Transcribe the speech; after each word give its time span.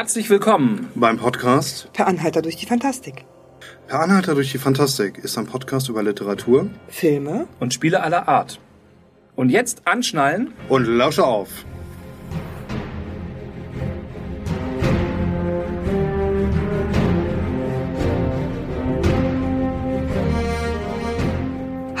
Herzlich 0.00 0.30
willkommen 0.30 0.88
beim 0.94 1.18
Podcast 1.18 1.92
Per 1.92 2.06
Anhalter 2.06 2.40
durch 2.40 2.56
die 2.56 2.64
Fantastik. 2.64 3.26
Per 3.86 4.00
Anhalter 4.00 4.34
durch 4.34 4.50
die 4.50 4.56
Fantastik 4.56 5.18
ist 5.18 5.36
ein 5.36 5.44
Podcast 5.44 5.90
über 5.90 6.02
Literatur 6.02 6.70
Filme 6.88 7.46
und 7.60 7.74
Spiele 7.74 8.02
aller 8.02 8.26
Art. 8.26 8.58
Und 9.36 9.50
jetzt 9.50 9.86
anschnallen 9.86 10.54
und 10.70 10.86
lausche 10.86 11.26
auf. 11.26 11.66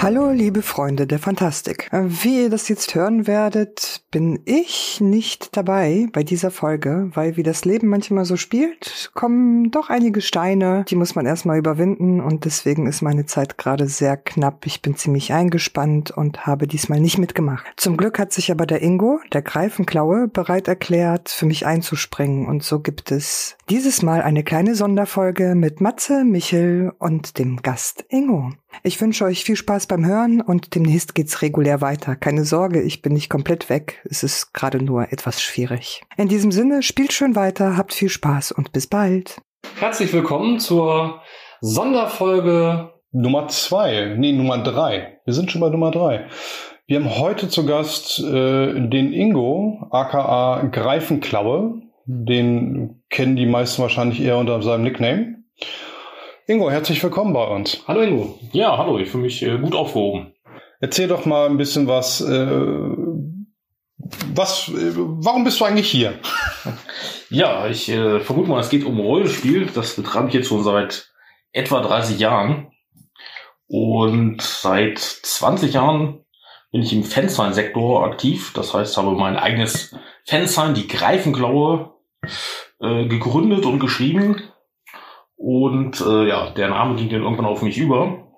Hallo, 0.02 0.30
liebe 0.30 0.62
Freunde 0.62 1.06
der 1.06 1.18
Fantastik. 1.18 1.90
Wie 1.92 2.44
ihr 2.44 2.48
das 2.48 2.70
jetzt 2.70 2.94
hören 2.94 3.26
werdet, 3.26 4.02
bin 4.10 4.40
ich 4.46 4.98
nicht 5.02 5.54
dabei 5.58 6.06
bei 6.14 6.22
dieser 6.22 6.50
Folge, 6.50 7.10
weil 7.12 7.36
wie 7.36 7.42
das 7.42 7.66
Leben 7.66 7.88
manchmal 7.88 8.24
so 8.24 8.38
spielt, 8.38 9.10
kommen 9.12 9.70
doch 9.70 9.90
einige 9.90 10.22
Steine, 10.22 10.86
die 10.88 10.96
muss 10.96 11.16
man 11.16 11.26
erstmal 11.26 11.58
überwinden 11.58 12.22
und 12.22 12.46
deswegen 12.46 12.86
ist 12.86 13.02
meine 13.02 13.26
Zeit 13.26 13.58
gerade 13.58 13.88
sehr 13.88 14.16
knapp. 14.16 14.64
Ich 14.64 14.80
bin 14.80 14.96
ziemlich 14.96 15.34
eingespannt 15.34 16.10
und 16.12 16.46
habe 16.46 16.66
diesmal 16.66 16.98
nicht 16.98 17.18
mitgemacht. 17.18 17.66
Zum 17.76 17.98
Glück 17.98 18.18
hat 18.18 18.32
sich 18.32 18.50
aber 18.50 18.64
der 18.64 18.80
Ingo, 18.80 19.20
der 19.34 19.42
Greifenklaue, 19.42 20.28
bereit 20.28 20.66
erklärt, 20.66 21.28
für 21.28 21.44
mich 21.44 21.66
einzuspringen 21.66 22.46
und 22.46 22.62
so 22.62 22.80
gibt 22.80 23.12
es 23.12 23.58
dieses 23.68 24.00
Mal 24.00 24.22
eine 24.22 24.44
kleine 24.44 24.74
Sonderfolge 24.74 25.54
mit 25.54 25.82
Matze, 25.82 26.24
Michel 26.24 26.90
und 26.98 27.38
dem 27.38 27.60
Gast 27.60 28.06
Ingo. 28.08 28.50
Ich 28.82 29.00
wünsche 29.00 29.24
euch 29.24 29.44
viel 29.44 29.56
Spaß 29.56 29.86
beim 29.86 30.06
Hören 30.06 30.40
und 30.40 30.74
demnächst 30.74 31.14
geht's 31.14 31.42
regulär 31.42 31.80
weiter. 31.80 32.16
Keine 32.16 32.44
Sorge, 32.44 32.80
ich 32.80 33.02
bin 33.02 33.12
nicht 33.12 33.28
komplett 33.28 33.68
weg. 33.68 34.02
Es 34.08 34.22
ist 34.22 34.54
gerade 34.54 34.82
nur 34.82 35.12
etwas 35.12 35.42
schwierig. 35.42 36.02
In 36.16 36.28
diesem 36.28 36.50
Sinne, 36.50 36.82
spielt 36.82 37.12
schön 37.12 37.36
weiter, 37.36 37.76
habt 37.76 37.92
viel 37.92 38.08
Spaß 38.08 38.52
und 38.52 38.72
bis 38.72 38.86
bald. 38.86 39.40
Herzlich 39.78 40.12
willkommen 40.12 40.58
zur 40.58 41.20
Sonderfolge. 41.60 42.90
Nummer 43.12 43.48
zwei, 43.48 44.14
nee, 44.16 44.32
Nummer 44.32 44.62
drei. 44.62 45.18
Wir 45.24 45.34
sind 45.34 45.50
schon 45.50 45.60
bei 45.60 45.68
Nummer 45.68 45.90
drei. 45.90 46.26
Wir 46.86 46.98
haben 46.98 47.18
heute 47.18 47.48
zu 47.48 47.66
Gast 47.66 48.18
äh, 48.20 48.88
den 48.88 49.12
Ingo, 49.12 49.88
aka 49.90 50.68
Greifenklaue. 50.72 51.82
Den 52.06 53.02
kennen 53.10 53.36
die 53.36 53.46
meisten 53.46 53.82
wahrscheinlich 53.82 54.20
eher 54.20 54.38
unter 54.38 54.62
seinem 54.62 54.84
Nickname. 54.84 55.36
Ingo, 56.50 56.68
herzlich 56.68 57.00
willkommen 57.00 57.32
bei 57.32 57.46
uns. 57.46 57.80
Hallo 57.86 58.00
Ingo. 58.00 58.36
Ja, 58.50 58.76
hallo, 58.76 58.98
ich 58.98 59.08
fühle 59.08 59.22
mich 59.22 59.40
äh, 59.40 59.56
gut 59.56 59.72
aufgehoben. 59.72 60.34
Erzähl 60.80 61.06
doch 61.06 61.24
mal 61.24 61.46
ein 61.46 61.58
bisschen 61.58 61.86
was. 61.86 62.20
Äh, 62.22 62.66
was 64.34 64.68
äh, 64.70 64.92
warum 64.96 65.44
bist 65.44 65.60
du 65.60 65.64
eigentlich 65.64 65.88
hier? 65.88 66.18
Ja, 67.32 67.68
ich 67.68 67.88
äh, 67.88 68.18
vermute 68.18 68.50
mal, 68.50 68.58
es 68.58 68.68
geht 68.68 68.84
um 68.84 68.98
Rollenspiel. 68.98 69.66
Das 69.72 69.94
betreibe 69.94 70.26
ich 70.26 70.34
jetzt 70.34 70.48
schon 70.48 70.64
seit 70.64 71.12
etwa 71.52 71.80
30 71.82 72.18
Jahren. 72.18 72.72
Und 73.68 74.42
seit 74.42 74.98
20 74.98 75.72
Jahren 75.72 76.24
bin 76.72 76.82
ich 76.82 76.92
im 76.92 77.04
Fansign-Sektor 77.04 78.04
aktiv. 78.04 78.52
Das 78.56 78.74
heißt, 78.74 78.96
habe 78.96 79.12
mein 79.12 79.36
eigenes 79.36 79.94
Fansign, 80.26 80.74
die 80.74 80.88
Greifenklaue, 80.88 81.92
äh, 82.80 83.06
gegründet 83.06 83.64
und 83.64 83.78
geschrieben. 83.78 84.42
Und 85.40 86.02
äh, 86.02 86.28
ja, 86.28 86.50
der 86.50 86.68
Name 86.68 86.96
ging 86.96 87.08
dann 87.08 87.22
irgendwann 87.22 87.46
auf 87.46 87.62
mich 87.62 87.78
über. 87.78 88.28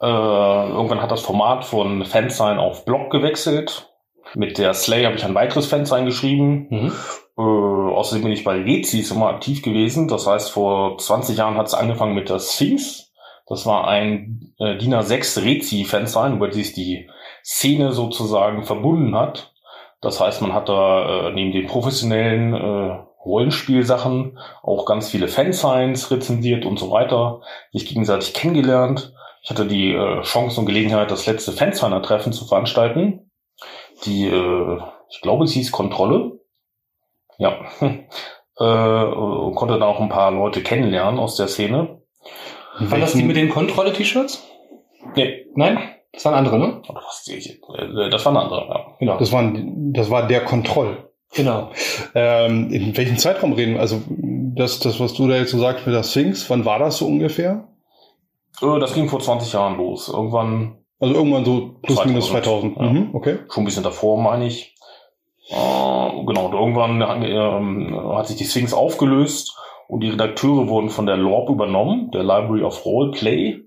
Äh, 0.00 0.06
irgendwann 0.06 1.02
hat 1.02 1.10
das 1.10 1.20
Format 1.20 1.66
von 1.66 2.06
Fansign 2.06 2.58
auf 2.58 2.86
Blog 2.86 3.10
gewechselt. 3.10 3.92
Mit 4.34 4.56
der 4.56 4.72
Slay 4.72 5.04
habe 5.04 5.16
ich 5.16 5.26
ein 5.26 5.34
weiteres 5.34 5.66
Fansign 5.66 6.06
geschrieben. 6.06 6.68
Mhm. 6.70 6.92
Äh, 7.36 7.42
außerdem 7.42 8.24
bin 8.24 8.32
ich 8.32 8.44
bei 8.44 8.62
Rezis 8.62 9.10
immer 9.10 9.28
aktiv 9.28 9.60
gewesen. 9.60 10.08
Das 10.08 10.26
heißt, 10.26 10.50
vor 10.50 10.96
20 10.96 11.36
Jahren 11.36 11.58
hat 11.58 11.66
es 11.66 11.74
angefangen 11.74 12.14
mit 12.14 12.30
der 12.30 12.38
Sphinx. 12.38 13.12
Das 13.46 13.66
war 13.66 13.86
ein 13.86 14.54
äh, 14.58 14.78
DIN 14.78 14.94
A6 14.94 15.44
Rezi-Fansign, 15.44 16.36
über 16.36 16.48
das 16.48 16.72
die 16.72 17.10
Szene 17.44 17.92
sozusagen 17.92 18.64
verbunden 18.64 19.14
hat. 19.14 19.52
Das 20.00 20.18
heißt, 20.18 20.40
man 20.40 20.54
hat 20.54 20.70
da 20.70 21.28
äh, 21.28 21.32
neben 21.34 21.52
den 21.52 21.66
professionellen 21.66 22.54
äh, 22.54 22.98
Rollenspielsachen 23.24 24.38
auch 24.62 24.86
ganz 24.86 25.10
viele 25.10 25.28
Fansigns 25.28 26.10
rezensiert 26.10 26.64
und 26.64 26.78
so 26.78 26.90
weiter, 26.90 27.40
sich 27.72 27.86
gegenseitig 27.86 28.34
kennengelernt. 28.34 29.14
Ich 29.42 29.50
hatte 29.50 29.66
die 29.66 29.92
äh, 29.92 30.22
Chance 30.22 30.60
und 30.60 30.66
Gelegenheit, 30.66 31.10
das 31.10 31.26
letzte 31.26 31.52
Fansigner-Treffen 31.52 32.32
zu 32.32 32.46
veranstalten. 32.46 33.30
Die, 34.04 34.26
äh, 34.26 34.80
ich 35.10 35.20
glaube, 35.20 35.44
es 35.44 35.52
hieß 35.52 35.72
Kontrolle. 35.72 36.40
Ja. 37.38 37.58
äh, 37.80 39.54
konnte 39.54 39.78
da 39.78 39.86
auch 39.86 40.00
ein 40.00 40.08
paar 40.08 40.30
Leute 40.30 40.62
kennenlernen 40.62 41.18
aus 41.18 41.36
der 41.36 41.48
Szene. 41.48 42.02
War 42.78 42.98
das 42.98 43.12
die 43.12 43.22
mit 43.22 43.36
den 43.36 43.50
Kontrolle-T-Shirts? 43.50 44.42
Nee, 45.14 45.44
Nein? 45.54 45.78
Das 46.12 46.24
waren 46.24 46.34
andere, 46.34 46.58
ne? 46.58 46.82
Das, 46.86 47.28
äh, 47.28 48.10
das 48.10 48.24
war 48.24 48.32
ein 48.32 48.36
anderer, 48.36 48.68
ja. 48.68 48.96
Genau. 48.98 49.18
Das, 49.18 49.32
waren, 49.32 49.92
das 49.92 50.10
war 50.10 50.26
der 50.26 50.44
Kontroll. 50.44 51.10
Genau. 51.34 51.70
Ähm, 52.14 52.70
in 52.70 52.96
welchem 52.96 53.18
Zeitraum 53.18 53.52
reden? 53.52 53.74
wir? 53.74 53.80
Also 53.80 54.02
das, 54.08 54.78
das, 54.78 55.00
was 55.00 55.14
du 55.14 55.26
da 55.28 55.36
jetzt 55.36 55.50
so 55.50 55.58
sagst 55.58 55.86
mit 55.86 55.94
der 55.94 56.02
Sphinx, 56.04 56.48
wann 56.48 56.64
war 56.64 56.78
das 56.78 56.98
so 56.98 57.06
ungefähr? 57.06 57.68
Äh, 58.62 58.78
Das 58.78 58.94
ging 58.94 59.08
vor 59.08 59.20
20 59.20 59.52
Jahren 59.52 59.76
los. 59.76 60.08
Irgendwann 60.08 60.78
Also 61.00 61.14
irgendwann 61.14 61.44
so 61.44 61.74
plus 61.82 62.04
minus 62.04 62.28
2000, 62.28 62.76
2000. 62.76 62.76
ja. 62.76 62.82
Mhm, 63.00 63.14
okay. 63.14 63.38
schon 63.52 63.62
ein 63.62 63.66
bisschen 63.66 63.82
davor, 63.82 64.20
meine 64.20 64.46
ich. 64.46 64.74
Äh, 65.50 65.54
genau, 66.26 66.46
und 66.46 66.54
irgendwann 66.54 67.02
ähm, 67.02 68.16
hat 68.16 68.28
sich 68.28 68.36
die 68.36 68.44
Sphinx 68.44 68.72
aufgelöst 68.72 69.56
und 69.88 70.00
die 70.00 70.10
Redakteure 70.10 70.68
wurden 70.68 70.88
von 70.88 71.04
der 71.06 71.16
LORP 71.16 71.50
übernommen, 71.50 72.10
der 72.12 72.22
Library 72.22 72.62
of 72.62 72.84
Roleplay, 72.86 73.60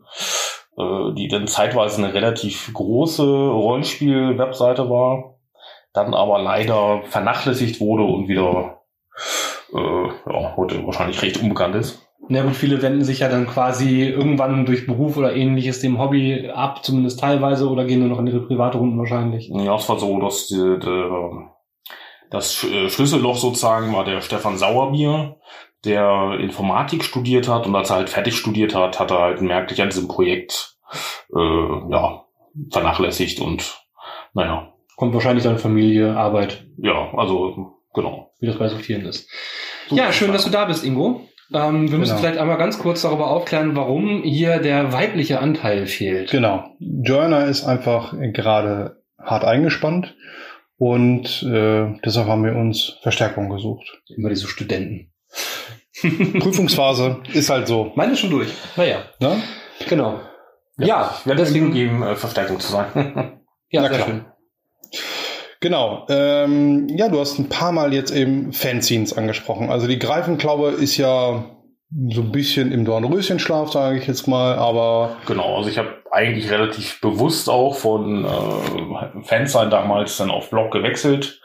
äh, 0.78 1.14
die 1.16 1.28
dann 1.28 1.48
zeitweise 1.48 2.04
eine 2.04 2.14
relativ 2.14 2.72
große 2.74 3.24
Rollenspiel-Webseite 3.24 4.90
war, 4.90 5.37
dann 5.97 6.13
aber 6.13 6.40
leider 6.40 7.02
vernachlässigt 7.03 7.81
wurde 7.81 8.03
und 8.03 8.28
wieder 8.28 8.81
äh, 9.74 10.08
ja, 10.31 10.56
heute 10.56 10.85
wahrscheinlich 10.85 11.22
recht 11.22 11.41
unbekannt 11.41 11.75
ist. 11.75 12.08
Na 12.30 12.44
gut, 12.44 12.56
viele 12.56 12.81
wenden 12.81 13.03
sich 13.03 13.19
ja 13.19 13.30
dann 13.30 13.47
quasi 13.47 14.03
irgendwann 14.03 14.66
durch 14.66 14.86
Beruf 14.86 15.18
oder 15.18 15.36
ähnliches 15.36 15.80
dem 15.80 16.00
Hobby 16.00 16.50
ab, 16.53 16.84
zumindest 16.84 17.19
teilweise, 17.19 17.69
oder 17.69 17.86
gehen 17.86 18.00
nur 18.00 18.09
noch 18.09 18.19
in 18.19 18.28
ihre 18.28 18.46
private 18.46 18.78
Runden 18.78 19.00
wahrscheinlich. 19.00 19.50
Ja, 19.50 19.75
es 19.75 19.88
war 19.88 19.97
so, 19.97 20.19
dass 20.19 20.47
die, 20.47 20.56
die, 20.56 21.09
das 22.30 22.63
äh, 22.63 22.90
Schlüsselloch 22.90 23.38
sozusagen 23.38 23.94
war 23.94 24.03
der 24.03 24.22
Stefan 24.22 24.57
Sauerbier, 24.57 25.38
der 25.86 26.38
Informatik 26.40 27.03
studiert 27.03 27.47
hat 27.47 27.66
und 27.66 27.75
als 27.75 27.90
er 27.90 27.97
halt 27.97 28.09
fertig 28.09 28.36
studiert 28.36 28.75
hat, 28.75 29.00
hat 29.00 29.12
er 29.12 29.19
halt 29.19 29.41
merklich 29.41 29.81
an 29.81 29.90
diesem 29.90 30.07
Projekt 30.07 30.78
äh, 31.34 31.91
ja, 31.91 32.25
vernachlässigt 32.72 33.40
und 33.40 33.84
naja, 34.34 34.74
Kommt 34.97 35.13
wahrscheinlich 35.13 35.44
dann 35.46 35.58
Familie, 35.59 36.18
Arbeit, 36.18 36.66
ja, 36.78 37.13
also 37.16 37.75
genau. 37.94 38.31
wie 38.40 38.47
das 38.47 38.58
bei 38.58 38.68
so 38.68 38.75
vielen 38.78 39.06
ist. 39.06 39.30
Ja, 39.90 40.12
schön, 40.12 40.34
dass 40.34 40.44
du 40.44 40.50
da 40.50 40.66
bist, 40.66 40.84
Ingo. 40.84 41.22
Ähm, 41.53 41.90
wir 41.90 41.97
müssen 41.97 42.09
Genau. 42.18 42.19
vielleicht 42.22 42.40
einmal 42.40 42.58
ganz 42.58 42.78
kurz 42.80 43.03
darüber 43.03 43.30
aufklären, 43.30 43.75
warum 43.75 44.24
hier 44.24 44.57
der 44.57 44.91
weibliche 44.91 45.40
Anteil 45.40 45.86
fehlt. 45.88 46.30
Genau. 46.31 46.66
Joanna 46.80 47.44
ist 47.46 47.63
einfach 47.63 48.13
gerade 48.34 49.02
hart 49.18 49.46
eingespannt 49.46 50.16
und 50.78 51.44
äh, 51.44 51.96
deshalb 52.03 52.28
haben 52.28 52.44
wir 52.44 52.56
uns 52.56 52.97
Verstärkung 53.02 53.50
gesucht. 53.50 54.02
Immer 54.18 54.30
diese 54.30 54.47
Studenten. 54.47 55.13
Prüfungsphase 56.40 57.22
ist 57.34 57.50
halt 57.50 57.68
so. 57.68 57.91
Meine 57.96 58.13
ist 58.13 58.19
schon 58.19 58.30
durch. 58.30 58.50
Naja, 58.75 58.97
Ne? 59.19 59.41
genau. 59.88 60.19
Ja, 60.78 61.16
werde 61.25 61.41
deswegen, 61.44 61.72
deswegen 61.72 61.74
geben, 61.74 62.03
äh, 62.03 62.16
Verstärkung 62.16 62.59
zu 62.59 62.72
sein. 62.72 62.88
ja, 63.69 63.81
Na 63.81 63.88
sehr 63.88 63.97
klar. 63.97 64.07
schön. 64.07 64.25
Genau. 65.59 66.06
Ähm, 66.09 66.88
ja, 66.89 67.09
du 67.09 67.19
hast 67.19 67.39
ein 67.39 67.50
paar 67.50 67.71
Mal 67.71 67.94
jetzt 67.94 68.12
eben 68.12 68.54
Fanzines 68.54 69.18
angesprochen. 69.18 69.69
Also 69.69 69.88
die 69.88 70.00
Greifenklaue 70.00 70.71
ist 70.71 70.98
ja 70.98 71.45
so 72.09 72.21
ein 72.21 72.31
bisschen 72.31 72.71
im 72.71 72.86
Dornröschenschlaf, 72.86 73.71
sage 73.71 73.98
ich 73.98 74.07
jetzt 74.07 74.27
mal, 74.27 74.56
aber 74.56 75.18
Genau, 75.25 75.57
also 75.57 75.69
ich 75.69 75.77
habe 75.77 76.04
eigentlich 76.12 76.51
relativ 76.51 77.00
bewusst 77.01 77.50
auch 77.50 77.75
von 77.75 78.25
äh, 78.25 79.24
Fansign 79.24 79.69
damals 79.69 80.18
dann 80.18 80.30
auf 80.30 80.50
Blog 80.50 80.71
gewechselt. 80.71 81.42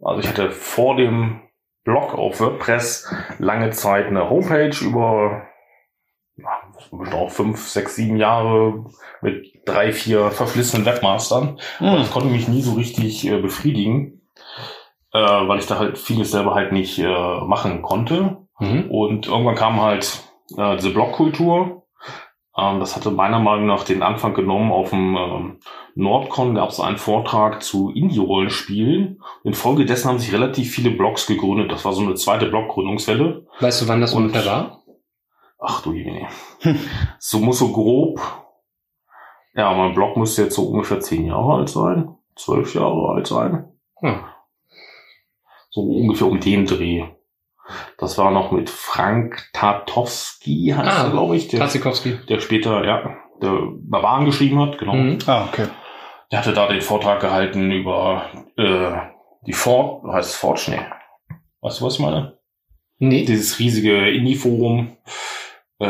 Also 0.00 0.20
ich 0.20 0.28
hatte 0.28 0.50
vor 0.50 0.96
dem 0.96 1.40
Blog 1.84 2.14
auf 2.14 2.40
WordPress 2.40 3.12
lange 3.38 3.70
Zeit 3.70 4.06
eine 4.06 4.28
Homepage 4.28 4.76
über 4.82 5.48
auch 7.12 7.30
fünf, 7.30 7.66
sechs, 7.68 7.96
sieben 7.96 8.16
Jahre 8.16 8.84
mit 9.22 9.46
drei, 9.68 9.92
vier 9.92 10.30
verflissenen 10.30 10.86
Webmastern. 10.86 11.58
Aber 11.80 11.98
das 11.98 12.10
konnte 12.10 12.28
mich 12.28 12.48
nie 12.48 12.62
so 12.62 12.74
richtig 12.74 13.26
äh, 13.26 13.38
befriedigen, 13.38 14.22
äh, 15.12 15.18
weil 15.18 15.58
ich 15.58 15.66
da 15.66 15.78
halt 15.78 15.98
vieles 15.98 16.30
selber 16.30 16.54
halt 16.54 16.72
nicht 16.72 16.98
äh, 16.98 17.40
machen 17.44 17.82
konnte. 17.82 18.38
Mhm. 18.58 18.90
Und 18.90 19.26
irgendwann 19.26 19.54
kam 19.54 19.80
halt 19.80 20.22
äh, 20.56 20.76
diese 20.76 20.90
Blogkultur. 20.90 21.84
Ähm, 22.56 22.80
das 22.80 22.96
hatte 22.96 23.10
meiner 23.10 23.38
Meinung 23.38 23.66
nach 23.66 23.84
den 23.84 24.02
Anfang 24.02 24.34
genommen 24.34 24.72
auf 24.72 24.90
dem 24.90 25.16
ähm, 25.16 25.58
Nordcon 25.94 26.54
gab 26.54 26.70
es 26.70 26.80
einen 26.80 26.96
Vortrag 26.96 27.62
zu 27.62 27.90
Indie-Rollenspielen. 27.90 29.20
Infolgedessen 29.42 30.08
haben 30.08 30.18
sich 30.18 30.32
relativ 30.32 30.70
viele 30.70 30.90
Blogs 30.90 31.26
gegründet. 31.26 31.72
Das 31.72 31.84
war 31.84 31.92
so 31.92 32.02
eine 32.02 32.14
zweite 32.14 32.46
Blog-Gründungswelle. 32.46 33.46
Weißt 33.60 33.82
du, 33.82 33.88
wann 33.88 34.00
das 34.00 34.14
ungefähr 34.14 34.46
war? 34.46 34.82
Ach 35.60 35.82
du 35.82 35.92
je. 35.92 36.26
so 37.18 37.40
muss 37.40 37.58
so 37.58 37.72
grob. 37.72 38.20
Ja, 39.58 39.74
mein 39.74 39.92
Blog 39.92 40.16
müsste 40.16 40.44
jetzt 40.44 40.54
so 40.54 40.68
ungefähr 40.68 41.00
zehn 41.00 41.26
Jahre 41.26 41.54
alt 41.54 41.68
sein. 41.68 42.14
Zwölf 42.36 42.76
Jahre 42.76 43.08
alt 43.14 43.26
sein. 43.26 43.72
Hm. 44.00 44.20
So 45.70 45.80
ungefähr 45.80 46.28
um 46.28 46.38
den 46.38 46.64
Dreh. 46.64 47.06
Das 47.98 48.16
war 48.18 48.30
noch 48.30 48.52
mit 48.52 48.70
Frank 48.70 49.48
Tatowski, 49.52 50.72
heißt 50.76 50.88
Ah, 50.88 51.04
er, 51.06 51.10
glaube 51.10 51.36
ich. 51.36 51.48
Der, 51.48 51.58
der 51.58 52.40
später, 52.40 52.84
ja, 52.84 53.16
der 53.42 53.58
Barbaren 53.82 54.26
geschrieben 54.26 54.60
hat, 54.60 54.78
genau. 54.78 54.94
Mhm. 54.94 55.18
Ah, 55.26 55.46
okay. 55.48 55.66
Der 56.30 56.38
hatte 56.38 56.52
da 56.52 56.68
den 56.68 56.80
Vortrag 56.80 57.20
gehalten 57.20 57.72
über 57.72 58.26
äh, 58.56 58.92
die 59.44 59.52
Ford, 59.52 60.04
heißt 60.04 60.30
es 60.30 60.36
Forge? 60.36 60.70
Nee. 60.70 60.80
Weißt 61.62 61.80
du, 61.80 61.84
was 61.84 61.94
ich 61.94 62.00
meine? 62.00 62.38
Nee. 62.98 63.24
Dieses 63.24 63.58
riesige 63.58 64.08
Indie-Forum. 64.08 64.96
Äh, 65.80 65.86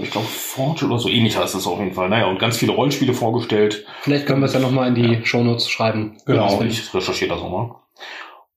ich 0.00 0.10
glaube 0.10 0.26
Forge 0.26 0.86
oder 0.86 0.98
so 0.98 1.08
ähnlich 1.08 1.36
heißt 1.36 1.54
es 1.54 1.66
auf 1.66 1.78
jeden 1.78 1.92
Fall. 1.92 2.08
Naja, 2.08 2.26
und 2.26 2.38
ganz 2.38 2.56
viele 2.56 2.72
Rollenspiele 2.72 3.14
vorgestellt. 3.14 3.86
Vielleicht 4.00 4.26
können 4.26 4.40
wir 4.40 4.46
es 4.46 4.54
ja 4.54 4.60
nochmal 4.60 4.88
in 4.88 4.94
die 4.94 5.24
Shownotes 5.24 5.68
schreiben. 5.68 6.16
Genau, 6.26 6.58
Das 6.58 6.60
ich 6.60 6.94
recherchiere 6.94 7.30
das 7.30 7.40
nochmal. 7.40 7.70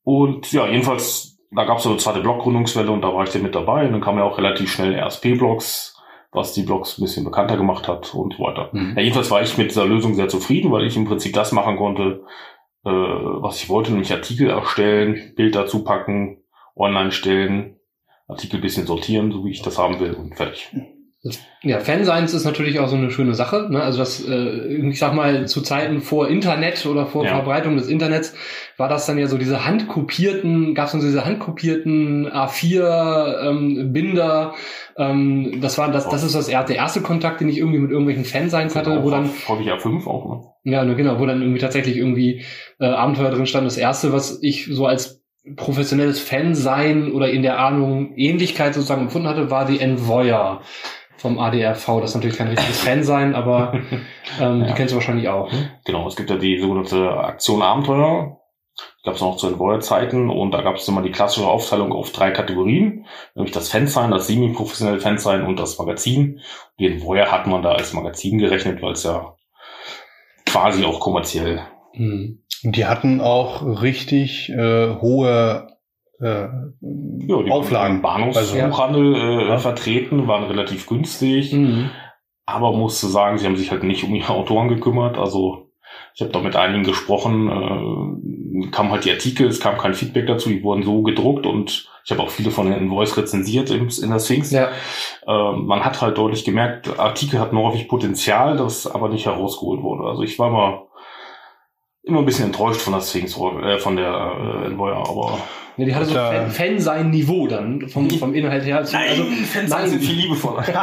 Und 0.04 0.52
ja, 0.52 0.68
jedenfalls, 0.68 1.38
da 1.52 1.66
gab 1.66 1.78
es 1.78 1.84
so 1.84 1.90
eine 1.90 1.98
zweite 1.98 2.22
Blog-Gründungswelle 2.22 2.92
und 2.92 3.02
da 3.02 3.14
war 3.14 3.24
ich 3.24 3.32
dann 3.32 3.44
mit 3.44 3.56
dabei. 3.56 3.86
Und 3.86 3.94
dann 3.94 4.02
kamen 4.02 4.20
ja 4.20 4.24
auch 4.24 4.38
relativ 4.38 4.72
schnell 4.72 4.98
RSP-Blogs, 4.98 5.98
was 6.32 6.54
die 6.54 6.64
Blogs 6.64 6.98
ein 6.98 7.02
bisschen 7.02 7.26
bekannter 7.26 7.58
gemacht 7.58 7.88
hat 7.88 8.14
und 8.14 8.36
so 8.36 8.44
weiter. 8.44 8.70
Mhm. 8.72 8.94
Ja, 8.96 9.02
jedenfalls 9.02 9.32
war 9.32 9.42
ich 9.42 9.58
mit 9.58 9.72
dieser 9.72 9.86
Lösung 9.86 10.14
sehr 10.16 10.30
zufrieden, 10.30 10.72
weil 10.72 10.86
ich 10.86 10.96
im 10.96 11.06
Prinzip 11.06 11.34
das 11.34 11.52
machen 11.52 11.78
konnte, 11.78 12.24
äh, 12.86 12.90
was 12.90 13.62
ich 13.62 13.70
wollte, 13.70 13.92
nämlich 13.92 14.14
Artikel 14.14 14.50
erstellen, 14.50 15.34
Bild 15.36 15.56
dazu 15.56 15.84
packen, 15.84 16.42
online 16.76 17.12
stellen, 17.12 17.78
Artikel 18.28 18.58
ein 18.58 18.62
bisschen 18.62 18.86
sortieren, 18.86 19.32
so 19.32 19.46
wie 19.46 19.52
ich 19.52 19.62
das 19.62 19.78
haben 19.78 20.00
will 20.00 20.14
und 20.14 20.36
fertig. 20.36 20.70
Ja, 21.64 21.80
Fanseins 21.80 22.34
ist 22.34 22.46
natürlich 22.46 22.80
auch 22.80 22.88
so 22.88 22.96
eine 22.96 23.10
schöne 23.12 23.34
Sache. 23.34 23.68
Ne? 23.70 23.82
Also 23.82 24.00
das, 24.00 24.28
äh, 24.28 24.76
ich 24.90 25.00
sag 25.00 25.14
mal, 25.14 25.48
zu 25.48 25.62
Zeiten 25.62 26.02
vor 26.02 26.28
Internet 26.28 26.86
oder 26.86 27.06
vor 27.08 27.26
Ja. 27.26 27.32
Verbreitung 27.32 27.78
des 27.78 27.88
Internets 27.88 28.36
war 28.78 28.88
das 28.90 29.06
dann 29.08 29.18
ja 29.18 29.28
so 29.28 29.38
diese 29.38 29.66
handkopierten, 29.66 30.76
gab 30.76 30.86
es 30.86 30.92
dann 30.92 31.02
so 31.02 31.08
diese 31.08 31.26
handkopierten 31.26 32.28
A4 32.32 33.50
ähm. 33.50 33.94
Ähm, 34.98 35.60
das 35.62 35.78
war 35.78 35.92
das, 35.92 36.10
das 36.10 36.24
ist 36.24 36.36
das 36.36 36.48
er- 36.48 36.64
der 36.64 36.76
erste 36.76 37.02
Kontakt, 37.02 37.42
den 37.42 37.50
ich 37.50 37.58
irgendwie 37.58 37.80
mit 37.80 37.92
irgendwelchen 37.92 38.26
Fanseins 38.26 38.76
hatte, 38.76 39.04
wo 39.04 39.10
dann 39.10 39.30
Häufig 39.48 39.68
A5 39.72 40.08
auch, 40.08 40.54
ne? 40.64 40.72
ja, 40.74 40.84
ne, 40.84 40.96
genau, 40.96 41.20
wo 41.20 41.26
dann 41.26 41.42
irgendwie 41.42 41.60
tatsächlich 41.60 41.98
irgendwie 41.98 42.44
äh, 42.80 42.86
Abenteuer 42.86 43.30
drin 43.32 43.46
stand. 43.46 43.66
Das 43.68 43.78
erste, 43.78 44.12
was 44.14 44.40
ich 44.42 44.68
so 44.72 44.86
als 44.88 45.22
professionelles 45.56 46.20
Fan 46.20 46.56
sein 46.56 47.12
oder 47.12 47.30
in 47.30 47.42
der 47.42 47.60
Ahnung 47.60 48.14
Ähnlichkeit 48.18 48.74
sozusagen 48.74 49.04
empfunden 49.04 49.28
hatte, 49.30 49.50
war 49.50 49.66
die 49.66 49.80
Envoyer 49.80 50.62
vom 51.18 51.40
ADRV. 51.40 51.86
Das 52.02 52.12
ist 52.12 52.16
natürlich 52.16 52.38
kein 52.38 52.48
richtiges 52.48 52.80
Fan 52.82 53.04
sein, 53.04 53.36
aber 53.36 53.74
ähm, 54.42 54.62
die 54.64 54.70
Ja. 54.70 54.76
kennst 54.76 54.94
du 54.94 54.98
wahrscheinlich 54.98 55.28
auch. 55.30 55.52
Ne? 55.52 55.72
Genau, 55.86 56.08
es 56.08 56.16
gibt 56.16 56.30
ja 56.30 56.38
die 56.38 56.60
sogenannte 56.60 57.12
Aktion 57.12 57.62
Abenteuer. 57.62 58.38
Die 59.02 59.06
gab 59.06 59.16
es 59.16 59.22
noch 59.22 59.38
zu 59.38 59.48
Envoyer-Zeiten 59.48 60.30
und 60.30 60.52
da 60.52 60.62
gab 60.62 60.76
es 60.76 60.88
immer 60.88 61.02
die 61.02 61.12
klassische 61.12 61.48
Aufteilung 61.48 61.92
auf 61.94 62.12
drei 62.12 62.30
Kategorien, 62.30 63.06
nämlich 63.34 63.52
das 63.54 63.70
Fansein, 63.70 64.12
das 64.12 64.28
semi-professionelle 64.28 65.00
Fansein 65.00 65.44
und 65.48 65.60
das 65.60 65.80
Magazin. 65.80 66.42
Die 66.78 66.86
Envoyer 66.86 67.32
hat 67.32 67.48
man 67.48 67.64
da 67.64 67.72
als 67.72 67.94
Magazin 67.94 68.38
gerechnet, 68.38 68.82
weil 68.84 68.92
es 68.92 69.04
ja 69.04 69.36
quasi 70.46 70.86
auch 70.86 71.00
kommerziell 71.00 71.62
Hm. 71.94 72.44
Und 72.64 72.76
die 72.76 72.86
hatten 72.86 73.22
auch 73.22 73.82
richtig 73.82 74.50
äh, 74.50 74.96
hohe 75.02 75.77
äh, 76.20 76.42
ja, 76.42 77.42
die 77.44 77.52
Auflagen. 77.52 78.02
Bahnhofsbuchhandel 78.02 79.16
äh, 79.16 79.48
Ja. 79.50 79.58
vertreten, 79.60 80.28
waren 80.28 80.46
relativ 80.46 80.88
günstig, 80.88 81.54
Mhm. 81.54 81.90
aber 82.46 82.72
musste 82.74 83.08
sagen, 83.08 83.38
sie 83.38 83.46
haben 83.46 83.58
sich 83.58 83.72
halt 83.72 83.84
nicht 83.84 84.04
um 84.04 84.14
ihre 84.16 84.34
Autoren 84.34 84.68
gekümmert. 84.68 85.18
Also 85.18 85.70
ich 86.16 86.22
habe 86.22 86.32
da 86.32 86.40
mit 86.40 86.56
einigen 86.56 86.84
gesprochen, 86.84 87.48
äh, 87.50 88.68
kamen 88.72 88.92
halt 88.92 89.06
die 89.06 89.12
Artikel, 89.12 89.48
es 89.48 89.60
kam 89.60 89.78
kein 89.78 89.94
Feedback 89.94 90.26
dazu, 90.28 90.50
die 90.50 90.64
wurden 90.64 90.84
so 90.84 91.04
gedruckt 91.04 91.46
und 91.46 91.88
ich 92.04 92.12
habe 92.12 92.24
auch 92.24 92.30
viele 92.30 92.52
von 92.52 92.72
den 92.72 92.90
Voice 92.90 93.16
rezensiert 93.18 93.70
im, 93.70 93.90
in 94.02 94.10
der 94.10 94.20
Sphinx. 94.20 94.52
Ja. 94.52 94.70
Äh, 95.28 95.52
man 95.58 95.84
hat 95.86 96.02
halt 96.02 96.18
deutlich 96.18 96.44
gemerkt, 96.46 96.98
Artikel 97.00 97.40
hatten 97.40 97.58
häufig 97.58 97.88
Potenzial, 97.88 98.58
das 98.58 98.88
aber 98.88 99.10
nicht 99.10 99.26
herausgeholt 99.26 99.84
wurde. 99.84 100.08
Also 100.10 100.24
ich 100.24 100.40
war 100.40 100.50
mal 100.50 100.88
immer 102.04 102.20
ein 102.20 102.26
bisschen 102.26 102.46
enttäuscht 102.46 102.80
von 102.82 102.94
der 102.94 103.02
Sphinx, 103.02 103.38
äh, 103.38 103.78
von 103.80 103.98
der 103.98 104.12
äh, 104.14 104.66
Envoyer, 104.68 105.08
aber 105.08 105.38
Ja, 105.78 105.86
die 105.86 105.96
hatte 105.96 106.06
so 106.06 106.16
Fan, 106.16 106.50
Fan-Sein-Niveau 106.50 107.48
dann 107.48 107.88
vom, 107.88 108.10
vom 108.10 108.34
Inhalt 108.34 108.66
her. 108.66 108.80
Also, 108.80 108.94
Fans 108.94 109.70
nein. 109.70 109.90
sind 109.90 110.04
viel 110.04 110.16
liebevoller. 110.16 110.62
das 110.66 110.76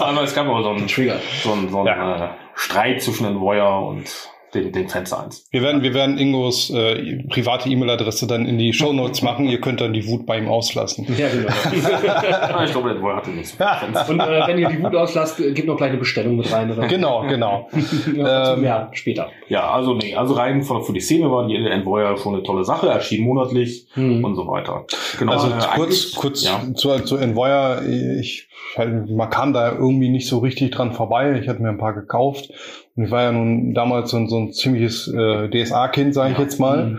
war 0.00 0.08
einmal, 0.08 0.24
es 0.24 0.34
gab 0.34 0.46
aber 0.46 0.62
so 0.62 0.70
einen, 0.70 0.86
Trigger. 0.86 1.20
so 1.42 1.52
einen, 1.52 1.68
so 1.68 1.82
einen 1.82 2.22
äh, 2.22 2.28
Streit 2.54 3.02
zwischen 3.02 3.26
Envoyer 3.26 3.86
und 3.86 4.30
den, 4.54 4.72
den 4.72 4.88
Fans 4.88 5.12
1. 5.12 5.46
Wir 5.50 5.62
werden, 5.62 5.82
wir 5.82 5.94
werden 5.94 6.18
Ingos 6.18 6.70
äh, 6.70 7.22
private 7.28 7.68
E-Mail-Adresse 7.68 8.26
dann 8.26 8.46
in 8.46 8.58
die 8.58 8.72
Shownotes 8.72 9.22
machen. 9.22 9.46
Ihr 9.46 9.60
könnt 9.60 9.80
dann 9.80 9.92
die 9.92 10.06
Wut 10.06 10.26
bei 10.26 10.38
ihm 10.38 10.48
auslassen. 10.48 11.06
Ja, 11.16 11.28
genau. 11.28 11.48
Ich 12.64 12.72
glaube, 12.72 12.90
Envoyer 12.90 13.16
hatte 13.16 13.30
nicht 13.30 13.48
so 13.48 13.56
viele 13.56 13.68
Fans. 13.92 14.08
Und 14.08 14.20
äh, 14.20 14.46
wenn 14.46 14.58
ihr 14.58 14.68
die 14.68 14.82
Wut 14.82 14.94
auslasst, 14.94 15.40
äh, 15.40 15.52
gebt 15.52 15.66
noch 15.68 15.76
gleich 15.76 15.90
eine 15.90 15.98
Bestellung 15.98 16.36
mit 16.36 16.50
rein. 16.52 16.70
Oder? 16.70 16.86
Genau, 16.88 17.22
genau. 17.28 17.68
ja, 18.14 18.54
Ähm, 18.54 18.64
ja, 18.64 18.90
später. 18.92 19.30
Ja, 19.48 19.70
also 19.70 19.94
nee, 19.94 20.14
also 20.14 20.34
rein 20.34 20.62
von, 20.62 20.82
für 20.82 20.92
die 20.92 21.00
Szene 21.00 21.30
war 21.30 21.46
die 21.46 21.56
Envoyer 21.56 22.16
schon 22.16 22.34
eine 22.34 22.42
tolle 22.42 22.64
Sache, 22.64 22.88
erschien 22.88 23.24
monatlich 23.24 23.86
Hm. 23.94 24.24
und 24.24 24.34
so 24.34 24.46
weiter. 24.46 24.84
Genau, 25.18 25.32
Also 25.32 25.48
äh, 25.48 25.52
kurz, 25.74 26.12
kurz 26.14 26.44
ja. 26.44 26.60
zu, 26.74 26.98
zu 27.00 27.16
Envoyer. 27.16 27.82
Ich, 28.20 28.48
man 28.76 29.30
kam 29.30 29.52
da 29.52 29.72
irgendwie 29.72 30.08
nicht 30.08 30.28
so 30.28 30.38
richtig 30.38 30.70
dran 30.72 30.92
vorbei. 30.92 31.38
Ich 31.42 31.48
hatte 31.48 31.62
mir 31.62 31.68
ein 31.70 31.78
paar 31.78 31.94
gekauft. 31.94 32.50
Und 32.98 33.04
ich 33.04 33.10
war 33.12 33.22
ja 33.22 33.30
nun 33.32 33.74
damals 33.74 34.10
so, 34.10 34.16
ein- 34.16 34.28
so 34.28 34.36
ein 34.38 34.52
ziemliches 34.52 35.06
äh, 35.06 35.48
DSA-Kind, 35.48 36.12
sage 36.14 36.32
ich 36.32 36.38
jetzt 36.38 36.58
mal. 36.58 36.78
Hm. 36.86 36.98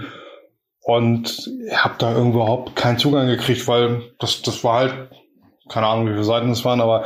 Und 0.81 1.51
habe 1.73 1.95
da 1.99 2.17
überhaupt 2.17 2.75
keinen 2.77 2.97
Zugang 2.97 3.27
gekriegt, 3.27 3.67
weil 3.67 4.01
das, 4.17 4.41
das 4.41 4.63
war 4.63 4.79
halt, 4.79 4.93
keine 5.67 5.85
Ahnung, 5.87 6.07
wie 6.07 6.11
viele 6.13 6.23
Seiten 6.23 6.49
es 6.51 6.63
waren, 6.65 6.79
aber 6.81 7.03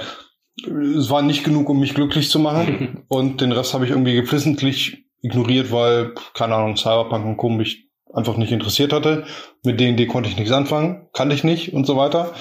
es 0.95 1.10
war 1.10 1.24
nicht 1.24 1.44
genug, 1.44 1.68
um 1.69 1.80
mich 1.80 1.95
glücklich 1.95 2.30
zu 2.30 2.38
machen. 2.38 3.04
Und 3.10 3.42
den 3.42 3.51
Rest 3.51 3.74
habe 3.74 3.84
ich 3.86 3.92
irgendwie 3.92 4.13
geflissentlich 4.13 5.06
ignoriert, 5.24 5.72
weil, 5.72 6.14
keine 6.35 6.54
Ahnung, 6.56 6.78
Cyberpunk 6.78 7.26
und 7.26 7.38
Co. 7.38 7.50
mich 7.50 7.88
einfach 8.14 8.38
nicht 8.38 8.52
interessiert 8.52 8.94
hatte. 8.94 9.23
Mit 9.64 9.80
D&D 9.80 10.06
konnte 10.06 10.30
ich 10.30 10.38
nichts 10.38 10.52
anfangen, 10.52 11.07
kannte 11.14 11.33
ich 11.33 11.44
nicht 11.44 11.73
und 11.73 11.85
so 11.85 11.97
weiter. 11.97 12.31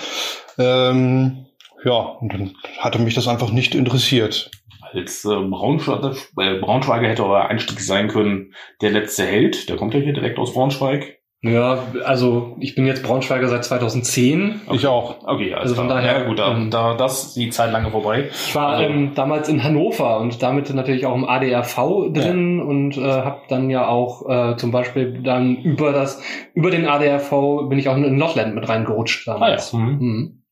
Ähm, 0.58 1.46
ja, 1.84 1.94
und 1.94 2.32
dann 2.32 2.54
hatte 2.78 2.98
mich 3.00 3.14
das 3.14 3.26
einfach 3.26 3.50
nicht 3.50 3.74
interessiert. 3.74 4.50
Als 4.92 5.24
äh, 5.24 5.28
Braunschweiger, 5.28 6.14
äh, 6.38 6.58
Braunschweiger 6.60 7.08
hätte 7.08 7.24
euer 7.26 7.46
Einstieg 7.46 7.80
sein 7.80 8.08
können, 8.08 8.54
der 8.80 8.90
letzte 8.90 9.24
Held, 9.24 9.68
der 9.68 9.76
kommt 9.76 9.94
ja 9.94 10.00
hier 10.00 10.12
direkt 10.12 10.38
aus 10.38 10.52
Braunschweig. 10.54 11.18
Ja, 11.44 11.82
also 12.04 12.56
ich 12.60 12.76
bin 12.76 12.86
jetzt 12.86 13.02
Braunschweiger 13.02 13.48
seit 13.48 13.64
2010. 13.64 14.60
Ich 14.70 14.86
auch. 14.86 15.26
Okay, 15.26 15.52
Also 15.54 15.74
von 15.74 15.88
daher, 15.88 16.20
Ja, 16.20 16.24
gut, 16.28 16.38
da, 16.38 16.52
ähm, 16.52 16.70
da 16.70 16.94
das 16.94 17.24
ist 17.24 17.34
die 17.34 17.50
Zeit 17.50 17.72
lange 17.72 17.90
vorbei. 17.90 18.28
Ich 18.32 18.54
war 18.54 18.68
Also- 18.76 18.84
ähm, 18.84 19.12
damals 19.16 19.48
in 19.48 19.60
Hannover 19.64 20.20
und 20.20 20.40
damit 20.40 20.72
natürlich 20.72 21.04
auch 21.04 21.16
im 21.16 21.24
ADRV 21.28 22.12
drin 22.12 22.60
und 22.60 22.96
äh, 22.96 23.00
habe 23.02 23.40
dann 23.48 23.70
ja 23.70 23.88
auch 23.88 24.28
äh, 24.28 24.56
zum 24.56 24.70
Beispiel 24.70 25.20
dann 25.24 25.56
über 25.56 25.90
das 25.90 26.22
über 26.54 26.70
den 26.70 26.86
ADRV 26.86 27.68
bin 27.68 27.76
ich 27.80 27.88
auch 27.88 27.96
in 27.96 28.18
Lotland 28.20 28.54
mit 28.54 28.68
reingerutscht 28.68 29.26
damals. 29.26 29.74
Ah, 29.74 29.78
ja. 29.78 29.82
Mhm. 29.84 29.98
Mhm. 29.98 30.42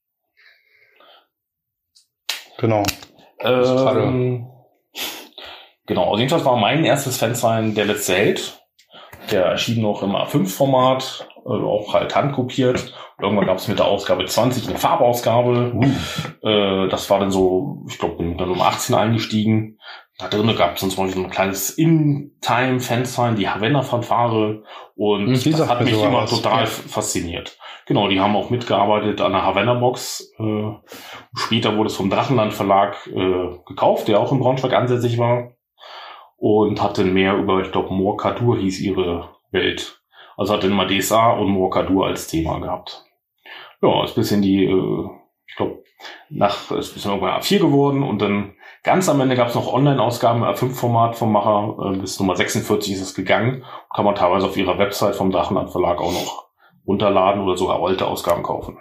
Genau. 2.58 2.82
Ähm, 3.42 4.46
genau, 5.86 6.04
also 6.04 6.18
jedenfalls 6.18 6.44
war 6.44 6.56
mein 6.56 6.84
erstes 6.84 7.16
Fansign 7.16 7.74
der 7.74 7.86
letzte 7.86 8.14
Held. 8.14 8.56
Der 9.30 9.44
erschien 9.44 9.82
noch 9.82 10.02
im 10.02 10.16
A5-Format, 10.16 11.28
äh, 11.44 11.48
auch 11.48 11.92
halt 11.94 12.14
handkopiert. 12.16 12.92
Irgendwann 13.20 13.46
gab 13.46 13.58
es 13.58 13.68
mit 13.68 13.78
der 13.78 13.86
Ausgabe 13.86 14.24
20 14.24 14.68
eine 14.68 14.78
Farbausgabe. 14.78 15.72
Äh, 16.42 16.88
das 16.88 17.10
war 17.10 17.20
dann 17.20 17.30
so, 17.30 17.84
ich 17.88 17.98
glaube, 17.98 18.16
bin 18.16 18.38
dann 18.38 18.50
um 18.50 18.60
18 18.60 18.94
eingestiegen. 18.94 19.78
Da 20.18 20.28
drinnen 20.28 20.56
gab 20.56 20.74
es 20.74 20.80
dann 20.80 20.90
zum 20.90 21.04
Beispiel 21.04 21.22
so 21.22 21.26
ein 21.28 21.30
kleines 21.32 21.70
In-Time-Fansign, 21.70 23.36
die 23.36 23.48
Havanna-Fanfare. 23.48 24.62
Und 24.96 25.26
Hm, 25.44 25.52
das 25.52 25.68
hat 25.68 25.82
mich 25.82 25.92
immer 25.92 26.12
was. 26.12 26.30
total 26.30 26.60
Ja. 26.60 26.66
fasziniert. 26.66 27.56
Genau, 27.90 28.06
die 28.06 28.20
haben 28.20 28.36
auch 28.36 28.50
mitgearbeitet 28.50 29.20
an 29.20 29.32
der 29.32 29.44
Havanna-Box. 29.44 30.32
Äh, 30.38 30.74
später 31.34 31.76
wurde 31.76 31.88
es 31.88 31.96
vom 31.96 32.08
Drachenland 32.08 32.52
Verlag 32.52 33.04
äh, 33.08 33.58
gekauft, 33.66 34.06
der 34.06 34.20
auch 34.20 34.30
in 34.30 34.38
Braunschweig 34.38 34.72
ansässig 34.74 35.18
war. 35.18 35.56
Und 36.36 36.80
hatte 36.80 37.02
mehr 37.02 37.34
über, 37.34 37.60
ich 37.62 37.72
glaube, 37.72 37.92
Morkadur 37.92 38.56
hieß 38.58 38.78
ihre 38.78 39.30
Welt. 39.50 40.00
Also 40.36 40.52
hatte 40.54 40.68
immer 40.68 40.86
DSA 40.86 41.32
und 41.32 41.50
Morkadur 41.50 42.06
als 42.06 42.28
Thema 42.28 42.60
gehabt. 42.60 43.06
Ja, 43.82 44.04
ist 44.04 44.14
bis 44.14 44.30
in 44.30 44.42
die, 44.42 44.66
äh, 44.66 45.08
ich 45.48 45.56
glaube, 45.56 45.82
nach, 46.28 46.70
ist 46.70 46.94
dann 47.04 47.14
irgendwann 47.14 47.40
A4 47.40 47.58
geworden 47.58 48.04
und 48.04 48.22
dann 48.22 48.54
ganz 48.84 49.08
am 49.08 49.20
Ende 49.20 49.34
gab 49.34 49.48
es 49.48 49.56
noch 49.56 49.72
Online-Ausgaben, 49.72 50.44
A5-Format 50.44 51.16
vom 51.16 51.32
Macher, 51.32 51.90
äh, 51.92 51.96
bis 51.96 52.20
Nummer 52.20 52.36
46 52.36 52.92
ist 52.94 53.00
es 53.00 53.14
gegangen. 53.16 53.64
Kann 53.92 54.04
man 54.04 54.14
teilweise 54.14 54.46
auf 54.46 54.56
ihrer 54.56 54.78
Website 54.78 55.16
vom 55.16 55.32
Drachenland 55.32 55.70
Verlag 55.70 56.00
auch 56.00 56.12
noch 56.12 56.49
runterladen 56.90 57.42
oder 57.42 57.56
sogar 57.56 57.82
alte 57.82 58.06
Ausgaben 58.06 58.42
kaufen. 58.42 58.78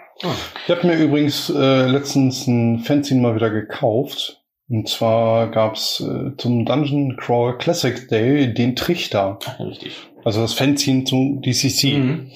Ich 0.66 0.76
habe 0.76 0.88
mir 0.88 0.98
übrigens 0.98 1.50
äh, 1.50 1.86
letztens 1.86 2.48
ein 2.48 2.80
Fanzine 2.80 3.22
mal 3.22 3.36
wieder 3.36 3.52
gekauft. 3.52 4.44
Und 4.68 4.88
zwar 4.88 5.50
gab's 5.50 6.00
äh, 6.00 6.36
zum 6.38 6.66
Dungeon 6.66 7.18
Crawl 7.18 7.58
Classic 7.58 8.08
Day 8.08 8.54
den 8.54 8.76
Trichter. 8.76 9.40
Richtig. 9.60 9.94
Also 10.24 10.42
das 10.42 10.54
Fanzine 10.54 11.04
zum 11.06 11.42
DCC. 11.42 11.98
Mhm. 11.98 12.32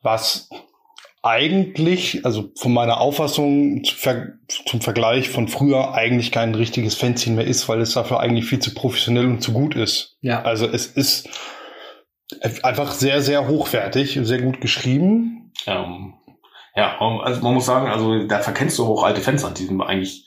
Was 0.00 0.48
eigentlich, 1.22 2.24
also 2.24 2.50
von 2.56 2.72
meiner 2.72 3.00
Auffassung 3.00 3.82
zum 3.84 4.80
Vergleich 4.80 5.30
von 5.30 5.48
früher 5.48 5.94
eigentlich 5.94 6.32
kein 6.32 6.54
richtiges 6.54 6.94
Fanzine 6.94 7.36
mehr 7.36 7.46
ist, 7.46 7.68
weil 7.68 7.80
es 7.80 7.94
dafür 7.94 8.20
eigentlich 8.20 8.44
viel 8.44 8.58
zu 8.58 8.74
professionell 8.74 9.26
und 9.26 9.42
zu 9.42 9.52
gut 9.52 9.74
ist. 9.74 10.18
Ja. 10.20 10.42
Also 10.42 10.66
es 10.66 10.86
ist 10.86 11.28
einfach 12.62 12.92
sehr, 12.92 13.20
sehr 13.20 13.48
hochwertig, 13.48 14.18
sehr 14.22 14.40
gut 14.40 14.60
geschrieben. 14.60 15.52
Ähm, 15.66 16.14
ja, 16.74 16.98
also 16.98 17.40
man 17.42 17.54
muss 17.54 17.66
sagen, 17.66 17.88
also 17.88 18.26
da 18.26 18.40
verkennst 18.40 18.78
du 18.78 18.84
auch 18.84 19.04
alte 19.04 19.20
Fans 19.20 19.44
an, 19.44 19.54
die 19.54 19.64
sind 19.64 19.80
eigentlich, 19.80 20.26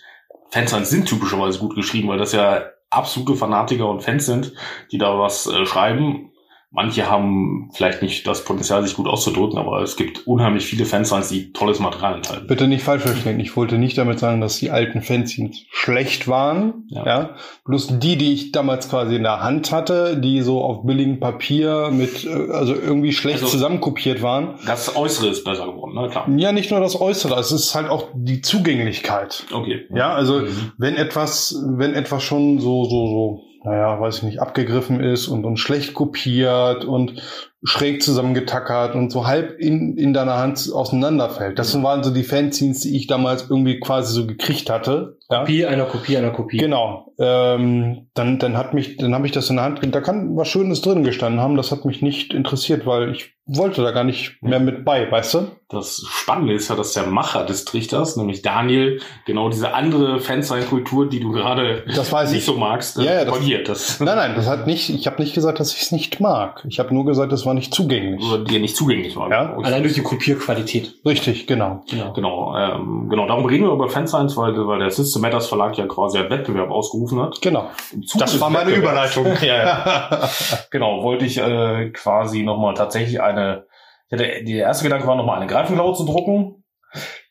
Fans 0.49 0.73
an 0.73 0.85
sind 0.85 1.07
typischerweise 1.07 1.59
gut 1.59 1.75
geschrieben, 1.75 2.07
weil 2.07 2.17
das 2.17 2.31
ja 2.31 2.65
absolute 2.89 3.35
Fanatiker 3.35 3.89
und 3.89 4.01
Fans 4.01 4.25
sind, 4.25 4.53
die 4.91 4.97
da 4.97 5.19
was 5.19 5.47
äh, 5.47 5.65
schreiben. 5.65 6.31
Manche 6.69 7.09
haben 7.09 7.69
vielleicht 7.73 8.01
nicht 8.01 8.27
das 8.27 8.43
Potenzial, 8.43 8.83
sich 8.85 8.95
gut 8.97 9.07
auszudrücken, 9.07 9.57
aber 9.57 9.81
es 9.81 9.95
gibt 9.95 10.27
unheimlich 10.27 10.65
viele 10.65 10.83
Fansigns, 10.85 11.29
die 11.29 11.53
tolles 11.53 11.79
Material 11.79 12.15
enthalten. 12.15 12.45
Bitte 12.47 12.67
nicht 12.67 12.83
falsch 12.83 13.03
verstehen. 13.03 13.39
Ich 13.39 13.55
wollte 13.55 13.77
nicht 13.77 13.97
damit 13.97 14.19
sagen, 14.19 14.41
dass 14.41 14.57
die 14.59 14.69
alten 14.69 15.01
Fanzines 15.01 15.63
schlecht 15.71 16.27
waren. 16.27 16.85
Ja. 16.89 17.05
Ja. 17.05 17.29
Bloß 17.65 17.99
die, 17.99 18.17
die 18.17 18.33
ich 18.33 18.51
damals 18.51 18.89
quasi 18.89 19.15
in 19.15 19.23
der 19.23 19.41
Hand 19.41 19.71
hatte, 19.71 20.17
die 20.19 20.41
so 20.41 20.61
auf 20.61 20.83
billigem 20.85 21.21
Papier 21.21 21.89
mit, 21.91 22.25
äh, 22.25 22.51
also 22.51 22.73
irgendwie 22.75 23.13
schlecht 23.13 23.37
Also- 23.43 23.47
zusammenkopiert 23.53 24.21
waren. 24.21 24.55
Das 24.65 24.93
Äußere 24.95 25.27
ist 25.29 25.45
besser 25.45 25.67
geworden, 25.67 25.95
ne? 25.95 26.09
Klar. 26.09 26.27
Ja, 26.35 26.51
nicht 26.51 26.69
nur 26.69 26.81
das 26.81 26.99
Äußere, 26.99 27.39
es 27.39 27.53
ist 27.53 27.73
halt 27.75 27.89
auch 27.89 28.09
die 28.13 28.41
Zugänglichkeit. 28.41 29.45
Okay. 29.53 29.85
Ja, 29.95 30.13
also 30.13 30.41
Mhm. 30.41 30.73
wenn 30.77 30.95
etwas, 30.97 31.55
wenn 31.65 31.93
etwas 31.93 32.23
schon 32.23 32.59
so, 32.59 32.83
so, 32.83 33.07
so, 33.07 33.41
naja, 33.63 33.99
weiß 33.99 34.17
ich 34.17 34.23
nicht, 34.23 34.41
abgegriffen 34.41 34.99
ist 34.99 35.27
und, 35.27 35.45
und 35.45 35.57
schlecht 35.57 35.93
kopiert 35.93 36.85
und 36.85 37.21
schräg 37.63 38.01
zusammengetackert 38.01 38.95
und 38.95 39.11
so 39.11 39.27
halb 39.27 39.59
in, 39.59 39.97
in 39.97 40.13
deiner 40.13 40.37
Hand 40.37 40.69
auseinanderfällt. 40.71 41.57
Das 41.57 41.81
waren 41.81 42.03
so 42.03 42.11
die 42.11 42.23
Fanzines, 42.23 42.81
die 42.81 42.95
ich 42.95 43.07
damals 43.07 43.49
irgendwie 43.49 43.79
quasi 43.79 44.13
so 44.13 44.27
gekriegt 44.27 44.69
hatte. 44.69 45.17
Ja? 45.29 45.39
Kopie 45.39 45.65
einer 45.65 45.85
Kopie 45.85 46.17
einer 46.17 46.31
Kopie. 46.31 46.57
Genau. 46.57 47.13
Ähm, 47.19 48.07
dann, 48.13 48.39
dann 48.39 48.57
hat 48.57 48.73
mich, 48.73 48.97
dann 48.97 49.13
habe 49.13 49.25
ich 49.25 49.31
das 49.31 49.49
in 49.49 49.55
der 49.57 49.65
Hand, 49.65 49.79
da 49.93 50.01
kann 50.01 50.35
was 50.35 50.47
Schönes 50.47 50.81
drin 50.81 51.03
gestanden 51.03 51.41
haben. 51.41 51.57
Das 51.57 51.71
hat 51.71 51.85
mich 51.85 52.01
nicht 52.01 52.33
interessiert, 52.33 52.85
weil 52.85 53.11
ich 53.11 53.36
wollte 53.47 53.81
da 53.81 53.91
gar 53.91 54.03
nicht 54.03 54.41
mehr 54.41 54.59
mit 54.59 54.83
bei, 54.85 55.09
weißt 55.11 55.33
du? 55.35 55.47
Das 55.69 56.01
Spannende 56.09 56.53
ist 56.53 56.69
ja, 56.69 56.75
dass 56.75 56.93
der 56.93 57.07
Macher 57.07 57.43
des 57.45 57.65
Trichters, 57.65 58.15
nämlich 58.15 58.41
Daniel, 58.41 59.01
genau 59.25 59.49
diese 59.49 59.73
andere 59.73 60.19
Fansign-Kultur, 60.21 61.09
die 61.09 61.19
du 61.19 61.31
gerade 61.33 61.83
Das 61.93 62.09
weiß 62.09 62.29
nicht 62.29 62.39
ich. 62.39 62.45
so 62.45 62.53
magst, 62.55 62.97
äh, 62.97 63.03
Ja, 63.03 63.13
ja, 63.15 63.25
das-. 63.25 63.37
Das, 63.65 63.99
Nein, 63.99 64.15
nein, 64.15 64.33
das 64.35 64.47
hat 64.47 64.65
nicht, 64.65 64.89
ich 64.89 65.07
habe 65.07 65.21
nicht 65.21 65.33
gesagt, 65.33 65.59
dass 65.59 65.73
ich 65.73 65.81
es 65.81 65.91
nicht 65.91 66.21
mag. 66.21 66.63
Ich 66.69 66.79
habe 66.79 66.93
nur 66.93 67.05
gesagt, 67.05 67.33
es 67.33 67.45
war 67.45 67.53
nicht 67.53 67.73
zugänglich. 67.73 68.23
oder 68.25 68.45
dir 68.45 68.59
nicht 68.61 68.77
zugänglich 68.77 69.15
war. 69.17 69.29
Ja. 69.29 69.57
Allein 69.61 69.83
durch 69.83 69.95
die 69.95 70.03
Kopierqualität. 70.03 70.95
Richtig, 71.05 71.47
genau. 71.47 71.83
Genau. 71.89 72.13
Genau, 72.13 72.57
ähm, 72.57 73.07
genau, 73.09 73.27
darum 73.27 73.45
reden 73.45 73.65
wir 73.65 73.73
über 73.73 73.89
Fansigns, 73.89 74.37
weil, 74.37 74.55
weil 74.67 74.79
der 74.79 74.91
System 74.91 75.21
Matters 75.21 75.47
Verlag 75.47 75.77
ja 75.77 75.85
quasi 75.85 76.17
einen 76.17 76.29
Wettbewerb 76.29 76.71
ausgerufen 76.71 77.21
hat. 77.21 77.41
Genau. 77.41 77.69
Das 78.17 78.39
war 78.39 78.49
meine 78.49 78.71
Überleitung. 78.71 79.25
ja, 79.41 79.57
ja. 79.57 80.29
Genau, 80.71 81.03
wollte 81.03 81.25
ich 81.25 81.37
äh, 81.39 81.89
quasi 81.89 82.43
nochmal 82.43 82.73
tatsächlich 82.73 83.21
eine, 83.21 83.36
ich 83.37 84.13
hatte, 84.13 84.43
der 84.43 84.65
erste 84.65 84.83
Gedanke 84.83 85.07
war 85.07 85.15
nochmal 85.15 85.37
eine 85.37 85.47
Greifenklaue 85.47 85.93
zu 85.93 86.05
drucken. 86.05 86.63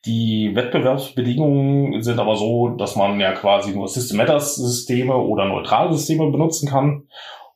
Die 0.04 0.52
Wettbewerbsbedingungen 0.54 2.02
sind 2.02 2.20
aber 2.20 2.36
so, 2.36 2.68
dass 2.68 2.96
man 2.96 3.18
ja 3.18 3.32
quasi 3.32 3.72
nur 3.72 3.88
System 3.88 4.18
Matters 4.18 4.56
Systeme 4.56 5.16
oder 5.16 5.46
neutrale 5.46 5.92
Systeme 5.92 6.30
benutzen 6.30 6.68
kann. 6.68 7.08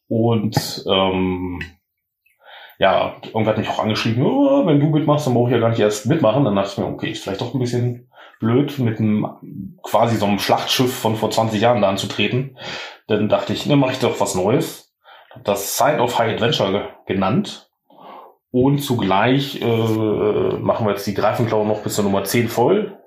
Und 0.09 0.85
ähm, 0.91 1.63
ja, 2.79 3.17
irgendwer 3.23 3.51
hat 3.51 3.59
mich 3.59 3.69
auch 3.69 3.79
angeschrieben, 3.79 4.25
oh, 4.25 4.67
wenn 4.67 4.81
du 4.81 4.87
mitmachst, 4.87 5.27
dann 5.27 5.35
brauche 5.35 5.51
ich 5.51 5.55
ja 5.55 5.61
gar 5.61 5.69
nicht 5.69 5.79
erst 5.79 6.07
mitmachen. 6.07 6.45
Dann 6.45 6.57
dachte 6.57 6.73
ich 6.73 6.79
mir, 6.79 6.87
okay, 6.87 7.11
ist 7.11 7.23
vielleicht 7.23 7.41
doch 7.41 7.55
ein 7.55 7.61
bisschen 7.61 8.11
blöd, 8.41 8.79
mit 8.79 8.99
einem 8.99 9.79
quasi 9.83 10.17
so 10.17 10.27
einem 10.27 10.39
Schlachtschiff 10.39 10.93
von 10.93 11.15
vor 11.15 11.31
20 11.31 11.61
Jahren 11.61 11.83
da 11.83 11.91
anzutreten. 11.91 12.59
Dann 13.07 13.29
dachte 13.29 13.53
ich, 13.53 13.67
ne, 13.67 13.77
mache 13.77 13.93
ich 13.93 13.99
doch 14.01 14.19
was 14.19 14.35
Neues. 14.35 14.93
Das 15.45 15.77
Sign 15.77 16.01
of 16.01 16.19
High 16.19 16.33
Adventure 16.35 16.73
ge 16.73 16.83
genannt. 17.15 17.70
Und 18.53 18.79
zugleich 18.79 19.61
äh, 19.63 19.67
machen 20.59 20.87
wir 20.87 20.93
jetzt 20.93 21.07
die 21.07 21.15
Greifenklaue 21.15 21.67
noch 21.67 21.83
bis 21.83 21.95
zur 21.95 22.05
Nummer 22.05 22.25
10 22.25 22.49
voll. 22.49 22.99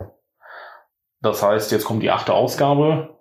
Das 1.22 1.44
heißt, 1.44 1.72
jetzt 1.72 1.86
kommt 1.86 2.02
die 2.04 2.12
achte 2.12 2.34
Ausgabe. 2.34 3.18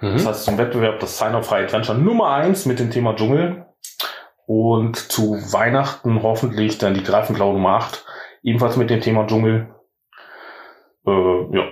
Das 0.00 0.22
Mhm. 0.24 0.28
heißt, 0.28 0.44
zum 0.44 0.58
Wettbewerb 0.58 1.00
das 1.00 1.18
Sign 1.18 1.34
of 1.34 1.50
High 1.50 1.64
Adventure 1.64 1.98
Nummer 1.98 2.30
1 2.30 2.66
mit 2.66 2.78
dem 2.78 2.90
Thema 2.90 3.14
Dschungel. 3.14 3.66
Und 4.46 4.96
zu 4.96 5.32
Weihnachten 5.52 6.22
hoffentlich 6.22 6.78
dann 6.78 6.94
die 6.94 7.02
Greifenklaue 7.02 7.54
Nummer 7.54 7.70
8, 7.76 8.04
ebenfalls 8.42 8.76
mit 8.76 8.90
dem 8.90 9.00
Thema 9.00 9.26
Dschungel. 9.26 9.74
Äh, 11.04 11.10
ja. 11.56 11.64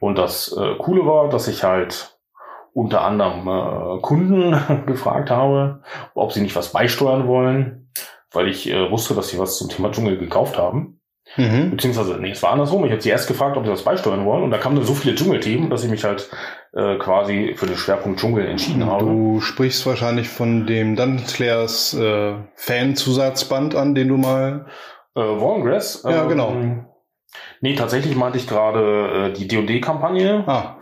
Und 0.00 0.18
das 0.18 0.56
äh, 0.58 0.74
Coole 0.76 1.06
war, 1.06 1.28
dass 1.28 1.46
ich 1.46 1.62
halt 1.62 2.18
unter 2.72 3.02
anderem 3.02 3.46
äh, 3.46 4.00
Kunden 4.00 4.84
gefragt 4.86 5.30
habe, 5.30 5.82
ob 6.14 6.32
sie 6.32 6.40
nicht 6.40 6.56
was 6.56 6.72
beisteuern 6.72 7.28
wollen, 7.28 7.79
weil 8.32 8.48
ich 8.48 8.68
äh, 8.70 8.90
wusste, 8.90 9.14
dass 9.14 9.28
sie 9.28 9.38
was 9.38 9.58
zum 9.58 9.68
Thema 9.68 9.90
Dschungel 9.90 10.18
gekauft 10.18 10.58
haben. 10.58 11.00
Mhm. 11.36 11.70
Beziehungsweise, 11.70 12.18
nee, 12.18 12.30
es 12.30 12.42
war 12.42 12.52
andersrum. 12.52 12.84
Ich 12.84 12.90
habe 12.90 13.00
sie 13.00 13.10
erst 13.10 13.28
gefragt, 13.28 13.56
ob 13.56 13.64
sie 13.64 13.70
was 13.70 13.84
beisteuern 13.84 14.24
wollen. 14.24 14.42
Und 14.42 14.50
da 14.50 14.58
kamen 14.58 14.76
dann 14.76 14.84
so 14.84 14.94
viele 14.94 15.14
Dschungelthemen, 15.14 15.70
dass 15.70 15.84
ich 15.84 15.90
mich 15.90 16.02
halt 16.04 16.28
äh, 16.72 16.96
quasi 16.98 17.54
für 17.56 17.66
den 17.66 17.76
Schwerpunkt 17.76 18.18
Dschungel 18.18 18.46
entschieden 18.46 18.86
habe. 18.86 19.04
Du 19.04 19.40
sprichst 19.40 19.86
wahrscheinlich 19.86 20.28
von 20.28 20.66
dem 20.66 20.96
Dungeon 20.96 21.26
Slayers 21.26 21.94
äh, 21.94 22.34
Fan-Zusatzband 22.56 23.74
an, 23.74 23.94
den 23.94 24.08
du 24.08 24.16
mal. 24.16 24.66
Äh, 25.14 25.20
Warngrass. 25.20 26.02
Ja, 26.04 26.24
genau. 26.24 26.56
Nee, 27.60 27.74
tatsächlich 27.74 28.16
meinte 28.16 28.38
ich 28.38 28.48
gerade 28.48 29.28
äh, 29.28 29.32
die 29.32 29.46
D&D-Kampagne. 29.46 30.44
Ah, 30.46 30.76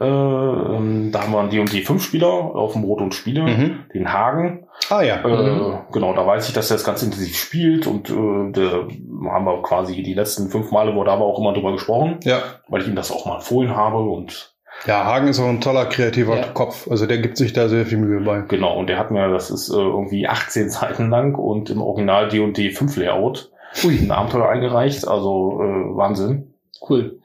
Äh, 0.00 0.04
ähm, 0.06 1.10
da 1.12 1.22
haben 1.22 1.32
wir 1.32 1.40
einen 1.40 1.50
D&D 1.50 1.80
5-Spieler 1.84 2.28
auf 2.28 2.74
dem 2.74 2.84
Rot 2.84 3.00
und 3.00 3.14
Spiele, 3.14 3.42
mhm. 3.42 3.78
den 3.92 4.12
Hagen. 4.12 4.66
ah 4.90 5.02
ja. 5.02 5.16
Äh, 5.24 5.78
genau, 5.92 6.14
da 6.14 6.24
weiß 6.24 6.48
ich, 6.48 6.54
dass 6.54 6.70
er 6.70 6.76
das 6.76 6.84
ganz 6.84 7.02
intensiv 7.02 7.36
spielt 7.36 7.86
und 7.88 8.08
äh, 8.08 8.52
da 8.52 9.30
haben 9.32 9.44
wir 9.44 9.60
quasi 9.62 10.00
die 10.02 10.14
letzten 10.14 10.50
fünf 10.50 10.70
Male, 10.70 10.94
wo 10.94 11.02
da 11.02 11.14
aber 11.14 11.24
auch 11.24 11.40
immer 11.40 11.52
drüber 11.52 11.72
gesprochen, 11.72 12.20
Ja. 12.22 12.38
weil 12.68 12.82
ich 12.82 12.88
ihm 12.88 12.94
das 12.94 13.10
auch 13.10 13.26
mal 13.26 13.36
empfohlen 13.36 13.74
habe 13.74 13.98
und 13.98 14.54
Ja, 14.86 15.04
Hagen 15.04 15.26
ist 15.26 15.40
auch 15.40 15.48
ein 15.48 15.60
toller 15.60 15.86
kreativer 15.86 16.36
Ja. 16.36 16.46
Kopf. 16.54 16.86
Also 16.88 17.06
der 17.06 17.18
gibt 17.18 17.36
sich 17.36 17.52
da 17.52 17.68
sehr 17.68 17.84
viel 17.84 17.98
Mühe 17.98 18.20
bei. 18.20 18.42
genau, 18.46 18.78
und 18.78 18.86
der 18.88 18.98
hat 18.98 19.10
mir, 19.10 19.28
das 19.30 19.50
ist 19.50 19.68
äh, 19.68 19.74
irgendwie 19.74 20.28
18 20.28 20.70
Seiten 20.70 21.10
lang 21.10 21.34
und 21.34 21.70
im 21.70 21.82
Original 21.82 22.28
D&D 22.28 22.70
5 22.70 22.96
Layout 22.96 23.50
ein 23.84 24.10
Abenteuer 24.12 24.48
eingereicht, 24.48 25.06
also 25.08 25.60
äh, 25.60 25.96
Wahnsinn. 25.96 26.54
Cool. 26.88 27.18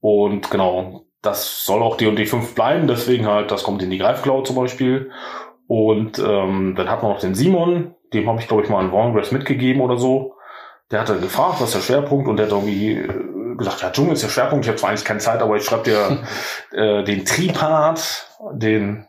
Und 0.00 0.50
genau, 0.50 1.02
das 1.26 1.64
soll 1.64 1.82
auch 1.82 1.96
D&D 1.96 2.26
5 2.26 2.54
bleiben, 2.54 2.86
deswegen 2.86 3.26
halt, 3.26 3.50
das 3.50 3.62
kommt 3.62 3.82
in 3.82 3.90
die 3.90 3.98
Greifklaue 3.98 4.44
zum 4.44 4.56
Beispiel. 4.56 5.10
Und 5.66 6.18
ähm, 6.18 6.74
dann 6.76 6.88
hat 6.88 7.02
man 7.02 7.12
noch 7.12 7.20
den 7.20 7.34
Simon, 7.34 7.94
dem 8.12 8.28
habe 8.28 8.40
ich, 8.40 8.48
glaube 8.48 8.62
ich, 8.62 8.68
mal 8.68 8.80
einen 8.80 8.92
Warngrass 8.92 9.32
mitgegeben 9.32 9.80
oder 9.82 9.96
so. 9.96 10.34
Der 10.90 11.00
hatte 11.00 11.18
gefragt, 11.18 11.56
was 11.60 11.74
ist 11.74 11.74
der 11.74 11.80
Schwerpunkt 11.80 12.28
und 12.28 12.36
der 12.36 12.46
hat 12.46 12.52
irgendwie 12.52 12.92
äh, 12.92 13.56
gesagt, 13.56 13.82
ja, 13.82 13.90
Dschungel 13.90 14.12
ist 14.12 14.22
der 14.22 14.28
Schwerpunkt, 14.28 14.64
ich 14.64 14.68
habe 14.68 14.78
zwar 14.78 14.90
eigentlich 14.90 15.04
keine 15.04 15.18
Zeit, 15.18 15.42
aber 15.42 15.56
ich 15.56 15.64
schreibe 15.64 15.82
dir 15.82 16.22
äh, 16.72 17.02
den 17.02 17.24
Tripart, 17.24 18.28
den 18.52 19.06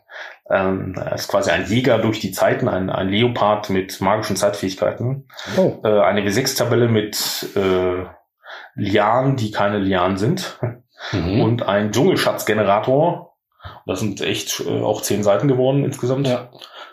ähm, 0.50 0.94
ist 1.14 1.28
quasi 1.28 1.50
ein 1.50 1.66
Jäger 1.66 1.98
durch 1.98 2.18
die 2.18 2.32
Zeiten, 2.32 2.68
ein, 2.68 2.90
ein 2.90 3.08
Leopard 3.08 3.70
mit 3.70 4.00
magischen 4.00 4.34
Zeitfähigkeiten 4.34 5.28
Oh. 5.56 5.78
äh, 5.84 6.00
eine 6.00 6.22
W6-Tabelle 6.22 6.88
mit 6.88 7.50
äh, 7.54 8.06
Lianen, 8.74 9.36
die 9.36 9.50
keine 9.52 9.78
Lianen 9.78 10.16
sind 10.16 10.58
Mhm. 11.12 11.40
und 11.40 11.62
ein 11.62 11.92
Dschungelschatzgenerator. 11.92 13.34
Das 13.86 14.00
sind 14.00 14.20
echt 14.20 14.60
äh, 14.60 14.80
auch 14.82 15.02
zehn 15.02 15.22
Seiten 15.22 15.48
geworden 15.48 15.84
insgesamt. 15.84 16.26
Ja. 16.26 16.50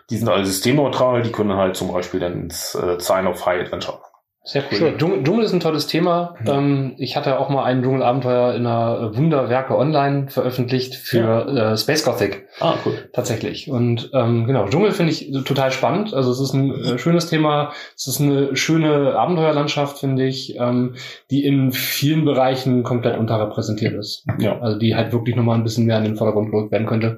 Die 0.10 0.18
sind 0.18 0.30
alle 0.30 0.46
systemneutral, 0.46 1.24
die 1.24 1.32
können 1.32 1.56
halt 1.56 1.76
zum 1.76 1.92
Beispiel 1.92 2.20
dann 2.20 2.34
ins 2.34 2.76
äh, 2.76 3.00
Sign 3.00 3.28
of 3.28 3.46
High 3.46 3.62
Adventure. 3.62 4.00
Sehr 4.48 4.64
cool. 4.72 4.78
Schön. 4.78 4.98
Dschungel, 5.00 5.24
Dschungel 5.24 5.44
ist 5.46 5.54
ein 5.54 5.60
tolles 5.60 5.88
Thema. 5.88 6.36
Ja. 6.46 6.60
Ähm, 6.60 6.94
ich 7.00 7.18
hatte 7.18 7.40
auch 7.40 7.50
mal 7.50 7.64
ein 7.64 7.82
Dschungelabenteuer 7.82 8.54
in 8.54 8.68
einer 8.68 9.18
Wunderwerke 9.18 9.76
Online 9.76 10.30
veröffentlicht 10.30 10.94
für 10.94 11.48
äh, 11.48 11.78
Space 11.78 12.06
Gothic 12.06 12.48
Ah, 12.60 12.76
cool. 12.86 13.10
tatsächlich. 13.12 13.72
Und 13.72 14.12
ähm, 14.14 14.46
genau, 14.46 14.68
Dschungel 14.68 14.92
finde 14.92 15.14
ich 15.14 15.32
total 15.46 15.72
spannend. 15.72 16.14
Also 16.14 16.32
es 16.32 16.40
ist 16.40 16.54
ein 16.54 16.72
äh, 16.72 17.00
schönes 17.00 17.28
Thema. 17.28 17.74
Es 17.96 18.06
ist 18.06 18.22
eine 18.22 18.56
schöne 18.56 19.16
Abenteuerlandschaft, 19.16 19.98
finde 19.98 20.26
ich, 20.28 20.56
ähm, 20.60 20.94
die 21.32 21.44
in 21.44 21.72
vielen 21.72 22.24
Bereichen 22.24 22.84
komplett 22.84 23.18
unterrepräsentiert 23.18 23.96
ist. 23.96 24.26
Ja. 24.38 24.60
Also 24.60 24.78
die 24.78 24.96
halt 24.96 25.12
wirklich 25.12 25.36
nochmal 25.36 25.58
ein 25.58 25.64
bisschen 25.64 25.88
mehr 25.88 25.98
in 25.98 26.04
den 26.04 26.18
Vordergrund 26.18 26.52
gerückt 26.52 26.72
werden 26.72 26.86
könnte. 26.86 27.18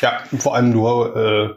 Ja, 0.00 0.20
vor 0.38 0.54
allem 0.54 0.72
du 0.72 0.86
äh, 0.86 1.50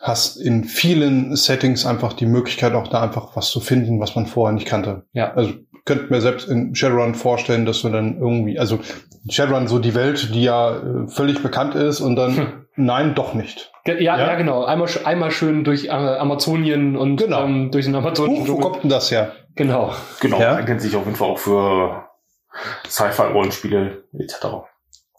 hast 0.00 0.36
in 0.36 0.64
vielen 0.64 1.36
Settings 1.36 1.84
einfach 1.86 2.14
die 2.14 2.26
Möglichkeit, 2.26 2.72
auch 2.74 2.88
da 2.88 3.02
einfach 3.02 3.36
was 3.36 3.50
zu 3.50 3.60
finden, 3.60 4.00
was 4.00 4.14
man 4.16 4.26
vorher 4.26 4.54
nicht 4.54 4.66
kannte. 4.66 5.04
Ja. 5.12 5.32
Also 5.34 5.52
könnte 5.84 6.06
mir 6.10 6.20
selbst 6.20 6.48
in 6.48 6.74
Shadowrun 6.74 7.14
vorstellen, 7.14 7.66
dass 7.66 7.82
du 7.82 7.88
dann 7.90 8.18
irgendwie, 8.18 8.58
also 8.58 8.78
Shadowrun 9.28 9.68
so 9.68 9.78
die 9.78 9.94
Welt, 9.94 10.34
die 10.34 10.42
ja 10.44 10.76
äh, 10.76 11.06
völlig 11.08 11.42
bekannt 11.42 11.74
ist 11.74 12.00
und 12.00 12.16
dann, 12.16 12.36
Hm. 12.36 12.46
nein, 12.76 13.14
doch 13.14 13.34
nicht. 13.34 13.70
Ge- 13.84 14.02
Ja, 14.02 14.16
Ja? 14.18 14.28
ja, 14.28 14.34
genau. 14.36 14.64
Einmal, 14.64 14.88
einmal 15.04 15.30
schön 15.30 15.64
durch 15.64 15.86
äh, 15.86 15.90
Amazonien 15.90 16.96
und 16.96 17.16
Genau. 17.16 17.44
ähm, 17.44 17.70
durch 17.70 17.84
den 17.86 17.94
Amazonien. 17.94 18.46
Wo 18.48 18.56
kommt 18.56 18.82
denn 18.82 18.90
das 18.90 19.10
her? 19.10 19.32
Genau. 19.56 19.92
Genau, 20.20 20.40
Ja. 20.40 20.54
eignet 20.56 20.80
sich 20.80 20.96
auf 20.96 21.04
jeden 21.04 21.16
Fall 21.16 21.28
auch 21.28 21.38
für 21.38 22.04
Sci-Fi-Rollenspiele 22.86 24.04
etc. 24.18 24.46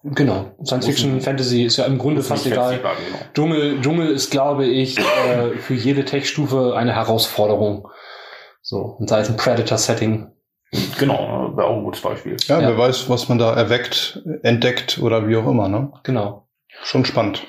Genau. 0.04 0.52
Science 0.64 0.86
Fiction, 0.88 1.16
Muss- 1.16 1.26
Fantasy 1.26 1.64
ist 1.64 1.78
ja 1.78 1.86
im 1.86 1.98
Grunde 2.00 2.24
fast 2.24 2.48
egal. 2.48 2.78
genau. 2.78 2.90
Dschungel, 3.34 3.82
Dschungel 3.82 4.08
ist, 4.12 4.32
glaube 4.32 4.66
ich, 4.66 4.98
äh, 4.98 5.58
für 5.60 5.74
jede 5.76 6.06
Tech-Stufe 6.06 6.74
eine 6.76 6.96
Herausforderung. 6.96 7.88
So, 8.64 8.78
und 9.00 9.10
sei 9.10 9.20
es 9.20 9.30
ein 9.30 9.38
Predator-Setting. 9.38 10.28
Genau, 10.98 11.52
wäre 11.56 11.68
auch 11.68 11.78
ein 11.78 11.84
gutes 11.84 12.02
Beispiel. 12.02 12.38
Ja, 12.48 12.62
Ja. 12.62 12.70
wer 12.70 12.78
weiß, 12.78 13.10
was 13.10 13.28
man 13.30 13.38
da 13.38 13.54
erweckt, 13.54 14.22
entdeckt 14.44 15.00
oder 15.02 15.28
wie 15.28 15.36
auch 15.36 15.48
immer, 15.48 15.68
ne? 15.68 15.92
Genau. 16.04 16.48
Schon 16.84 17.04
spannend. 17.06 17.46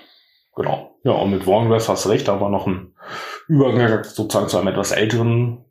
Genau. 0.57 0.97
Ja, 1.05 1.13
und 1.13 1.31
mit 1.31 1.47
Warngrass 1.47 1.89
hast 1.89 2.05
du 2.05 2.09
recht, 2.11 2.29
da 2.29 2.41
war 2.41 2.51
noch 2.51 2.67
ein 2.67 2.95
Übergang 3.49 4.05
sozusagen 4.05 4.49
zu 4.49 4.59
einem 4.59 4.69
etwas 4.69 4.93
älteren, 4.93 5.65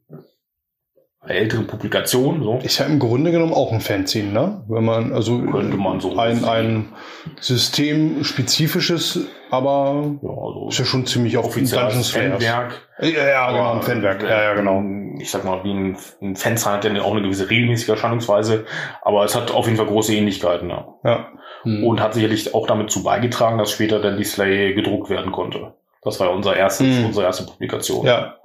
älteren 1.28 1.68
Publikation. 1.68 2.42
So. 2.44 2.58
Ist 2.64 2.80
ja 2.80 2.86
im 2.86 2.98
Grunde 3.00 3.32
genommen 3.32 3.54
auch 3.54 3.72
ein 3.72 3.80
Fanzine, 3.82 4.32
ne? 4.32 4.64
Wenn 4.68 4.84
man, 4.84 5.14
also 5.14 5.40
Könnte 5.40 5.78
man 5.78 6.00
so 6.00 6.18
ein, 6.18 6.44
ein 6.46 6.94
systemspezifisches, 7.40 9.20
aber 9.52 10.04
Ja, 10.22 10.30
also 10.30 10.68
ist 10.70 10.80
ja 10.80 10.86
schon 10.86 11.06
ziemlich 11.06 11.38
offizielles 11.38 11.72
Dungeons 11.86 12.10
Fairs. 12.10 12.44
Fanwerk. 12.44 12.88
Ja, 13.02 13.28
ja, 13.28 13.52
genau, 13.52 13.74
ein 13.74 13.82
Fanwerk. 13.84 14.24
äh, 14.24 14.30
Ja, 14.30 14.44
ja, 14.44 14.54
genau. 14.56 14.84
Ich 15.20 15.30
sag 15.30 15.44
mal, 15.46 15.64
wie 15.64 15.72
ein, 15.74 15.98
ein 16.22 16.36
Fansign 16.36 16.74
hat 16.74 16.86
ja 16.86 17.02
auch 17.04 17.12
eine 17.12 17.22
gewisse 17.22 17.50
regelmäßige 17.50 17.90
Erscheinungsweise, 17.90 18.66
aber 19.04 19.24
es 19.24 19.36
hat 19.36 19.52
auf 19.52 19.66
jeden 19.66 19.78
Fall 19.78 19.86
große 19.88 20.16
Ähnlichkeiten, 20.16 20.70
ja. 20.70 20.88
Ja. 21.04 21.28
Hm. 21.64 21.84
Und 21.86 22.02
hat 22.02 22.16
sicherlich 22.16 22.56
auch 22.56 22.66
damit 22.66 22.90
zu 22.90 23.04
beigetragen, 23.04 23.60
dass 23.60 23.70
später 23.72 24.00
dann 24.02 24.18
die 24.18 24.24
Slay 24.24 24.74
gedruckt 24.74 25.10
werden 25.12 25.32
konnte. 25.32 25.76
Das 26.02 26.20
war 26.20 26.30
ja 26.30 26.34
unser 26.34 26.56
erstes, 26.56 26.88
Mhm. 26.98 27.06
unsere 27.06 27.28
erste 27.28 27.46
Publikation. 27.46 28.08
Ja. 28.08 28.38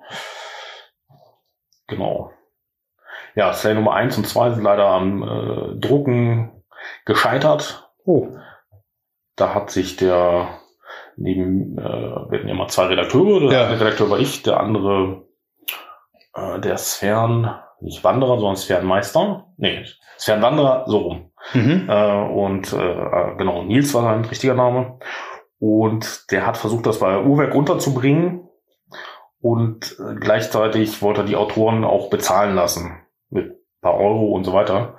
Genau. 1.86 2.32
Ja, 3.36 3.52
Slay 3.52 3.74
Nummer 3.74 3.92
1 3.92 4.16
und 4.18 4.26
2 4.26 4.50
sind 4.52 4.64
leider 4.64 4.86
am 4.86 5.22
äh, 5.22 5.78
Drucken 5.78 6.62
gescheitert. 7.04 7.88
Oh. 8.04 8.28
Da 9.36 9.54
hat 9.54 9.70
sich 9.70 9.96
der, 9.96 10.48
neben, 11.16 11.76
äh, 11.78 11.82
wir 11.82 12.38
hatten 12.38 12.48
ja 12.48 12.54
mal 12.54 12.68
zwei 12.68 12.86
Redakteure, 12.86 13.40
der 13.48 13.52
Ja. 13.60 13.66
eine 13.68 13.78
Redakteur 13.80 14.10
war 14.10 14.18
ich, 14.18 14.42
der 14.42 14.58
andere 14.58 15.24
äh, 16.34 16.58
der 16.60 16.78
Sphären, 16.78 17.54
nicht 17.80 18.02
Wanderer, 18.04 18.38
sondern 18.38 18.56
Sphärenmeister. 18.56 19.48
Nee, 19.58 19.84
Sphärenwanderer, 20.18 20.84
so 20.86 20.98
rum. 20.98 21.32
Mhm. 21.52 21.86
Äh, 21.90 22.22
und 22.28 22.72
äh, 22.72 22.76
äh, 22.92 23.36
genau, 23.36 23.62
Nils 23.64 23.92
war 23.94 24.02
sein 24.02 24.24
richtiger 24.24 24.54
Name. 24.54 24.98
Und 25.58 26.30
der 26.30 26.46
hat 26.46 26.56
versucht, 26.56 26.86
das 26.86 27.00
bei 27.00 27.20
Uhrwerk 27.22 27.54
unterzubringen. 27.54 28.48
Und 29.40 29.96
äh, 30.00 30.14
gleichzeitig 30.14 31.02
wollte 31.02 31.20
er 31.20 31.26
die 31.26 31.36
Autoren 31.36 31.84
auch 31.84 32.08
bezahlen 32.08 32.54
lassen. 32.54 33.02
Mit 33.30 33.50
ein 33.50 33.80
paar 33.80 33.94
Euro 33.94 34.32
und 34.32 34.44
so 34.44 34.52
weiter. 34.52 34.98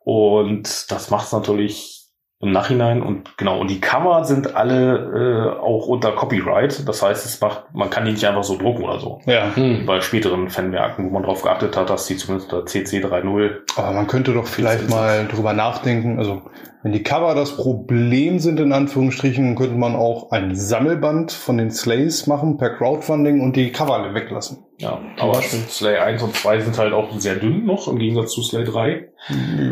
Und 0.00 0.90
das 0.90 1.10
macht 1.10 1.26
es 1.26 1.32
natürlich 1.32 2.00
im 2.42 2.52
Nachhinein 2.52 3.02
und 3.02 3.36
genau, 3.36 3.60
und 3.60 3.68
die 3.68 3.82
Cover 3.82 4.24
sind 4.24 4.56
alle 4.56 5.54
äh, 5.54 5.60
auch 5.60 5.86
unter 5.86 6.12
Copyright. 6.12 6.88
Das 6.88 7.02
heißt, 7.02 7.26
es 7.26 7.38
macht, 7.42 7.64
man 7.74 7.90
kann 7.90 8.06
die 8.06 8.12
nicht 8.12 8.24
einfach 8.24 8.44
so 8.44 8.56
drucken 8.56 8.82
oder 8.82 8.98
so. 8.98 9.20
Ja. 9.26 9.54
Hm. 9.54 9.84
Bei 9.84 10.00
späteren 10.00 10.48
Fanwerken, 10.48 11.06
wo 11.06 11.10
man 11.10 11.22
darauf 11.22 11.42
geachtet 11.42 11.76
hat, 11.76 11.90
dass 11.90 12.06
die 12.06 12.16
zumindest 12.16 12.50
unter 12.50 12.64
CC 12.64 13.04
3.0 13.04 13.58
Aber 13.76 13.92
man 13.92 14.06
könnte 14.06 14.32
doch 14.32 14.46
vielleicht 14.46 14.88
mal 14.88 15.28
drüber 15.28 15.52
nachdenken. 15.52 16.18
Also, 16.18 16.40
wenn 16.82 16.92
die 16.92 17.02
Cover 17.02 17.34
das 17.34 17.56
Problem 17.56 18.38
sind, 18.38 18.58
in 18.60 18.72
Anführungsstrichen, 18.72 19.44
dann 19.44 19.54
könnte 19.56 19.76
man 19.76 19.94
auch 19.96 20.30
ein 20.30 20.54
Sammelband 20.54 21.30
von 21.32 21.58
den 21.58 21.70
Slays 21.70 22.26
machen 22.26 22.56
per 22.56 22.70
Crowdfunding 22.70 23.40
und 23.40 23.54
die 23.56 23.70
Cover 23.70 24.14
weglassen. 24.14 24.64
Ja, 24.78 24.98
aber 25.18 25.42
Slay 25.42 25.98
1 25.98 26.22
und 26.22 26.34
2 26.34 26.60
sind 26.60 26.78
halt 26.78 26.94
auch 26.94 27.10
sehr 27.18 27.34
dünn 27.36 27.66
noch, 27.66 27.86
im 27.86 27.98
Gegensatz 27.98 28.32
zu 28.32 28.42
Slay 28.42 28.64
3. 28.64 29.08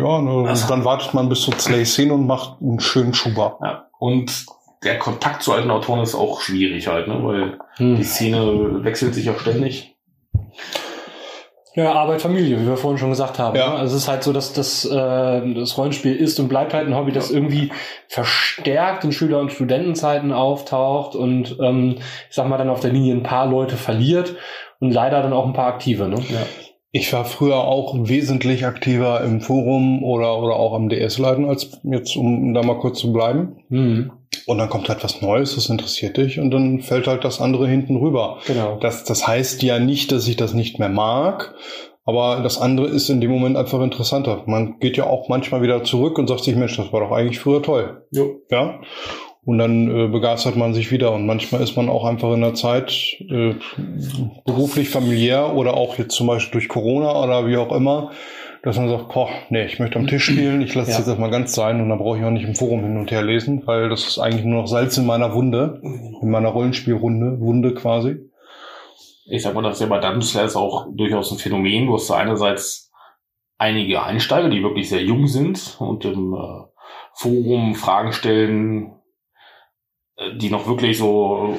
Ja, 0.00 0.20
ne, 0.20 0.44
Also- 0.48 0.68
dann 0.68 0.84
wartet 0.84 1.14
man 1.14 1.28
bis 1.30 1.40
zur 1.42 1.54
Slay 1.58 1.84
10 1.84 2.10
und 2.10 2.26
macht 2.26 2.60
einen 2.60 2.80
schönen 2.80 3.14
Schuber. 3.14 3.58
Ja. 3.62 3.86
Und 3.98 4.44
der 4.84 4.98
Kontakt 4.98 5.42
zu 5.42 5.52
alten 5.52 5.70
Autoren 5.70 6.00
ist 6.02 6.14
auch 6.14 6.40
schwierig 6.40 6.86
halt, 6.88 7.08
ne? 7.08 7.18
weil 7.22 7.58
Hm. 7.78 7.96
die 7.96 8.04
Szene 8.04 8.84
wechselt 8.84 9.14
sich 9.14 9.24
ja 9.24 9.34
ständig. 9.38 9.96
Ja, 11.78 11.92
Arbeit, 11.92 12.20
Familie, 12.20 12.60
wie 12.60 12.66
wir 12.66 12.76
vorhin 12.76 12.98
schon 12.98 13.10
gesagt 13.10 13.38
haben. 13.38 13.56
Ja. 13.56 13.68
ne? 13.68 13.76
Also 13.76 13.94
es 13.94 14.02
ist 14.02 14.08
halt 14.08 14.24
so, 14.24 14.32
dass 14.32 14.52
das, 14.52 14.84
äh, 14.84 15.54
das 15.54 15.78
Rollenspiel 15.78 16.16
ist 16.16 16.40
und 16.40 16.48
bleibt 16.48 16.74
halt 16.74 16.88
ein 16.88 16.96
Hobby, 16.96 17.12
das 17.12 17.30
irgendwie 17.30 17.70
verstärkt 18.08 19.04
in 19.04 19.12
Schüler- 19.12 19.38
und 19.38 19.52
Studentenzeiten 19.52 20.32
auftaucht 20.32 21.14
und 21.14 21.56
ähm, 21.62 21.98
ich 22.28 22.34
sag 22.34 22.48
mal 22.48 22.58
dann 22.58 22.68
auf 22.68 22.80
der 22.80 22.90
Linie 22.90 23.14
ein 23.14 23.22
paar 23.22 23.46
Leute 23.46 23.76
verliert 23.76 24.34
und 24.80 24.90
leider 24.90 25.22
dann 25.22 25.32
auch 25.32 25.46
ein 25.46 25.52
paar 25.52 25.68
Aktive. 25.68 26.08
Ne? 26.08 26.16
Ja. 26.16 26.46
Ich 26.90 27.12
war 27.12 27.24
früher 27.24 27.58
auch 27.58 27.94
wesentlich 28.08 28.66
aktiver 28.66 29.20
im 29.20 29.40
Forum 29.40 30.02
oder, 30.02 30.36
oder 30.42 30.56
auch 30.56 30.74
am 30.74 30.88
DS-Leiten, 30.88 31.48
als 31.48 31.80
jetzt, 31.84 32.16
um 32.16 32.54
da 32.54 32.64
mal 32.64 32.80
kurz 32.80 32.98
zu 32.98 33.12
bleiben. 33.12 33.58
Hm. 33.68 34.10
Und 34.48 34.56
dann 34.56 34.70
kommt 34.70 34.88
halt 34.88 35.04
was 35.04 35.20
Neues, 35.20 35.56
das 35.56 35.68
interessiert 35.68 36.16
dich 36.16 36.40
und 36.40 36.50
dann 36.50 36.80
fällt 36.80 37.06
halt 37.06 37.22
das 37.22 37.38
andere 37.38 37.68
hinten 37.68 37.96
rüber. 37.96 38.38
Genau. 38.46 38.78
Das, 38.80 39.04
das 39.04 39.26
heißt 39.26 39.62
ja 39.62 39.78
nicht, 39.78 40.10
dass 40.10 40.26
ich 40.26 40.36
das 40.36 40.54
nicht 40.54 40.78
mehr 40.78 40.88
mag, 40.88 41.54
aber 42.06 42.40
das 42.42 42.58
andere 42.58 42.86
ist 42.86 43.10
in 43.10 43.20
dem 43.20 43.30
Moment 43.30 43.58
einfach 43.58 43.82
interessanter. 43.82 44.44
Man 44.46 44.78
geht 44.78 44.96
ja 44.96 45.04
auch 45.04 45.28
manchmal 45.28 45.60
wieder 45.60 45.84
zurück 45.84 46.16
und 46.18 46.28
sagt 46.28 46.44
sich, 46.44 46.56
Mensch, 46.56 46.78
das 46.78 46.90
war 46.94 47.00
doch 47.00 47.12
eigentlich 47.12 47.38
früher 47.38 47.62
toll. 47.62 48.06
Jo. 48.10 48.40
Ja. 48.50 48.80
Und 49.44 49.58
dann 49.58 49.94
äh, 49.94 50.08
begeistert 50.08 50.56
man 50.56 50.72
sich 50.72 50.90
wieder. 50.90 51.12
Und 51.12 51.26
manchmal 51.26 51.62
ist 51.62 51.76
man 51.76 51.90
auch 51.90 52.06
einfach 52.06 52.32
in 52.32 52.40
der 52.40 52.54
Zeit 52.54 53.18
äh, 53.28 53.52
beruflich, 54.46 54.88
familiär 54.88 55.54
oder 55.54 55.74
auch 55.74 55.98
jetzt 55.98 56.14
zum 56.14 56.26
Beispiel 56.26 56.52
durch 56.52 56.70
Corona 56.70 57.22
oder 57.22 57.46
wie 57.46 57.58
auch 57.58 57.72
immer, 57.76 58.12
dass 58.62 58.76
man 58.76 58.88
sagt, 58.88 59.08
boah, 59.12 59.28
nee, 59.50 59.64
ich 59.64 59.78
möchte 59.78 59.98
am 59.98 60.06
Tisch 60.06 60.24
spielen, 60.24 60.60
ich 60.60 60.74
lasse 60.74 60.90
es 60.90 60.96
Ja. 60.96 61.00
jetzt 61.00 61.08
erstmal 61.08 61.30
ganz 61.30 61.54
sein 61.54 61.80
und 61.80 61.88
dann 61.88 61.98
brauche 61.98 62.18
ich 62.18 62.24
auch 62.24 62.30
nicht 62.30 62.44
im 62.46 62.54
Forum 62.54 62.82
hin 62.82 62.96
und 62.96 63.10
her 63.10 63.22
lesen, 63.22 63.62
weil 63.66 63.88
das 63.88 64.06
ist 64.06 64.18
eigentlich 64.18 64.44
nur 64.44 64.62
noch 64.62 64.68
Salz 64.68 64.96
in 64.98 65.06
meiner 65.06 65.32
Wunde, 65.34 65.80
in 65.82 66.30
meiner 66.30 66.48
Rollenspielrunde, 66.48 67.40
Wunde 67.40 67.74
quasi. 67.74 68.16
Ich 69.30 69.42
sag 69.42 69.54
mal, 69.54 69.62
das 69.62 69.74
ist 69.74 69.80
ja 69.80 69.86
bei 69.86 69.98
Dungeon 69.98 70.22
Slayers 70.22 70.56
auch 70.56 70.86
durchaus 70.94 71.30
ein 71.30 71.38
Phänomen. 71.38 71.86
Du 71.86 71.94
hast 71.94 72.08
da 72.10 72.16
einerseits 72.16 72.90
einige 73.58 74.02
Einsteiger, 74.02 74.48
die 74.48 74.62
wirklich 74.62 74.88
sehr 74.88 75.02
jung 75.02 75.26
sind 75.26 75.76
und 75.80 76.04
im 76.04 76.34
äh, 76.34 76.64
Forum 77.14 77.74
Fragen 77.74 78.12
stellen, 78.12 78.92
äh, 80.16 80.36
die 80.36 80.50
noch 80.50 80.66
wirklich 80.66 80.96
so 80.96 81.56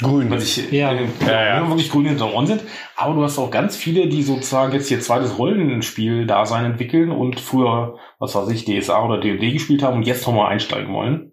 Grün. 0.00 0.30
wenn 0.30 0.38
sich 0.40 0.70
Ja. 0.72 0.92
äh, 0.92 1.06
Ja, 1.26 1.44
ja. 1.60 1.68
wirklich 1.68 1.90
grün 1.90 2.06
hinter 2.06 2.32
Ohren 2.32 2.46
sind. 2.46 2.62
Aber 2.96 3.14
du 3.14 3.22
hast 3.22 3.38
auch 3.38 3.50
ganz 3.50 3.76
viele, 3.76 4.08
die 4.08 4.22
sozusagen 4.22 4.72
jetzt 4.72 4.90
ihr 4.90 5.00
zweites 5.00 5.38
Rollenspiel-Dasein 5.38 6.64
entwickeln 6.64 7.10
und 7.10 7.40
früher, 7.40 7.96
was 8.18 8.34
weiß 8.34 8.48
ich, 8.50 8.64
DSA 8.64 9.04
oder 9.04 9.18
D&D 9.20 9.52
gespielt 9.52 9.82
haben 9.82 9.96
und 9.98 10.06
jetzt 10.06 10.26
nochmal 10.26 10.48
einsteigen 10.50 10.92
wollen. 10.92 11.32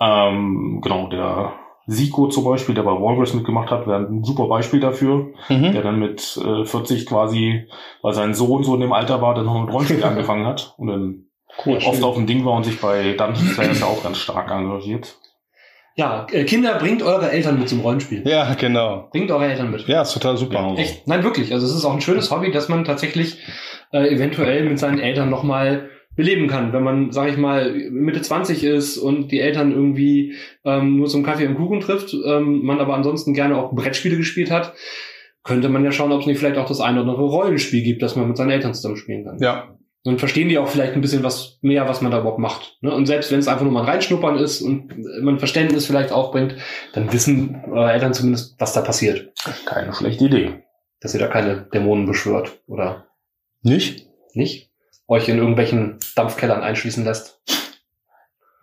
Ähm, 0.00 0.80
genau, 0.82 1.08
der 1.08 1.52
Siko 1.86 2.28
zum 2.28 2.44
Beispiel, 2.44 2.74
der 2.74 2.82
bei 2.82 2.90
Walrus 2.92 3.34
mitgemacht 3.34 3.70
hat, 3.70 3.86
wäre 3.86 3.98
ein 4.06 4.24
super 4.24 4.48
Beispiel 4.48 4.80
dafür, 4.80 5.32
der 5.48 5.56
Mhm. 5.58 5.82
dann 5.82 5.98
mit 5.98 6.40
äh, 6.44 6.64
40 6.64 7.06
quasi, 7.06 7.68
weil 8.02 8.12
sein 8.14 8.34
Sohn 8.34 8.64
so 8.64 8.74
in 8.74 8.80
dem 8.80 8.92
Alter 8.92 9.20
war, 9.22 9.34
dann 9.34 9.44
noch 9.44 9.60
mit 9.62 9.72
Rollenspiel 9.72 10.02
angefangen 10.04 10.46
hat 10.46 10.74
und 10.78 10.86
dann 10.88 11.24
Cool. 11.64 11.76
oft 11.86 12.02
auf 12.02 12.16
dem 12.16 12.26
Ding 12.26 12.44
war 12.44 12.54
und 12.54 12.64
sich 12.64 12.80
bei 12.80 13.12
Dungeon 13.12 13.46
Slayers 13.48 13.80
ja 13.80 13.86
auch 13.86 14.02
ganz 14.02 14.18
stark 14.18 14.50
engagiert. 14.50 15.16
Ja, 15.96 16.26
äh, 16.32 16.44
Kinder, 16.44 16.78
bringt 16.78 17.02
eure 17.02 17.30
Eltern 17.30 17.58
mit 17.58 17.68
zum 17.68 17.80
Rollenspiel. 17.80 18.26
Ja, 18.26 18.54
genau. 18.54 19.08
Bringt 19.12 19.30
eure 19.30 19.46
Eltern 19.46 19.70
mit. 19.70 19.86
Ja, 19.86 20.02
ist 20.02 20.12
total 20.12 20.36
super. 20.36 20.58
Genau. 20.58 20.76
Echt? 20.76 21.06
Nein, 21.06 21.22
wirklich. 21.22 21.52
Also 21.52 21.66
es 21.66 21.74
ist 21.74 21.84
auch 21.84 21.94
ein 21.94 22.00
schönes 22.00 22.30
Hobby, 22.30 22.50
das 22.50 22.68
man 22.68 22.84
tatsächlich 22.84 23.38
äh, 23.92 24.08
eventuell 24.12 24.64
mit 24.64 24.78
seinen 24.78 24.98
Eltern 24.98 25.30
nochmal 25.30 25.88
beleben 26.16 26.48
kann. 26.48 26.72
Wenn 26.72 26.82
man, 26.82 27.12
sag 27.12 27.28
ich 27.28 27.36
mal, 27.36 27.72
Mitte 27.90 28.22
20 28.22 28.64
ist 28.64 28.98
und 28.98 29.30
die 29.30 29.40
Eltern 29.40 29.72
irgendwie 29.72 30.34
ähm, 30.64 30.96
nur 30.96 31.06
zum 31.06 31.22
Kaffee 31.22 31.46
und 31.46 31.56
Kuchen 31.56 31.80
trifft, 31.80 32.14
ähm, 32.14 32.64
man 32.64 32.80
aber 32.80 32.94
ansonsten 32.94 33.34
gerne 33.34 33.56
auch 33.56 33.72
Brettspiele 33.72 34.16
gespielt 34.16 34.50
hat, 34.50 34.74
könnte 35.44 35.68
man 35.68 35.84
ja 35.84 35.92
schauen, 35.92 36.12
ob 36.12 36.20
es 36.20 36.26
nicht 36.26 36.38
vielleicht 36.38 36.56
auch 36.56 36.66
das 36.66 36.80
ein 36.80 36.98
oder 36.98 37.10
andere 37.10 37.26
Rollenspiel 37.26 37.82
gibt, 37.82 38.02
das 38.02 38.16
man 38.16 38.28
mit 38.28 38.36
seinen 38.36 38.50
Eltern 38.50 38.74
zusammen 38.74 38.96
spielen 38.96 39.24
kann. 39.24 39.38
Ja, 39.38 39.76
Dann 40.04 40.18
verstehen 40.18 40.50
die 40.50 40.58
auch 40.58 40.68
vielleicht 40.68 40.92
ein 40.92 41.00
bisschen 41.00 41.22
was 41.22 41.58
mehr, 41.62 41.88
was 41.88 42.02
man 42.02 42.12
da 42.12 42.20
überhaupt 42.20 42.38
macht. 42.38 42.76
Ne? 42.82 42.94
Und 42.94 43.06
selbst 43.06 43.32
wenn 43.32 43.38
es 43.38 43.48
einfach 43.48 43.64
nur 43.64 43.72
mal 43.72 43.80
ein 43.80 43.88
reinschnuppern 43.88 44.36
ist 44.36 44.60
und 44.60 44.92
man 45.22 45.38
Verständnis 45.38 45.86
vielleicht 45.86 46.12
aufbringt, 46.12 46.56
dann 46.92 47.10
wissen 47.12 47.64
eure 47.70 47.90
Eltern 47.90 48.12
zumindest, 48.12 48.54
was 48.58 48.74
da 48.74 48.82
passiert. 48.82 49.32
Keine 49.64 49.94
schlechte 49.94 50.26
Idee. 50.26 50.64
Dass 51.00 51.14
ihr 51.14 51.20
da 51.20 51.28
keine 51.28 51.62
Dämonen 51.72 52.06
beschwört 52.06 52.60
oder 52.66 53.06
nicht? 53.62 54.06
nicht. 54.34 54.70
Euch 55.08 55.28
in 55.28 55.38
irgendwelchen 55.38 55.98
Dampfkellern 56.16 56.62
einschließen 56.62 57.04
lässt. 57.04 57.40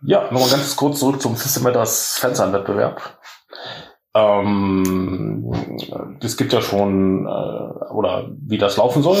Ja, 0.04 0.24
nochmal 0.32 0.50
ganz 0.50 0.76
kurz 0.76 0.98
zurück 0.98 1.20
zum 1.20 1.36
System 1.36 1.62
Matters 1.62 2.18
Fernsehwettbewerb. 2.18 3.18
Ähm, 4.14 5.52
es 6.20 6.36
gibt 6.36 6.52
ja 6.52 6.60
schon, 6.60 7.26
äh, 7.26 7.92
oder 7.92 8.30
wie 8.40 8.58
das 8.58 8.76
laufen 8.76 9.02
soll. 9.02 9.18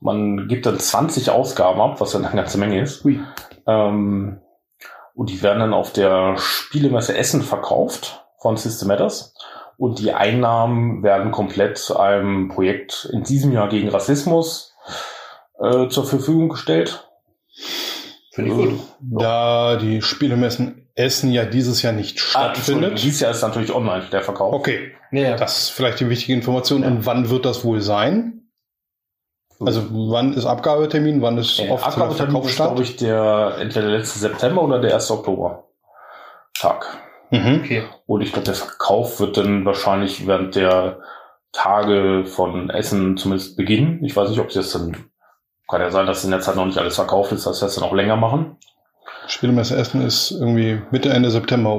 Man 0.00 0.48
gibt 0.48 0.66
dann 0.66 0.78
20 0.78 1.30
Ausgaben 1.30 1.80
ab, 1.80 2.00
was 2.00 2.12
ja 2.12 2.20
eine 2.20 2.30
ganze 2.30 2.58
Menge 2.58 2.80
ist. 2.80 3.04
Hui. 3.04 3.20
Ähm, 3.66 4.40
und 5.14 5.30
die 5.30 5.42
werden 5.42 5.60
dann 5.60 5.72
auf 5.74 5.92
der 5.92 6.34
Spielemesse 6.38 7.16
Essen 7.16 7.42
verkauft 7.42 8.24
von 8.38 8.56
System 8.56 8.88
Matters. 8.88 9.34
Und 9.76 9.98
die 9.98 10.12
Einnahmen 10.12 11.02
werden 11.02 11.30
komplett 11.32 11.90
einem 11.90 12.48
Projekt 12.48 13.08
in 13.12 13.22
diesem 13.24 13.52
Jahr 13.52 13.68
gegen 13.68 13.88
Rassismus 13.88 14.74
äh, 15.60 15.88
zur 15.88 16.04
Verfügung 16.06 16.48
gestellt. 16.50 17.08
Finde 18.32 18.50
ich 18.50 18.56
gut. 18.56 18.80
Da 19.00 19.76
die 19.76 20.02
Spielemessen 20.02 20.88
Essen 20.96 21.32
ja 21.32 21.44
dieses 21.44 21.82
Jahr 21.82 21.92
nicht 21.92 22.18
Ah, 22.34 22.54
stattfindet. 22.54 23.02
dieses 23.02 23.20
Jahr 23.20 23.30
ist 23.32 23.42
natürlich 23.42 23.72
online 23.74 24.04
der 24.12 24.22
Verkauf. 24.22 24.52
Okay, 24.54 24.92
Ja, 25.10 25.22
ja. 25.22 25.36
das 25.36 25.58
ist 25.62 25.68
vielleicht 25.70 25.98
die 26.00 26.08
wichtige 26.08 26.34
Information. 26.34 26.82
Ja. 26.82 26.88
Und 26.88 27.06
wann 27.06 27.30
wird 27.30 27.44
das 27.44 27.64
wohl 27.64 27.80
sein? 27.80 28.43
Also 29.60 29.82
wann 29.90 30.32
ist 30.34 30.46
Abgabetermin, 30.46 31.22
wann 31.22 31.38
ist 31.38 31.58
Der 31.58 31.70
offizieller 31.70 32.06
Abgabetermin 32.06 32.42
ist, 32.42 32.56
glaube 32.56 32.82
ich, 32.82 32.96
der 32.96 33.56
entweder 33.60 33.88
der 33.88 33.98
letzte 33.98 34.18
September 34.18 34.62
oder 34.62 34.80
der 34.80 34.94
1. 34.94 35.10
Oktober. 35.10 35.64
Tag. 36.58 36.86
Mhm. 37.30 37.60
Okay. 37.64 37.82
Und 38.06 38.20
ich 38.20 38.32
glaube, 38.32 38.46
der 38.46 38.54
Verkauf 38.54 39.20
wird 39.20 39.36
dann 39.36 39.64
wahrscheinlich 39.64 40.26
während 40.26 40.54
der 40.56 40.98
Tage 41.52 42.24
von 42.26 42.70
Essen 42.70 43.16
zumindest 43.16 43.56
beginnen. 43.56 44.04
Ich 44.04 44.16
weiß 44.16 44.28
nicht, 44.28 44.40
ob 44.40 44.50
sie 44.52 44.58
das 44.58 44.72
dann, 44.72 44.96
kann 45.68 45.80
ja 45.80 45.90
sein, 45.90 46.06
dass 46.06 46.24
in 46.24 46.30
der 46.30 46.40
Zeit 46.40 46.56
noch 46.56 46.66
nicht 46.66 46.78
alles 46.78 46.96
verkauft 46.96 47.32
ist, 47.32 47.46
dass 47.46 47.58
sie 47.60 47.64
das 47.66 47.74
dann 47.76 47.84
auch 47.84 47.92
länger 47.94 48.16
machen. 48.16 48.56
Spielemesse 49.26 49.76
Essen 49.76 50.04
ist 50.04 50.32
irgendwie 50.32 50.82
Mitte, 50.90 51.10
Ende 51.10 51.30
September 51.30 51.70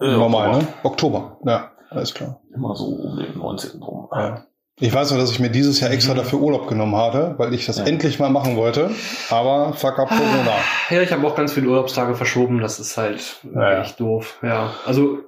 Äh, 0.00 0.12
normal, 0.16 0.48
Oktober. 0.48 0.58
ne? 0.58 0.68
Oktober, 0.82 1.38
ja, 1.46 1.70
alles 1.90 2.12
klar. 2.12 2.40
Immer 2.54 2.74
so 2.76 2.86
um 2.86 3.16
den 3.16 3.38
19. 3.38 3.82
rum. 3.82 4.08
Ja. 4.12 4.44
Ich 4.82 4.92
weiß 4.94 5.10
noch, 5.10 5.18
dass 5.18 5.30
ich 5.30 5.38
mir 5.40 5.50
dieses 5.50 5.80
Jahr 5.80 5.90
extra 5.90 6.14
dafür 6.14 6.40
Urlaub 6.40 6.66
genommen 6.66 6.96
hatte, 6.96 7.34
weil 7.36 7.52
ich 7.52 7.66
das 7.66 7.78
Ja. 7.78 7.84
endlich 7.84 8.18
mal 8.18 8.30
machen 8.30 8.56
wollte. 8.56 8.90
Aber 9.28 9.74
fuck 9.74 9.98
up 9.98 10.08
Corona. 10.08 10.52
Ja, 10.88 11.02
ich 11.02 11.12
habe 11.12 11.26
auch 11.26 11.34
ganz 11.36 11.52
viele 11.52 11.68
Urlaubstage 11.68 12.14
verschoben. 12.14 12.60
Das 12.60 12.80
ist 12.80 12.96
halt 12.96 13.40
Ja, 13.54 13.72
ja. 13.74 13.80
echt 13.82 14.00
doof. 14.00 14.38
Ja, 14.42 14.70
also 14.86 15.18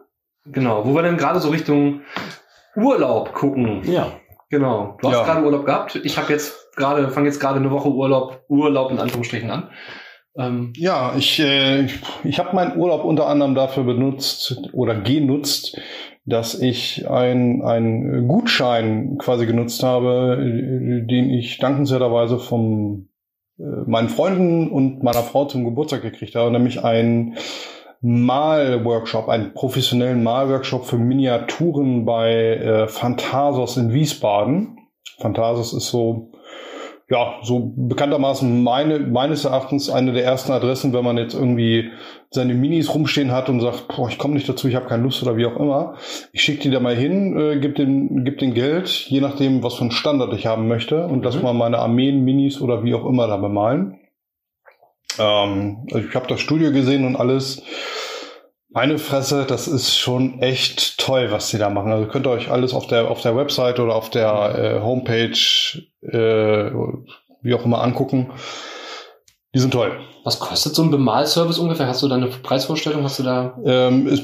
genau. 0.46 0.86
Wo 0.86 0.94
wir 0.94 1.02
denn 1.02 1.18
gerade 1.18 1.38
so 1.40 1.50
Richtung 1.50 2.00
Urlaub 2.76 3.34
gucken. 3.34 3.82
Ja. 3.84 4.12
Genau. 4.48 4.96
Du 5.00 5.08
hast 5.08 5.16
Ja. 5.18 5.24
gerade 5.24 5.44
Urlaub 5.44 5.66
gehabt. 5.66 5.96
Ich 6.02 6.16
habe 6.16 6.32
jetzt 6.32 6.74
gerade, 6.76 7.10
fange 7.10 7.26
jetzt 7.26 7.40
gerade 7.40 7.58
eine 7.58 7.70
Woche 7.70 7.88
Urlaub, 7.90 8.42
Urlaub 8.48 8.90
in 8.90 8.98
Anführungsstrichen 8.98 9.50
an. 9.50 9.70
Ähm, 10.38 10.72
Ja, 10.76 11.12
ich, 11.16 11.38
äh, 11.40 11.82
ich, 11.84 12.00
ich 12.24 12.38
habe 12.38 12.56
meinen 12.56 12.78
Urlaub 12.78 13.04
unter 13.04 13.26
anderem 13.26 13.54
dafür 13.54 13.84
benutzt 13.84 14.56
oder 14.72 14.94
genutzt, 14.94 15.78
dass 16.24 16.60
ich 16.60 17.08
ein 17.08 17.62
ein 17.62 18.28
Gutschein 18.28 19.18
quasi 19.18 19.46
genutzt 19.46 19.82
habe, 19.82 20.36
den 20.38 21.30
ich 21.30 21.58
dankenswerterweise 21.58 22.38
von 22.38 23.08
äh, 23.58 23.64
meinen 23.86 24.08
Freunden 24.08 24.70
und 24.70 25.02
meiner 25.02 25.22
Frau 25.22 25.46
zum 25.46 25.64
Geburtstag 25.64 26.02
gekriegt 26.02 26.34
habe, 26.34 26.50
nämlich 26.50 26.84
ein 26.84 27.36
Malworkshop, 28.00 29.28
einen 29.28 29.54
professionellen 29.54 30.22
Malworkshop 30.22 30.86
für 30.86 30.98
Miniaturen 30.98 32.04
bei 32.04 32.32
äh, 32.32 32.88
Phantasos 32.88 33.76
in 33.76 33.92
Wiesbaden. 33.92 34.78
Phantasos 35.18 35.72
ist 35.72 35.88
so 35.88 36.31
ja, 37.12 37.34
so 37.42 37.74
bekanntermaßen 37.76 38.62
meine, 38.62 38.98
meines 38.98 39.44
Erachtens 39.44 39.90
eine 39.90 40.12
der 40.14 40.24
ersten 40.24 40.50
Adressen, 40.50 40.94
wenn 40.94 41.04
man 41.04 41.18
jetzt 41.18 41.34
irgendwie 41.34 41.90
seine 42.30 42.54
Minis 42.54 42.94
rumstehen 42.94 43.32
hat 43.32 43.50
und 43.50 43.60
sagt, 43.60 43.88
boah, 43.88 44.08
ich 44.08 44.16
komme 44.16 44.32
nicht 44.32 44.48
dazu, 44.48 44.66
ich 44.66 44.74
habe 44.76 44.86
keine 44.86 45.02
Lust 45.02 45.22
oder 45.22 45.36
wie 45.36 45.44
auch 45.44 45.56
immer. 45.56 45.96
Ich 46.32 46.42
schicke 46.42 46.62
die 46.62 46.70
da 46.70 46.80
mal 46.80 46.96
hin, 46.96 47.38
äh, 47.38 47.58
gib 47.60 47.74
den, 47.74 48.24
gib 48.24 48.38
den 48.38 48.54
Geld, 48.54 48.88
je 48.88 49.20
nachdem, 49.20 49.62
was 49.62 49.74
für 49.74 49.82
einen 49.82 49.90
Standard 49.90 50.32
ich 50.32 50.46
haben 50.46 50.68
möchte 50.68 51.06
und 51.06 51.22
lass 51.22 51.36
Mhm. 51.36 51.42
mal 51.42 51.52
meine 51.52 51.80
Armeen, 51.80 52.24
Minis 52.24 52.62
oder 52.62 52.82
wie 52.82 52.94
auch 52.94 53.04
immer 53.04 53.26
da 53.26 53.36
bemalen. 53.36 53.98
Ähm, 55.18 55.86
also 55.92 56.08
ich 56.08 56.14
habe 56.14 56.28
das 56.28 56.40
Studio 56.40 56.72
gesehen 56.72 57.04
und 57.04 57.16
alles. 57.16 57.62
Meine 58.74 58.98
Fresse, 58.98 59.44
das 59.46 59.68
ist 59.68 59.96
schon 59.96 60.40
echt 60.40 60.98
toll, 60.98 61.30
was 61.30 61.48
sie 61.50 61.58
da 61.58 61.68
machen. 61.68 61.92
Also 61.92 62.08
könnt 62.08 62.26
ihr 62.26 62.30
euch 62.30 62.50
alles 62.50 62.72
auf 62.72 62.86
der 62.86 63.10
auf 63.10 63.20
der 63.20 63.36
Website 63.36 63.78
oder 63.80 63.94
auf 63.94 64.08
der 64.10 64.58
äh, 64.58 64.80
Homepage 64.80 65.36
äh, 66.00 66.70
wie 67.42 67.54
auch 67.54 67.64
immer 67.64 67.82
angucken. 67.82 68.30
Die 69.54 69.58
sind 69.58 69.72
toll. 69.72 70.00
was 70.24 70.38
kostet 70.38 70.74
so 70.74 70.82
ein 70.82 70.90
Bemalservice 70.90 71.58
ungefähr? 71.58 71.86
Hast 71.86 72.02
du 72.02 72.08
da 72.08 72.14
eine 72.14 72.28
Preisvorstellung? 72.28 73.02
Hast 73.04 73.18
du 73.18 73.22
da? 73.24 73.58
Ähm, 73.66 74.06
es, 74.06 74.22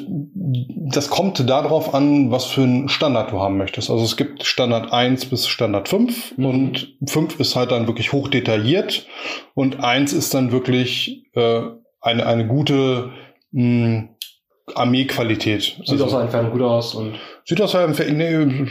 das 0.95 1.11
kommt 1.11 1.47
darauf 1.51 1.93
an, 1.93 2.31
was 2.31 2.47
für 2.47 2.63
einen 2.63 2.89
Standard 2.89 3.31
du 3.33 3.41
haben 3.41 3.59
möchtest. 3.59 3.91
Also 3.91 4.05
es 4.05 4.17
gibt 4.17 4.45
Standard 4.45 4.91
1 4.91 5.27
bis 5.27 5.47
Standard 5.47 5.91
5 5.91 6.39
Mhm. 6.39 6.47
und 6.47 6.97
5 7.07 7.39
ist 7.41 7.57
halt 7.57 7.73
dann 7.73 7.87
wirklich 7.87 8.13
hoch 8.15 8.29
detailliert 8.29 9.07
und 9.55 9.85
1 9.85 10.15
ist 10.15 10.33
dann 10.33 10.51
wirklich 10.53 11.27
äh, 11.35 11.61
eine, 12.01 12.25
eine 12.25 12.47
gute 12.47 13.11
mh, 13.51 14.09
Armeequalität. 14.77 15.77
Sieht 15.85 16.01
aus 16.01 16.11
der 16.11 16.21
Entfernung 16.23 16.53
gut 16.53 16.63
aus 16.63 16.95
und 16.95 17.15
Sieht 17.45 17.61
aus, 17.63 17.73
wäre- 17.75 18.13
nee, 18.13 18.67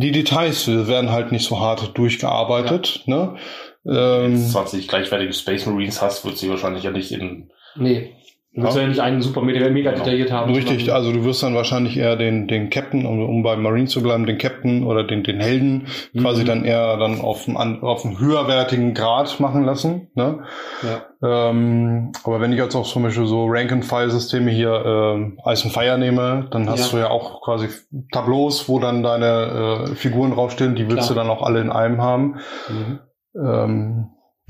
die 0.00 0.12
Details 0.12 0.66
werden 0.68 1.10
halt 1.10 1.32
nicht 1.32 1.44
so 1.46 1.60
hart 1.60 1.96
durchgearbeitet. 1.98 3.02
Ne? 3.06 3.36
Wenn 3.84 4.32
Ähm, 4.32 4.34
du 4.34 4.48
20 4.50 4.88
gleichwertige 4.88 5.32
Space 5.32 5.66
Marines 5.66 6.00
hast, 6.02 6.24
wird 6.24 6.38
sie 6.38 6.48
wahrscheinlich 6.50 6.82
ja 6.84 6.90
nicht 6.90 7.12
in 7.12 7.50
nee. 7.76 8.12
Du 8.56 8.62
willst 8.62 8.74
Ja. 8.76 8.82
ja, 8.82 8.88
nicht 8.88 9.00
einen 9.00 9.20
super 9.20 9.42
mega, 9.42 9.68
mega 9.68 9.90
Genau. 9.90 10.02
detailliert 10.02 10.32
haben. 10.32 10.52
Richtig, 10.54 10.90
also 10.90 11.12
du 11.12 11.24
wirst 11.24 11.42
dann 11.42 11.54
wahrscheinlich 11.54 11.98
eher 11.98 12.16
den, 12.16 12.48
den 12.48 12.70
Captain, 12.70 13.04
um, 13.04 13.22
um 13.22 13.42
bei 13.42 13.54
Marine 13.54 13.86
zu 13.86 14.02
bleiben, 14.02 14.24
den 14.24 14.38
Captain 14.38 14.82
oder 14.84 15.04
den, 15.04 15.22
den 15.24 15.40
Helden 15.40 15.86
Mhm. 16.14 16.20
quasi 16.20 16.44
dann 16.44 16.64
eher 16.64 16.96
dann 16.96 17.20
auf 17.20 17.46
einem, 17.46 17.84
auf 17.84 18.04
einem 18.06 18.18
höherwertigen 18.18 18.94
Grad 18.94 19.38
machen 19.40 19.64
lassen. 19.64 20.08
Ne? 20.14 20.38
Ja. 20.82 21.50
Ähm, 21.50 22.12
aber 22.24 22.40
wenn 22.40 22.52
ich 22.52 22.58
jetzt 22.58 22.74
auch 22.74 22.86
zum 22.86 23.02
Beispiel 23.02 23.26
so 23.26 23.44
Rank-and-File-Systeme 23.46 24.50
hier 24.50 24.82
ähm, 24.86 25.38
Ice 25.46 25.64
and 25.66 25.74
Fire 25.74 25.98
nehme, 25.98 26.46
dann 26.50 26.68
hast 26.70 26.92
Ja. 26.92 26.98
du 26.98 27.04
ja 27.04 27.10
auch 27.10 27.42
quasi 27.42 27.68
Tableaus, 28.10 28.70
wo 28.70 28.78
dann 28.78 29.02
deine 29.02 29.86
äh, 29.90 29.94
Figuren 29.96 30.30
draufstehen, 30.32 30.74
die 30.76 30.84
willst 30.88 31.08
Klar. 31.08 31.08
du 31.08 31.14
dann 31.14 31.28
auch 31.28 31.42
alle 31.42 31.60
in 31.60 31.70
einem 31.70 32.00
haben. 32.00 32.36
Mhm. 32.70 32.98
Ähm, 33.38 34.06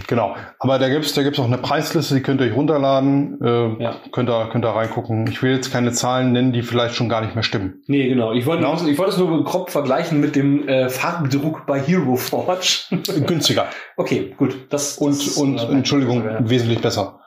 genau. 0.07 0.35
Aber 0.59 0.79
da 0.79 0.89
gibt's 0.89 1.15
da 1.15 1.23
gibt's 1.23 1.39
auch 1.39 1.45
eine 1.47 1.59
Preisliste, 1.59 2.15
die 2.15 2.23
könnt 2.23 2.41
ihr 2.41 2.49
euch 2.49 2.55
runterladen, 2.57 3.39
äh, 3.43 3.83
Ja. 3.83 3.97
könnt, 4.13 4.29
ihr, 4.31 4.49
könnt 4.51 4.65
ihr 4.65 4.71
reingucken. 4.71 5.27
Ich 5.29 5.43
will 5.43 5.55
jetzt 5.55 5.73
keine 5.73 5.93
Zahlen 5.93 6.33
nennen, 6.33 6.53
die 6.53 6.63
vielleicht 6.63 6.95
schon 6.95 7.09
gar 7.09 7.21
nicht 7.23 7.35
mehr 7.35 7.43
stimmen. 7.43 7.83
Nee, 7.87 8.09
genau. 8.09 8.33
Ich 8.33 8.47
wollte, 8.47 8.63
Genau. 8.65 8.75
ich 8.87 8.99
wollte 8.99 9.13
es 9.13 9.19
nur 9.19 9.45
grob 9.45 9.71
vergleichen 9.71 10.21
mit 10.21 10.37
dem 10.37 10.69
äh, 10.69 10.89
Farbdruck 10.89 11.67
bei 11.67 11.81
Hero 11.81 12.17
Forge. 12.17 12.85
Günstiger. 13.27 13.67
okay, 13.97 14.35
gut. 14.37 14.67
Das, 14.71 14.99
Und, 14.99 15.15
das, 15.27 15.37
und 15.37 15.59
äh, 15.59 15.63
Entschuldigung, 15.73 16.25
ja. 16.25 16.39
wesentlich 16.49 16.81
besser. 16.81 17.21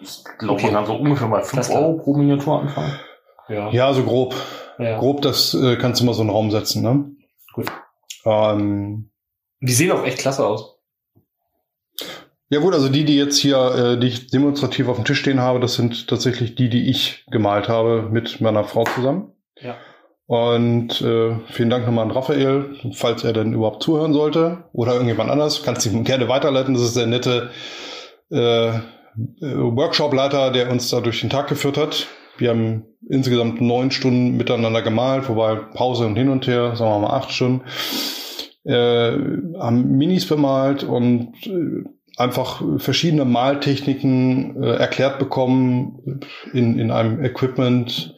Ich 0.00 0.24
glaube, 0.38 0.54
Okay. 0.54 0.66
man 0.66 0.74
kann 0.74 0.86
so 0.86 0.94
ungefähr 0.96 1.28
bei 1.28 1.40
5 1.42 1.54
Alles 1.54 1.68
klar. 1.68 1.82
Euro 1.82 1.92
pro 1.98 2.14
Miniatur 2.16 2.60
anfangen. 2.62 2.92
Ja. 3.48 3.70
Ja, 3.70 3.92
so 3.92 4.02
grob. 4.04 4.34
ja. 4.78 4.98
Grob, 4.98 5.22
das 5.22 5.54
äh, 5.54 5.76
kannst 5.76 6.00
du 6.00 6.04
mal 6.06 6.14
so 6.14 6.22
in 6.22 6.28
den 6.28 6.34
Raum 6.34 6.50
setzen, 6.50 6.82
ne? 6.82 7.04
Gut. 7.52 7.66
Ähm, 8.24 9.10
Die 9.60 9.72
sehen 9.72 9.90
auch 9.92 10.04
echt 10.04 10.18
klasse 10.18 10.46
aus. 10.46 10.78
Ja 12.50 12.60
gut, 12.60 12.74
also 12.74 12.88
die, 12.88 13.04
die 13.04 13.16
jetzt 13.16 13.38
hier, 13.38 13.56
äh, 13.74 13.98
die 13.98 14.08
ich 14.08 14.26
demonstrativ 14.26 14.88
auf 14.88 14.96
dem 14.96 15.04
Tisch 15.04 15.20
stehen 15.20 15.40
habe, 15.40 15.60
das 15.60 15.74
sind 15.74 16.08
tatsächlich 16.08 16.56
die, 16.56 16.68
die 16.68 16.90
ich 16.90 17.24
gemalt 17.30 17.68
habe 17.68 18.08
mit 18.10 18.40
meiner 18.40 18.64
Frau 18.64 18.84
zusammen. 18.84 19.32
Ja. 19.60 19.76
Und 20.26 21.00
äh, 21.00 21.36
vielen 21.46 21.70
Dank 21.70 21.86
nochmal 21.86 22.04
an 22.04 22.12
Raphael, 22.12 22.76
falls 22.92 23.24
er 23.24 23.32
denn 23.32 23.52
überhaupt 23.52 23.82
zuhören 23.82 24.12
sollte. 24.12 24.64
Oder 24.72 24.92
irgendjemand 24.92 25.30
anders, 25.30 25.62
kannst 25.64 25.84
du 25.84 25.90
ihm 25.90 26.04
gerne 26.04 26.28
weiterleiten. 26.28 26.74
Das 26.74 26.84
ist 26.84 26.96
der 26.96 27.06
nette 27.06 27.50
äh, 28.30 28.68
äh, 28.68 28.80
Workshop-Leiter, 29.40 30.52
der 30.52 30.70
uns 30.70 30.88
da 30.88 31.00
durch 31.00 31.20
den 31.20 31.30
Tag 31.30 31.48
geführt 31.48 31.76
hat. 31.76 32.06
Wir 32.38 32.50
haben 32.50 32.84
insgesamt 33.08 33.60
neun 33.60 33.90
Stunden 33.90 34.36
miteinander 34.36 34.82
gemalt, 34.82 35.28
wobei 35.28 35.56
Pause 35.56 36.06
und 36.06 36.16
hin 36.16 36.28
und 36.28 36.46
her, 36.46 36.76
sagen 36.76 36.90
wir 36.90 37.08
mal 37.08 37.16
acht 37.16 37.32
Stunden. 37.32 37.62
Äh, 38.62 39.12
haben 39.58 39.96
Minis 39.96 40.26
bemalt 40.26 40.84
und 40.84 41.34
äh, 41.46 41.84
einfach 42.20 42.62
verschiedene 42.78 43.24
Maltechniken 43.24 44.62
äh, 44.62 44.76
erklärt 44.76 45.18
bekommen 45.18 46.20
in, 46.52 46.78
in 46.78 46.90
einem 46.90 47.24
Equipment, 47.24 48.14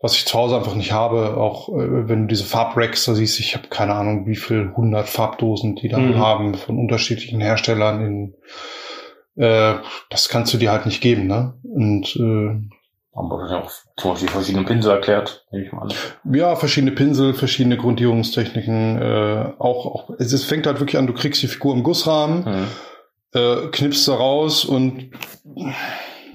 was 0.00 0.14
ich 0.14 0.26
zu 0.26 0.38
Hause 0.38 0.56
einfach 0.56 0.74
nicht 0.76 0.92
habe. 0.92 1.36
Auch 1.36 1.68
äh, 1.70 2.08
wenn 2.08 2.22
du 2.22 2.26
diese 2.28 2.44
Farbracks 2.44 3.04
da 3.06 3.14
siehst, 3.14 3.40
ich 3.40 3.56
habe 3.56 3.68
keine 3.68 3.94
Ahnung, 3.94 4.26
wie 4.26 4.36
viel 4.36 4.72
hundert 4.76 5.08
Farbdosen 5.08 5.74
die 5.76 5.88
da 5.88 5.98
Mhm. 5.98 6.18
haben 6.18 6.54
von 6.54 6.78
unterschiedlichen 6.78 7.40
Herstellern. 7.40 8.04
In, 8.04 8.34
äh, 9.42 9.74
das 10.10 10.28
kannst 10.28 10.52
du 10.54 10.58
dir 10.58 10.70
halt 10.72 10.86
nicht 10.86 11.00
geben, 11.00 11.26
ne? 11.26 11.54
Und 11.64 12.14
äh, 12.16 12.60
Haben 13.16 13.28
wir 13.30 13.50
ja 13.50 13.62
auch 13.64 13.70
zum 13.96 14.12
Beispiel 14.12 14.28
verschiedene 14.28 14.64
Pinsel 14.64 14.92
erklärt, 14.92 15.44
nehme 15.50 15.64
ich 15.64 15.72
mal 15.72 15.82
an. 15.82 15.92
ja, 16.32 16.54
verschiedene 16.54 16.92
Pinsel, 16.92 17.34
verschiedene 17.34 17.76
Grundierungstechniken. 17.76 19.02
Äh, 19.02 19.52
auch, 19.58 19.86
auch 19.86 20.10
es, 20.18 20.44
fängt 20.44 20.66
halt 20.68 20.78
wirklich 20.80 20.98
an, 20.98 21.06
du 21.08 21.12
kriegst 21.14 21.42
die 21.42 21.48
Figur 21.48 21.74
im 21.74 21.82
Gussrahmen. 21.82 22.44
Hm. 22.46 22.66
Äh, 23.32 23.68
knippst 23.70 24.08
da 24.08 24.14
raus 24.14 24.64
und 24.64 25.10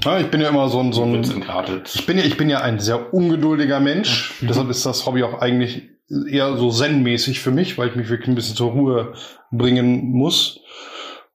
ja, 0.04 0.20
ich 0.20 0.30
bin 0.30 0.42
ja 0.42 0.50
immer 0.50 0.70
so 0.70 0.80
ein, 0.80 0.92
so 0.92 1.04
ein 1.04 1.24
ich 1.24 2.06
bin 2.06 2.18
ja, 2.18 2.24
ich 2.26 2.38
bin 2.38 2.50
ja 2.50 2.62
ein 2.62 2.80
sehr 2.80 3.14
ungeduldiger 3.14 3.80
Mensch. 3.80 4.42
Mhm. 4.42 4.48
Deshalb 4.48 4.70
ist 4.70 4.86
das 4.86 5.06
Hobby 5.06 5.24
auch 5.24 5.40
eigentlich 5.40 5.90
eher 6.30 6.58
so 6.58 6.70
zen-mäßig 6.70 7.40
für 7.40 7.52
mich, 7.52 7.78
weil 7.78 7.90
ich 7.90 7.96
mich 7.96 8.10
wirklich 8.10 8.28
ein 8.28 8.36
bisschen 8.36 8.56
zur 8.56 8.72
Ruhe 8.72 9.14
bringen 9.52 10.12
muss. 10.12 10.60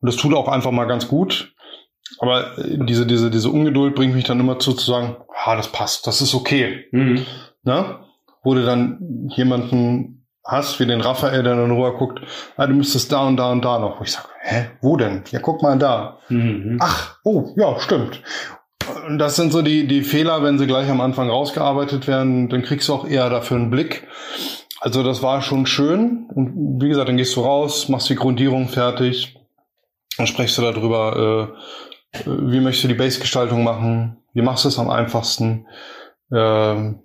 Und 0.01 0.07
das 0.07 0.17
tut 0.17 0.35
auch 0.35 0.49
einfach 0.49 0.71
mal 0.71 0.85
ganz 0.85 1.09
gut. 1.09 1.55
Aber 2.19 2.59
äh, 2.59 2.79
diese, 2.85 3.07
diese, 3.07 3.31
diese 3.31 3.51
Ungeduld 3.51 3.95
bringt 3.95 4.15
mich 4.15 4.25
dann 4.25 4.41
immer 4.41 4.59
zu, 4.59 4.73
zu 4.73 4.85
sagen, 4.85 5.17
ah, 5.45 5.57
das 5.57 5.69
passt, 5.69 6.07
das 6.07 6.21
ist 6.21 6.35
okay. 6.35 6.87
Mhm. 6.93 7.25
Ne? 7.63 8.01
Wo 8.43 8.55
du 8.55 8.65
dann 8.65 9.29
jemanden 9.35 10.27
hast, 10.45 10.81
wie 10.81 10.87
den 10.87 11.01
Raphael, 11.01 11.43
der 11.43 11.57
dann 11.57 11.71
rüber 11.71 11.97
guckt, 11.97 12.21
ah, 12.57 12.67
du 12.67 12.75
müsstest 12.75 13.13
da 13.13 13.27
und 13.27 13.37
da 13.37 13.53
und 13.53 13.65
da 13.65 13.79
noch. 13.79 14.01
Wo 14.01 14.05
ich 14.05 14.13
sage, 14.13 14.29
hä, 14.49 14.71
wo 14.81 14.97
denn? 14.97 15.23
Ja, 15.31 15.41
guck 15.41 15.63
mal 15.63 15.79
da. 15.79 16.19
Mhm. 16.29 16.79
Ach, 16.81 17.19
oh, 17.25 17.53
ja, 17.57 17.79
stimmt. 17.79 18.23
Und 19.07 19.19
das 19.19 19.37
sind 19.37 19.53
so 19.53 19.61
die, 19.61 19.87
die 19.87 20.03
Fehler, 20.03 20.43
wenn 20.43 20.59
sie 20.59 20.67
gleich 20.67 20.89
am 20.89 21.01
Anfang 21.01 21.29
rausgearbeitet 21.29 22.09
werden, 22.09 22.49
dann 22.49 22.63
kriegst 22.63 22.89
du 22.89 22.95
auch 22.95 23.07
eher 23.07 23.29
dafür 23.29 23.59
einen 23.59 23.71
Blick. 23.71 24.09
Also 24.81 25.03
das 25.03 25.23
war 25.23 25.43
schon 25.43 25.67
schön. 25.67 26.27
Und 26.35 26.81
wie 26.81 26.89
gesagt, 26.89 27.09
dann 27.09 27.19
gehst 27.19 27.37
du 27.37 27.43
raus, 27.43 27.89
machst 27.89 28.09
die 28.09 28.15
Grundierung 28.15 28.69
fertig, 28.69 29.37
dann 30.17 30.27
sprichst 30.27 30.57
du 30.57 30.63
darüber, 30.63 31.53
äh, 32.15 32.27
wie 32.27 32.61
möchtest 32.61 32.85
du 32.85 32.89
die 32.89 32.95
Base-Gestaltung 32.95 33.63
machen, 33.63 34.17
wie 34.33 34.43
machst 34.43 34.65
du 34.65 34.69
es 34.69 34.79
am 34.79 34.89
einfachsten. 34.89 35.67
Ähm, 36.33 37.01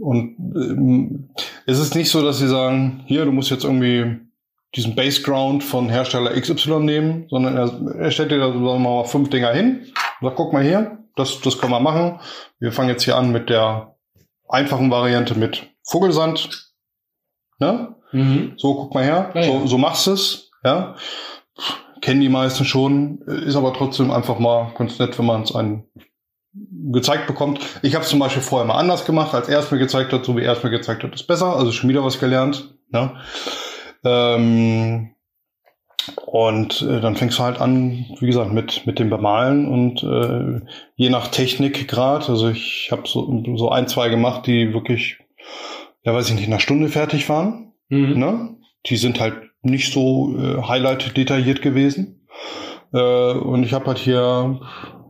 und 0.00 0.36
ähm, 0.56 1.30
es 1.66 1.78
ist 1.78 1.94
nicht 1.94 2.10
so, 2.10 2.22
dass 2.22 2.38
sie 2.38 2.48
sagen, 2.48 3.04
hier, 3.06 3.24
du 3.24 3.32
musst 3.32 3.50
jetzt 3.50 3.64
irgendwie 3.64 4.20
diesen 4.76 4.94
Baseground 4.94 5.64
von 5.64 5.88
Hersteller 5.88 6.38
XY 6.38 6.80
nehmen, 6.80 7.26
sondern 7.28 7.56
er, 7.56 7.96
er 8.00 8.10
stellt 8.10 8.30
dir 8.30 8.38
da 8.38 8.48
sagen 8.48 8.62
wir 8.62 8.78
mal 8.78 9.04
fünf 9.04 9.30
Dinger 9.30 9.52
hin 9.52 9.86
und 10.20 10.26
sagt, 10.26 10.36
guck 10.36 10.52
mal 10.52 10.62
hier, 10.62 10.98
das, 11.16 11.40
das 11.40 11.58
können 11.58 11.72
wir 11.72 11.80
machen. 11.80 12.20
Wir 12.60 12.72
fangen 12.72 12.88
jetzt 12.88 13.02
hier 13.02 13.16
an 13.16 13.32
mit 13.32 13.50
der 13.50 13.96
einfachen 14.48 14.90
Variante 14.90 15.34
mit 15.34 15.66
Vogelsand. 15.84 16.72
Ne? 17.58 17.96
Mhm. 18.12 18.54
So, 18.56 18.74
guck 18.74 18.94
mal 18.94 19.04
her, 19.04 19.30
Ja, 19.34 19.42
so, 19.42 19.66
so 19.66 19.78
machst 19.78 20.06
du 20.06 20.12
es. 20.12 20.50
Ja? 20.64 20.94
Kennen 22.00 22.20
die 22.20 22.28
meisten 22.28 22.64
schon, 22.64 23.18
ist 23.22 23.56
aber 23.56 23.74
trotzdem 23.74 24.10
einfach 24.10 24.38
mal 24.38 24.72
ganz 24.76 24.98
nett, 24.98 25.18
wenn 25.18 25.26
man 25.26 25.42
es 25.42 25.54
einen 25.54 25.84
gezeigt 26.92 27.26
bekommt. 27.26 27.60
Ich 27.82 27.94
habe 27.94 28.04
es 28.04 28.10
zum 28.10 28.18
Beispiel 28.18 28.42
vorher 28.42 28.66
mal 28.66 28.78
anders 28.78 29.04
gemacht, 29.04 29.34
als 29.34 29.48
er 29.48 29.60
es 29.60 29.70
mir 29.70 29.78
gezeigt 29.78 30.12
hat, 30.12 30.24
so 30.24 30.36
wie 30.36 30.42
er 30.42 30.54
es 30.54 30.62
mir 30.62 30.70
gezeigt 30.70 31.02
hat, 31.02 31.14
ist 31.14 31.26
besser. 31.26 31.56
Also 31.56 31.72
schon 31.72 31.90
wieder 31.90 32.04
was 32.04 32.18
gelernt. 32.18 32.74
Ne? 32.88 33.16
Ähm, 34.04 35.10
und 36.26 36.82
äh, 36.82 37.00
dann 37.00 37.16
fängst 37.16 37.38
du 37.38 37.42
halt 37.42 37.60
an, 37.60 38.06
wie 38.20 38.26
gesagt, 38.26 38.52
mit, 38.52 38.86
mit 38.86 38.98
dem 38.98 39.10
Bemalen 39.10 39.68
und 39.68 40.02
äh, 40.02 40.66
je 40.96 41.10
nach 41.10 41.28
Technikgrad, 41.28 42.28
also 42.28 42.48
ich 42.48 42.88
habe 42.90 43.02
so, 43.06 43.44
so 43.56 43.68
ein, 43.68 43.86
zwei 43.86 44.08
gemacht, 44.08 44.46
die 44.46 44.72
wirklich, 44.72 45.18
ja 46.02 46.14
weiß 46.14 46.28
ich 46.28 46.34
nicht, 46.34 46.46
in 46.46 46.52
einer 46.52 46.60
Stunde 46.60 46.88
fertig 46.88 47.28
waren. 47.28 47.72
Mhm. 47.88 48.18
Ne? 48.18 48.56
Die 48.86 48.96
sind 48.96 49.20
halt 49.20 49.34
nicht 49.62 49.92
so 49.92 50.34
äh, 50.38 50.62
highlight 50.62 51.16
detailliert 51.16 51.60
gewesen. 51.62 52.26
Äh, 52.92 53.32
und 53.32 53.64
ich 53.64 53.72
habe 53.72 53.86
halt 53.86 53.98
hier 53.98 54.60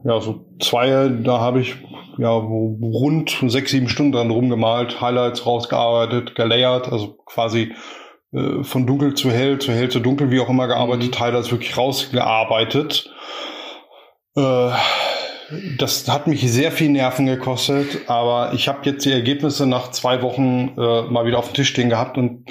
ja 0.05 0.21
so 0.21 0.47
zwei, 0.61 1.09
da 1.09 1.39
habe 1.39 1.61
ich 1.61 1.77
ja 2.19 2.31
rund 2.31 3.39
sechs, 3.47 3.71
sieben 3.71 3.89
Stunden 3.89 4.13
dran 4.13 4.31
rumgemalt, 4.31 5.01
Highlights 5.01 5.47
rausgearbeitet, 5.47 6.35
gelayert, 6.35 6.91
also 6.91 7.17
quasi 7.25 7.73
äh, 8.33 8.63
von 8.65 8.87
dunkel 8.87 9.15
zu 9.15 9.31
hell, 9.31 9.59
zu 9.59 9.73
hell 9.73 9.89
zu 9.91 10.01
dunkel, 10.01 10.31
wie 10.31 10.41
auch 10.41 10.49
immer 10.49 10.67
gearbeitet, 10.67 11.19
Mhm. 11.21 11.51
Wirklich 11.51 11.77
rausgearbeitet. 11.77 13.11
Äh, 14.37 14.71
das 15.79 16.07
hat 16.09 16.29
mich 16.29 16.41
sehr 16.51 16.71
viel 16.71 16.91
Nerven 16.91 17.27
gekostet, 17.27 18.09
aber 18.09 18.53
ich 18.55 18.69
habe 18.69 18.89
jetzt 18.89 19.05
die 19.05 19.11
Ergebnisse 19.13 19.67
nach 19.67 19.91
zwei 19.91 20.23
Wochen 20.23 20.75
äh, 20.79 21.03
mal 21.11 21.27
wieder 21.27 21.39
auf 21.39 21.49
dem 21.49 21.55
Tisch 21.55 21.69
stehen 21.71 21.91
gehabt 21.91 22.17
und 22.17 22.45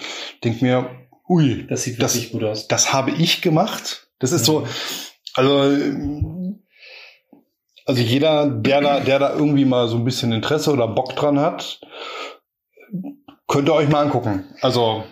denk 0.43 0.61
mir, 0.61 0.89
ui, 1.29 1.65
Das 1.67 1.83
sieht 1.83 2.01
Das- 2.01 2.15
wirklich 2.15 2.31
gut 2.33 2.43
aus. 2.43 2.67
das 2.67 2.91
habe 2.91 3.11
ich 3.11 3.41
gemacht. 3.41 4.07
Das 4.19 4.33
ist 4.33 4.43
so, 4.43 4.67
also, 5.35 5.77
also 7.85 8.01
jeder, 8.01 8.47
der 8.47 8.81
da, 8.81 8.99
der 8.99 9.19
da 9.19 9.33
irgendwie 9.33 9.63
mal 9.65 9.87
so 9.87 9.95
ein 9.95 10.03
bisschen 10.03 10.33
Interesse 10.33 10.73
oder 10.73 10.87
Bock 10.89 11.15
dran 11.15 11.39
hat, 11.39 11.79
könnt 13.47 13.69
ihr 13.69 13.73
euch 13.73 13.87
mal 13.87 14.03
angucken. 14.03 14.43
Also, 14.61 15.05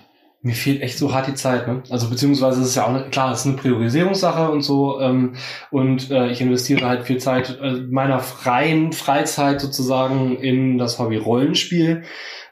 Mir 0.47 0.55
fehlt 0.55 0.81
echt 0.81 0.97
so 0.97 1.13
hart 1.13 1.27
die 1.27 1.33
Zeit, 1.33 1.67
ne? 1.67 1.83
Also 1.89 2.09
beziehungsweise 2.09 2.61
es 2.61 2.69
ist 2.69 2.75
ja 2.75 2.85
auch 2.85 2.89
eine, 2.89 3.09
klar, 3.09 3.33
es 3.33 3.41
ist 3.41 3.47
eine 3.47 3.57
Priorisierungssache 3.57 4.49
und 4.49 4.61
so. 4.61 4.99
Ähm, 5.01 5.33
und 5.71 6.09
äh, 6.09 6.29
ich 6.31 6.39
investiere 6.41 6.87
halt 6.87 7.03
viel 7.05 7.17
Zeit 7.17 7.59
äh, 7.61 7.73
meiner 7.89 8.19
freien 8.19 8.93
Freizeit 8.93 9.59
sozusagen 9.61 10.37
in 10.37 10.77
das 10.77 10.99
Hobby 10.99 11.17
Rollenspiel. 11.17 12.03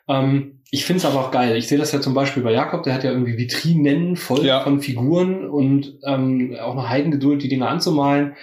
Ähm, 0.08 0.60
ich 0.72 0.84
finde 0.84 0.98
es 0.98 1.06
aber 1.06 1.22
auch 1.22 1.32
geil. 1.32 1.56
Ich 1.56 1.68
sehe 1.68 1.78
das 1.78 1.94
ja 1.94 2.02
zum 2.02 2.14
Beispiel 2.14 2.44
bei 2.44 2.52
Jakob, 2.52 2.84
der 2.84 2.94
hat 2.94 3.04
ja 3.06 3.12
irgendwie 3.12 3.38
Vitrinen 3.38 4.18
voll 4.18 4.46
Ja. 4.46 4.60
von 4.62 4.82
Figuren 4.82 5.48
und 5.50 6.00
ähm, 6.04 6.56
auch 6.62 6.74
eine 6.78 6.90
Heidengeduld, 6.90 7.42
die 7.44 7.48
Dinge 7.50 7.68
anzumalen. 7.68 8.36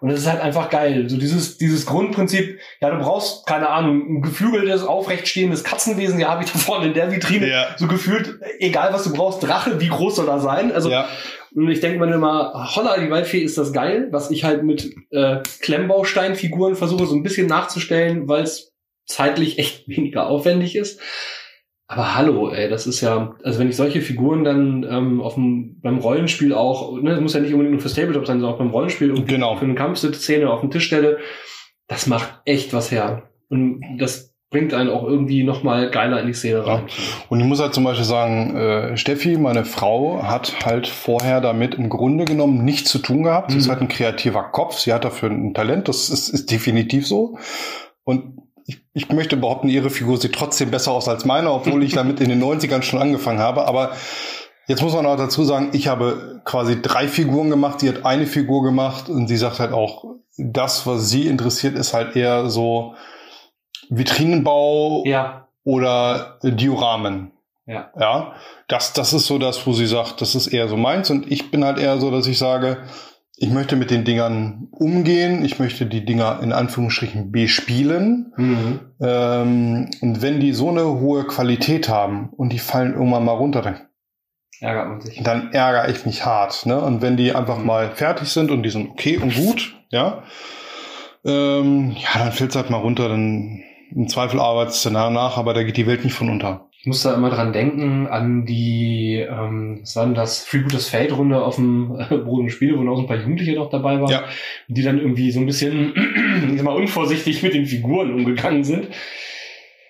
Und 0.00 0.10
das 0.10 0.20
ist 0.20 0.26
halt 0.26 0.40
einfach 0.40 0.68
geil. 0.70 1.08
So 1.08 1.16
dieses, 1.16 1.58
dieses 1.58 1.86
Grundprinzip, 1.86 2.58
ja, 2.80 2.90
du 2.90 2.98
brauchst, 2.98 3.46
keine 3.46 3.68
Ahnung, 3.68 4.18
ein 4.18 4.22
geflügeltes, 4.22 4.82
aufrechtstehendes 4.82 5.64
Katzenwesen, 5.64 6.18
ja, 6.18 6.28
habe 6.28 6.44
ich 6.44 6.52
da 6.52 6.58
vorne 6.58 6.86
in 6.86 6.94
der 6.94 7.10
Vitrine 7.10 7.48
Ja. 7.48 7.68
so 7.76 7.86
gefühlt, 7.86 8.38
egal 8.58 8.92
was 8.92 9.04
du 9.04 9.12
brauchst, 9.12 9.42
Drache, 9.42 9.80
wie 9.80 9.88
groß 9.88 10.16
soll 10.16 10.28
er 10.28 10.40
sein? 10.40 10.72
Also, 10.72 10.90
ja, 10.90 11.08
und 11.54 11.70
ich 11.70 11.80
denke 11.80 11.98
mir 11.98 12.12
immer, 12.12 12.70
holla, 12.76 12.98
die 12.98 13.10
Waldfee 13.10 13.40
ist 13.40 13.56
das 13.56 13.72
geil, 13.72 14.08
was 14.10 14.30
ich 14.30 14.44
halt 14.44 14.62
mit 14.62 14.94
äh, 15.10 15.38
Klemmbausteinfiguren 15.62 16.76
versuche, 16.76 17.06
so 17.06 17.14
ein 17.14 17.22
bisschen 17.22 17.46
nachzustellen, 17.46 18.28
weil 18.28 18.42
es 18.42 18.74
zeitlich 19.06 19.58
echt 19.58 19.88
weniger 19.88 20.26
aufwendig 20.26 20.76
ist. 20.76 21.00
Aber 21.88 22.16
hallo, 22.16 22.50
ey, 22.50 22.68
das 22.68 22.86
ist 22.88 23.00
ja, 23.00 23.34
also 23.44 23.58
wenn 23.60 23.68
ich 23.68 23.76
solche 23.76 24.00
Figuren 24.00 24.42
dann 24.42 24.84
ähm, 24.90 25.20
auf 25.20 25.34
dem, 25.34 25.80
beim 25.80 25.98
Rollenspiel 25.98 26.52
auch, 26.52 27.00
ne, 27.00 27.10
das 27.10 27.20
muss 27.20 27.34
ja 27.34 27.40
nicht 27.40 27.52
unbedingt 27.52 27.74
nur 27.74 27.80
fürs 27.80 27.94
Tabletop 27.94 28.26
sein, 28.26 28.40
sondern 28.40 28.54
auch 28.54 28.58
beim 28.58 28.70
Rollenspiel 28.70 29.08
irgendwie 29.10 29.34
Genau. 29.34 29.54
für 29.56 29.64
eine 29.66 29.76
Kampfszene 29.76 30.50
auf 30.50 30.62
den 30.62 30.70
Tisch 30.72 30.86
stelle, 30.86 31.18
das 31.86 32.08
macht 32.08 32.40
echt 32.44 32.72
was 32.72 32.90
her. 32.90 33.22
Und 33.50 33.82
das 33.98 34.34
bringt 34.50 34.74
einen 34.74 34.90
auch 34.90 35.04
irgendwie 35.04 35.44
nochmal 35.44 35.90
geiler 35.90 36.20
in 36.20 36.26
die 36.26 36.32
Szene 36.32 36.66
rein. 36.66 36.82
Und 37.28 37.38
ich 37.40 37.46
muss 37.46 37.60
halt 37.60 37.74
zum 37.74 37.84
Beispiel 37.84 38.04
sagen, 38.04 38.56
äh, 38.56 38.96
Steffi, 38.96 39.36
meine 39.38 39.64
Frau, 39.64 40.22
hat 40.24 40.64
halt 40.64 40.88
vorher 40.88 41.40
damit 41.40 41.74
im 41.76 41.88
Grunde 41.88 42.24
genommen 42.24 42.64
nichts 42.64 42.90
zu 42.90 42.98
tun 42.98 43.22
gehabt. 43.22 43.52
Sie 43.52 43.58
ist 43.58 43.66
Mhm. 43.66 43.70
halt 43.70 43.80
ein 43.82 43.88
kreativer 43.88 44.42
Kopf. 44.44 44.78
Sie 44.78 44.92
hat 44.92 45.04
dafür 45.04 45.30
ein 45.30 45.54
Talent. 45.54 45.86
Das 45.88 46.10
ist, 46.10 46.28
ist 46.30 46.50
definitiv 46.50 47.06
so. 47.06 47.38
Und 48.04 48.35
ich, 48.96 49.10
möchte 49.10 49.36
behaupten, 49.36 49.68
ihre 49.68 49.90
Figur 49.90 50.16
sieht 50.16 50.34
trotzdem 50.34 50.70
besser 50.70 50.92
aus 50.92 51.06
als 51.06 51.26
meine, 51.26 51.50
obwohl 51.50 51.82
ich 51.82 51.92
damit 51.92 52.18
in 52.18 52.30
den 52.30 52.42
90ern 52.42 52.80
schon 52.80 52.98
angefangen 52.98 53.40
habe. 53.40 53.66
Aber 53.66 53.92
jetzt 54.68 54.82
muss 54.82 54.94
man 54.94 55.04
auch 55.04 55.18
dazu 55.18 55.44
sagen, 55.44 55.68
ich 55.72 55.86
habe 55.86 56.40
quasi 56.46 56.80
drei 56.80 57.06
Figuren 57.06 57.50
gemacht. 57.50 57.80
Sie 57.80 57.90
hat 57.90 58.06
eine 58.06 58.26
Figur 58.26 58.62
gemacht 58.64 59.10
und 59.10 59.28
sie 59.28 59.36
sagt 59.36 59.60
halt 59.60 59.72
auch, 59.72 60.04
das, 60.38 60.86
was 60.86 61.10
sie 61.10 61.26
interessiert, 61.26 61.76
ist 61.76 61.92
halt 61.92 62.16
eher 62.16 62.48
so 62.48 62.94
Vitrinenbau 63.90 65.04
Ja, 65.04 65.48
oder 65.62 66.38
Dioramen. 66.42 67.32
Ja. 67.66 67.90
Ja, 68.00 68.32
das, 68.66 68.94
das 68.94 69.12
ist 69.12 69.26
so 69.26 69.38
das, 69.38 69.66
wo 69.66 69.74
sie 69.74 69.86
sagt, 69.86 70.22
das 70.22 70.34
ist 70.34 70.46
eher 70.46 70.68
so 70.68 70.78
meins. 70.78 71.10
Und 71.10 71.30
ich 71.30 71.50
bin 71.50 71.66
halt 71.66 71.78
eher 71.78 71.98
so, 71.98 72.10
dass 72.10 72.26
ich 72.26 72.38
sage, 72.38 72.78
ich 73.38 73.50
möchte 73.50 73.76
mit 73.76 73.90
den 73.90 74.04
Dingern 74.04 74.68
umgehen. 74.70 75.44
Ich 75.44 75.58
möchte 75.58 75.84
die 75.84 76.04
Dinger 76.04 76.40
in 76.42 76.52
Anführungsstrichen 76.52 77.30
bespielen. 77.30 78.32
mhm. 78.36 78.80
Ähm, 78.98 79.90
und 80.00 80.22
wenn 80.22 80.40
die 80.40 80.52
so 80.52 80.70
eine 80.70 80.86
hohe 80.86 81.26
Qualität 81.26 81.90
haben 81.90 82.30
und 82.30 82.52
die 82.52 82.58
fallen 82.58 82.94
irgendwann 82.94 83.26
mal 83.26 83.32
runter, 83.32 83.60
dann, 83.60 83.80
ärgert 84.60 84.88
man 84.88 85.00
sich. 85.02 85.22
dann 85.22 85.52
ärgere 85.52 85.90
ich 85.90 86.06
mich 86.06 86.24
hart. 86.24 86.64
Ne? 86.64 86.80
Und 86.80 87.02
wenn 87.02 87.18
die 87.18 87.34
einfach 87.34 87.58
mal 87.58 87.90
fertig 87.90 88.28
sind 88.28 88.50
und 88.50 88.62
die 88.62 88.70
sind 88.70 88.88
okay 88.90 89.18
und 89.18 89.34
gut, 89.34 89.76
ja, 89.90 90.22
ähm, 91.26 91.94
ja, 91.98 92.18
dann 92.18 92.32
fällt 92.32 92.50
es 92.50 92.56
halt 92.56 92.70
mal 92.70 92.78
runter. 92.78 93.10
Dann 93.10 93.62
im 93.94 94.08
Zweifel 94.08 94.40
arbeitest 94.40 94.86
du 94.86 94.90
nach, 94.90 95.36
aber 95.36 95.52
da 95.52 95.62
geht 95.62 95.76
die 95.76 95.86
Welt 95.86 96.04
nicht 96.04 96.14
von 96.14 96.30
unter. 96.30 96.65
Ich 96.86 96.88
muss 96.88 97.02
da 97.02 97.14
immer 97.14 97.30
dran 97.30 97.52
denken 97.52 98.06
an 98.06 98.46
die, 98.46 99.16
ähm, 99.28 99.80
was 99.82 99.96
war 99.96 100.04
denn 100.04 100.14
das, 100.14 100.44
Freebooters 100.44 100.88
Fate 100.88 101.10
Runde 101.16 101.42
auf 101.44 101.56
dem 101.56 101.98
äh, 101.98 102.16
Boden 102.16 102.48
Spiel, 102.48 102.78
wo 102.78 102.82
noch 102.84 103.00
ein 103.00 103.08
paar 103.08 103.16
Jugendliche 103.16 103.54
noch 103.56 103.70
dabei 103.70 104.00
waren, 104.00 104.08
Ja. 104.08 104.22
die 104.68 104.82
dann 104.84 104.96
irgendwie 105.00 105.32
so 105.32 105.40
ein 105.40 105.46
bisschen, 105.46 105.92
ich 106.48 106.54
sag 106.54 106.62
mal, 106.64 106.76
unvorsichtig 106.76 107.42
mit 107.42 107.54
den 107.54 107.66
Figuren 107.66 108.14
umgegangen 108.14 108.62
sind. 108.62 108.86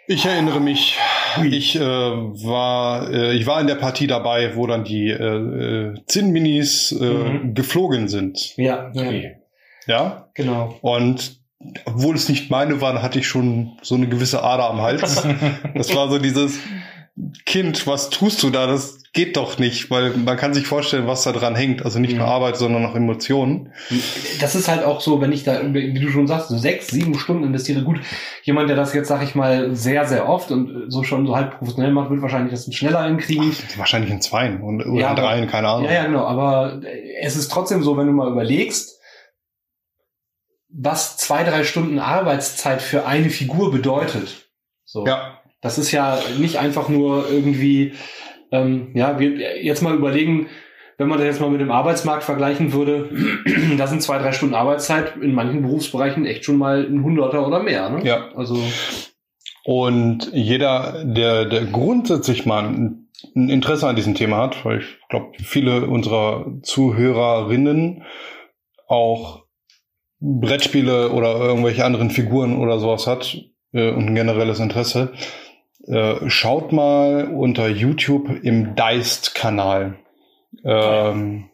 Ich 0.09 0.24
erinnere 0.24 0.59
mich, 0.59 0.96
ich 1.44 1.76
äh, 1.76 1.80
war 1.82 3.11
äh, 3.12 3.35
ich 3.35 3.46
war 3.46 3.61
in 3.61 3.66
der 3.66 3.74
Partie 3.74 4.06
dabei, 4.06 4.56
wo 4.56 4.66
dann 4.66 4.85
die 4.85 5.11
äh, 5.11 5.16
äh, 5.90 5.94
Zinn-Minis 6.06 6.92
äh, 6.98 7.04
Mhm. 7.04 7.52
geflogen 7.54 8.09
sind. 8.09 8.56
Ja, 8.56 8.90
ja. 8.94 9.02
Okay. 9.02 9.37
Ja. 9.87 10.28
genau. 10.32 10.78
Und 10.80 11.40
obwohl 11.85 12.14
es 12.14 12.28
nicht 12.30 12.50
meine 12.50 12.80
waren, 12.80 13.02
hatte 13.02 13.18
ich 13.18 13.26
schon 13.26 13.72
so 13.82 13.96
eine 13.96 14.06
gewisse 14.09 14.42
Ader 14.42 14.70
am 14.70 14.80
Hals. 14.80 15.26
Das 15.74 15.94
war 15.94 16.09
so 16.09 16.18
dieses 16.18 16.59
Kind, 17.46 17.87
was 17.87 18.11
tust 18.11 18.42
du 18.42 18.50
da? 18.50 18.66
Das 18.66 18.98
geht 19.14 19.38
doch 19.38 19.59
nicht, 19.59 19.90
weil 19.90 20.11
man 20.11 20.37
kann 20.37 20.52
sich 20.52 20.66
vorstellen, 20.66 21.07
was 21.07 21.22
da 21.22 21.33
dran 21.33 21.55
hängt. 21.55 21.83
Also 21.83 21.98
nicht 21.98 22.16
nur. 22.16 22.26
Arbeit, 22.26 22.59
sondern 22.59 22.85
auch 22.85 22.94
Emotionen. 22.94 23.72
Das 24.40 24.55
ist 24.55 24.68
halt 24.68 24.85
auch 24.85 25.00
so, 25.00 25.22
wenn 25.22 25.33
ich 25.33 25.42
da, 25.42 25.72
wie 25.72 25.98
du 25.98 26.11
schon 26.11 26.26
sagst, 26.26 26.48
so 26.48 26.59
sechs, 26.59 26.88
sieben 26.88 27.18
Stunden 27.18 27.44
investiere. 27.44 27.83
Gut, 27.83 28.00
jemand, 28.42 28.68
der 28.68 28.76
das 28.76 28.92
jetzt, 28.92 29.09
sag 29.09 29.22
ich 29.22 29.35
mal, 29.35 29.74
sehr, 29.74 30.05
sehr 30.07 30.29
oft 30.29 30.50
und 30.50 30.92
so 30.92 31.02
schon 31.05 31.26
so 31.26 31.35
halb 31.35 31.59
professionell 31.59 31.92
macht, 31.92 32.11
wird 32.11 32.20
wahrscheinlich 32.20 32.52
das 32.52 32.72
schneller 32.74 33.05
hinkriegen. 33.05 33.57
Wahrscheinlich 33.76 34.11
in 34.11 34.20
zweien 34.20 34.61
und, 34.61 34.83
oder 34.83 35.00
Ja, 35.00 35.14
dreien, 35.14 35.46
keine 35.46 35.68
Ahnung. 35.68 35.87
Ja, 35.87 35.94
ja, 35.94 36.05
genau. 36.05 36.26
Aber 36.26 36.83
es 37.22 37.37
ist 37.37 37.50
trotzdem 37.50 37.83
so, 37.83 37.96
wenn 37.96 38.07
du 38.07 38.12
mal 38.12 38.31
überlegst, 38.31 39.00
was 40.68 41.16
zwei, 41.16 41.42
drei 41.44 41.64
Stunden 41.64 41.98
Arbeitszeit 41.98 42.83
für 42.83 43.07
eine 43.07 43.31
Figur 43.31 43.70
bedeutet. 43.70 44.50
So. 44.85 45.07
ja. 45.07 45.36
Das 45.66 45.79
ist 45.79 45.90
ja 45.90 46.20
nicht 46.38 46.61
einfach 46.61 46.88
nur 46.88 47.29
irgendwie, 47.29 47.94
ähm, 48.52 48.92
ja, 48.94 49.18
wir 49.18 49.61
jetzt 49.61 49.83
mal 49.83 49.96
überlegen, 49.96 50.46
wenn 50.96 51.09
man 51.09 51.18
das 51.18 51.26
jetzt 51.26 51.40
mal 51.40 51.50
mit 51.50 51.61
dem 51.61 51.72
Arbeitsmarkt 51.72 52.22
vergleichen 52.22 52.72
würde, 52.72 53.11
da 53.76 53.88
sind 53.88 54.00
zwei, 54.00 54.18
drei 54.18 54.31
Stunden 54.31 54.55
Arbeitszeit 54.55 55.16
in 55.20 55.35
manchen 55.35 55.62
Berufsbereichen 55.62 56.24
echt 56.24 56.44
schon 56.44 56.57
mal 56.57 56.87
ein 56.87 57.02
Hunderter 57.02 57.44
oder 57.44 57.64
mehr. 57.64 57.90
Ne? 57.90 58.07
Ja. 58.07 58.29
Also, 58.37 58.57
Und 59.64 60.31
jeder, 60.33 61.05
der, 61.05 61.46
der 61.46 61.64
grundsätzlich 61.64 62.46
mal 62.46 62.62
ein 62.62 63.09
Interesse 63.35 63.88
an 63.88 63.96
diesem 63.96 64.14
Thema 64.14 64.37
hat, 64.37 64.64
weil 64.64 64.79
ich 64.79 64.98
glaube, 65.09 65.33
viele 65.42 65.87
unserer 65.87 66.46
Zuhörerinnen 66.62 68.05
auch 68.87 69.46
Brettspiele 70.20 71.11
oder 71.11 71.40
irgendwelche 71.40 71.85
anderen 71.85 72.11
Figuren 72.11 72.57
oder 72.57 72.79
sowas 72.79 73.09
hat 73.09 73.37
äh, 73.72 73.90
und 73.90 74.07
ein 74.07 74.14
generelles 74.14 74.61
Interesse, 74.61 75.12
äh, 75.87 76.29
schaut 76.29 76.72
mal 76.72 77.29
unter 77.29 77.68
YouTube 77.68 78.29
im 78.42 78.75
Deist-Kanal. 78.75 79.96
Ähm, 80.64 81.44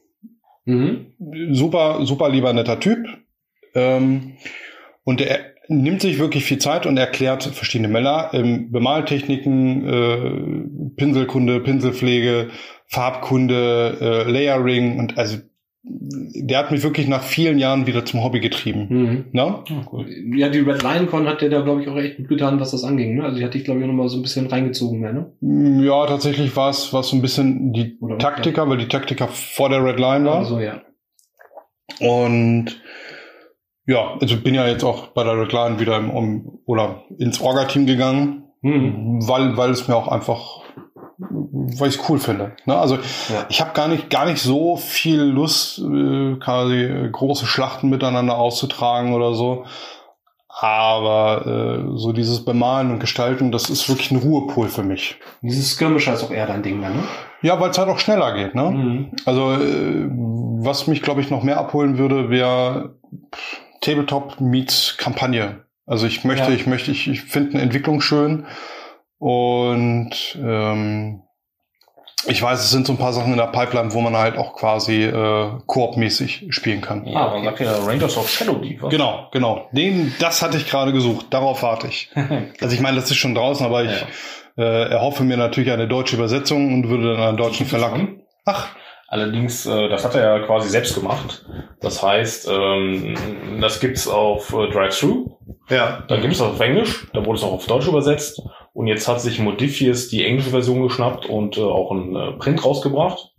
mhm. 0.64 1.07
super, 1.51 2.05
super 2.07 2.29
lieber 2.29 2.53
netter 2.53 2.81
Typ. 2.81 3.07
Ähm, 3.75 4.35
und 5.05 5.21
er 5.21 5.40
nimmt 5.68 6.01
sich 6.01 6.18
wirklich 6.18 6.45
viel 6.45 6.59
Zeit 6.59 6.87
und 6.87 6.97
erklärt 6.97 7.45
verschiedene 7.45 7.88
Mela 7.88 8.33
ähm, 8.33 8.71
Bemaltechniken, 8.71 9.88
äh, 9.88 10.95
Pinselkunde, 10.97 11.61
Pinselpflege, 11.61 12.51
Farbkunde, 12.87 13.99
äh, 14.01 14.31
Layering 14.31 14.99
und 14.99 15.18
also 15.18 15.38
der 15.85 16.59
hat 16.59 16.71
mich 16.71 16.83
wirklich 16.85 17.09
nach 17.09 17.23
vielen 17.25 17.59
Jahren 17.59 17.87
wieder 17.88 18.05
zum 18.05 18.23
Hobby 18.23 18.38
getrieben. 18.40 18.87
Mhm. 18.88 19.25
Ne? 19.33 19.62
Ja, 19.66 19.87
cool. 19.92 20.07
Ja, 20.37 20.49
die 20.49 20.61
Red 20.61 20.83
Lion 20.83 21.07
Con 21.09 21.27
hat 21.27 21.40
der 21.40 21.49
da, 21.51 21.61
glaube 21.62 21.83
ich, 21.83 21.88
auch 21.88 21.97
echt 21.97 22.18
gut 22.18 22.29
getan, 22.29 22.61
was 22.61 22.71
das 22.71 22.85
anging. 22.85 23.16
Ne? 23.16 23.25
Also 23.25 23.38
die 23.38 23.45
hat 23.45 23.55
dich, 23.55 23.64
glaube 23.64 23.81
ich, 23.81 23.85
auch 23.85 23.88
nochmal 23.88 24.09
so 24.09 24.16
ein 24.18 24.23
bisschen 24.23 24.47
reingezogen 24.47 25.01
mehr, 25.01 25.12
ne? 25.12 25.33
Ja, 25.85 26.07
tatsächlich 26.07 26.55
war 26.57 26.71
es 26.71 26.90
so 26.90 27.01
ein 27.16 27.23
bisschen 27.23 27.73
die 27.73 27.99
Oder- 28.01 28.18
Taktiker, 28.18 28.68
weil 28.68 28.79
die 28.79 28.87
Taktiker 28.88 29.27
vor 29.29 29.68
der 29.71 29.85
Red 29.85 29.99
Line 29.99 30.25
war. 30.25 30.37
Also 30.38 30.61
ja. 30.61 30.83
Und 32.01 32.81
ja, 33.87 34.16
also 34.21 34.37
bin 34.37 34.55
ja 34.55 34.66
jetzt 34.68 34.85
auch 34.85 35.09
bei 35.09 35.25
der 35.25 35.37
Red 35.40 35.53
Line 35.53 35.81
wieder 35.81 35.97
im, 35.99 36.11
um, 36.11 36.59
oder 36.64 37.03
ins 37.18 37.40
Orga-Team 37.40 37.87
gegangen, 37.87 38.45
Mhm. 38.62 39.27
weil, 39.27 39.57
weil 39.57 39.71
es 39.71 39.88
mir 39.88 39.97
auch 39.97 40.07
einfach, 40.07 40.62
weil 41.30 41.88
ich 41.88 41.96
es 41.98 42.08
cool 42.08 42.18
finde. 42.18 42.52
Ne? 42.66 42.76
Also 42.76 42.96
Ja. 42.96 43.46
ich 43.48 43.61
habe 43.61 43.72
gar 43.74 43.88
nicht, 43.88 44.11
gar 44.11 44.26
nicht 44.26 44.40
so 44.42 44.76
viel 44.76 45.20
Lust, 45.22 45.78
äh, 45.78 46.37
quasi 46.37 46.82
äh, 46.82 47.08
große 47.11 47.46
Schlachten 47.46 47.88
miteinander 47.90 48.37
auszutragen 48.38 49.14
oder 49.14 49.35
so. 49.35 49.64
Aber 50.61 51.46
äh, 51.46 51.96
so 51.98 52.12
dieses 52.12 52.44
Bemalen 52.44 52.90
und 52.92 53.00
Gestalten, 53.00 53.50
das 53.52 53.70
ist 53.70 53.88
wirklich 53.88 54.11
ein 54.11 54.18
Ruhepol 54.18 54.68
für 54.68 54.82
mich. 54.82 55.16
Dieses 55.40 55.72
Skirmisher 55.72 56.12
ist 56.12 56.22
auch 56.22 56.30
eher 56.30 56.46
dein 56.46 56.62
Ding 56.62 56.78
ne? 56.80 56.90
Ja, 57.40 57.58
weil 57.58 57.70
es 57.70 57.78
halt 57.78 57.88
auch 57.88 57.98
schneller 57.98 58.35
geht, 58.35 58.54
ne? 58.54 58.70
Mhm. 58.70 59.12
Also, 59.24 59.52
äh, 59.54 60.08
was 60.64 60.87
mich, 60.87 61.02
glaube 61.02 61.20
ich, 61.20 61.30
noch 61.30 61.42
mehr 61.42 61.58
abholen 61.58 61.98
würde, 61.98 62.30
wäre 62.30 62.94
Tabletop 63.80 64.40
meets 64.40 64.96
Kampagne. 64.98 65.64
Also 65.87 66.06
ich 66.06 66.22
möchte, 66.24 66.50
Ja. 66.50 66.54
ich 66.54 66.66
möchte, 66.68 66.92
ich, 66.92 67.08
ich 67.08 67.22
finde 67.22 67.54
eine 67.54 67.62
Entwicklung 67.62 68.00
schön 68.00 68.46
und 69.22 70.37
ähm, 70.42 71.22
ich 72.26 72.42
weiß, 72.42 72.58
es 72.58 72.72
sind 72.72 72.88
so 72.88 72.92
ein 72.94 72.98
paar 72.98 73.12
Sachen 73.12 73.30
in 73.30 73.38
der 73.38 73.46
Pipeline, 73.46 73.94
wo 73.94 74.00
man 74.00 74.16
halt 74.16 74.37
auch 74.37 74.56
quasi 74.56 75.04
äh, 75.04 75.50
koop-mäßig 75.66 76.46
spielen 76.50 76.80
kann. 76.80 77.06
Ja, 77.06 77.28
man 77.28 77.44
sagt 77.44 77.61
ja 77.61 77.72
Rangers 77.87 78.16
of 78.16 78.28
Shadow 78.28 78.56
Deep, 78.56 78.82
was? 78.82 78.90
Genau, 78.90 79.28
genau. 79.30 79.68
Den, 79.70 80.12
das 80.18 80.42
hatte 80.42 80.56
ich 80.56 80.68
gerade 80.68 80.92
gesucht. 80.92 81.26
Darauf 81.30 81.62
warte 81.62 81.87
ich. 81.87 82.11
Also 82.61 82.74
ich 82.74 82.80
meine, 82.80 82.96
das 82.96 83.12
ist 83.12 83.16
schon 83.16 83.37
draußen, 83.37 83.64
aber 83.64 83.85
ich 83.85 84.04
äh, 84.58 84.90
erhoffe 84.90 85.22
mir 85.22 85.37
natürlich 85.37 85.70
eine 85.70 85.87
deutsche 85.87 86.16
Übersetzung 86.16 86.74
und 86.74 86.88
würde 86.88 87.12
dann 87.12 87.22
einen 87.22 87.37
deutschen 87.37 87.66
Verlag. 87.66 88.00
Ach, 88.44 88.70
Allerdings, 89.06 89.66
äh, 89.66 89.88
das 89.90 90.06
hat 90.06 90.14
er 90.14 90.38
ja 90.38 90.46
quasi 90.46 90.70
selbst 90.70 90.94
gemacht. 90.94 91.44
Das 91.80 92.02
heißt, 92.02 92.48
ähm, 92.50 93.61
das 93.61 93.78
gibt's 93.78 94.08
auf 94.08 94.54
äh, 94.54 94.70
Drive-Thru, 94.70 95.37
ja. 95.68 96.02
dann 96.08 96.22
gibt's 96.22 96.38
das 96.38 96.48
auf 96.48 96.61
Englisch, 96.61 97.08
da 97.12 97.22
wurde 97.24 97.37
es 97.37 97.44
auch 97.44 97.52
auf 97.52 97.66
Deutsch 97.66 97.87
übersetzt. 97.87 98.40
Und 98.74 98.87
jetzt 98.87 99.06
hat 99.06 99.20
sich 99.20 99.38
Modifius 99.38 100.08
die 100.08 100.24
englische 100.24 100.50
Version 100.50 100.82
geschnappt 100.82 101.26
und 101.26 101.58
äh, 101.58 101.62
auch 101.62 101.90
ein 101.92 102.16
äh, 102.16 102.32
Print 102.32 102.64
rausgebracht. 102.64 103.32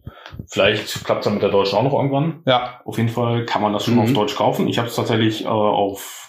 Vielleicht 0.48 1.04
klappt 1.06 1.22
es 1.22 1.26
dann 1.26 1.34
mit 1.36 1.44
der 1.44 1.50
deutschen 1.50 1.78
auch 1.78 1.84
noch 1.84 1.94
irgendwann. 1.94 2.42
Ja, 2.46 2.82
Auf 2.86 2.98
jeden 2.98 3.10
Fall 3.10 3.46
kann 3.46 3.62
man 3.62 3.74
das 3.74 3.86
schon 3.86 3.96
Mhm. 3.96 4.02
auf 4.02 4.14
Deutsch 4.14 4.36
kaufen. 4.36 4.68
Ich 4.68 4.78
habe 4.78 4.88
es 4.88 4.96
tatsächlich 4.96 5.46
äh, 5.46 5.48
auf. 5.48 6.20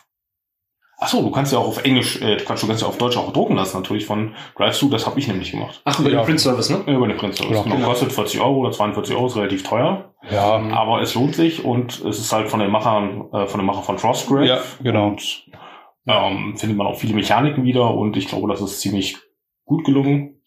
Ach 0.98 1.08
so, 1.08 1.20
du 1.22 1.30
kannst 1.30 1.52
ja 1.52 1.58
auch 1.58 1.66
auf 1.68 1.84
Englisch, 1.84 2.22
äh, 2.22 2.36
du 2.36 2.44
kannst, 2.44 2.62
du 2.62 2.66
kannst 2.66 2.80
ja 2.80 2.88
auf 2.88 2.96
Deutsch 2.96 3.16
auch 3.18 3.30
drucken 3.32 3.56
lassen, 3.56 3.76
natürlich 3.76 4.06
von 4.06 4.34
Drive-Thru. 4.56 4.88
Das 4.88 5.06
habe 5.06 5.18
ich 5.18 5.26
nämlich 5.28 5.50
gemacht. 5.50 5.82
Ach, 5.84 5.98
über 6.00 6.08
Ja. 6.08 6.20
den 6.20 6.24
Print 6.24 6.40
Service, 6.40 6.70
ne? 6.70 6.78
Über 6.86 7.06
den 7.08 7.16
Print 7.18 7.34
Service. 7.36 7.56
Ja. 7.58 7.62
Genau. 7.62 7.86
Kostet 7.88 8.12
40 8.12 8.40
Euro 8.40 8.58
oder 8.60 8.70
42 8.70 9.14
Euro, 9.14 9.26
ist 9.26 9.36
relativ 9.36 9.64
teuer. 9.64 10.14
ja. 10.30 10.62
Aber 10.72 11.02
es 11.02 11.14
lohnt 11.14 11.34
sich 11.34 11.62
und 11.64 12.02
es 12.04 12.18
ist 12.20 12.32
halt 12.32 12.48
von 12.48 12.60
den 12.60 12.70
Machern, 12.70 13.26
äh, 13.32 13.46
von 13.46 13.60
den 13.60 13.66
Machern 13.66 13.82
von 13.84 13.98
Frostgrave. 13.98 14.46
Ja, 14.46 14.58
genau. 14.82 15.08
Und 15.08 15.46
ähm, 16.06 16.56
findet 16.56 16.76
man 16.76 16.86
auch 16.86 16.98
viele 16.98 17.14
Mechaniken 17.14 17.64
wieder 17.64 17.94
und 17.94 18.16
ich 18.16 18.28
glaube, 18.28 18.48
das 18.48 18.60
ist 18.60 18.80
ziemlich 18.80 19.16
gut 19.64 19.84
gelungen. 19.84 20.42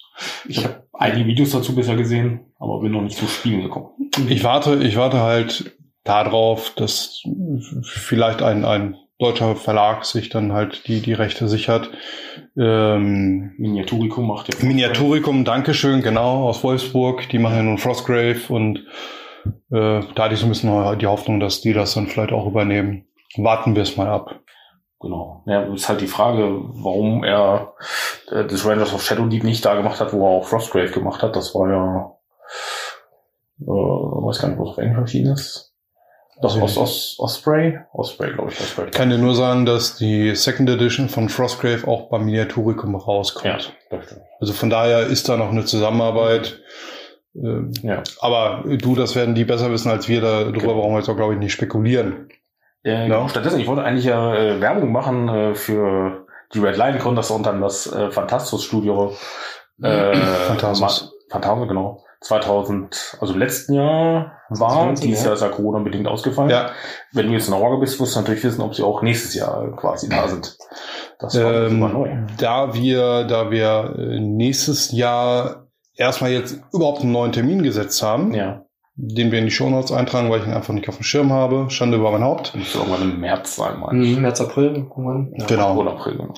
Ich 0.47 0.63
habe 0.63 0.87
einige 0.93 1.27
Videos 1.27 1.51
dazu 1.51 1.75
bisher 1.75 1.95
gesehen, 1.95 2.51
aber 2.59 2.79
bin 2.79 2.91
noch 2.91 3.01
nicht 3.01 3.17
zum 3.17 3.27
Spielen 3.27 3.61
gekommen. 3.61 3.89
Ich 4.29 4.43
warte, 4.43 4.75
ich 4.83 4.95
warte 4.95 5.21
halt 5.21 5.77
darauf, 6.03 6.73
dass 6.75 7.21
vielleicht 7.83 8.41
ein, 8.41 8.65
ein 8.65 8.95
deutscher 9.19 9.55
Verlag 9.55 10.05
sich 10.05 10.29
dann 10.29 10.53
halt 10.53 10.87
die, 10.87 11.01
die 11.01 11.13
Rechte 11.13 11.47
sichert. 11.47 11.89
Ähm, 12.57 13.53
Miniaturikum 13.57 14.27
macht 14.27 14.53
ja. 14.53 14.65
Miniaturicum, 14.65 15.43
Dankeschön, 15.43 16.01
genau, 16.01 16.47
aus 16.47 16.63
Wolfsburg. 16.63 17.27
Die 17.29 17.39
machen 17.39 17.57
ja 17.57 17.63
nun 17.63 17.77
Frostgrave 17.77 18.41
und 18.49 18.85
äh, 19.71 20.01
da 20.15 20.23
hatte 20.23 20.33
ich 20.33 20.39
so 20.39 20.45
ein 20.45 20.49
bisschen 20.49 20.99
die 20.99 21.07
Hoffnung, 21.07 21.39
dass 21.39 21.61
die 21.61 21.73
das 21.73 21.93
dann 21.93 22.07
vielleicht 22.07 22.31
auch 22.31 22.47
übernehmen. 22.47 23.05
Warten 23.35 23.75
wir 23.75 23.83
es 23.83 23.97
mal 23.97 24.07
ab. 24.07 24.39
Genau. 24.99 25.43
Ja, 25.45 25.61
ist 25.73 25.87
halt 25.89 26.01
die 26.01 26.07
Frage, 26.07 26.49
warum 26.69 27.23
er 27.23 27.73
äh, 28.31 28.45
das 28.45 28.65
Rangers 28.65 28.93
of 28.93 29.03
Shadow 29.03 29.27
Deep 29.27 29.43
nicht 29.43 29.63
da 29.63 29.75
gemacht 29.75 29.99
hat, 29.99 30.11
wo 30.13 30.25
er 30.25 30.29
auch 30.39 30.45
Frostgrave 30.47 30.89
gemacht 30.91 31.21
hat. 31.21 31.35
Das 31.35 31.53
war 31.53 31.69
ja, 31.69 32.11
äh, 33.61 33.65
weiß 33.65 34.39
gar 34.39 34.49
nicht, 34.49 34.59
was 34.59 34.69
auf 34.69 34.77
Englisch 34.77 34.97
erschienen 34.99 35.33
ist. 35.33 35.73
Das 36.41 36.53
Also- 36.53 36.63
Os 36.63 36.77
Os 36.77 37.15
Osprey? 37.19 37.79
Osprey, 37.93 38.31
glaube 38.33 38.51
ich. 38.51 38.59
Osprey. 38.59 38.85
Ich 38.85 38.91
kann 38.91 39.09
dir 39.09 39.17
nur 39.17 39.33
sagen, 39.35 39.65
dass 39.65 39.95
die 39.97 40.35
Second 40.35 40.69
Edition 40.69 41.09
von 41.09 41.29
Frostgrave 41.29 41.87
auch 41.87 42.09
beim 42.09 42.25
Miniaturicum 42.25 42.95
rauskommt. 42.95 43.45
ja, 43.45 43.57
das 43.97 44.05
stimmt. 44.05 44.21
Also 44.39 44.53
von 44.53 44.69
daher 44.69 45.07
ist 45.07 45.29
da 45.29 45.37
noch 45.37 45.49
eine 45.49 45.65
Zusammenarbeit. 45.65 46.59
Ähm, 47.35 47.71
Ja. 47.83 48.03
Aber 48.19 48.63
du, 48.67 48.95
das 48.95 49.15
werden 49.15 49.33
die 49.35 49.45
besser 49.45 49.71
wissen 49.71 49.89
als 49.91 50.07
wir. 50.07 50.21
Darüber 50.21 50.51
Genau. 50.59 50.73
brauchen 50.75 50.91
wir 50.93 50.99
jetzt 50.99 51.09
auch, 51.09 51.15
glaube 51.15 51.33
ich, 51.33 51.39
nicht 51.39 51.53
spekulieren. 51.53 52.29
Äh, 52.83 53.07
genau. 53.07 53.27
Stattdessen, 53.27 53.59
ich 53.59 53.67
wollte 53.67 53.83
eigentlich 53.83 54.05
ja 54.05 54.33
äh, 54.35 54.61
Werbung 54.61 54.91
machen 54.91 55.27
äh, 55.29 55.55
für 55.55 56.25
die 56.53 56.59
Red 56.59 56.77
Lion 56.77 56.99
Con, 56.99 57.15
das 57.15 57.29
und 57.31 57.45
dann 57.45 57.61
das 57.61 57.91
äh, 57.91 58.11
Phantastus 58.11 58.63
Studio. 58.63 59.13
Äh, 59.81 60.15
Phantasus. 60.47 60.79
ma- 60.81 61.11
Phantasus, 61.29 61.67
genau. 61.67 62.03
2000, 62.21 63.17
also 63.21 63.33
im 63.33 63.39
letzten 63.39 63.73
Jahr 63.73 64.31
war, 64.49 64.69
2019, 64.69 65.07
dieses 65.07 65.19
ja. 65.23 65.25
Jahr 65.27 65.35
ist 65.35 65.41
ja 65.43 65.49
Corona 65.49 65.79
bedingt 65.79 66.07
ausgefallen. 66.07 66.49
Ja, 66.49 66.71
Wenn 67.11 67.27
du 67.27 67.33
jetzt 67.33 67.47
in 67.47 67.53
der 67.53 67.61
Orga 67.61 67.77
bist, 67.77 67.99
musst 67.99 68.15
du 68.15 68.19
natürlich 68.21 68.43
wissen, 68.43 68.61
ob 68.61 68.73
sie 68.73 68.81
auch 68.81 69.03
nächstes 69.03 69.35
Jahr 69.35 69.75
quasi 69.75 70.09
da 70.09 70.27
sind. 70.27 70.57
Das 71.19 71.35
war 71.39 71.67
ähm, 71.67 71.79
neu. 71.79 72.09
da 72.39 72.73
wir, 72.73 73.25
da 73.25 73.51
wir 73.51 73.93
äh, 73.99 74.19
nächstes 74.19 74.91
Jahr 74.91 75.67
erstmal 75.95 76.31
jetzt 76.31 76.59
überhaupt 76.73 77.01
einen 77.01 77.11
neuen 77.11 77.33
Termin 77.33 77.61
gesetzt 77.61 78.01
haben, 78.01 78.33
Ja, 78.33 78.63
den 78.99 79.31
wir 79.31 79.37
in 79.39 79.45
die 79.45 79.51
Shownotes 79.51 79.91
eintragen, 79.91 80.29
weil 80.31 80.41
ich 80.41 80.47
ihn 80.47 80.53
einfach 80.53 80.73
nicht 80.73 80.89
auf 80.89 80.97
dem 80.97 81.03
Schirm 81.03 81.31
habe. 81.31 81.69
Schande 81.69 81.97
über 81.97 82.11
mein 82.11 82.23
Haupt. 82.23 82.55
müsste 82.55 82.79
irgendwann 82.79 83.03
im 83.03 83.19
März 83.19 83.55
sein, 83.55 83.79
meine 83.79 84.03
ich. 84.03 84.15
Mhm. 84.15 84.21
März, 84.23 84.41
April, 84.41 84.73
irgendwann. 84.73 85.33
Genau. 85.47 85.75
Oder 85.77 85.91
April, 85.91 86.17
genau. 86.17 86.33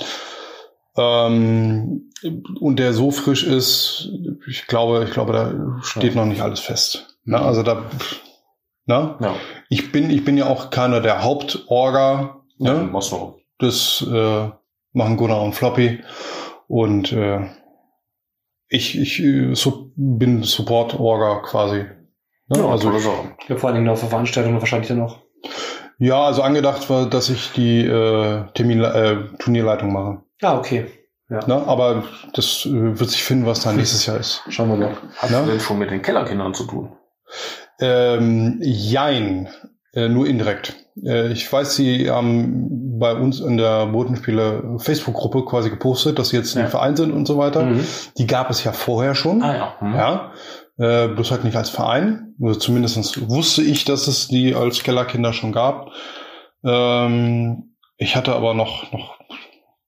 Ähm, 0.97 2.11
und 2.59 2.79
der 2.79 2.93
so 2.93 3.11
frisch 3.11 3.43
ist, 3.45 4.09
ich 4.47 4.67
glaube, 4.67 5.05
ich 5.05 5.11
glaube, 5.11 5.31
da 5.33 5.79
steht 5.83 6.15
noch 6.15 6.25
nicht 6.25 6.41
alles 6.41 6.59
fest. 6.59 7.17
Ne? 7.23 7.39
Also 7.39 7.63
da, 7.63 7.83
ne? 8.85 9.15
Ja. 9.21 9.35
Ich 9.69 9.91
bin, 9.93 10.09
ich 10.09 10.25
bin 10.25 10.35
ja 10.37 10.47
auch 10.47 10.69
keiner 10.69 10.99
der 10.99 11.23
Hauptorga. 11.23 12.41
Ja, 12.57 12.73
Ne? 12.73 12.89
machst 12.91 13.13
du. 13.13 13.35
Das 13.59 14.05
äh, 14.11 14.49
machen 14.91 15.15
Gunnar 15.15 15.41
und 15.41 15.53
Floppy. 15.53 16.01
Und 16.67 17.13
äh, 17.13 17.45
ich, 18.67 18.99
ich 18.99 19.21
äh, 19.21 19.53
su 19.55 19.91
bin 19.95 20.43
Support-Orga 20.43 21.41
quasi. 21.43 21.85
Ne? 22.49 22.59
Ja, 22.59 22.65
also, 22.67 22.89
tolle 22.89 22.99
Sache. 23.01 23.31
Ja, 23.47 23.55
vor 23.57 23.69
allen 23.69 23.77
Dingen 23.77 23.89
auf 23.89 23.99
der 23.99 24.09
Veranstaltung 24.09 24.59
wahrscheinlich 24.59 24.87
dann 24.89 24.97
noch. 24.99 25.19
ja, 25.99 26.21
also 26.23 26.41
angedacht 26.41 26.89
war, 26.89 27.05
dass 27.09 27.29
ich 27.29 27.51
die 27.53 27.85
äh, 27.85 28.43
Termin, 28.53 28.83
äh, 28.83 29.17
Turnierleitung 29.39 29.91
mache. 29.93 30.21
Ja, 30.41 30.57
okay. 30.57 30.87
Ne? 31.29 31.43
Aber 31.67 32.03
das 32.33 32.65
äh, 32.65 32.99
wird 32.99 33.09
sich 33.11 33.23
finden, 33.23 33.45
was 33.45 33.61
dann 33.61 33.75
nächstes 33.75 34.05
Jahr 34.07 34.17
ist. 34.17 34.41
Schauen 34.49 34.69
wir 34.69 34.77
mal. 34.77 34.97
Hast 35.17 35.31
Ja. 35.31 35.41
du 35.43 35.51
denn 35.51 35.59
schon 35.59 35.77
mit 35.77 35.91
den 35.91 36.01
Kellerkindern 36.01 36.53
zu 36.55 36.63
tun? 36.65 36.91
Ähm, 37.79 38.57
jein, 38.61 39.47
äh, 39.93 40.09
nur 40.09 40.25
indirekt. 40.27 40.75
Äh, 41.03 41.31
ich 41.31 41.51
weiß, 41.51 41.75
Sie 41.75 42.09
haben 42.09 42.97
bei 42.99 43.13
uns 43.13 43.39
in 43.39 43.57
der 43.57 43.85
Bodenspiele 43.85 44.77
Facebook-Gruppe 44.79 45.45
quasi 45.45 45.69
gepostet, 45.69 46.19
dass 46.19 46.29
Sie 46.29 46.37
jetzt 46.37 46.55
Ja. 46.55 46.63
ein 46.63 46.69
Verein 46.69 46.95
sind 46.95 47.11
und 47.13 47.27
so 47.27 47.37
weiter. 47.37 47.63
Mhm. 47.63 47.85
Die 48.17 48.27
gab 48.27 48.49
es 48.49 48.63
ja 48.63 48.71
vorher 48.71 49.13
schon. 49.15 49.41
Ah 49.43 49.55
ja. 49.55 49.73
Hm. 49.79 49.95
Ja, 49.95 50.31
äh, 50.79 51.07
bloß 51.09 51.29
halt 51.31 51.43
nicht 51.43 51.55
als 51.57 51.69
Verein. 51.69 52.33
Also 52.41 52.59
zumindest 52.59 53.29
wusste 53.29 53.61
ich, 53.61 53.85
dass 53.85 54.07
es 54.07 54.27
die 54.27 54.55
als 54.55 54.81
Kellerkinder 54.83 55.33
schon 55.33 55.51
gab. 55.51 55.91
Ähm, 56.63 57.75
ich 57.97 58.15
hatte 58.15 58.33
aber 58.33 58.53
noch, 58.53 58.91
noch 58.91 59.17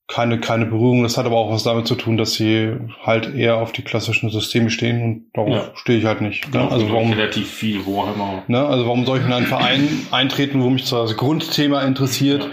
keine, 0.07 0.39
keine 0.41 0.65
Berührung. 0.65 1.03
Das 1.03 1.17
hat 1.17 1.25
aber 1.25 1.37
auch 1.37 1.51
was 1.51 1.63
damit 1.63 1.87
zu 1.87 1.95
tun, 1.95 2.17
dass 2.17 2.33
sie 2.33 2.75
halt 3.03 3.33
eher 3.33 3.57
auf 3.57 3.71
die 3.71 3.83
klassischen 3.83 4.29
Systeme 4.29 4.69
stehen 4.69 5.01
und 5.01 5.25
darauf 5.33 5.49
Ja. 5.67 5.71
stehe 5.75 5.99
ich 5.99 6.05
halt 6.05 6.19
nicht. 6.21 6.53
Ja, 6.53 6.63
Ne? 6.65 6.71
Also 6.71 6.89
warum, 6.91 7.13
relativ 7.13 7.49
viel 7.49 7.85
Warhammer. 7.85 8.43
ne? 8.47 8.65
also 8.65 8.85
warum 8.85 9.05
soll 9.05 9.19
ich 9.19 9.25
in 9.25 9.31
einen 9.31 9.45
Verein 9.47 9.87
eintreten, 10.11 10.61
wo 10.61 10.69
mich 10.69 10.85
zwar 10.85 11.03
das 11.03 11.15
Grundthema 11.15 11.81
interessiert, 11.83 12.49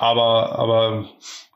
aber, 0.00 0.58
aber 0.58 1.04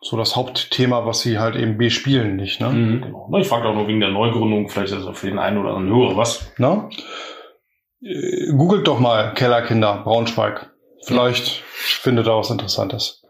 so 0.09 0.17
das 0.17 0.37
Hauptthema, 0.37 1.05
was 1.05 1.21
sie 1.21 1.39
halt 1.39 1.57
eben 1.57 1.79
bespielen, 1.79 2.37
nicht, 2.37 2.61
ne? 2.61 2.71
Mhm. 2.71 3.03
Genau. 3.03 3.29
Na, 3.31 3.39
Ich 3.39 3.49
frage 3.49 3.69
auch 3.69 3.75
nur 3.75 3.89
wegen 3.89 4.01
der 4.01 4.11
Neugründung, 4.11 4.69
vielleicht 4.69 4.93
ist 4.93 5.05
das 5.05 5.19
für 5.19 5.27
den 5.27 5.39
einen 5.39 5.59
oder 5.59 5.75
anderen 5.75 5.97
Hörer 5.97 6.17
was. 6.17 6.53
Na? 6.59 6.89
Äh, 8.03 8.53
Googelt 8.53 8.87
doch 8.87 9.01
mal 9.01 9.35
Kellerkinder 9.35 10.03
Braunschweig. 10.05 10.71
Vielleicht 11.05 11.63
findet 11.65 12.27
ihr 12.27 12.37
was 12.37 12.51
Interessantes. 12.51 13.23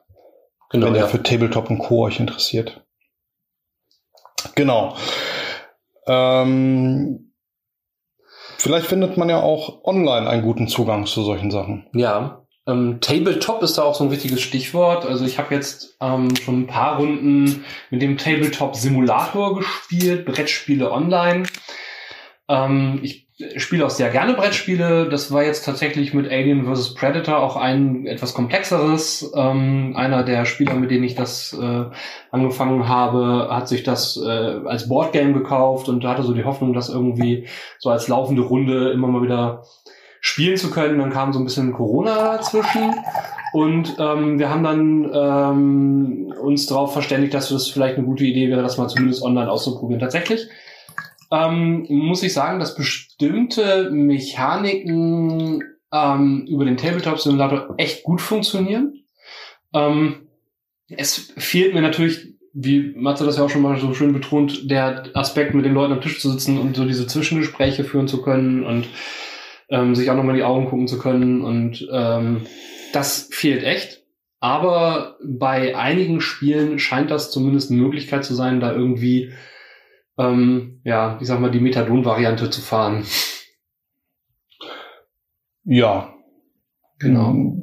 Genau, 0.71 0.87
wenn 0.87 0.95
ihr 0.95 1.01
ja. 1.03 1.07
für 1.07 1.23
Tabletop 1.23 1.71
und 1.71 1.79
Co. 1.79 2.05
euch 2.05 2.21
interessiert. 2.21 2.85
Genau. 4.55 4.97
Ähm, 6.07 7.33
vielleicht 8.59 8.87
findet 8.87 9.17
man 9.17 9.29
ja 9.29 9.41
auch 9.41 9.85
online 9.85 10.29
einen 10.29 10.43
guten 10.43 10.69
Zugang 10.69 11.07
zu 11.07 11.23
solchen 11.23 11.51
Sachen. 11.51 11.87
Ja, 11.95 12.46
ähm, 12.67 12.99
Tabletop 13.01 13.63
ist 13.63 13.79
da 13.79 13.83
auch 13.83 13.95
so 13.95 14.05
ein 14.05 14.11
wichtiges 14.11 14.41
Stichwort. 14.41 15.07
Also 15.07 15.25
ich 15.25 15.39
habe 15.39 15.55
jetzt 15.55 15.97
ähm, 16.01 16.35
schon 16.37 16.63
ein 16.63 16.67
paar 16.67 16.97
Runden 16.97 17.65
mit 17.91 18.03
dem 18.03 18.19
Tabletop-Simulator 18.19 19.57
gespielt, 19.57 20.27
Brettspiele 20.27 20.91
online. 20.91 21.45
Ähm, 22.49 23.01
ich 23.03 23.27
spiele 23.57 23.85
auch 23.85 23.91
sehr 23.91 24.09
gerne 24.11 24.35
Brettspiele. 24.35 25.09
Das 25.09 25.31
war 25.31 25.45
jetzt 25.45 25.65
tatsächlich 25.65 26.15
mit 26.15 26.31
Alien 26.31 26.65
vs. 26.65 26.95
Predator 26.95 27.39
auch 27.39 27.57
ein 27.57 28.07
etwas 28.07 28.35
komplexeres. 28.35 29.33
Ähm, 29.37 29.95
einer 29.95 30.25
der 30.25 30.45
Spieler, 30.45 30.75
mit 30.75 30.91
denen 30.91 31.05
ich 31.05 31.15
das 31.15 31.53
äh, 31.53 31.85
angefangen 32.31 32.89
habe, 32.89 33.49
hat 33.51 33.69
sich 33.69 33.83
das 33.83 34.17
äh, 34.17 34.61
als 34.65 34.89
Boardgame 34.89 35.35
gekauft 35.35 35.89
und 35.89 36.05
hatte 36.05 36.23
so 36.23 36.33
die 36.33 36.45
Hoffnung, 36.45 36.73
das 36.73 36.89
irgendwie 36.89 37.47
so 37.79 37.91
als 37.91 38.09
laufende 38.09 38.43
Runde 38.43 38.91
immer 38.91 39.09
mal 39.09 39.23
wieder 39.23 39.63
spielen 40.27 40.57
zu 40.57 40.71
können. 40.71 40.99
Dann 40.99 41.11
kam 41.11 41.33
so 41.33 41.39
ein 41.39 41.45
bisschen 41.45 41.73
Corona 41.73 42.37
dazwischen 42.37 42.95
und 43.53 43.97
ähm, 43.99 44.41
wir 44.41 44.51
haben 44.51 44.65
dann 44.65 45.11
ähm, 45.15 46.35
uns 46.43 46.67
darauf 46.67 46.93
verständigt, 46.93 47.33
dass 47.33 47.49
das 47.49 47.69
vielleicht 47.69 47.97
eine 47.97 48.07
gute 48.07 48.25
Idee 48.25 48.51
wäre, 48.51 48.61
das 48.61 48.77
mal 48.77 48.89
zumindest 48.89 49.23
online 49.23 49.51
auszuprobieren. 49.51 50.01
Tatsächlich 50.01 50.49
ähm, 51.31 51.87
muss 51.89 52.25
ich 52.25 52.33
sagen, 52.33 52.59
dass 52.59 52.75
bestimmte 52.75 53.91
Mechaniken 53.93 55.63
ähm, 55.93 56.47
über 56.49 56.65
den 56.65 56.77
Tabletop-Simulator 56.77 57.75
echt 57.77 58.03
gut 58.03 58.21
funktionieren. 58.21 59.05
Ähm, 59.73 60.27
es 60.89 61.33
fehlt 61.37 61.73
mir 61.73 61.83
natürlich, 61.83 62.35
wie 62.53 62.95
Matze 62.97 63.25
das 63.25 63.37
ja 63.37 63.45
auch 63.45 63.51
schon 63.51 63.63
mal 63.63 63.79
so 63.79 63.95
schön 63.95 64.13
betont, 64.13 64.71
der 64.71 65.05
Aspekt, 65.15 65.55
mit 65.55 65.65
den 65.65 65.75
Leuten 65.75 65.93
am 65.93 66.01
Tisch 66.01 66.21
zu 66.21 66.33
sitzen 66.33 66.59
und 66.59 66.75
so 66.75 66.85
diese 66.85 67.07
Zwischengespräche 67.07 67.85
führen 67.85 68.09
zu 68.09 68.23
können 68.23 68.65
und 68.65 68.87
ähm, 69.69 69.95
sich 69.95 70.11
auch 70.11 70.17
nochmal 70.17 70.35
in 70.35 70.41
die 70.41 70.45
Augen 70.45 70.67
gucken 70.67 70.89
zu 70.89 70.99
können. 70.99 71.43
Und 71.43 71.87
ähm, 71.93 72.47
das 72.93 73.29
fehlt 73.33 73.63
echt. 73.63 74.03
Aber 74.41 75.17
bei 75.25 75.77
einigen 75.77 76.21
Spielen 76.21 76.79
scheint 76.79 77.11
das 77.11 77.31
zumindest 77.31 77.71
eine 77.71 77.81
Möglichkeit 77.81 78.25
zu 78.25 78.35
sein, 78.35 78.61
da 78.61 78.73
irgendwie, 78.73 79.33
ähm, 80.19 80.81
ja, 80.85 81.19
ich 81.21 81.27
sag 81.27 81.41
mal, 81.41 81.51
die 81.51 81.61
Methadon-Variante 81.61 82.51
zu 82.51 82.61
fahren. 82.61 83.05
Ja. 85.65 86.15
Genau. 86.99 87.61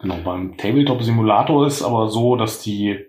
Genau, 0.00 0.16
beim 0.24 0.56
Tabletop-Simulator 0.56 1.66
ist 1.66 1.82
aber 1.82 2.08
so, 2.08 2.36
dass 2.36 2.62
die 2.62 3.06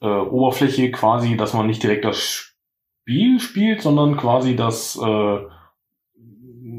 äh, 0.00 0.06
Oberfläche 0.06 0.90
quasi, 0.90 1.36
dass 1.36 1.54
man 1.54 1.66
nicht 1.66 1.82
direkt 1.82 2.04
das 2.04 2.18
Spiel 2.18 3.38
spielt, 3.38 3.82
sondern 3.82 4.16
quasi 4.16 4.56
das 4.56 4.96
äh, 4.96 5.38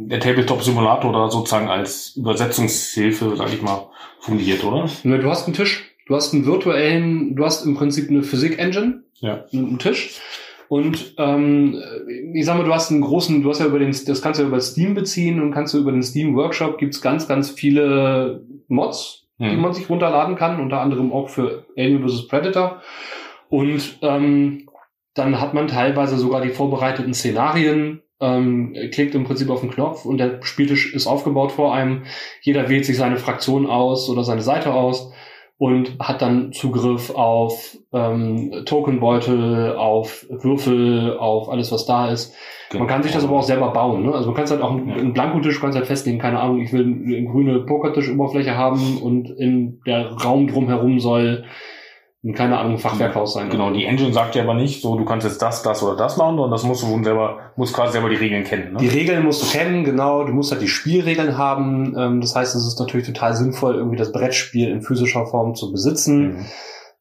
der 0.09 0.19
Tabletop-Simulator 0.19 1.11
da 1.13 1.29
sozusagen 1.29 1.67
als 1.69 2.15
Übersetzungshilfe, 2.15 3.35
sag 3.35 3.53
ich 3.53 3.61
mal, 3.61 3.87
fungiert, 4.19 4.63
oder? 4.63 4.89
Ne, 5.03 5.19
Du 5.19 5.29
hast 5.29 5.45
einen 5.45 5.53
Tisch, 5.55 5.83
du 6.07 6.15
hast 6.15 6.33
einen 6.33 6.45
virtuellen, 6.45 7.35
du 7.35 7.45
hast 7.45 7.65
im 7.65 7.75
Prinzip 7.75 8.09
eine 8.09 8.23
Physik-Engine, 8.23 9.03
Ja. 9.19 9.45
einen 9.53 9.79
Tisch. 9.79 10.19
Und 10.69 11.13
ähm, 11.17 11.77
ich 12.33 12.45
sag 12.45 12.57
mal, 12.57 12.63
du 12.63 12.73
hast 12.73 12.89
einen 12.89 13.01
großen, 13.01 13.43
du 13.43 13.49
hast 13.49 13.59
ja 13.59 13.65
über 13.67 13.79
den, 13.79 13.91
das 14.07 14.21
kannst 14.21 14.39
du 14.39 14.43
ja 14.43 14.47
über 14.49 14.59
Steam 14.59 14.93
beziehen 14.95 15.41
und 15.41 15.51
kannst 15.51 15.73
du 15.73 15.77
über 15.77 15.91
den 15.91 16.01
Steam 16.03 16.35
Workshop 16.35 16.77
gibt's 16.79 17.01
ganz, 17.01 17.27
ganz 17.27 17.51
viele 17.51 18.43
Mods, 18.69 19.27
die 19.39 19.45
Hm. 19.49 19.61
man 19.61 19.73
sich 19.73 19.89
runterladen 19.89 20.35
kann, 20.35 20.59
unter 20.59 20.79
anderem 20.79 21.11
auch 21.11 21.29
für 21.29 21.65
Alien 21.77 22.07
vs. 22.07 22.27
Predator. 22.27 22.81
Und 23.49 23.99
ähm, 24.01 24.67
dann 25.13 25.39
hat 25.39 25.53
man 25.53 25.67
teilweise 25.67 26.17
sogar 26.17 26.41
die 26.41 26.49
vorbereiteten 26.49 27.13
Szenarien, 27.13 28.01
ähm, 28.23 28.73
klickt 28.91 29.13
im 29.15 29.25
Prinzip 29.25 29.49
auf 29.49 29.59
den 29.61 29.71
Knopf 29.71 30.05
und 30.05 30.17
der 30.17 30.41
Spieltisch 30.43 30.93
ist 30.93 31.07
aufgebaut 31.07 31.51
vor 31.51 31.73
einem. 31.73 32.03
Jeder 32.41 32.69
wählt 32.69 32.85
sich 32.85 32.97
seine 32.97 33.17
Fraktion 33.17 33.65
aus 33.67 34.09
oder 34.09 34.23
seine 34.23 34.41
Seite 34.41 34.73
aus 34.73 35.11
und 35.57 35.97
hat 35.99 36.21
dann 36.21 36.51
Zugriff 36.51 37.11
auf 37.11 37.77
ähm, 37.93 38.63
Tokenbeutel, 38.65 39.75
auf 39.75 40.25
Würfel, 40.29 41.17
auf 41.17 41.49
alles, 41.49 41.71
was 41.71 41.85
da 41.85 42.09
ist. 42.09 42.33
Man 42.73 42.87
kann 42.87 43.03
sich 43.03 43.11
das 43.11 43.23
aber 43.23 43.37
auch 43.37 43.43
selber 43.43 43.71
bauen. 43.71 44.03
Ne? 44.03 44.13
Also 44.13 44.27
man 44.27 44.35
kann 44.35 44.45
es 44.45 44.51
halt 44.51 44.61
auch 44.61 44.71
einen, 44.71 44.89
Ja. 44.89 44.95
einen 44.95 45.13
Blankotisch, 45.13 45.59
kannst 45.61 45.77
halt 45.77 45.85
festlegen, 45.85 46.17
keine 46.17 46.39
Ahnung, 46.39 46.59
ich 46.61 46.73
will 46.73 46.85
eine 46.85 47.25
grüne 47.25 47.59
Pokertischoberfläche 47.59 48.57
haben 48.57 48.97
und 48.97 49.29
in 49.29 49.79
der 49.85 50.11
Raum 50.13 50.47
drumherum 50.47 50.99
soll 50.99 51.45
keine 52.31 52.57
Ahnung, 52.57 52.77
Fachwerkhaus 52.77 53.33
sein. 53.33 53.49
Genau, 53.49 53.71
die 53.71 53.83
Engine 53.83 54.13
sagt 54.13 54.35
ja 54.35 54.43
aber 54.43 54.53
nicht, 54.53 54.81
so 54.81 54.97
du 54.97 55.03
kannst 55.03 55.27
jetzt 55.27 55.41
das, 55.41 55.61
das 55.61 55.83
oder 55.83 55.97
das 55.97 56.15
machen, 56.15 56.37
sondern 56.37 56.51
das 56.51 56.63
musst 56.63 56.83
du 56.83 56.87
wohl 56.87 57.03
selber, 57.03 57.51
musst 57.57 57.73
quasi 57.73 57.91
selber 57.91 58.09
die 58.09 58.15
Regeln 58.15 58.45
kennen. 58.45 58.77
Die 58.77 58.85
Ne? 58.85 58.93
Regeln 58.93 59.25
musst 59.25 59.43
du 59.43 59.57
kennen, 59.57 59.83
genau. 59.83 60.23
Du 60.23 60.31
musst 60.31 60.51
halt 60.51 60.61
die 60.61 60.69
Spielregeln 60.69 61.37
haben. 61.37 61.93
Ähm, 61.97 62.21
das 62.21 62.33
heißt, 62.33 62.55
es 62.55 62.65
ist 62.65 62.79
natürlich 62.79 63.07
total 63.07 63.35
sinnvoll, 63.35 63.75
irgendwie 63.75 63.97
das 63.97 64.13
Brettspiel 64.13 64.69
in 64.69 64.81
physischer 64.81 65.25
Form 65.25 65.53
zu 65.53 65.73
besitzen. 65.73 66.37
Mhm. 66.37 66.45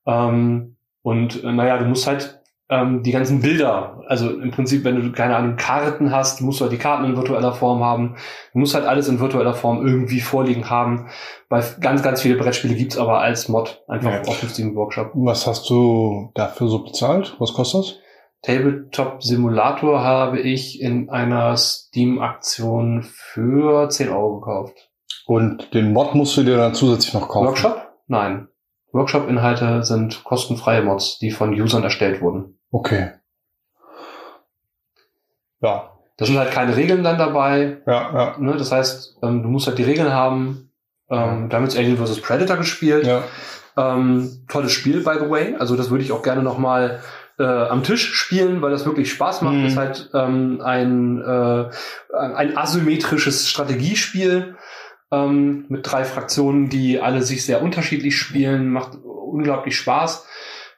Ähm, 0.06 0.76
und 1.02 1.44
äh, 1.44 1.52
naja, 1.52 1.78
du 1.78 1.84
musst 1.84 2.08
halt 2.08 2.41
ähm, 2.72 3.02
die 3.02 3.12
ganzen 3.12 3.42
Bilder, 3.42 4.02
also 4.06 4.30
im 4.30 4.50
Prinzip, 4.50 4.82
wenn 4.84 4.96
du 4.96 5.12
keine 5.12 5.36
Ahnung, 5.36 5.56
Karten 5.56 6.10
hast, 6.10 6.40
musst 6.40 6.58
du 6.60 6.64
halt 6.64 6.72
die 6.72 6.78
Karten 6.78 7.04
in 7.04 7.16
virtueller 7.16 7.52
Form 7.52 7.84
haben. 7.84 8.16
Du 8.54 8.60
musst 8.60 8.74
halt 8.74 8.86
alles 8.86 9.08
in 9.08 9.20
virtueller 9.20 9.52
Form 9.52 9.86
irgendwie 9.86 10.20
vorliegen 10.20 10.70
haben. 10.70 11.08
Weil 11.50 11.62
ganz, 11.80 12.02
ganz 12.02 12.22
viele 12.22 12.36
Brettspiele 12.36 12.74
gibt's 12.74 12.96
aber 12.96 13.20
als 13.20 13.48
Mod 13.50 13.82
einfach 13.88 14.10
Ja. 14.10 14.20
auf 14.22 14.40
dem 14.40 14.48
Steam 14.48 14.74
Workshop. 14.74 15.10
Was 15.14 15.46
hast 15.46 15.68
du 15.68 16.30
dafür 16.34 16.68
so 16.68 16.82
bezahlt? 16.82 17.36
Was 17.38 17.52
kostet 17.52 17.80
das? 17.82 17.98
Tabletop 18.40 19.22
Simulator 19.22 20.02
habe 20.02 20.40
ich 20.40 20.80
in 20.80 21.10
einer 21.10 21.56
Steam-Aktion 21.56 23.02
für 23.04 23.88
10 23.88 24.08
Euro 24.08 24.40
gekauft. 24.40 24.90
Und 25.26 25.72
den 25.74 25.92
Mod 25.92 26.14
musst 26.14 26.36
du 26.36 26.42
dir 26.42 26.56
dann 26.56 26.74
zusätzlich 26.74 27.14
noch 27.14 27.28
kaufen. 27.28 27.46
Workshop? 27.48 27.92
Nein. 28.08 28.48
Workshop-Inhalte 28.92 29.84
sind 29.84 30.24
kostenfreie 30.24 30.82
Mods, 30.82 31.18
die 31.18 31.30
von 31.30 31.52
Usern 31.54 31.82
erstellt 31.84 32.20
wurden. 32.20 32.58
Okay. 32.72 33.10
Ja, 35.60 35.92
Da 36.16 36.26
sind 36.26 36.38
halt 36.38 36.50
keine 36.50 36.76
Regeln 36.76 37.04
dann 37.04 37.18
dabei. 37.18 37.78
ja, 37.86 38.12
ja. 38.14 38.36
Ne? 38.38 38.56
Das 38.56 38.72
heißt, 38.72 39.18
ähm, 39.22 39.42
du 39.42 39.48
musst 39.48 39.66
halt 39.68 39.78
die 39.78 39.84
Regeln 39.84 40.12
haben. 40.12 40.70
Ähm, 41.08 41.48
wir 41.50 41.56
haben 41.56 41.64
jetzt 41.64 41.76
Alien 41.78 41.96
vs. 42.04 42.20
Predator 42.20 42.56
gespielt. 42.56 43.06
ja. 43.06 43.22
Ähm, 43.74 44.44
tolles 44.48 44.72
Spiel, 44.72 45.02
by 45.02 45.14
the 45.18 45.30
way. 45.30 45.54
Also 45.58 45.76
das 45.76 45.88
würde 45.90 46.04
ich 46.04 46.12
auch 46.12 46.22
gerne 46.22 46.42
noch 46.42 46.58
mal 46.58 47.00
äh, 47.38 47.42
am 47.44 47.82
Tisch 47.84 48.12
spielen, 48.14 48.60
weil 48.60 48.70
das 48.70 48.84
wirklich 48.84 49.10
Spaß 49.10 49.40
macht. 49.40 49.54
Mhm. 49.54 49.62
Das 49.62 49.72
ist 49.72 49.78
halt 49.78 50.10
ähm, 50.12 50.60
ein, 50.62 51.22
äh, 51.22 51.70
ein 52.14 52.56
asymmetrisches 52.58 53.48
Strategiespiel 53.48 54.56
ähm, 55.10 55.64
mit 55.68 55.90
drei 55.90 56.04
Fraktionen, 56.04 56.68
die 56.68 57.00
alle 57.00 57.22
sich 57.22 57.46
sehr 57.46 57.62
unterschiedlich 57.62 58.18
spielen. 58.18 58.68
Macht 58.68 58.98
unglaublich 59.02 59.76
Spaß. 59.76 60.26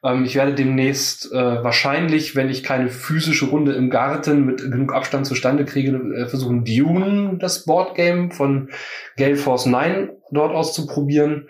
Ähm, 0.04 0.24
ich 0.24 0.34
werde 0.34 0.54
demnächst 0.54 1.32
äh, 1.32 1.64
wahrscheinlich, 1.64 2.36
wenn 2.36 2.50
ich 2.50 2.62
keine 2.62 2.90
physische 2.90 3.46
Runde 3.46 3.72
im 3.72 3.90
Garten 3.90 4.44
mit 4.44 4.58
genug 4.58 4.92
Abstand 4.92 5.26
zustande 5.26 5.64
kriege, 5.64 5.90
äh, 5.90 6.26
versuchen 6.26 6.64
Dune, 6.64 7.38
das 7.38 7.64
Boardgame 7.64 8.30
von 8.30 8.68
Gale 9.16 9.36
Force 9.36 9.66
9 9.66 10.10
dort 10.30 10.54
auszuprobieren. 10.54 11.48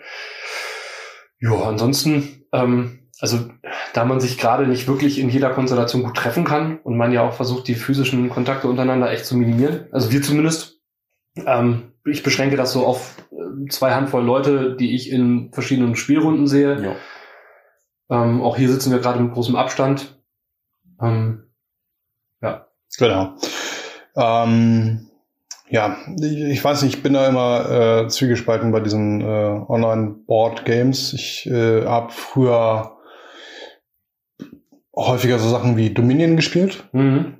Ja, 1.39 1.63
ansonsten, 1.63 2.45
ähm, 2.53 2.99
also 3.19 3.49
da 3.93 4.05
man 4.05 4.19
sich 4.19 4.37
gerade 4.37 4.67
nicht 4.67 4.87
wirklich 4.87 5.19
in 5.19 5.29
jeder 5.29 5.49
Konstellation 5.49 6.03
gut 6.03 6.15
treffen 6.15 6.45
kann 6.45 6.79
und 6.79 6.97
man 6.97 7.11
ja 7.11 7.27
auch 7.27 7.33
versucht, 7.33 7.67
die 7.67 7.75
physischen 7.75 8.29
Kontakte 8.29 8.67
untereinander 8.67 9.11
echt 9.11 9.25
zu 9.25 9.35
minimieren, 9.35 9.87
also 9.91 10.11
wir 10.11 10.21
zumindest, 10.21 10.79
ähm, 11.45 11.93
ich 12.05 12.23
beschränke 12.23 12.55
das 12.55 12.71
so 12.71 12.85
auf 12.85 13.17
äh, 13.31 13.69
zwei 13.69 13.93
Handvoll 13.93 14.23
Leute, 14.23 14.75
die 14.77 14.95
ich 14.95 15.11
in 15.11 15.51
verschiedenen 15.51 15.95
Spielrunden 15.95 16.47
sehe. 16.47 16.81
Ja. 16.81 16.95
Ähm, 18.09 18.41
auch 18.41 18.57
hier 18.57 18.69
sitzen 18.69 18.91
wir 18.91 18.99
gerade 18.99 19.19
mit 19.19 19.33
großem 19.33 19.55
Abstand. 19.55 20.19
Ähm, 21.01 21.43
Genau. 22.97 23.35
Ähm, 24.15 25.09
ja, 25.69 25.97
ich, 26.19 26.41
ich 26.41 26.63
weiß 26.63 26.83
nicht, 26.83 26.97
ich 26.97 27.03
bin 27.03 27.13
da 27.13 27.27
immer 27.27 27.69
äh, 27.69 28.07
zwiegespalten 28.07 28.71
bei 28.71 28.79
diesen 28.79 29.21
äh, 29.21 29.25
Online-Board-Games. 29.67 31.13
Ich 31.13 31.47
äh, 31.47 31.85
habe 31.85 32.11
früher 32.11 32.97
häufiger 34.95 35.39
so 35.39 35.49
Sachen 35.49 35.75
wie 35.75 35.93
Dominion 35.93 36.35
gespielt 36.35 36.87
mhm. 36.93 37.39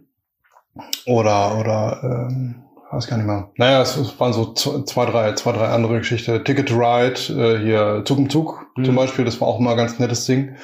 oder 1.06 1.58
oder 1.58 2.28
ähm, 2.30 2.65
weiß 2.96 3.08
gar 3.08 3.18
nicht 3.18 3.26
mehr. 3.28 3.50
Naja, 3.58 3.82
es, 3.82 4.20
waren 4.20 4.34
so 4.34 4.54
zwei, 4.54 5.06
drei, 5.06 5.34
zwei, 5.34 5.52
drei 5.52 5.68
andere 5.68 5.98
Geschichten. 6.00 6.44
Ticket 6.44 6.70
to 6.70 6.76
Ride, 6.76 7.20
äh, 7.30 7.60
hier 7.64 8.02
Zug 8.06 8.18
um 8.18 8.30
Zug 8.30 8.66
Mhm. 8.78 8.86
zum 8.86 8.96
Beispiel, 8.96 9.24
das 9.26 9.40
war 9.40 9.48
auch 9.48 9.60
mal 9.60 9.72
ein 9.72 9.78
ganz 9.78 10.00
nettes 10.00 10.26
Ding. 10.26 10.56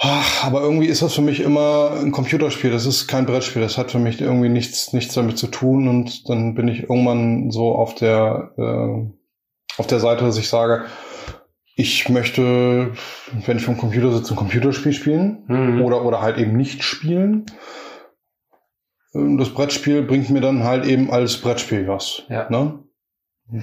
Ach, 0.00 0.44
Aber 0.44 0.60
irgendwie 0.60 0.86
ist 0.86 1.02
das 1.02 1.14
für 1.14 1.22
mich 1.22 1.40
immer 1.40 1.92
ein 2.00 2.10
Computerspiel. 2.12 2.70
Das 2.70 2.84
ist 2.84 3.06
kein 3.06 3.26
Brettspiel. 3.26 3.62
Das 3.62 3.78
hat 3.78 3.90
für 3.92 3.98
mich 4.00 4.20
irgendwie 4.20 4.48
nichts, 4.48 4.92
nichts 4.92 5.14
damit 5.14 5.38
zu 5.38 5.46
tun. 5.46 5.88
Und 5.88 6.28
dann 6.28 6.54
bin 6.54 6.68
ich 6.68 6.82
irgendwann 6.82 7.50
so 7.50 7.74
auf 7.74 7.94
der, 7.94 8.50
äh, 8.58 9.78
auf 9.78 9.86
der 9.86 10.00
Seite, 10.00 10.24
dass 10.24 10.36
ich 10.36 10.48
sage, 10.48 10.84
ich 11.76 12.08
möchte, 12.08 12.92
wenn 13.46 13.56
ich 13.56 13.64
vom 13.64 13.78
Computer 13.78 14.12
sitze, 14.12 14.34
ein 14.34 14.36
Computerspiel 14.36 14.92
spielen 14.92 15.44
Mhm. 15.48 15.82
oder, 15.82 16.04
oder 16.04 16.20
halt 16.20 16.38
eben 16.38 16.56
nicht 16.56 16.82
spielen. 16.84 17.46
Ähm, 19.14 19.38
Das 19.38 19.50
Brettspiel 19.50 20.02
bringt 20.02 20.30
mir 20.30 20.40
dann 20.40 20.64
halt 20.64 20.84
eben 20.86 21.10
als 21.10 21.36
Brettspiel 21.36 21.86
was. 21.88 22.22
Ja. 22.28 22.48
Ne? 22.50 22.80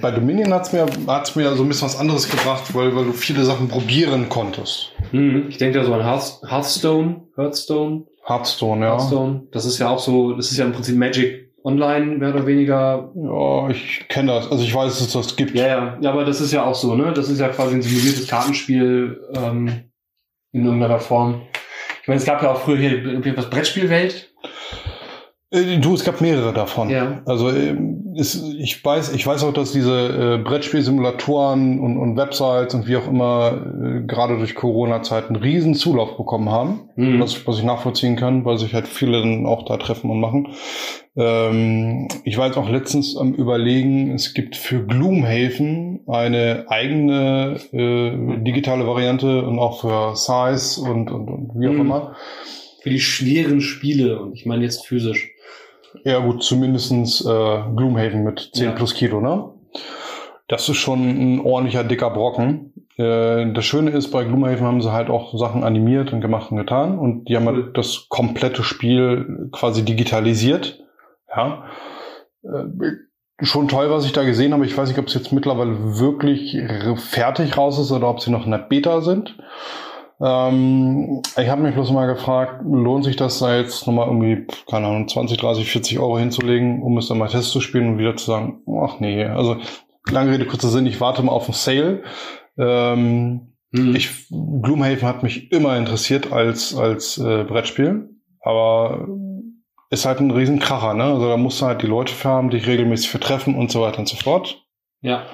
Bei 0.00 0.12
Dominion 0.12 0.54
hat's 0.54 0.72
mir, 0.72 0.86
hat's 1.08 1.34
mir 1.34 1.54
so 1.56 1.64
ein 1.64 1.68
bisschen 1.68 1.86
was 1.86 1.98
anderes 1.98 2.30
gebracht, 2.30 2.72
weil, 2.74 2.94
weil 2.94 3.04
du 3.04 3.12
viele 3.12 3.44
Sachen 3.44 3.68
probieren 3.68 4.28
konntest. 4.28 4.92
Mhm. 5.10 5.46
Ich 5.48 5.58
denke 5.58 5.78
da 5.78 5.84
so 5.84 5.92
an 5.92 6.04
Hearth 6.04 6.40
Hearthstone, 6.48 7.24
Hearthstone, 7.36 8.04
Hearthstone, 8.24 8.84
ja. 8.84 8.92
Hearthstone. 8.92 9.48
Das 9.50 9.64
ist 9.64 9.78
ja 9.78 9.88
auch 9.88 9.98
so, 9.98 10.34
das 10.34 10.52
ist 10.52 10.58
ja 10.58 10.64
im 10.64 10.72
Prinzip 10.72 10.96
Magic 10.96 11.42
Online, 11.64 12.16
mehr 12.18 12.34
oder 12.34 12.46
weniger. 12.46 13.12
Ja, 13.14 13.70
ich 13.70 14.06
kenne 14.08 14.32
das. 14.32 14.50
Also 14.50 14.64
ich 14.64 14.74
weiß, 14.74 14.98
dass 14.98 15.06
es 15.06 15.12
das 15.12 15.36
gibt. 15.36 15.54
Ja, 15.54 15.66
ja, 15.66 15.98
ja, 16.00 16.10
aber 16.10 16.24
das 16.24 16.40
ist 16.40 16.52
ja 16.52 16.64
auch 16.64 16.74
so, 16.74 16.96
ne? 16.96 17.12
Das 17.12 17.28
ist 17.28 17.38
ja 17.38 17.48
quasi 17.48 17.76
ein 17.76 17.82
simuliertes 17.82 18.26
Kartenspiel 18.26 19.20
ähm, 19.34 19.84
in 20.50 20.64
irgendeiner 20.64 20.98
Form. 20.98 21.42
Ich 22.02 22.08
meine, 22.08 22.18
es 22.18 22.26
gab 22.26 22.42
ja 22.42 22.50
auch 22.50 22.62
früher 22.62 22.78
hier 22.78 23.04
irgendwie 23.04 23.36
was 23.36 23.48
Brettspielwelt. 23.48 24.31
Äh, 25.52 25.78
Du, 25.78 25.94
es 25.94 26.04
gab 26.04 26.20
mehrere 26.20 26.52
davon. 26.52 26.90
Ja. 26.90 27.22
Also 27.26 27.50
ähm, 27.50 28.14
es, 28.18 28.42
ich 28.58 28.84
weiß, 28.84 29.12
ich 29.14 29.26
weiß 29.26 29.44
auch, 29.44 29.52
dass 29.52 29.72
diese 29.72 30.38
äh, 30.40 30.42
Brettspielsimulatoren 30.42 31.78
und, 31.80 31.96
und 31.98 32.16
Websites 32.16 32.74
und 32.74 32.86
wie 32.88 32.96
auch 32.96 33.06
immer 33.08 33.52
äh, 33.82 34.06
gerade 34.06 34.38
durch 34.38 34.54
Corona-Zeiten 34.54 35.34
einen 35.34 35.42
riesen 35.42 35.74
Zulauf 35.74 36.16
bekommen 36.16 36.50
haben, 36.50 36.88
Mhm. 36.96 37.20
was, 37.20 37.46
was 37.46 37.58
ich 37.58 37.64
nachvollziehen 37.64 38.16
kann, 38.16 38.44
weil 38.44 38.58
sich 38.58 38.74
halt 38.74 38.86
viele 38.88 39.20
dann 39.20 39.46
auch 39.46 39.64
da 39.64 39.76
treffen 39.78 40.10
und 40.10 40.20
machen. 40.20 40.48
Ähm, 41.16 42.08
ich 42.24 42.36
war 42.38 42.46
jetzt 42.46 42.56
auch 42.56 42.68
letztens 42.68 43.16
am 43.16 43.34
überlegen, 43.34 44.12
es 44.14 44.34
gibt 44.34 44.56
für 44.56 44.84
Gloomhaven 44.84 46.00
eine 46.06 46.64
eigene 46.68 47.56
äh, 47.72 48.42
digitale 48.42 48.86
Variante 48.86 49.42
und 49.42 49.58
auch 49.58 49.80
für 49.80 50.16
Size 50.16 50.80
und, 50.82 51.10
und, 51.10 51.28
und 51.28 51.50
wie 51.60 51.68
auch 51.68 51.72
Mhm. 51.72 51.80
immer. 51.80 52.16
Für 52.82 52.90
die 52.90 53.00
schweren 53.00 53.60
Spiele. 53.60 54.20
Und 54.20 54.34
ich 54.34 54.44
meine 54.46 54.64
jetzt 54.64 54.86
physisch. 54.86 55.30
Ja 56.04 56.18
gut, 56.18 56.42
zumindestens 56.42 57.20
äh, 57.24 57.62
Gloomhaven 57.76 58.24
mit 58.24 58.50
10 58.54 58.64
Ja. 58.64 58.72
plus 58.72 58.94
Kilo, 58.94 59.20
ne? 59.20 59.50
Das 60.48 60.68
ist 60.68 60.76
schon 60.76 61.00
ein 61.08 61.40
ordentlicher 61.40 61.84
dicker 61.84 62.10
Brocken. 62.10 62.72
Äh, 62.96 63.52
das 63.52 63.64
Schöne 63.64 63.90
ist, 63.92 64.10
bei 64.10 64.24
Gloomhaven 64.24 64.66
haben 64.66 64.82
sie 64.82 64.92
halt 64.92 65.08
auch 65.10 65.36
Sachen 65.38 65.64
animiert 65.64 66.12
und 66.12 66.20
gemacht 66.20 66.50
und 66.50 66.58
getan 66.58 66.98
und 66.98 67.28
die 67.28 67.36
haben 67.36 67.46
Cool. 67.46 67.64
halt 67.64 67.76
das 67.78 68.06
komplette 68.08 68.62
Spiel 68.62 69.48
quasi 69.52 69.84
digitalisiert. 69.84 70.80
Ja. 71.34 71.64
Äh, 72.42 73.44
schon 73.44 73.68
toll, 73.68 73.90
was 73.90 74.04
ich 74.04 74.12
da 74.12 74.22
gesehen 74.24 74.52
habe. 74.52 74.66
Ich 74.66 74.76
weiß 74.76 74.88
nicht, 74.88 74.98
ob 74.98 75.06
es 75.08 75.14
jetzt 75.14 75.32
mittlerweile 75.32 75.98
wirklich 75.98 76.56
fertig 76.96 77.56
raus 77.56 77.78
ist 77.78 77.90
oder 77.90 78.08
ob 78.08 78.20
sie 78.20 78.30
noch 78.30 78.44
in 78.44 78.50
der 78.52 78.58
Beta 78.58 79.00
sind. 79.00 79.36
Ähm, 80.22 81.22
ich 81.36 81.48
habe 81.48 81.62
mich 81.62 81.74
bloß 81.74 81.90
mal 81.90 82.06
gefragt, 82.06 82.62
lohnt 82.64 83.04
sich 83.04 83.16
das 83.16 83.38
da 83.40 83.56
jetzt 83.56 83.86
nochmal 83.86 84.06
irgendwie, 84.06 84.46
keine 84.70 84.86
Ahnung, 84.86 85.08
20, 85.08 85.38
30, 85.38 85.70
40 85.70 85.98
Euro 85.98 86.18
hinzulegen, 86.18 86.82
um 86.82 86.96
es 86.98 87.08
dann 87.08 87.18
mal 87.18 87.28
Test 87.28 87.50
zu 87.50 87.60
spielen 87.60 87.88
und 87.88 87.98
wieder 87.98 88.16
zu 88.16 88.26
sagen, 88.26 88.62
ach 88.80 89.00
nee, 89.00 89.24
also 89.24 89.56
lange 90.10 90.32
Rede, 90.32 90.46
kurzer 90.46 90.68
Sinn, 90.68 90.86
ich 90.86 91.00
warte 91.00 91.22
mal 91.22 91.32
auf 91.32 91.46
einen 91.46 91.54
Sale. 91.54 92.02
Ähm, 92.56 93.52
Mhm. 93.72 93.96
ich, 93.96 94.28
Gloomhaven 94.28 95.08
hat 95.08 95.22
mich 95.22 95.50
immer 95.50 95.76
interessiert 95.76 96.30
als, 96.30 96.76
als 96.76 97.16
äh, 97.18 97.44
Brettspiel, 97.44 98.10
aber 98.42 99.08
ist 99.88 100.04
halt 100.04 100.20
ein 100.20 100.30
Riesenkracher, 100.30 100.94
ne? 100.94 101.04
Also 101.04 101.28
da 101.28 101.36
musst 101.36 101.60
du 101.60 101.66
halt 101.66 101.82
die 101.82 101.86
Leute 101.86 102.12
für 102.12 102.28
haben, 102.28 102.50
dich 102.50 102.66
regelmäßig 102.66 103.08
für 103.10 103.20
treffen 103.20 103.54
und 103.54 103.70
so 103.70 103.80
weiter 103.80 103.98
und 103.98 104.08
so 104.08 104.16
fort. 104.16 104.62
ja. 105.00 105.24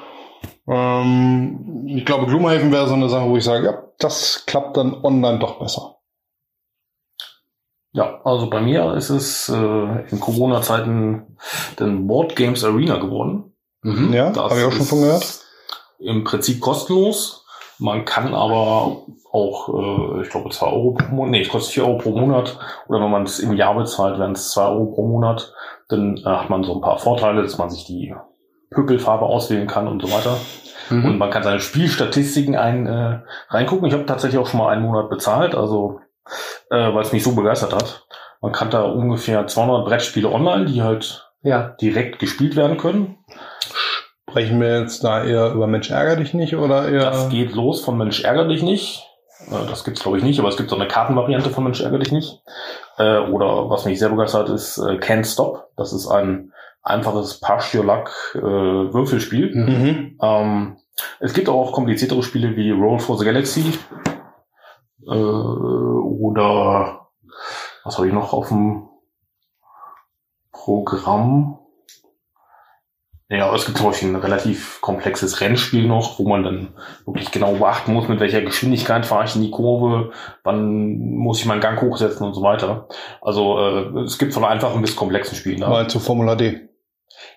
Ähm, 0.69 1.87
ich 1.87 2.05
glaube, 2.05 2.27
Gloomhaven 2.27 2.71
wäre 2.71 2.87
so 2.87 2.95
eine 2.95 3.09
Sache, 3.09 3.29
wo 3.29 3.37
ich 3.37 3.45
sage, 3.45 3.67
ja, 3.67 3.83
das 3.99 4.45
klappt 4.47 4.77
dann 4.77 5.03
online 5.03 5.39
doch 5.39 5.59
besser. 5.59 5.97
Ja, 7.93 8.21
also 8.23 8.51
bei 8.51 8.61
mir 8.61 8.95
ist 8.95 9.09
es 9.09 9.49
äh, 9.49 10.09
in 10.11 10.21
Corona-Zeiten 10.21 11.39
den 11.81 12.07
Board 12.07 12.37
Games 12.37 12.63
Arena 12.63 12.99
geworden. 12.99 13.55
Mhm. 13.83 14.13
Ja, 14.13 14.35
habe 14.37 14.59
ich 14.59 14.65
auch 14.67 14.73
schon 14.73 14.87
von 14.87 15.01
gehört. 15.01 15.41
Im 15.99 16.23
Prinzip 16.23 16.61
kostenlos. 16.61 17.47
Man 17.79 18.05
kann 18.05 18.35
aber 18.35 19.05
auch, 19.33 19.69
äh, 19.69 20.23
ich 20.23 20.31
glaube, 20.31 20.51
2 20.51 20.67
Euro 20.67 20.93
pro 20.93 21.15
Monat, 21.15 21.31
nee, 21.31 21.41
es 21.43 21.49
kostet 21.49 21.75
4 21.75 21.87
Euro 21.87 21.99
pro 21.99 22.11
Monat. 22.11 22.59
Oder 22.89 23.01
wenn 23.01 23.11
man 23.11 23.23
es 23.23 23.39
im 23.39 23.55
Jahr 23.55 23.75
bezahlt, 23.75 24.19
wären 24.19 24.33
es 24.33 24.51
2 24.51 24.67
Euro 24.67 24.87
pro 24.87 25.07
Monat. 25.07 25.55
Dann 25.89 26.19
äh, 26.19 26.25
hat 26.25 26.51
man 26.51 26.65
so 26.65 26.75
ein 26.75 26.81
paar 26.81 26.99
Vorteile, 26.99 27.43
dass 27.43 27.57
man 27.57 27.71
sich 27.71 27.87
die 27.87 28.15
Pökelfarbe 28.71 29.25
auswählen 29.27 29.67
kann 29.67 29.89
und 29.89 30.01
so 30.03 30.11
weiter. 30.13 30.37
Und 30.91 31.05
Mhm. 31.05 31.19
man 31.19 31.31
kann 31.31 31.43
seine 31.43 31.61
Spielstatistiken 31.61 32.57
ein, 32.57 32.87
äh, 32.87 33.21
reingucken. 33.51 33.87
Ich 33.87 33.93
habe 33.95 34.07
tatsächlich 34.07 34.41
auch 34.41 34.47
schon 34.47 34.59
mal 34.61 34.71
einen 34.71 34.83
Monat 34.83 35.11
bezahlt, 35.11 35.55
also 35.55 36.01
äh, 36.71 36.95
weil 36.95 37.03
es 37.03 37.13
mich 37.13 37.23
so 37.25 37.35
begeistert 37.35 37.75
hat. 37.75 38.07
Man 38.41 38.53
kann 38.53 38.71
da 38.71 38.83
ungefähr 38.83 39.47
200 39.47 39.85
Brettspiele 39.87 40.31
online, 40.31 40.67
die 40.67 40.83
halt 40.83 41.31
Ja. 41.43 41.75
direkt 41.81 42.19
gespielt 42.21 42.57
werden 42.57 42.77
können. 42.79 43.19
Sprechen 44.31 44.61
wir 44.61 44.81
jetzt 44.81 45.03
da 45.05 45.25
eher 45.25 45.53
über 45.53 45.67
Mensch 45.67 45.91
ärger 45.91 46.17
dich 46.17 46.35
nicht 46.35 46.55
oder 46.57 46.89
eher. 46.89 47.05
Das 47.11 47.29
geht 47.31 47.53
los 47.55 47.83
von 47.85 47.97
Mensch 47.97 48.23
ärger 48.25 48.47
dich 48.47 48.63
nicht. 48.63 49.05
Äh, 49.51 49.67
Das 49.69 49.85
gibt's 49.85 50.03
glaube 50.03 50.19
ich 50.19 50.25
nicht, 50.25 50.39
aber 50.39 50.49
es 50.49 50.57
gibt 50.57 50.69
so 50.71 50.77
eine 50.77 50.89
Kartenvariante 50.89 51.51
von 51.51 51.65
Mensch 51.65 51.81
ärger 51.81 51.99
dich 51.99 52.13
nicht. 52.13 52.43
Äh, 52.99 53.19
Oder 53.21 53.71
was 53.71 53.85
mich 53.85 53.99
sehr 53.99 54.11
begeistert 54.11 54.49
ist 54.51 54.79
äh, 54.79 54.99
Can't 54.99 55.31
Stop. 55.31 55.69
Das 55.77 55.93
ist 55.93 56.09
ein 56.09 56.53
einfaches 56.89 57.41
Push 57.41 57.75
Your 57.75 57.85
Luck 57.85 58.11
äh, 58.35 58.41
Würfelspiel. 58.41 59.55
Mhm. 59.55 60.19
Ähm, 60.21 60.77
es 61.21 61.33
gibt 61.33 61.49
auch 61.49 61.73
kompliziertere 61.73 62.23
Spiele 62.23 62.57
wie 62.57 62.71
Roll 62.71 62.99
for 62.99 63.19
the 63.19 63.25
Galaxy 63.25 63.73
äh, 65.07 65.11
oder 65.11 67.09
was 67.85 67.97
habe 67.97 68.09
ich 68.09 68.13
noch 68.13 68.33
auf 68.33 68.49
dem 68.49 68.89
Programm? 70.53 71.59
Ja, 73.31 73.55
es 73.55 73.67
gibt 73.67 73.77
zum 73.77 73.89
Beispiel 73.89 74.09
ein 74.09 74.17
relativ 74.17 74.81
komplexes 74.81 75.43
Rennspiel 75.43 75.87
noch, 75.87 76.19
wo 76.19 76.27
man 76.27 76.45
dann 76.45 76.69
wirklich 77.05 77.31
genau 77.31 77.53
beachten 77.53 77.93
muss, 77.93 78.09
mit 78.09 78.21
welcher 78.21 78.41
Geschwindigkeit 78.41 79.05
fahre 79.05 79.25
ich 79.25 79.37
in 79.37 79.43
die 79.43 79.51
Kurve, 79.51 80.13
wann 80.45 80.99
muss 80.99 81.41
ich 81.41 81.47
meinen 81.47 81.61
Gang 81.61 81.81
hochsetzen 81.81 82.27
und 82.27 82.33
so 82.33 82.43
weiter. 82.43 82.89
Also 83.21 83.59
äh, 83.59 84.01
es 84.01 84.19
gibt 84.19 84.33
von 84.33 84.45
einfachen 84.45 84.81
bis 84.81 84.97
komplexen 84.97 85.37
Spielen. 85.37 85.61
Da. 85.61 85.69
Mal 85.69 85.91
zu 85.91 86.01
Formula 86.01 86.37
D. 86.37 86.68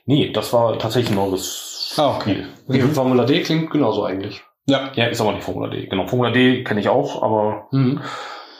Nee, 0.05 0.31
das 0.31 0.51
war 0.53 0.77
tatsächlich 0.79 1.11
ein 1.11 1.15
neues 1.15 1.93
Ah, 1.97 2.15
okay. 2.15 2.45
Spiel. 2.65 2.81
Okay, 2.83 2.93
Formula 2.93 3.25
D 3.25 3.41
klingt 3.41 3.69
genauso 3.71 4.03
eigentlich. 4.03 4.41
Ja. 4.65 4.91
Ja, 4.95 5.05
ist 5.07 5.19
aber 5.21 5.33
nicht 5.33 5.43
Formula 5.43 5.69
D. 5.69 5.87
Genau, 5.87 6.07
Formula 6.07 6.31
D 6.31 6.63
kenne 6.63 6.79
ich 6.79 6.89
auch, 6.89 7.21
aber 7.23 7.67
Mhm. 7.71 8.01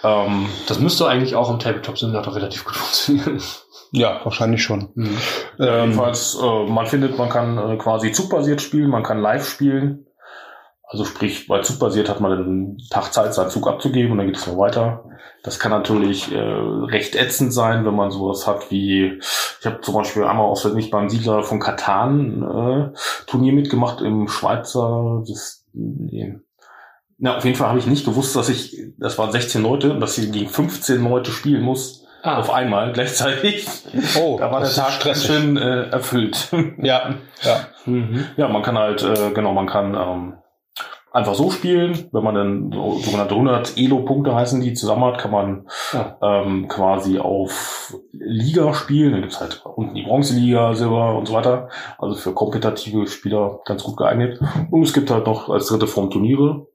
ähm, 0.04 0.46
Das 0.68 0.80
müsste 0.80 1.08
eigentlich 1.08 1.36
auch 1.36 1.50
im 1.50 1.60
Tabletop 1.60 1.98
Simulator 1.98 2.36
relativ 2.36 2.66
gut 2.66 2.76
funktionieren. 2.76 3.42
Ja, 3.94 4.22
wahrscheinlich 4.24 4.64
schon. 4.64 4.90
Mhm. 4.96 5.18
Ähm, 5.60 5.80
jedenfalls, 5.90 6.38
äh, 6.42 6.64
man 6.70 6.86
findet, 6.88 7.18
man 7.18 7.30
kann 7.30 7.58
äh, 7.58 7.78
quasi 7.78 8.12
zugbasiert 8.12 8.62
spielen, 8.62 8.90
man 8.90 9.04
kann 9.04 9.22
live 9.22 9.48
spielen. 9.48 10.06
Also 10.84 11.06
sprich, 11.06 11.48
bei 11.48 11.60
zugbasiert 11.62 12.10
hat 12.10 12.20
man 12.20 12.32
einen 12.34 12.78
Tag 12.90 13.14
Zeit, 13.14 13.34
seinen 13.34 13.50
Zug 13.50 13.68
abzugeben 13.68 14.12
und 14.12 14.18
dann 14.18 14.28
geht 14.28 14.38
es 14.38 14.48
noch 14.48 14.58
weiter. 14.58 15.06
Das 15.44 15.60
kann 15.60 15.72
natürlich 15.72 16.32
äh, 16.32 16.38
recht 16.40 17.16
ätzend 17.16 17.52
sein, 17.54 17.86
wenn 17.86 17.96
man 17.96 18.12
sowas 18.12 18.46
hat 18.46 18.70
wie, 18.70 19.20
ich 19.60 19.66
habe 19.66 19.82
zum 19.82 19.96
Beispiel 19.96 20.24
einmal 20.24 20.46
aus 20.46 20.66
nicht 20.66 20.92
beim 20.92 21.10
Siedler 21.10 21.44
von 21.44 21.60
Katan 21.60 22.44
äh, 22.94 22.98
Turnier 23.26 23.54
mitgemacht 23.54 24.02
im 24.02 24.28
Schweizer, 24.28 25.24
das, 25.28 25.66
nee. 25.74 26.36
Na, 27.18 27.38
auf 27.38 27.46
jeden 27.46 27.56
Fall 27.58 27.70
habe 27.70 27.80
ich 27.80 27.88
nicht 27.88 28.06
gewusst, 28.06 28.36
dass 28.36 28.50
ich, 28.50 28.78
das 28.98 29.18
waren 29.18 29.32
16 29.32 29.62
Leute, 29.62 29.98
dass 30.00 30.18
ich 30.18 30.32
gegen 30.32 30.50
15 30.50 31.04
Leute 31.04 31.32
spielen 31.32 31.62
muss, 31.64 32.02
Ah, 32.24 32.38
auf 32.38 32.52
einmal 32.52 32.94
gleichzeitig. 32.94 33.68
oh, 34.20 34.38
Da 34.40 34.52
war 34.52 34.60
der 34.60 34.70
das 34.70 34.76
Tag 34.76 34.92
stressig. 34.92 35.26
schön 35.26 35.58
äh, 35.58 35.90
erfüllt. 35.90 36.50
Ja, 36.78 37.16
ja. 37.42 37.68
Mhm. 37.86 38.26
ja, 38.38 38.48
man 38.48 38.62
kann 38.62 38.78
halt, 38.78 39.02
äh, 39.02 39.32
genau, 39.34 39.54
man 39.54 39.66
kann 39.66 39.96
ähm, 39.96 40.34
einfach 41.12 41.34
so 41.36 41.52
spielen. 41.52 42.08
Wenn 42.12 42.24
man 42.24 42.36
dann 42.36 42.72
so, 42.72 42.94
sogenannte 43.00 43.34
100 43.36 43.78
Elo-Punkte 43.78 44.34
heißen 44.34 44.62
die 44.62 44.74
zusammen 44.74 45.04
hat, 45.06 45.18
kann 45.20 45.32
man 45.32 45.68
Ja. 45.94 46.18
ähm, 46.22 46.68
quasi 46.68 47.20
auf 47.20 47.96
Liga 48.12 48.74
spielen. 48.74 49.12
Dann 49.12 49.22
gibt's 49.22 49.40
halt 49.42 49.62
unten 49.66 49.96
die 49.96 50.04
Bronzeliga, 50.04 50.74
Silber 50.74 51.16
und 51.18 51.28
so 51.28 51.34
weiter. 51.34 51.70
Also 51.98 52.16
für 52.16 52.34
kompetitive 52.34 53.08
Spieler 53.08 53.60
ganz 53.66 53.84
gut 53.84 53.98
geeignet. 53.98 54.40
Und 54.72 54.84
es 54.84 54.94
gibt 54.94 55.12
halt 55.12 55.26
noch 55.26 55.50
als 55.50 55.68
dritte 55.68 55.88
Form 55.88 56.10
Turniere. 56.10 56.68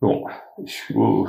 Ja, 0.00 0.08
ich 0.62 0.82
äh, 0.90 1.24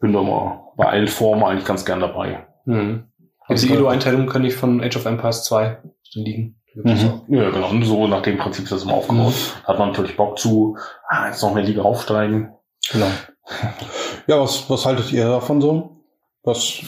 bin 0.00 0.12
da 0.12 0.22
mal 0.22 0.60
bei 0.76 0.86
allen 0.86 1.08
Formen 1.08 1.42
eigentlich 1.44 1.64
ganz 1.64 1.84
gern 1.84 2.00
dabei. 2.00 2.46
Mhm. 2.64 3.08
Diese 3.48 3.72
Elo-Einteilung 3.72 4.26
kann 4.26 4.44
ich 4.44 4.54
von 4.56 4.80
Age 4.82 4.96
of 4.96 5.06
Empires 5.06 5.44
2 5.44 5.78
liegen. 6.14 6.60
Mhm. 6.84 7.22
Ja, 7.28 7.50
genau. 7.50 7.70
Und 7.70 7.82
so 7.84 8.06
nach 8.06 8.22
dem 8.22 8.38
Prinzip 8.38 8.64
ist 8.64 8.72
das 8.72 8.82
immer 8.84 8.94
aufgebaut. 8.94 9.34
Hat 9.64 9.78
man 9.78 9.88
natürlich 9.88 10.16
Bock 10.16 10.38
zu, 10.38 10.76
ah, 11.08 11.28
jetzt 11.28 11.42
noch 11.42 11.54
eine 11.56 11.66
Liga 11.66 11.82
aufsteigen. 11.82 12.50
Genau. 12.92 13.06
Ja, 14.26 14.40
was, 14.40 14.68
was 14.68 14.84
haltet 14.86 15.12
ihr 15.12 15.24
davon 15.26 15.60
so? 15.60 15.92
Was, 16.42 16.80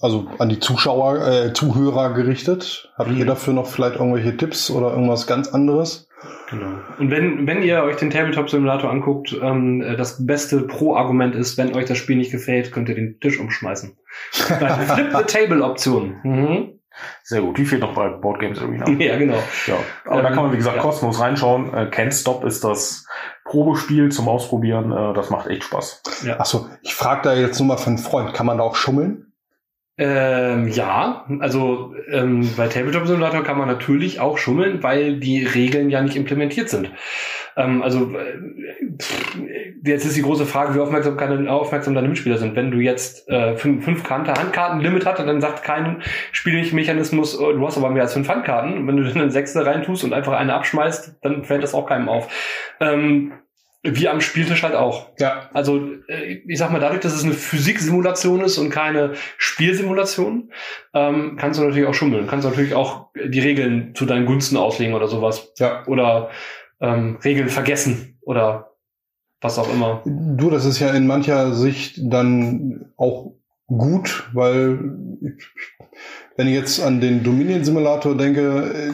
also 0.00 0.26
an 0.38 0.48
die 0.48 0.58
Zuschauer, 0.58 1.26
äh, 1.26 1.52
Zuhörer 1.52 2.14
gerichtet? 2.14 2.90
Habt 2.96 3.10
ihr 3.10 3.24
Mhm. 3.24 3.28
dafür 3.28 3.52
noch 3.52 3.66
vielleicht 3.66 3.96
irgendwelche 3.96 4.36
Tipps 4.36 4.70
oder 4.70 4.90
irgendwas 4.92 5.26
ganz 5.26 5.48
anderes? 5.48 6.08
Genau. 6.50 6.78
Und 6.98 7.10
wenn, 7.10 7.46
wenn 7.46 7.62
ihr 7.62 7.82
euch 7.82 7.96
den 7.96 8.10
Tabletop 8.10 8.48
Simulator 8.50 8.90
anguckt, 8.90 9.36
ähm, 9.42 9.82
äh, 9.82 9.96
das 9.96 10.24
beste 10.26 10.62
Pro-Argument 10.62 11.34
ist, 11.34 11.58
wenn 11.58 11.74
euch 11.74 11.84
das 11.86 11.98
Spiel 11.98 12.16
nicht 12.16 12.30
gefällt, 12.32 12.72
könnt 12.72 12.88
ihr 12.88 12.94
den 12.94 13.18
Tisch 13.20 13.38
umschmeißen. 13.38 13.96
Flip 14.30 15.08
the 15.16 15.24
Table 15.24 15.62
Option. 15.62 16.16
Mhm. 16.22 16.79
Sehr 17.22 17.40
gut. 17.42 17.58
Die 17.58 17.64
fehlt 17.64 17.80
noch 17.80 17.94
bei 17.94 18.08
Board 18.08 18.40
Games 18.40 18.60
Arena. 18.60 18.88
Ja, 18.98 19.16
genau. 19.16 19.38
ja. 19.66 19.74
Aber 20.06 20.22
da 20.22 20.28
Ähm, 20.28 20.34
kann 20.34 20.44
man, 20.44 20.52
wie 20.52 20.56
gesagt, 20.56 20.76
ja. 20.76 20.82
kostenlos 20.82 21.20
reinschauen. 21.20 21.72
Äh, 21.72 21.90
Can't 21.90 22.12
Stop 22.18 22.44
ist 22.44 22.64
das 22.64 23.06
Probespiel 23.44 24.10
zum 24.10 24.28
Ausprobieren. 24.28 24.92
Äh, 24.92 25.14
das 25.14 25.30
macht 25.30 25.48
echt 25.48 25.64
Spaß. 25.64 26.02
Achso, 26.38 26.68
ich 26.82 26.94
frage 26.94 27.22
da 27.22 27.34
jetzt 27.34 27.58
nur 27.58 27.68
mal 27.68 27.76
für 27.78 27.88
einen 27.88 27.98
Freund, 27.98 28.34
kann 28.34 28.46
man 28.46 28.58
da 28.58 28.64
auch 28.64 28.76
schummeln? 28.76 29.29
Ähm, 30.02 30.66
ja, 30.68 31.26
also 31.40 31.94
ähm, 32.10 32.48
bei 32.56 32.68
Tabletop 32.68 33.06
Simulator 33.06 33.44
kann 33.44 33.58
man 33.58 33.68
natürlich 33.68 34.18
auch 34.18 34.38
schummeln, 34.38 34.82
weil 34.82 35.20
die 35.20 35.44
Regeln 35.44 35.90
ja 35.90 36.00
nicht 36.00 36.16
implementiert 36.16 36.70
sind. 36.70 36.90
Ähm, 37.54 37.82
also 37.82 38.10
äh, 38.16 38.96
pff, 38.98 39.36
jetzt 39.84 40.06
ist 40.06 40.16
die 40.16 40.22
große 40.22 40.46
Frage, 40.46 40.74
wie 40.74 40.78
aufmerksam, 40.78 41.18
kann, 41.18 41.46
aufmerksam 41.48 41.94
deine 41.94 42.08
Mitspieler 42.08 42.38
sind. 42.38 42.56
Wenn 42.56 42.70
du 42.70 42.78
jetzt 42.78 43.28
äh, 43.28 43.56
fünf, 43.56 43.84
fünf 43.84 44.02
Kante 44.02 44.32
Handkarten-Limit 44.32 45.04
hast, 45.04 45.18
dann 45.18 45.42
sagt 45.42 45.64
kein 45.64 46.02
Spielmechanismus, 46.32 47.38
oh, 47.38 47.52
du 47.52 47.66
hast 47.66 47.76
aber 47.76 47.90
mehr 47.90 48.04
als 48.04 48.14
fünf 48.14 48.30
Handkarten. 48.30 48.78
Und 48.78 48.86
wenn 48.86 48.96
du 48.96 49.02
dann 49.02 49.20
eine 49.20 49.30
Sechste 49.30 49.66
reintust 49.66 50.02
und 50.04 50.14
einfach 50.14 50.32
eine 50.32 50.54
abschmeißt, 50.54 51.18
dann 51.20 51.44
fällt 51.44 51.62
das 51.62 51.74
auch 51.74 51.86
keinem 51.86 52.08
auf. 52.08 52.32
Ähm, 52.80 53.32
wie 53.82 54.08
am 54.08 54.20
Spieltisch 54.20 54.62
halt 54.62 54.74
auch. 54.74 55.08
Ja. 55.18 55.48
Also 55.54 55.80
äh, 56.08 56.42
ich 56.46 56.58
sag 56.58 56.70
mal, 56.70 56.80
dadurch, 56.80 57.00
dass 57.00 57.14
es 57.14 57.24
eine 57.24 57.32
Physiksimulation 57.32 58.42
ist 58.42 58.58
und 58.58 58.70
keine 58.70 59.14
Spielsimulation, 59.38 60.52
ähm, 60.92 61.36
kannst 61.38 61.58
du 61.58 61.64
natürlich 61.64 61.88
auch 61.88 61.94
schummeln. 61.94 62.26
Kannst 62.26 62.46
natürlich 62.46 62.74
auch 62.74 63.06
die 63.14 63.40
Regeln 63.40 63.94
zu 63.94 64.04
deinen 64.04 64.26
Gunsten 64.26 64.56
auslegen 64.56 64.94
oder 64.94 65.08
sowas. 65.08 65.52
Ja. 65.58 65.86
Oder 65.86 66.30
ähm, 66.80 67.18
Regeln 67.24 67.48
vergessen 67.48 68.18
oder 68.20 68.72
was 69.40 69.58
auch 69.58 69.72
immer. 69.72 70.02
Du, 70.04 70.50
das 70.50 70.66
ist 70.66 70.78
ja 70.80 70.92
in 70.92 71.06
mancher 71.06 71.54
Sicht 71.54 72.00
dann 72.02 72.92
auch 72.98 73.32
gut, 73.66 74.28
weil 74.34 74.78
wenn 76.36 76.48
ich 76.48 76.54
jetzt 76.54 76.82
an 76.82 77.00
den 77.00 77.22
Dominion-Simulator 77.22 78.16
denke, 78.16 78.72
äh, 78.74 78.92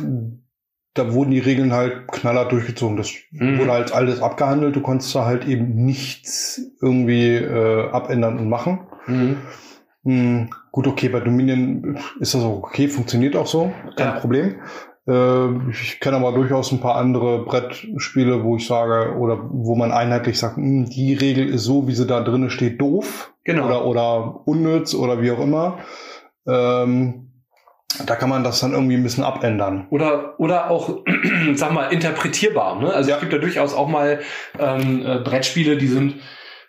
da 0.98 1.12
wurden 1.12 1.30
die 1.30 1.38
Regeln 1.38 1.72
halt 1.72 2.08
knallhart 2.10 2.52
durchgezogen. 2.52 2.96
Das 2.96 3.12
Mhm. 3.30 3.58
wurde 3.58 3.72
halt 3.72 3.92
alles 3.92 4.20
abgehandelt. 4.22 4.74
Du 4.76 4.80
konntest 4.80 5.14
da 5.14 5.24
halt 5.24 5.46
eben 5.46 5.74
nichts 5.84 6.60
irgendwie 6.80 7.34
äh, 7.36 7.90
abändern 7.90 8.38
und 8.38 8.48
machen. 8.48 8.80
Mhm. 9.06 9.36
Hm, 10.04 10.50
gut, 10.70 10.86
okay, 10.86 11.08
bei 11.08 11.20
Dominion 11.20 11.98
ist 12.20 12.34
das 12.34 12.42
auch 12.42 12.62
okay, 12.62 12.86
funktioniert 12.88 13.34
auch 13.36 13.46
so, 13.46 13.72
kein 13.96 14.06
Ja. 14.14 14.20
Problem. 14.20 14.54
Äh, 15.08 15.70
ich 15.70 15.98
kenne 16.00 16.16
aber 16.16 16.32
durchaus 16.32 16.70
ein 16.72 16.80
paar 16.80 16.94
andere 16.96 17.44
Brettspiele, 17.44 18.44
wo 18.44 18.56
ich 18.56 18.66
sage, 18.66 19.16
oder 19.16 19.38
wo 19.50 19.74
man 19.74 19.90
einheitlich 19.92 20.38
sagt, 20.38 20.56
hm, 20.56 20.88
die 20.88 21.14
Regel 21.14 21.48
ist 21.48 21.64
so, 21.64 21.88
wie 21.88 21.92
sie 21.94 22.06
da 22.06 22.20
drinnen 22.20 22.50
steht, 22.50 22.80
doof 22.80 23.32
Genau. 23.44 23.66
oder, 23.66 23.84
oder 23.84 24.40
unnütz 24.46 24.94
oder 24.94 25.20
wie 25.22 25.30
auch 25.32 25.40
immer. 25.40 25.78
Ähm, 26.46 27.25
da 28.04 28.16
kann 28.16 28.28
man 28.28 28.44
das 28.44 28.60
dann 28.60 28.72
irgendwie 28.72 28.96
ein 28.96 29.02
bisschen 29.02 29.24
abändern. 29.24 29.86
Oder, 29.90 30.38
oder 30.38 30.70
auch, 30.70 31.04
sag 31.54 31.72
mal, 31.72 31.92
interpretierbar. 31.92 32.80
Ne? 32.80 32.92
Also 32.92 33.10
Ja. 33.10 33.16
es 33.16 33.20
gibt 33.20 33.32
ja 33.32 33.38
durchaus 33.38 33.74
auch 33.74 33.88
mal 33.88 34.20
ähm, 34.58 35.04
äh, 35.04 35.18
Brettspiele, 35.18 35.76
die 35.76 35.86
sind 35.86 36.16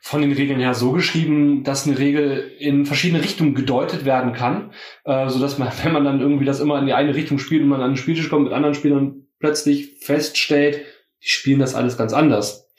von 0.02 0.22
den 0.22 0.32
Regeln 0.32 0.60
her 0.60 0.74
so 0.74 0.92
geschrieben, 0.94 1.64
dass 1.64 1.86
eine 1.86 1.98
Regel 2.00 2.52
in 2.60 2.86
verschiedene 2.86 3.22
Richtungen 3.22 3.56
gedeutet 3.56 4.06
werden 4.06 4.34
kann, 4.34 4.72
äh, 5.04 5.28
so 5.28 5.40
dass 5.40 5.58
man, 5.58 5.70
wenn 5.84 5.92
man 5.92 6.06
dann 6.06 6.22
irgendwie 6.22 6.46
das 6.46 6.60
immer 6.60 6.80
in 6.80 6.86
die 6.86 6.94
eine 6.94 7.16
Richtung 7.16 7.40
spielt 7.40 7.64
und 7.64 7.70
man 7.70 7.82
an 7.82 7.92
den 7.92 7.98
Spieltisch 7.98 8.30
kommt 8.30 8.46
mit 8.46 8.54
anderen 8.54 8.76
Spielern, 8.76 9.28
plötzlich 9.40 10.00
feststellt, 10.02 10.86
die 11.24 11.30
spielen 11.30 11.60
das 11.60 11.76
alles 11.76 11.98
ganz 11.98 12.14
anders. 12.14 12.70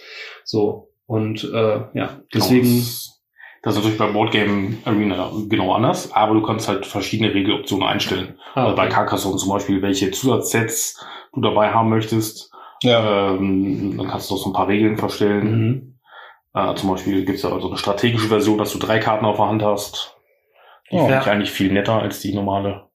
So 0.45 0.91
und 1.07 1.45
äh, 1.45 1.81
ja, 1.95 2.21
deswegen. 2.33 2.83
Das, 3.63 3.75
ist 3.75 3.79
natürlich 3.81 3.99
bei 3.99 4.07
Board 4.13 4.31
Game 4.31 4.79
Arena 4.85 5.31
genau 5.49 5.73
anders, 5.75 6.13
aber 6.13 6.35
du 6.35 6.43
kannst 6.43 6.69
halt 6.69 6.87
verschiedene 6.87 7.35
Regeloptionen 7.35 7.87
einstellen. 7.89 8.39
Ah, 8.55 8.65
Also 8.65 8.77
bei 8.77 8.85
okay. 8.85 8.93
Carcassonne 8.95 9.37
zum 9.37 9.51
Beispiel, 9.51 9.83
welche 9.83 10.11
Zusatzsets 10.11 11.05
du 11.33 11.41
dabei 11.41 11.73
haben 11.73 11.89
möchtest. 11.89 12.51
Ja. 12.83 13.31
Ähm, 13.33 13.97
dann 13.99 14.09
kannst 14.09 14.31
du 14.31 14.35
noch 14.35 14.41
so 14.43 14.51
ein 14.51 14.53
paar 14.55 14.69
Regeln 14.69 14.97
verstellen. 14.97 15.51
Mhm. 15.67 15.99
Äh, 16.55 16.75
zum 16.77 16.91
Beispiel 16.91 17.25
gibt 17.25 17.37
es 17.39 17.43
ja 17.43 17.51
also 17.53 17.69
eine 17.69 17.77
strategische 17.79 18.29
Version, 18.29 18.59
dass 18.59 18.73
du 18.73 18.79
drei 18.79 18.99
Karten 19.01 19.25
auf 19.25 19.37
der 19.37 19.49
Hand 19.49 19.63
hast. 19.63 20.17
Die 20.91 20.97
Oh. 20.97 21.05
finde 21.07 21.19
ich 21.21 21.27
eigentlich 21.29 21.51
viel 21.51 21.73
netter 21.73 22.01
als 22.01 22.21
die 22.21 22.33
normale. 22.35 22.88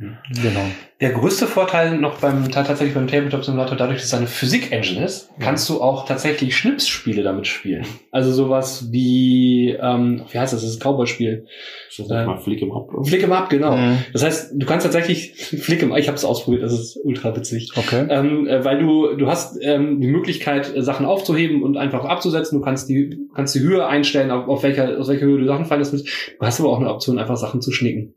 Genau. 0.00 0.64
Der 1.00 1.10
größte 1.10 1.46
Vorteil 1.46 1.98
noch 1.98 2.18
beim 2.20 2.50
tatsächlich 2.50 2.94
beim 2.94 3.06
Tabletop 3.06 3.44
Simulator, 3.44 3.76
dadurch, 3.76 3.98
dass 3.98 4.06
es 4.06 4.14
eine 4.14 4.26
Physik-Engine 4.26 5.04
ist, 5.04 5.30
kannst 5.40 5.68
du 5.68 5.82
auch 5.82 6.06
tatsächlich 6.06 6.56
Schnipsspiele 6.56 7.22
damit 7.22 7.46
spielen. 7.46 7.84
Also 8.10 8.32
sowas 8.32 8.88
wie, 8.92 9.76
ähm, 9.80 10.22
wie 10.30 10.38
heißt 10.38 10.52
das, 10.54 10.62
das 10.62 10.70
ist 10.70 10.76
ein 10.76 10.82
Cowboy-Spiel. 10.82 11.46
Ist 11.88 11.98
das 11.98 12.10
Äh, 12.10 12.36
Flick 12.38 12.62
im 12.62 12.72
Up? 12.72 12.90
Flick 13.06 13.22
'em 13.22 13.32
Up, 13.32 13.50
genau. 13.50 13.76
Mhm. 13.76 13.98
Das 14.12 14.24
heißt, 14.24 14.52
du 14.54 14.66
kannst 14.66 14.84
tatsächlich 14.84 15.32
Flick 15.36 15.82
'em, 15.82 15.94
ich 15.94 16.08
habe 16.08 16.16
es 16.16 16.24
ausprobiert, 16.24 16.62
das 16.62 16.72
ist 16.72 16.98
ultra 17.04 17.36
witzig. 17.36 17.70
Okay. 17.76 18.06
Ähm, 18.08 18.46
äh, 18.46 18.64
weil 18.64 18.78
du 18.78 19.16
du 19.16 19.26
hast 19.26 19.58
ähm, 19.62 20.00
die 20.00 20.08
Möglichkeit 20.08 20.74
äh, 20.74 20.82
Sachen 20.82 21.04
aufzuheben 21.04 21.62
und 21.62 21.76
einfach 21.76 22.04
abzusetzen. 22.06 22.58
Du 22.58 22.64
kannst 22.64 22.88
die 22.88 23.10
du 23.10 23.16
kannst 23.34 23.54
die 23.54 23.60
Höhe 23.60 23.86
einstellen, 23.86 24.30
auf, 24.30 24.48
auf 24.48 24.62
welcher 24.62 24.98
aus 24.98 25.08
welcher 25.08 25.26
Höhe 25.26 25.40
du 25.40 25.46
Sachen 25.46 25.66
fallen 25.66 25.80
lässt. 25.80 25.92
Du 25.92 26.46
hast 26.46 26.60
aber 26.60 26.70
auch 26.70 26.80
eine 26.80 26.90
Option, 26.90 27.18
einfach 27.18 27.36
Sachen 27.36 27.60
zu 27.60 27.70
schnicken. 27.72 28.14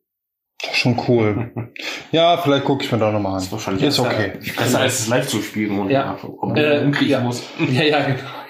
Schon 0.71 0.99
cool. 1.07 1.51
Ja, 2.11 2.37
vielleicht 2.37 2.65
gucke 2.65 2.83
ich 2.85 2.91
mir 2.91 2.99
da 2.99 3.11
nochmal 3.11 3.33
Das 3.33 3.43
ist 3.45 3.49
an. 3.49 3.51
wahrscheinlich 3.53 3.83
Ist 3.85 3.97
besser- 3.97 4.07
okay. 4.07 4.33
Besser 4.55 4.79
als 4.79 4.99
es 4.99 5.07
live 5.07 5.27
zu 5.27 5.41
spielen 5.41 5.79
und 5.79 5.89
Ja. 5.89 6.15
Äh, 6.55 6.83
umkriechen 6.85 7.09
ja. 7.09 7.19
muss. 7.21 7.43
ja, 7.71 7.81
ja, 7.83 7.99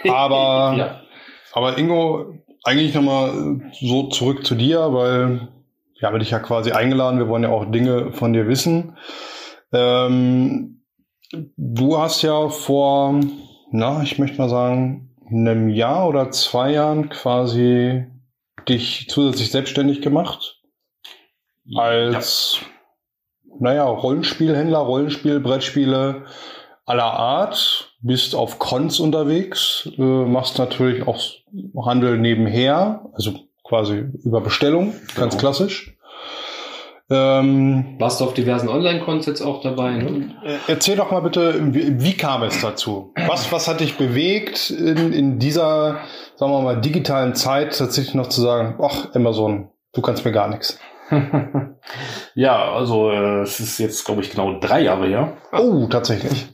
genau. 0.03 0.13
Aber, 0.13 0.75
ja. 0.77 1.01
aber 1.53 1.77
Ingo, 1.77 2.33
eigentlich 2.65 2.93
nochmal 2.93 3.61
so 3.79 4.09
zurück 4.09 4.45
zu 4.45 4.55
dir, 4.55 4.79
weil 4.93 5.47
wir 5.97 6.07
haben 6.09 6.19
dich 6.19 6.31
ja 6.31 6.39
quasi 6.39 6.71
eingeladen. 6.73 7.19
Wir 7.19 7.29
wollen 7.29 7.43
ja 7.43 7.49
auch 7.49 7.71
Dinge 7.71 8.11
von 8.11 8.33
dir 8.33 8.47
wissen. 8.49 8.97
Ähm, 9.71 10.81
du 11.55 11.97
hast 11.97 12.21
ja 12.21 12.49
vor, 12.49 13.19
na, 13.71 14.03
ich 14.03 14.19
möchte 14.19 14.37
mal 14.37 14.49
sagen, 14.49 15.15
einem 15.31 15.69
Jahr 15.69 16.07
oder 16.09 16.31
zwei 16.31 16.71
Jahren 16.73 17.07
quasi 17.09 18.05
dich 18.67 19.07
zusätzlich 19.09 19.51
selbstständig 19.51 20.01
gemacht 20.01 20.59
als, 21.75 22.59
naja, 23.59 23.85
Rollenspielhändler, 23.85 24.79
Rollenspiel, 24.79 25.39
Brettspiele 25.39 26.23
aller 26.85 27.03
Art. 27.13 27.89
bist 28.01 28.35
auf 28.35 28.59
Cons 28.59 28.99
unterwegs, 28.99 29.89
äh, 29.97 30.01
machst 30.01 30.57
natürlich 30.59 31.07
auch 31.07 31.21
Handel 31.85 32.17
nebenher, 32.17 33.05
also 33.13 33.33
quasi 33.63 34.03
über 34.25 34.41
Bestellung, 34.41 34.93
ganz 35.15 35.33
Genau. 35.37 35.39
klassisch. 35.39 35.95
Ähm, 37.09 37.95
Warst 37.99 38.19
du 38.21 38.25
auf 38.25 38.33
diversen 38.33 38.69
Online-Cons 38.69 39.25
jetzt 39.25 39.41
auch 39.41 39.61
dabei, 39.61 39.91
ne? 39.97 40.35
äh, 40.43 40.57
erzähl 40.67 40.95
doch 40.95 41.11
mal 41.11 41.19
bitte, 41.21 41.73
wie, 41.73 42.01
wie 42.01 42.13
kam 42.17 42.43
es 42.43 42.61
dazu? 42.61 43.13
Was, 43.27 43.51
was 43.51 43.67
hat 43.67 43.81
dich 43.81 43.97
bewegt, 43.97 44.69
in, 44.69 45.11
in 45.13 45.39
dieser, 45.39 45.99
sagen 46.35 46.51
wir 46.51 46.61
mal, 46.61 46.79
digitalen 46.81 47.35
Zeit 47.35 47.77
tatsächlich 47.77 48.15
noch 48.15 48.27
zu 48.27 48.41
sagen, 48.41 48.79
ach, 48.81 49.13
Amazon, 49.15 49.69
du 49.93 50.01
kannst 50.01 50.23
mir 50.25 50.31
gar 50.31 50.47
nichts. 50.47 50.79
ja, 52.35 52.71
also 52.71 53.11
äh, 53.11 53.41
es 53.41 53.59
ist 53.59 53.77
jetzt, 53.79 54.05
glaube 54.05 54.21
ich, 54.21 54.31
genau 54.31 54.59
drei 54.59 54.81
Jahre 54.81 55.07
her. 55.07 55.37
Oh, 55.51 55.87
tatsächlich. 55.87 56.47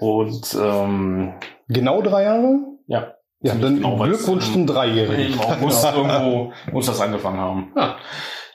Und 0.00 0.56
ähm, 0.60 1.34
Genau 1.68 2.02
drei 2.02 2.22
Jahre? 2.24 2.58
ja, 2.86 3.14
Ja, 3.40 3.54
dann 3.54 3.76
Genau, 3.76 3.96
Glückwunsch 3.96 4.50
zum 4.52 4.66
Dreijährigen. 4.66 5.34
im 5.34 5.40
August 5.40 5.84
irgendwo 5.84 6.52
muss 6.72 6.86
das 6.86 7.00
angefangen 7.00 7.38
haben. 7.38 7.72
Ah. 7.74 7.96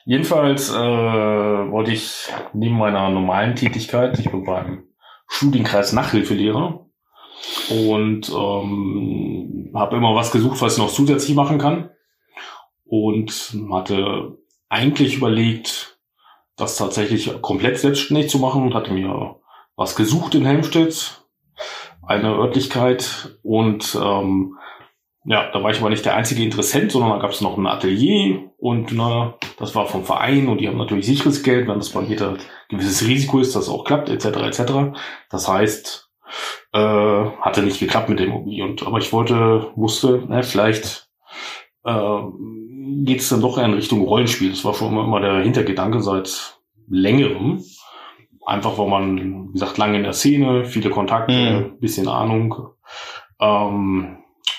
Jedenfalls 0.05 0.69
äh, 0.69 0.73
wollte 0.75 1.91
ich 1.91 2.27
neben 2.53 2.77
meiner 2.77 3.09
normalen 3.09 3.55
Tätigkeit, 3.55 4.19
ich 4.19 4.29
bin 4.29 4.43
beim 4.43 4.83
Studienkreis 5.27 5.93
Nachhilfelehrer 5.93 6.85
und 7.69 8.29
ähm, 8.29 9.71
habe 9.73 9.95
immer 9.97 10.15
was 10.15 10.31
gesucht, 10.31 10.61
was 10.61 10.73
ich 10.73 10.79
noch 10.79 10.91
zusätzlich 10.91 11.35
machen 11.35 11.57
kann 11.57 11.89
und 12.85 13.55
hatte 13.71 14.37
eigentlich 14.73 15.17
überlegt, 15.17 15.99
das 16.57 16.77
tatsächlich 16.77 17.41
komplett 17.41 17.79
selbstständig 17.79 18.29
zu 18.29 18.39
machen 18.39 18.63
und 18.63 18.73
hatte 18.73 18.91
mir 18.91 19.39
was 19.75 19.95
gesucht 19.95 20.35
in 20.35 20.45
Helmstedt, 20.45 21.25
eine 22.05 22.33
Örtlichkeit 22.33 23.37
und 23.43 23.97
ähm, 24.01 24.57
ja, 25.25 25.49
da 25.51 25.63
war 25.63 25.71
ich 25.71 25.79
aber 25.79 25.89
nicht 25.89 26.03
der 26.03 26.15
einzige 26.15 26.43
Interessent, 26.43 26.91
sondern 26.91 27.11
da 27.11 27.17
gab 27.19 27.31
es 27.31 27.39
noch 27.39 27.57
ein 27.57 27.65
Atelier 27.65 28.51
und 28.57 28.91
na, 28.91 29.35
das 29.57 29.73
war 29.73 29.85
vom 29.85 30.03
Verein 30.03 30.49
und 30.49 30.59
die 30.59 30.67
haben 30.67 30.77
natürlich 30.77 31.05
sicheres 31.05 31.43
Geld, 31.43 31.67
wenn 31.67 31.77
das 31.77 31.91
bei 31.91 32.01
jeder 32.01 32.31
ein 32.31 32.39
gewisses 32.77 33.07
Risiko 33.07 33.39
ist, 33.39 33.55
dass 33.55 33.63
es 33.63 33.69
auch 33.69 33.85
klappt, 33.85 34.09
etc. 34.09 34.25
etc. 34.25 34.73
Das 35.29 35.47
heißt, 35.47 36.09
äh, 36.73 36.79
hatte 36.79 37.61
nicht 37.61 37.79
geklappt 37.79 38.09
mit 38.09 38.19
der 38.19 38.25
Immobilie. 38.25 38.65
Und 38.65 38.85
aber 38.85 38.97
ich 38.97 39.13
wollte, 39.13 39.71
wusste, 39.75 40.25
ne, 40.27 40.43
vielleicht 40.43 41.07
äh, 41.85 42.19
geht 43.05 43.21
es 43.21 43.29
dann 43.29 43.41
doch 43.41 43.57
eher 43.57 43.65
in 43.65 43.73
Richtung 43.73 44.01
Rollenspiel. 44.01 44.49
Das 44.49 44.65
war 44.65 44.73
schon 44.73 44.97
immer, 44.97 45.19
der 45.19 45.41
Hintergedanke 45.41 46.01
seit 46.01 46.59
längerem. 46.87 47.63
Einfach, 48.45 48.77
weil 48.77 48.89
man, 48.89 49.49
wie 49.49 49.53
gesagt, 49.53 49.77
lange 49.77 49.97
in 49.97 50.03
der 50.03 50.13
Szene, 50.13 50.65
viele 50.65 50.89
Kontakte, 50.89 51.33
Mhm. 51.33 51.79
bisschen 51.79 52.07
Ahnung. 52.07 52.55
Ähm, 53.39 54.17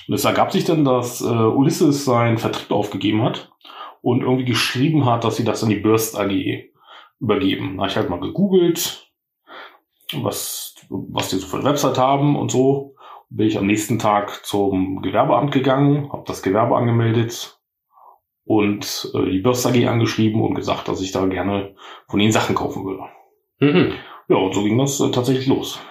und 0.09 0.15
es 0.15 0.25
ergab 0.25 0.53
sich 0.53 0.65
dann, 0.65 0.85
dass 0.85 1.21
äh, 1.21 1.25
Ulysses 1.25 2.05
seinen 2.05 2.39
Vertrieb 2.39 2.71
aufgegeben 2.71 3.23
hat 3.23 3.53
und 4.03 4.23
irgendwie 4.23 4.45
geschrieben 4.45 5.07
hat, 5.07 5.25
dass 5.25 5.37
sie 5.37 5.45
das 5.45 5.63
an 5.63 5.71
die 5.71 5.77
Burst 5.77 6.19
AG 6.19 6.71
übergeben. 7.21 7.77
Da 7.77 7.83
habe 7.83 7.91
ich 7.91 7.97
halt 7.97 8.11
mal 8.11 8.21
gegoogelt, 8.21 9.11
was, 10.15 10.75
was 10.89 11.31
die 11.31 11.37
so 11.37 11.47
für 11.47 11.57
eine 11.59 11.67
Website 11.67 11.99
haben 11.99 12.37
und 12.37 12.51
so. 12.51 12.95
Bin 13.31 13.47
ich 13.47 13.59
am 13.59 13.67
nächsten 13.67 13.99
Tag 13.99 14.45
zum 14.45 15.01
Gewerbeamt 15.03 15.53
gegangen, 15.53 16.13
habe 16.13 16.25
das 16.27 16.43
Gewerbe 16.43 16.77
angemeldet 16.77 17.59
und 18.45 19.11
äh, 19.15 19.31
die 19.31 19.39
Burst 19.41 19.67
AG 19.67 19.87
angeschrieben 19.89 20.43
und 20.43 20.55
gesagt, 20.55 20.89
dass 20.89 21.01
ich 21.01 21.13
da 21.13 21.25
gerne 21.27 21.75
von 22.09 22.21
ihnen 22.21 22.33
Sachen 22.33 22.55
kaufen 22.55 22.85
würde. 22.85 23.03
Mhm. 23.61 23.93
Ja, 24.29 24.37
und 24.37 24.55
so 24.55 24.63
ging 24.65 24.79
das 24.79 25.01
äh, 25.01 25.11
tatsächlich 25.11 25.47
los. 25.47 25.79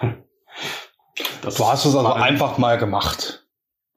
Das 1.42 1.56
Du 1.56 1.66
hast 1.66 1.84
es 1.84 1.94
also 1.94 2.08
einfach 2.12 2.58
mal 2.58 2.78
gemacht. 2.78 3.46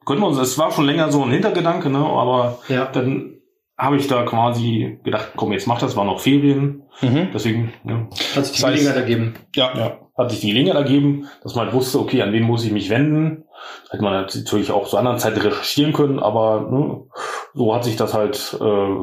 Können 0.05 0.20
wir 0.22 0.28
uns, 0.28 0.38
es 0.38 0.58
war 0.58 0.72
schon 0.72 0.86
länger 0.86 1.12
so 1.12 1.24
ein 1.24 1.32
Hintergedanke, 1.32 1.89
ne? 1.89 1.99
aber 1.99 2.60
Ja. 2.68 2.86
dann 2.86 3.39
habe 3.78 3.97
ich 3.97 4.08
da 4.08 4.24
quasi 4.24 4.99
gedacht, 5.03 5.30
komm, 5.36 5.51
jetzt 5.53 5.66
mach 5.68 5.80
das, 5.80 5.95
war 5.95 6.03
noch 6.05 6.20
Ferien, 6.20 6.84
Mhm. 7.01 7.30
deswegen 7.34 7.74
ja, 7.88 8.08
Hat 8.36 8.45
sich 8.45 8.58
die 8.58 8.64
Gelegenheit 8.64 8.95
ergeben. 8.97 9.34
Ja. 9.55 9.76
ja, 9.78 9.99
hat 10.18 10.32
sich 10.32 10.41
die 10.41 10.47
Gelegenheit 10.49 10.76
ergeben, 10.78 11.28
dass 11.43 11.55
man 11.55 11.66
halt 11.66 11.74
wusste, 11.76 11.99
okay, 11.99 12.22
an 12.22 12.34
wen 12.34 12.43
muss 12.43 12.66
ich 12.66 12.72
mich 12.72 12.89
wenden. 12.89 13.45
Hätte 13.89 14.03
man 14.03 14.14
natürlich 14.14 14.72
auch 14.72 14.88
zu 14.88 14.97
anderen 14.97 15.20
Zeiten 15.20 15.39
recherchieren 15.39 15.93
können, 15.93 16.20
aber 16.20 16.62
ne, 16.70 17.03
so 17.53 17.74
hat 17.74 17.84
sich 17.84 17.95
das 17.95 18.14
halt 18.14 18.58
äh, 18.60 18.95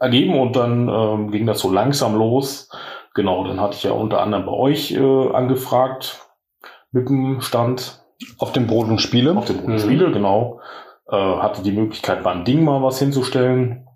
ergeben 0.00 0.38
und 0.38 0.56
dann 0.56 0.88
ähm, 0.88 1.30
ging 1.30 1.46
das 1.46 1.60
so 1.60 1.70
langsam 1.70 2.16
los. 2.16 2.68
Genau, 3.14 3.44
dann 3.44 3.60
hatte 3.60 3.74
ich 3.76 3.82
ja 3.82 3.92
unter 3.92 4.20
anderem 4.20 4.46
bei 4.46 4.52
euch 4.52 4.92
äh, 4.92 5.32
angefragt 5.32 6.26
mit 6.92 7.08
dem 7.08 7.40
Stand 7.40 8.04
Auf 8.38 8.52
dem 8.52 8.66
Brot 8.66 8.88
und 8.88 9.00
Spiele. 9.00 9.36
auf 9.36 9.44
dem 9.46 9.64
Mhm. 9.64 9.78
Spiele, 9.78 10.10
genau. 10.12 10.60
Äh, 11.10 11.16
hatte 11.16 11.62
die 11.62 11.72
Möglichkeit, 11.72 12.22
beim 12.22 12.44
Ding 12.44 12.64
mal 12.64 12.82
was 12.82 12.98
hinzustellen. 12.98 13.86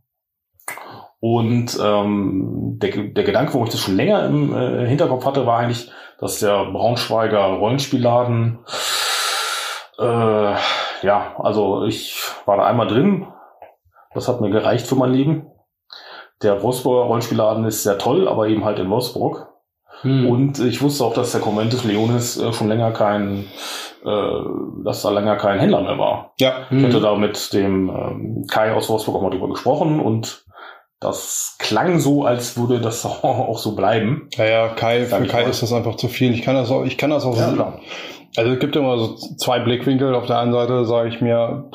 Und 1.20 1.78
ähm, 1.80 2.78
der, 2.82 2.90
der 2.90 3.24
Gedanke, 3.24 3.54
wo 3.54 3.62
ich 3.64 3.70
das 3.70 3.80
schon 3.80 3.94
länger 3.96 4.26
im 4.26 4.52
äh, 4.56 4.86
Hinterkopf 4.88 5.24
hatte, 5.24 5.46
war 5.46 5.58
eigentlich, 5.58 5.90
dass 6.18 6.40
der 6.40 6.64
Braunschweiger 6.72 7.44
Rollenspielladen, 7.44 8.58
äh, 10.02 11.06
ja, 11.06 11.34
also 11.38 11.84
ich 11.84 12.18
war 12.46 12.56
da 12.56 12.64
einmal 12.64 12.86
drin. 12.86 13.26
Das 14.14 14.28
hat 14.28 14.40
mir 14.40 14.50
gereicht 14.50 14.86
für 14.86 14.96
mein 14.96 15.12
Leben. 15.12 15.46
Der 16.42 16.62
Wolfsburger 16.62 17.06
Rollenspielladen 17.06 17.64
ist 17.64 17.82
sehr 17.82 17.98
toll, 17.98 18.28
aber 18.28 18.48
eben 18.48 18.64
halt 18.64 18.78
in 18.78 18.90
Wolfsburg. 18.90 19.48
Mhm. 20.02 20.26
Und 20.28 20.58
ich 20.58 20.82
wusste 20.82 21.04
auch, 21.04 21.14
dass 21.14 21.32
der 21.32 21.40
Conventus 21.40 21.84
Leonis 21.84 22.36
äh, 22.38 22.52
schon 22.52 22.68
länger 22.68 22.90
kein, 22.90 23.46
äh, 24.04 24.40
dass 24.84 25.02
da 25.02 25.10
länger 25.10 25.36
kein 25.36 25.60
Händler 25.60 25.82
mehr 25.82 25.98
war. 25.98 26.32
Ja. 26.40 26.66
Ich 26.70 26.82
hatte 26.84 26.98
Mhm. 26.98 27.02
da 27.02 27.14
mit 27.14 27.52
dem 27.52 27.88
ähm, 27.88 28.46
Kai 28.50 28.72
aus 28.74 28.88
Wolfsburg 28.90 29.16
auch 29.16 29.22
mal 29.22 29.30
drüber 29.30 29.48
gesprochen 29.48 30.00
und 30.00 30.44
das 30.98 31.56
klang 31.58 31.98
so, 32.00 32.24
als 32.24 32.56
würde 32.56 32.80
das 32.80 33.04
auch 33.22 33.58
so 33.58 33.74
bleiben. 33.76 34.28
Ja, 34.36 34.44
ja, 34.44 34.68
Kai, 34.68 35.04
für 35.04 35.24
Kai 35.26 35.42
mal. 35.42 35.50
ist 35.50 35.62
das 35.62 35.72
einfach 35.72 35.94
zu 35.96 36.08
viel. 36.08 36.32
Ich 36.34 36.42
kann 36.42 36.56
das 36.56 36.70
auch, 36.70 36.84
ich 36.84 36.98
kann 36.98 37.10
das 37.10 37.24
auch 37.24 37.36
Ja, 37.36 37.48
so- 37.50 37.54
klar. 37.54 37.78
Also 38.36 38.52
es 38.52 38.58
gibt 38.60 38.76
immer 38.76 38.96
so 38.98 39.14
zwei 39.16 39.58
Blickwinkel. 39.60 40.14
Auf 40.14 40.26
der 40.26 40.38
einen 40.38 40.52
Seite 40.52 40.84
sage 40.84 41.08
ich 41.08 41.20
mir, 41.20 41.70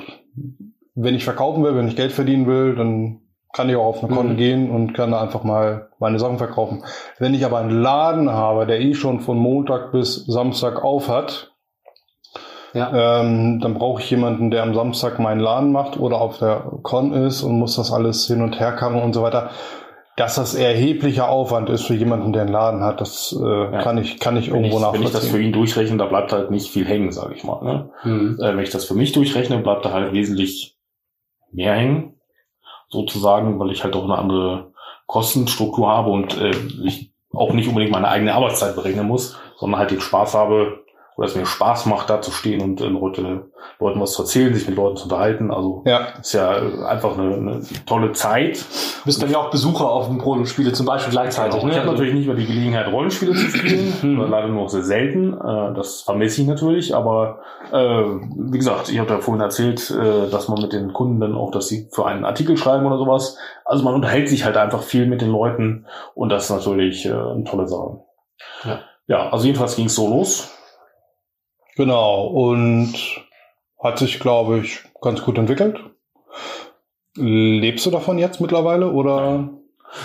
wenn 0.95 1.15
ich 1.15 1.23
verkaufen 1.23 1.63
will, 1.63 1.75
wenn 1.75 1.87
ich 1.87 1.95
Geld 1.95 2.11
verdienen 2.11 2.47
will, 2.47 2.75
dann 2.75 3.19
kann 3.53 3.69
ich 3.69 3.75
auch 3.75 3.85
auf 3.85 4.03
eine 4.03 4.13
Konto 4.13 4.33
Mhm. 4.33 4.37
gehen 4.37 4.71
und 4.71 4.93
kann 4.93 5.11
da 5.11 5.21
einfach 5.21 5.43
mal 5.43 5.89
meine 5.99 6.19
Sachen 6.19 6.37
verkaufen. 6.37 6.83
Wenn 7.17 7.33
ich 7.33 7.45
aber 7.45 7.57
einen 7.59 7.81
Laden 7.81 8.29
habe, 8.31 8.65
der 8.65 8.81
eh 8.81 8.93
schon 8.93 9.19
von 9.19 9.37
Montag 9.37 9.91
bis 9.91 10.25
Samstag 10.25 10.83
auf 10.83 11.07
hat, 11.09 11.51
Ja. 12.73 13.21
ähm, 13.21 13.59
dann 13.61 13.73
brauche 13.75 14.01
ich 14.01 14.09
jemanden, 14.11 14.51
der 14.51 14.63
am 14.63 14.75
Samstag 14.75 15.17
meinen 15.19 15.39
Laden 15.39 15.71
macht 15.71 15.97
oder 15.99 16.19
auf 16.21 16.37
der 16.39 16.71
Con 16.83 17.13
ist 17.13 17.41
und 17.41 17.57
muss 17.57 17.75
das 17.75 17.91
alles 17.91 18.27
hin 18.27 18.41
und 18.41 18.59
her 18.59 18.73
karren 18.73 19.01
und 19.01 19.13
so 19.13 19.21
weiter. 19.23 19.49
Dass 20.17 20.35
das 20.35 20.55
erheblicher 20.55 21.29
Aufwand 21.29 21.69
ist 21.69 21.83
für 21.83 21.93
jemanden, 21.93 22.33
der 22.33 22.41
einen 22.41 22.51
Laden 22.51 22.83
hat, 22.83 22.99
das 22.99 23.33
äh, 23.39 23.45
Ja. 23.45 23.81
kann 23.81 23.97
ich 23.97 24.19
kann 24.19 24.35
ich 24.35 24.51
Wenn 24.51 24.65
ich, 24.65 24.71
irgendwo 24.73 24.91
wenn 24.91 25.01
ich 25.03 25.11
das 25.11 25.19
für 25.21 25.25
nachvollziehen. 25.27 25.41
ihn 25.45 25.53
durchrechne, 25.53 25.97
da 25.97 26.05
bleibt 26.05 26.33
halt 26.33 26.51
nicht 26.51 26.69
viel 26.69 26.85
hängen, 26.85 27.11
sage 27.11 27.35
ich 27.35 27.43
mal. 27.45 27.63
Ne? 27.63 27.89
Mhm. 28.03 28.39
Äh, 28.41 28.57
wenn 28.57 28.63
ich 28.63 28.71
das 28.71 28.83
für 28.85 28.95
mich 28.95 29.13
durchrechne, 29.13 29.59
bleibt 29.59 29.85
da 29.85 29.91
halt 29.93 30.11
wesentlich 30.13 30.75
mehr 31.51 31.75
hängen, 31.75 32.15
sozusagen, 32.89 33.59
weil 33.59 33.71
ich 33.71 33.83
halt 33.83 33.95
auch 33.95 34.03
eine 34.03 34.17
andere 34.17 34.73
Kostenstruktur 35.05 35.87
habe 35.87 36.09
und 36.09 36.37
äh, 36.37 36.51
ich 36.83 37.13
auch 37.33 37.53
nicht 37.53 37.67
unbedingt 37.69 37.91
meine 37.93 38.07
eigene 38.09 38.33
Arbeitszeit 38.33 38.75
berechnen 38.75 39.07
muss, 39.07 39.37
sondern 39.57 39.79
halt 39.79 39.91
den 39.91 40.01
Spaß 40.01 40.33
habe 40.33 40.83
oder 41.17 41.27
es 41.27 41.35
mir 41.35 41.47
Spaß 41.47 41.87
macht, 41.87 42.11
da 42.11 42.21
zu 42.21 42.29
stehen 42.29 42.61
und 42.61 42.79
äh, 42.79 42.85
Leute, 42.85 43.49
Leuten 43.79 43.99
was 43.99 44.13
zu 44.13 44.21
erzählen, 44.21 44.53
sich 44.53 44.67
mit 44.67 44.77
Leuten 44.77 44.97
zu 44.97 45.05
unterhalten. 45.05 45.49
Also 45.49 45.81
Ja, 45.85 46.09
ist 46.21 46.33
ja 46.33 46.57
äh, 46.57 46.85
einfach 46.85 47.17
eine, 47.17 47.35
eine 47.35 47.61
tolle 47.87 48.11
Zeit. 48.11 48.63
Bist 49.03 49.21
dann 49.21 49.31
ja 49.31 49.39
auch 49.39 49.49
Besucher 49.49 49.89
auf 49.89 50.07
dem 50.07 50.19
Brot 50.19 50.37
und 50.37 50.45
Spiele 50.45 50.73
zum 50.73 50.85
Beispiel 50.85 51.11
gleichzeitig. 51.11 51.59
Genau. 51.59 51.69
Ich 51.69 51.73
ne? 51.73 51.81
habe 51.81 51.91
natürlich 51.91 52.13
nicht 52.13 52.27
mehr 52.27 52.35
die 52.35 52.45
Gelegenheit, 52.45 52.91
Rollenspiele 52.91 53.33
zu 53.33 53.49
spielen. 53.49 54.19
Oder 54.19 54.29
leider 54.29 54.47
nur 54.47 54.63
noch 54.63 54.69
sehr 54.69 54.83
selten. 54.83 55.33
Äh, 55.33 55.73
Das 55.73 56.01
vermisse 56.01 56.41
ich 56.41 56.47
natürlich. 56.47 56.93
Aber 56.93 57.39
äh, 57.71 57.77
wie 57.77 58.57
gesagt, 58.57 58.89
ich 58.89 58.99
habe 58.99 59.09
ja 59.09 59.19
vorhin 59.19 59.41
erzählt, 59.41 59.89
äh, 59.89 60.29
dass 60.29 60.47
man 60.49 60.61
mit 60.61 60.71
den 60.71 60.93
Kunden 60.93 61.19
dann 61.19 61.33
auch, 61.33 61.49
dass 61.49 61.67
sie 61.67 61.89
für 61.91 62.05
einen 62.05 62.25
Artikel 62.25 62.57
schreiben 62.57 62.85
oder 62.85 62.99
sowas. 62.99 63.39
Also 63.65 63.83
man 63.83 63.95
unterhält 63.95 64.29
sich 64.29 64.45
halt 64.45 64.55
einfach 64.55 64.83
viel 64.83 65.07
mit 65.07 65.21
den 65.21 65.31
Leuten 65.31 65.87
und 66.13 66.29
das 66.29 66.43
ist 66.43 66.51
natürlich 66.51 67.07
äh, 67.07 67.11
eine 67.11 67.43
tolle 67.43 67.67
Sache. 67.67 68.01
Ja. 68.63 68.79
ja, 69.07 69.29
also 69.31 69.45
jedenfalls 69.45 69.75
ging 69.75 69.87
es 69.87 69.95
so 69.95 70.07
los. 70.07 70.53
Genau. 71.77 72.27
Und 72.27 72.93
hat 73.81 73.99
sich, 73.99 74.19
glaube 74.19 74.59
ich, 74.59 74.79
ganz 75.01 75.21
gut 75.21 75.37
entwickelt. 75.37 75.79
Lebst 77.15 77.85
du 77.85 77.91
davon 77.91 78.17
jetzt 78.17 78.41
mittlerweile 78.41 78.91
oder? 78.91 79.49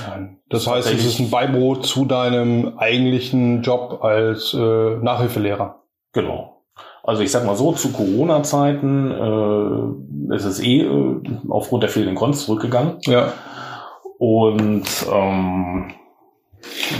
Nein. 0.08 0.38
Das 0.48 0.66
heißt, 0.66 0.92
es 0.92 1.04
ist 1.04 1.18
ein 1.18 1.30
Beibrot 1.30 1.84
zu 1.84 2.04
deinem 2.04 2.78
eigentlichen 2.78 3.62
Job 3.62 4.02
als 4.02 4.54
äh, 4.54 4.96
Nachhilfelehrer. 4.96 5.82
Genau. 6.12 6.62
Also 7.02 7.22
ich 7.22 7.30
sag 7.32 7.44
mal 7.44 7.56
so, 7.56 7.72
zu 7.72 7.92
Corona-Zeiten 7.92 9.10
äh, 10.30 10.34
ist 10.36 10.44
es 10.44 10.60
eh 10.60 10.82
äh, 10.82 11.20
aufgrund 11.48 11.82
der 11.82 11.90
fehlenden 11.90 12.14
Cons 12.14 12.44
zurückgegangen. 12.44 12.98
Ja. 13.02 13.32
Und 14.18 14.84
ähm, 15.12 15.90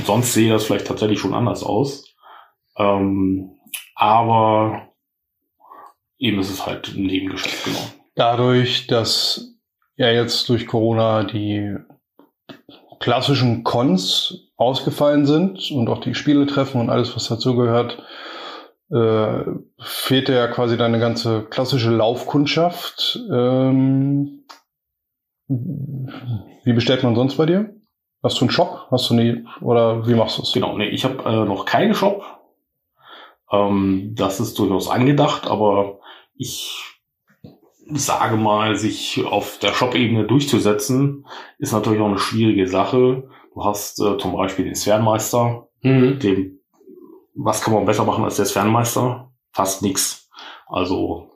sonst 0.05 0.33
sehe 0.33 0.53
das 0.53 0.65
vielleicht 0.65 0.89
tatsächlich 0.89 1.21
schon 1.21 1.35
anders 1.35 1.63
aus. 1.63 2.17
Ähm, 2.77 3.53
aber 4.03 4.89
eben 6.19 6.41
ist 6.41 6.51
es 6.51 6.67
halt 6.67 6.89
ein 6.89 7.05
Nebengeschäft, 7.05 7.65
genau. 7.65 7.79
Dadurch, 8.17 8.89
dass 8.89 9.55
ja 9.97 10.11
jetzt 10.11 10.49
durch 10.49 10.67
Corona 10.67 11.23
die 11.23 11.77
klassischen 12.99 13.63
Cons 13.63 14.51
ausgefallen 14.57 15.25
sind 15.25 15.71
und 15.71 15.89
auch 15.89 16.01
die 16.01 16.17
Spiele 16.17 16.47
treffen 16.47 16.81
und 16.81 16.91
alles, 16.91 17.15
was 17.15 17.29
dazugehört, 17.29 18.03
äh, 18.91 19.45
fehlt 19.81 20.29
ja 20.29 20.49
quasi 20.49 20.77
deine 20.77 20.99
ganze 20.99 21.45
klassische 21.45 21.91
Laufkundschaft. 21.91 23.21
Ähm, 23.33 24.45
wie 25.49 26.73
bestellt 26.73 27.05
man 27.05 27.15
sonst 27.15 27.37
bei 27.37 27.47
dir? 27.47 27.73
Hast 28.23 28.41
du 28.41 28.47
einen 28.47 28.51
Shop? 28.51 28.89
Hast 28.91 29.11
du 29.11 29.15
nie 29.15 29.45
oder 29.61 30.09
wie 30.09 30.15
machst 30.15 30.39
du 30.39 30.43
es? 30.43 30.53
Genau, 30.53 30.77
nee, 30.77 30.89
ich 30.89 31.05
habe 31.05 31.23
äh, 31.25 31.45
noch 31.45 31.67
keinen 31.67 31.95
Shop. 31.95 32.32
Ähm, 33.53 34.13
das 34.15 34.41
ist 34.41 34.59
durchaus 34.59 34.89
angedacht, 34.89 35.47
aber 35.47 36.01
ich 36.35 36.83
sage 37.95 38.37
mal, 38.37 38.77
sich 38.77 39.25
auf 39.27 39.59
der 39.59 39.75
Shop-Ebene 39.75 40.25
durchzusetzen, 40.27 41.27
ist 41.59 41.73
natürlich 41.73 42.01
auch 42.01 42.07
eine 42.09 42.19
schwierige 42.19 42.67
Sache. 42.67 43.29
Du 43.55 43.65
hast 43.65 44.01
äh, 44.01 44.17
zum 44.19 44.33
Beispiel 44.33 44.65
den 44.65 44.75
Sphärenmeister, 44.75 45.69
Mhm. 45.85 46.21
dem, 46.21 46.61
was 47.35 47.61
kann 47.61 47.75
man 47.75 47.85
besser 47.85 48.05
machen 48.05 48.25
als 48.25 48.37
der 48.37 48.47
Sphärenmeister? 48.47 49.33
Fast 49.53 49.83
nix. 49.83 50.31
Also 50.69 51.32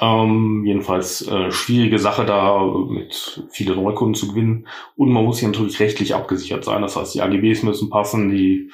ähm, 0.00 0.64
jedenfalls 0.64 1.26
äh, 1.26 1.50
schwierige 1.50 1.98
Sache 1.98 2.24
da 2.26 2.64
mit 2.88 3.44
viele 3.50 3.76
Neukunden 3.76 4.14
zu 4.14 4.28
gewinnen. 4.28 4.66
Und 4.94 5.10
man 5.10 5.24
muss 5.24 5.38
hier 5.38 5.48
natürlich 5.48 5.80
rechtlich 5.80 6.14
abgesichert 6.14 6.64
sein. 6.64 6.82
Das 6.82 6.96
heißt, 6.96 7.14
die 7.14 7.22
AGBs 7.22 7.62
müssen 7.62 7.88
passen, 7.88 8.30
die 8.30 8.70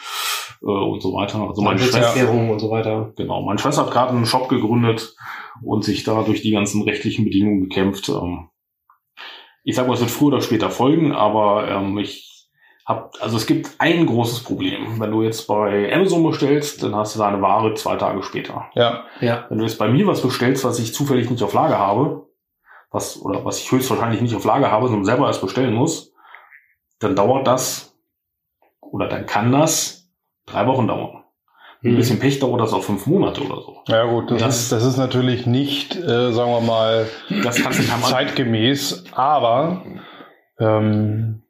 äh, 0.62 0.66
und 0.66 1.02
so 1.02 1.14
weiter. 1.14 1.40
Also 1.40 1.62
meine 1.62 1.78
Schwester, 1.78 2.30
und 2.32 2.58
so 2.58 2.70
weiter. 2.70 3.12
genau, 3.16 3.42
meine 3.42 3.58
Schwester 3.58 3.86
hat 3.86 3.92
gerade 3.92 4.10
einen 4.10 4.26
Shop 4.26 4.48
gegründet 4.48 5.14
und 5.62 5.84
sich 5.84 6.04
da 6.04 6.22
durch 6.22 6.42
die 6.42 6.52
ganzen 6.52 6.82
rechtlichen 6.82 7.24
Bedingungen 7.24 7.62
gekämpft. 7.62 8.08
Ähm, 8.08 8.48
ich 9.64 9.76
sag 9.76 9.86
mal, 9.86 9.94
es 9.94 10.00
wird 10.00 10.10
früher 10.10 10.28
oder 10.28 10.40
später 10.40 10.70
folgen, 10.70 11.12
aber 11.12 11.68
ähm, 11.68 11.98
ich 11.98 12.32
hab, 12.87 13.14
also 13.20 13.37
es 13.37 13.47
gibt 13.47 13.70
ein 13.78 14.07
großes 14.07 14.41
Problem. 14.43 15.01
Wenn 15.01 15.11
du 15.12 15.22
jetzt 15.22 15.47
bei 15.47 15.93
Amazon 15.95 16.24
bestellst, 16.24 16.83
dann 16.83 16.95
hast 16.97 17.14
du 17.14 17.20
deine 17.20 17.41
Ware 17.41 17.74
zwei 17.74 17.97
Tage 17.97 18.22
später. 18.22 18.66
Ja, 18.74 19.05
Ja. 19.20 19.47
Wenn 19.49 19.59
du 19.59 19.64
jetzt 19.64 19.78
bei 19.78 19.89
mir 19.89 20.07
was 20.07 20.20
bestellst, 20.22 20.64
was 20.64 20.78
ich 20.78 20.93
zufällig 20.95 21.30
nicht 21.30 21.43
auf 21.43 21.53
Lager 21.55 21.78
habe, 21.78 22.26
was, 22.91 23.20
oder 23.22 23.45
was 23.45 23.59
ich 23.61 23.70
höchstwahrscheinlich 23.70 24.20
nicht 24.20 24.35
auf 24.35 24.45
Lager 24.45 24.70
habe, 24.70 24.87
sondern 24.89 25.05
selber 25.05 25.26
erst 25.26 25.41
bestellen 25.41 25.74
muss, 25.74 26.12
dann 26.99 27.16
dauert 27.16 27.47
das, 27.47 27.97
oder 28.80 29.09
dann 29.09 29.26
kann 29.26 29.51
das 29.53 30.11
drei 30.47 30.66
Wochen 30.66 30.87
dauern. 30.89 31.24
Ein 31.85 31.93
Mhm. 31.93 31.97
bisschen 31.97 32.18
Pech 32.20 32.39
dauert 32.39 32.61
das 32.61 32.72
auch 32.72 32.83
fünf 32.83 33.07
Monate 33.07 33.41
oder 33.43 33.61
so. 33.62 33.76
ja 33.89 34.05
gut, 34.05 34.30
das, 34.30 34.39
Das- 34.43 34.61
ist, 34.62 34.72
das 34.72 34.85
ist 34.85 34.97
natürlich 34.99 35.47
nicht, 35.47 35.97
äh, 35.97 36.33
sagen 36.33 36.51
wir 36.53 36.61
mal, 36.61 37.07
zeitgemäß, 38.03 39.05
aber 39.12 39.83
ähm, 40.59 41.41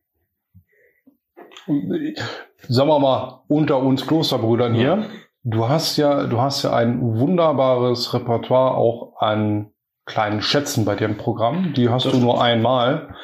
sagen 1.67 2.89
wir 2.89 2.99
mal, 2.99 3.43
unter 3.49 3.79
uns 3.79 4.07
Klosterbrüdern 4.07 4.75
hier, 4.75 5.07
du 5.45 5.69
hast 5.69 5.97
ja, 5.97 6.27
du 6.27 6.41
hast 6.41 6.63
ja 6.63 6.73
ein 6.73 7.01
wunderbares 7.19 8.15
Repertoire 8.15 8.77
auch 8.77 9.15
an 9.19 9.73
kleinen 10.05 10.43
Schätzen 10.43 10.85
bei 10.85 10.97
dir 10.97 11.07
im 11.07 11.17
Programm. 11.17 11.75
Die 11.75 11.89
hast 11.89 12.07
Das 12.07 12.13
du 12.13 12.19
nur 12.19 12.43
einmal. 12.43 13.15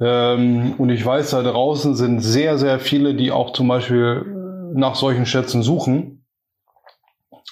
Ähm, 0.00 0.74
und 0.78 0.90
ich 0.90 1.04
weiß, 1.04 1.30
da 1.30 1.42
draußen 1.42 1.94
sind 1.94 2.20
sehr, 2.20 2.58
sehr 2.58 2.78
viele, 2.78 3.14
die 3.14 3.32
auch 3.32 3.52
zum 3.52 3.68
Beispiel 3.68 4.24
äh, 4.26 4.78
nach 4.78 4.94
solchen 4.94 5.26
Schätzen 5.26 5.62
suchen. 5.62 6.24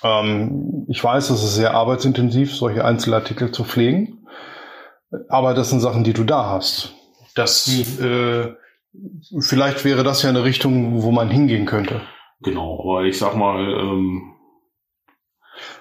Ähm, 0.03 0.87
ich 0.89 1.03
weiß, 1.03 1.31
es 1.31 1.43
ist 1.43 1.55
sehr 1.55 1.75
arbeitsintensiv, 1.75 2.55
solche 2.55 2.85
Einzelartikel 2.85 3.53
zu 3.53 3.65
pflegen. 3.65 4.27
Aber 5.29 5.55
das 5.55 5.71
sind 5.71 5.81
Sachen, 5.81 6.05
die 6.05 6.13
du 6.13 6.25
da 6.25 6.51
hast. 6.51 6.95
Das, 7.35 7.69
äh, 8.01 8.53
vielleicht 9.41 9.85
wäre 9.85 10.03
das 10.05 10.23
ja 10.23 10.31
eine 10.31 10.45
Richtung, 10.45 11.03
wo 11.03 11.11
man 11.11 11.31
hingehen 11.31 11.67
könnte. 11.67 12.03
Genau, 12.41 12.81
aber 12.81 13.05
ich 13.05 13.19
sag 13.19 13.37
mal, 13.37 13.61
ähm, 13.61 14.35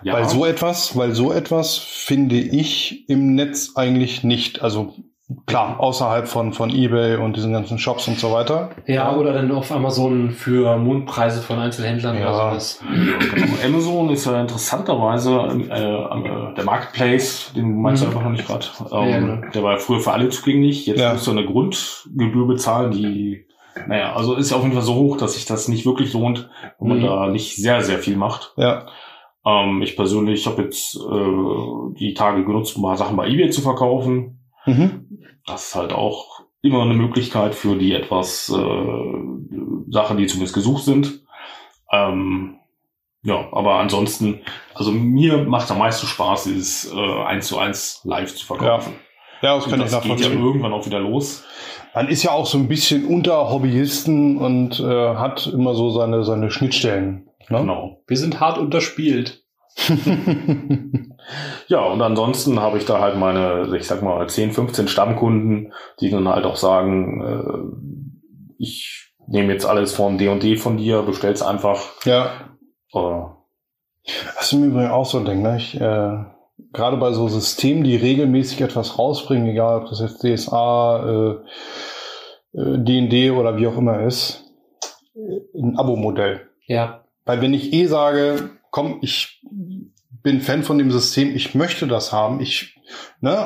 ja, 0.04 0.14
Weil 0.14 0.30
so 0.30 0.46
etwas, 0.46 0.96
weil 0.96 1.14
so 1.14 1.32
etwas 1.32 1.78
finde 1.78 2.38
ich 2.38 3.10
im 3.10 3.36
Netz 3.36 3.74
eigentlich 3.76 4.24
nicht. 4.24 4.62
Also 4.62 4.96
klar, 5.46 5.80
außerhalb 5.80 6.28
von, 6.28 6.54
von 6.54 6.70
eBay 6.70 7.18
und 7.18 7.36
diesen 7.36 7.54
ganzen 7.54 7.78
Shops 7.78 8.08
und 8.08 8.18
so 8.20 8.32
weiter. 8.32 8.70
Ja, 8.86 9.16
oder 9.16 9.34
dann 9.34 9.52
auf 9.52 9.72
Amazon 9.72 10.32
für 10.32 10.78
Mondpreise 10.78 11.42
von 11.42 11.60
Einzelhändlern 11.60 12.18
Ja. 12.18 12.30
oder 12.30 12.52
sowas. 12.52 12.80
genau. 12.90 13.48
Amazon 13.66 14.10
ist 14.10 14.26
ja 14.26 14.40
interessanterweise 14.42 15.32
äh, 15.70 15.74
äh, 15.74 16.54
der 16.56 16.64
Marketplace, 16.66 17.52
den 17.56 17.82
meinst 17.82 18.04
du 18.04 18.08
Mhm. 18.08 18.12
einfach 18.12 18.24
noch 18.26 18.32
nicht 18.32 18.48
gerade. 18.48 18.66
Ja, 18.92 19.02
Ähm, 19.02 19.28
genau. 19.40 19.52
Der 19.54 19.64
war 19.64 19.72
ja 19.74 19.78
früher 19.78 20.00
für 20.00 20.12
alle 20.12 20.30
zugänglich. 20.30 20.86
Jetzt 20.86 21.00
Ja. 21.00 21.14
musst 21.14 21.28
du 21.28 21.32
eine 21.32 21.46
Grundgebühr 21.46 22.48
bezahlen, 22.48 22.92
die, 22.92 23.46
naja, 23.88 24.14
also 24.16 24.36
ist 24.36 24.52
ja 24.52 24.58
auf 24.58 24.64
jeden 24.64 24.76
Fall 24.76 24.84
so 24.84 24.96
hoch, 24.96 25.18
dass 25.18 25.34
sich 25.34 25.46
das 25.46 25.68
nicht 25.68 25.86
wirklich 25.86 26.14
lohnt, 26.14 26.50
wenn 26.80 26.88
man 26.90 27.00
Mhm. 27.00 27.04
da 27.04 27.28
nicht 27.28 27.56
sehr, 27.56 27.82
sehr 27.82 28.00
viel 28.00 28.18
macht. 28.18 28.54
Ja, 28.58 28.86
Ähm, 29.46 29.82
ich 29.82 29.98
persönlich 29.98 30.48
habe 30.48 30.62
jetzt 30.62 30.96
äh, 30.96 32.00
die 32.00 32.14
Tage 32.14 32.46
genutzt, 32.46 32.78
um 32.78 32.82
mal 32.84 32.96
Sachen 32.96 33.18
bei 33.18 33.28
eBay 33.28 33.50
zu 33.50 33.60
verkaufen. 33.60 34.40
Mhm. 34.66 35.08
Das 35.46 35.68
ist 35.68 35.76
halt 35.76 35.92
auch 35.92 36.42
immer 36.62 36.84
eine 36.84 36.94
Möglichkeit 36.94 37.54
für 37.54 37.76
die 37.76 37.94
etwas 37.94 38.50
äh, 38.50 39.92
Sachen, 39.92 40.18
die 40.18 40.28
zumindest 40.28 40.54
gesucht 40.56 40.86
sind. 40.86 41.22
Ähm, 41.92 42.56
ja, 43.24 43.48
aber 43.52 43.76
ansonsten, 43.76 44.42
also 44.74 44.92
mir 44.92 45.38
macht 45.44 45.70
am 45.72 45.80
meisten 45.80 46.08
Spaß, 46.08 46.46
dieses 46.46 46.92
äh, 46.94 47.24
1 47.24 47.48
zu 47.48 47.58
1 47.58 48.02
live 48.06 48.36
zu 48.36 48.46
verkaufen. 48.46 48.94
ja 49.42 49.56
das 49.56 49.66
Und 49.66 49.72
kann 49.72 49.82
ich 49.82 49.92
das 49.92 50.02
geht 50.02 50.10
ja 50.12 50.16
nachvollziehen. 50.18 50.46
irgendwann 50.46 50.74
auch 50.74 50.86
wieder 50.86 51.00
los. 51.00 51.44
Man 51.94 52.08
ist 52.08 52.24
ja 52.24 52.32
auch 52.32 52.46
so 52.46 52.58
ein 52.58 52.68
bisschen 52.68 53.06
unter 53.06 53.50
Hobbyisten 53.50 54.38
und 54.38 54.80
äh, 54.80 55.16
hat 55.16 55.48
immer 55.48 55.76
so 55.76 55.90
seine, 55.92 56.24
seine 56.24 56.50
Schnittstellen. 56.50 57.30
Ne? 57.50 57.60
Genau. 57.60 58.02
Wir 58.08 58.18
sind 58.18 58.40
hart 58.40 58.58
unterspielt. 58.58 59.43
Ja, 61.68 61.86
und 61.86 62.02
ansonsten 62.02 62.60
habe 62.60 62.78
ich 62.78 62.86
da 62.86 63.00
halt 63.00 63.18
meine, 63.18 63.76
ich 63.78 63.88
sag 63.88 64.02
mal, 64.02 64.28
10, 64.28 64.52
15 64.52 64.88
Stammkunden, 64.90 65.72
die 66.02 66.10
dann 66.10 66.28
halt 66.28 66.46
auch 66.46 66.58
sagen, 66.58 67.22
äh, 67.22 68.54
ich 68.58 69.14
nehme 69.28 69.54
jetzt 69.54 69.66
alles 69.66 69.94
von 69.94 70.18
D&D 70.18 70.58
von 70.58 70.78
dir, 70.78 71.02
bestell's 71.04 71.42
einfach. 71.42 71.82
ja, 72.06 72.26
Äh, 72.94 73.22
Das 74.36 74.46
ist 74.48 74.54
im 74.54 74.66
Übrigen 74.66 74.90
auch 74.92 75.06
so 75.06 75.18
ein 75.20 75.26
Ding, 75.26 75.42
ne? 75.42 75.58
Ich, 75.58 75.80
äh, 75.80 76.18
gerade 76.74 76.98
bei 76.98 77.14
so 77.14 77.30
Systemen, 77.30 77.84
die 77.86 77.96
regelmäßig 77.96 78.62
etwas 78.62 79.00
rausbringen, 79.00 79.48
egal 79.48 79.80
ob 79.82 79.90
das 79.90 80.02
jetzt 80.02 80.24
DSA, 80.24 81.06
äh, 82.54 82.60
äh, 82.60 82.78
D&D 82.80 83.32
oder 83.32 83.58
wie 83.58 83.68
auch 83.68 83.78
immer 83.78 84.02
ist, 84.02 84.44
äh, 85.16 85.58
ein 85.58 85.78
Abo-Modell. 85.78 86.50
Ja. 86.68 87.06
Weil 87.26 87.42
wenn 87.42 87.54
ich 87.54 87.72
eh 87.72 87.86
sage, 87.86 88.50
komm, 88.72 89.00
ich 89.02 89.33
bin 90.24 90.42
Fan 90.42 90.64
von 90.64 90.78
dem 90.78 90.90
System, 90.92 91.36
ich 91.36 91.54
möchte 91.54 91.86
das 91.88 92.12
haben, 92.12 92.40
ich, 92.40 92.76
ne, 93.22 93.46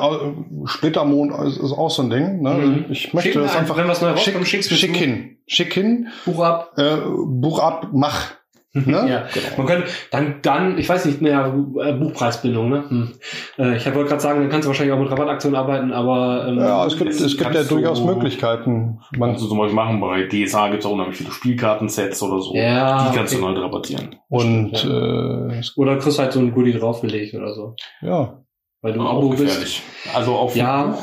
Splittermond 0.66 1.32
ist 1.46 1.58
ist 1.58 1.72
auch 1.72 1.90
so 1.90 2.02
ein 2.02 2.10
Ding, 2.10 2.42
ne? 2.42 2.54
Mhm. 2.54 2.84
Ich 2.90 3.12
möchte 3.12 3.32
Schick 3.32 3.40
das 3.42 3.52
ein- 3.54 3.60
einfach 3.60 3.76
wenn 3.76 3.88
was 3.88 4.00
Neues 4.00 4.20
schick, 4.22 4.44
schick 4.64 4.96
hin, 4.96 5.38
schick 5.46 5.74
hin, 5.74 6.08
Buch 6.24 6.40
ab. 6.40 6.72
äh, 6.76 6.96
Buch 7.26 7.58
ab, 7.58 7.88
mach. 7.92 8.32
Ne? 8.74 9.06
Ja, 9.08 9.24
man 9.56 9.66
könnte 9.66 9.88
dann, 10.10 10.36
dann, 10.42 10.78
ich 10.78 10.88
weiß 10.88 11.06
nicht, 11.06 11.22
naja, 11.22 11.46
äh, 11.82 11.92
Buchpreisbindung, 11.94 12.68
ne? 12.68 12.84
Hm. 12.88 13.12
Äh, 13.58 13.76
ich 13.78 13.86
wollte 13.86 14.04
gerade 14.10 14.20
sagen, 14.20 14.40
dann 14.40 14.50
kannst 14.50 14.66
du 14.66 14.68
wahrscheinlich 14.68 14.94
auch 14.94 15.00
mit 15.00 15.10
Rabattaktionen 15.10 15.56
arbeiten, 15.58 15.90
aber 15.92 16.46
ähm, 16.48 16.58
Ja, 16.58 16.86
es 16.86 16.96
gibt, 16.98 17.10
es 17.10 17.18
gibt 17.26 17.40
ja 17.40 17.50
kannst 17.50 17.70
du- 17.70 17.76
durchaus 17.76 18.02
Möglichkeiten. 18.04 19.00
Man, 19.16 19.30
Kannst 19.30 19.44
du 19.44 19.48
zum 19.48 19.58
Beispiel 19.58 19.74
machen, 19.74 20.00
bei 20.00 20.24
DSA 20.28 20.68
gibt 20.68 20.80
es 20.80 20.86
auch 20.86 20.92
unheimlich 20.92 21.16
viele 21.16 21.30
Spielkartensets 21.32 22.22
oder 22.22 22.40
so. 22.42 22.54
Ja, 22.54 23.08
die 23.10 23.16
kannst 23.16 23.32
okay. 23.34 23.42
du 23.42 23.50
neu 23.50 23.58
rabattieren. 23.58 24.16
und 24.28 24.72
Ja. 24.84 25.48
äh, 25.58 25.62
oder 25.76 25.96
kriegst 25.96 26.18
halt 26.18 26.32
so 26.32 26.40
ein 26.40 26.52
Goodie 26.52 26.74
draufgelegt 26.78 27.34
oder 27.34 27.54
so. 27.54 27.74
ja, 28.02 28.42
Weil 28.82 28.92
du 28.92 29.00
Auch 29.00 29.18
Abo 29.18 29.30
bist. 29.30 29.42
gefährlich. 29.44 29.82
Also 30.14 30.34
auf 30.34 30.54
Ja. 30.54 30.94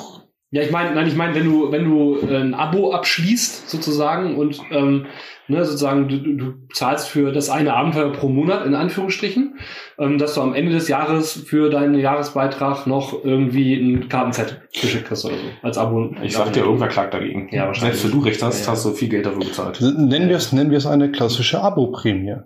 Ja, 0.56 0.62
ich 0.62 0.72
meine, 0.72 0.96
nein, 0.96 1.06
ich 1.06 1.18
meine, 1.18 1.36
wenn 1.36 1.44
du, 1.44 1.70
wenn 1.70 1.84
du 1.84 2.18
äh, 2.30 2.38
ein 2.38 2.54
Abo 2.54 2.94
abschließt, 2.94 3.70
sozusagen, 3.70 4.38
und 4.38 4.62
ähm, 4.72 5.06
ne, 5.50 5.66
sozusagen, 5.66 6.08
du, 6.08 6.18
du 6.18 6.34
du 6.38 6.54
zahlst 6.72 7.10
für 7.10 7.34
das 7.34 7.50
eine 7.50 7.74
Abenteuer 7.74 8.14
pro 8.14 8.30
Monat, 8.30 8.66
in 8.66 8.74
Anführungsstrichen, 8.74 9.60
ähm, 10.00 10.18
dass 10.18 10.34
du 10.36 10.40
am 10.42 10.54
Ende 10.54 10.72
des 10.72 10.88
Jahres 10.88 11.34
für 11.34 11.70
deinen 11.70 12.00
Jahresbeitrag 12.00 12.88
noch 12.88 13.26
irgendwie 13.26 13.74
ein 13.74 14.08
Kartenset 14.08 14.62
geschickt 14.72 15.08
kriegst 15.10 15.26
oder 15.26 15.36
so, 15.36 15.42
als 15.62 15.78
Abo. 15.78 16.16
Ich 16.24 16.32
sag 16.38 16.54
dir, 16.54 16.62
irgendwer 16.64 16.88
klagt 16.88 17.14
dagegen. 17.14 17.50
Ja, 17.52 17.68
wahrscheinlich. 17.68 18.00
Selbst 18.00 18.14
wenn 18.14 18.22
du 18.22 18.26
recht 18.26 18.42
hast, 18.42 18.60
Ja, 18.62 18.66
ja. 18.68 18.72
hast 18.72 18.86
du 18.86 18.92
viel 18.92 19.10
Geld 19.10 19.26
dafür 19.26 19.40
bezahlt. 19.42 19.82
nennen 19.82 20.30
wir 20.30 20.38
es 20.38 20.54
nennen 20.54 20.72
wir 20.72 20.78
es 20.78 20.86
eine 20.88 21.12
klassische 21.12 21.60
Abo-Prämie. 21.60 22.38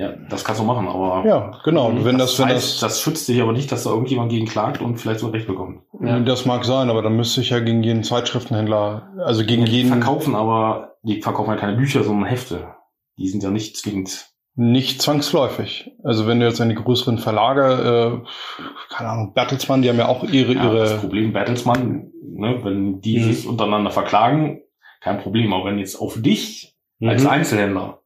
Ja, 0.00 0.14
das 0.30 0.44
kannst 0.44 0.60
du 0.62 0.64
machen, 0.64 0.88
aber 0.88 1.28
Ja, 1.28 1.60
genau. 1.62 1.92
Wenn 2.04 2.16
das, 2.16 2.38
wenn 2.38 2.46
heißt, 2.46 2.80
das, 2.82 2.92
das 2.92 3.00
schützt 3.02 3.28
dich 3.28 3.42
aber 3.42 3.52
nicht, 3.52 3.70
dass 3.70 3.84
da 3.84 3.90
irgendjemand 3.90 4.30
gegen 4.30 4.46
klagt 4.46 4.80
und 4.80 4.96
vielleicht 4.96 5.20
so 5.20 5.28
Recht 5.28 5.46
bekommt. 5.46 5.82
Ja. 6.02 6.18
das 6.20 6.46
mag 6.46 6.64
sein, 6.64 6.88
aber 6.88 7.02
dann 7.02 7.16
müsste 7.16 7.42
ich 7.42 7.50
ja 7.50 7.60
gegen 7.60 7.82
jeden 7.82 8.02
Zeitschriftenhändler, 8.02 9.12
also 9.18 9.44
gegen 9.44 9.66
Die 9.66 9.72
jeden. 9.72 9.88
verkaufen 9.92 10.34
aber, 10.34 10.94
die 11.02 11.20
verkaufen 11.20 11.50
ja 11.50 11.56
keine 11.56 11.76
Bücher, 11.76 12.02
sondern 12.02 12.24
Hefte. 12.28 12.68
Die 13.18 13.28
sind 13.28 13.42
ja 13.42 13.50
nicht 13.50 13.76
zwingend 13.76 14.30
Nicht 14.54 15.02
zwangsläufig. 15.02 15.92
Also 16.02 16.26
wenn 16.26 16.40
du 16.40 16.46
jetzt 16.46 16.60
an 16.62 16.70
die 16.70 16.74
größeren 16.76 17.18
Verlage, 17.18 18.22
äh, 18.22 18.94
keine 18.94 19.10
Ahnung, 19.10 19.34
Bertelsmann, 19.34 19.82
die 19.82 19.90
haben 19.90 19.98
ja 19.98 20.08
auch 20.08 20.24
ihre, 20.24 20.54
Ja, 20.54 20.72
das 20.72 20.90
ihre. 20.92 20.98
Problem 21.00 21.32
Bertelsmann, 21.34 22.10
ne, 22.22 22.58
wenn 22.64 23.00
die 23.02 23.18
Mhm. 23.18 23.22
sich 23.32 23.46
untereinander 23.46 23.90
verklagen, 23.90 24.62
kein 25.02 25.18
Problem. 25.20 25.52
Aber 25.52 25.66
wenn 25.66 25.78
jetzt 25.78 26.00
auf 26.00 26.20
dich 26.20 26.74
als 27.02 27.22
Mhm. 27.24 27.28
Einzelhändler, 27.30 27.99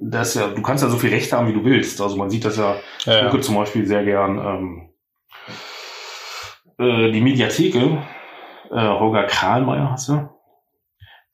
das 0.00 0.34
ja, 0.34 0.48
du 0.48 0.62
kannst 0.62 0.82
ja 0.82 0.90
so 0.90 0.96
viel 0.98 1.10
Recht 1.10 1.32
haben, 1.32 1.48
wie 1.48 1.52
du 1.52 1.64
willst. 1.64 2.00
Also 2.00 2.16
man 2.16 2.30
sieht 2.30 2.44
das 2.44 2.56
ja, 2.56 2.76
ich 3.00 3.06
Ja, 3.06 3.24
gucke 3.24 3.36
ja. 3.38 3.42
zum 3.42 3.54
Beispiel 3.56 3.86
sehr 3.86 4.04
gern 4.04 4.38
ähm, 4.38 4.90
äh, 6.78 7.10
die 7.12 7.20
Mediatheke, 7.20 7.98
äh, 8.70 8.88
Holger 8.88 9.24
Krahlmeier 9.24 9.92
heißt 9.92 10.10
er, 10.10 10.34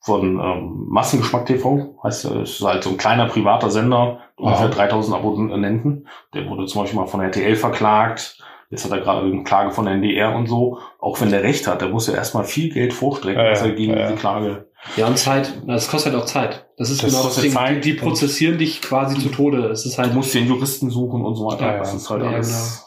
von 0.01 0.39
ähm, 0.39 0.85
Massengeschmack 0.89 1.45
TV, 1.45 1.97
heißt 2.03 2.25
er, 2.25 2.41
ist 2.43 2.61
halt 2.61 2.83
so 2.83 2.91
ein 2.91 2.97
kleiner 2.97 3.27
privater 3.27 3.69
Sender, 3.69 4.19
ungefähr 4.37 4.67
Aha. 4.67 4.73
3000 4.73 5.15
Abonnenten. 5.17 6.07
Der 6.33 6.49
wurde 6.49 6.65
zum 6.65 6.81
Beispiel 6.81 6.99
mal 6.99 7.07
von 7.07 7.21
RTL 7.21 7.55
verklagt. 7.55 8.41
Jetzt 8.69 8.85
hat 8.85 8.91
er 8.91 8.99
gerade 8.99 9.25
eine 9.25 9.43
Klage 9.43 9.71
von 9.71 9.85
der 9.85 9.93
NDR 9.95 10.35
und 10.35 10.47
so. 10.47 10.79
Auch 10.99 11.19
wenn 11.21 11.29
der 11.29 11.43
Recht 11.43 11.67
hat, 11.67 11.81
der 11.81 11.89
muss 11.89 12.07
ja 12.07 12.13
erstmal 12.15 12.43
viel 12.43 12.71
Geld 12.73 12.93
vorstrecken, 12.93 13.41
Ja, 13.41 13.49
dass 13.49 13.61
er 13.63 13.71
gegen 13.71 13.93
ja. 13.97 14.03
diese 14.07 14.15
Klage. 14.19 14.66
Ja, 14.95 15.07
und 15.07 15.17
Zeit, 15.17 15.51
das 15.67 15.89
kostet 15.89 16.13
halt 16.13 16.21
auch 16.23 16.25
Zeit. 16.27 16.67
Das 16.77 16.89
ist 16.89 17.03
Das 17.03 17.11
genau 17.11 17.23
das 17.23 17.35
Ding. 17.41 17.51
Zeit. 17.51 17.83
Die, 17.83 17.93
prozessieren 17.93 18.57
dich 18.57 18.81
quasi 18.81 19.19
zu 19.19 19.29
Tode. 19.29 19.67
Es 19.67 19.85
ist 19.85 19.97
halt, 19.97 20.11
Du 20.11 20.15
musst 20.15 20.33
den 20.33 20.47
Juristen 20.47 20.89
suchen 20.89 21.25
und 21.25 21.35
so 21.35 21.45
weiter. 21.45 21.65
Ja, 21.65 21.71
ja. 21.73 21.77
Das 21.79 21.93
ist 21.93 22.09
halt 22.09 22.23
Ja, 22.23 22.29
alles. 22.29 22.85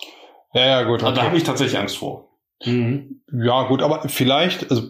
ja, 0.55 0.66
ja, 0.66 0.82
gut. 0.84 1.03
Also 1.03 1.07
da 1.14 1.20
okay. 1.20 1.26
habe 1.28 1.36
ich 1.36 1.43
tatsächlich 1.45 1.78
Angst 1.78 1.99
vor. 1.99 2.28
Mhm. 2.64 3.20
Ja, 3.32 3.64
gut, 3.68 3.82
aber 3.82 4.09
vielleicht, 4.09 4.70
also, 4.70 4.82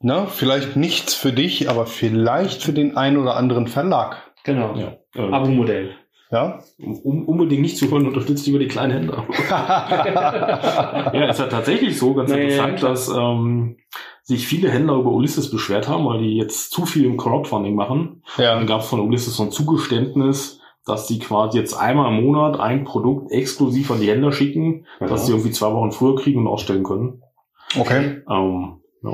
ne, 0.00 0.26
vielleicht 0.30 0.76
nichts 0.76 1.14
für 1.14 1.32
dich, 1.32 1.70
aber 1.70 1.86
vielleicht 1.86 2.62
für 2.62 2.72
den 2.72 2.96
einen 2.96 3.16
oder 3.18 3.36
anderen 3.36 3.66
Verlag. 3.66 4.16
Genau. 4.44 4.74
Ja. 4.76 4.96
Ähm, 5.14 5.32
Abo-Modell. 5.34 5.94
Ja? 6.30 6.62
um 6.78 7.24
unbedingt 7.26 7.62
nicht 7.62 7.78
zu 7.78 7.90
hören, 7.90 8.06
unterstützt 8.06 8.46
lieber 8.46 8.58
die 8.58 8.68
kleinen 8.68 8.92
Händler. 9.08 9.26
Ja, 11.14 11.28
ist 11.30 11.38
ja 11.40 11.46
tatsächlich 11.46 11.98
so, 11.98 12.12
ganz 12.14 12.30
Nee, 12.30 12.42
interessant, 12.42 12.76
klar. 12.78 12.90
dass 12.90 13.08
ähm, 13.08 13.76
sich 14.28 14.46
viele 14.46 14.70
Händler 14.70 14.96
über 14.96 15.10
Ulysses 15.10 15.50
beschwert 15.50 15.88
haben, 15.88 16.04
weil 16.04 16.20
die 16.20 16.36
jetzt 16.36 16.70
zu 16.70 16.84
viel 16.84 17.06
im 17.06 17.16
Crowdfunding 17.16 17.74
machen. 17.74 18.22
ja. 18.36 18.54
Dann 18.54 18.66
gab 18.66 18.82
es 18.82 18.86
von 18.88 19.00
Ulysses 19.00 19.36
so 19.36 19.42
ein 19.44 19.50
Zugeständnis, 19.50 20.60
dass 20.84 21.06
die 21.06 21.18
quasi 21.18 21.56
jetzt 21.58 21.72
einmal 21.72 22.12
im 22.12 22.22
Monat 22.24 22.60
ein 22.60 22.84
Produkt 22.84 23.32
exklusiv 23.32 23.90
an 23.90 24.00
die 24.00 24.10
Händler 24.10 24.32
schicken, 24.32 24.84
dass 25.00 25.24
die 25.24 25.32
irgendwie 25.32 25.50
zwei 25.50 25.72
Wochen 25.72 25.92
früher 25.92 26.14
kriegen 26.16 26.40
und 26.40 26.46
ausstellen 26.46 26.84
können. 26.84 27.22
Okay. 27.78 28.22
Ähm, 28.30 28.80
ja. 29.02 29.12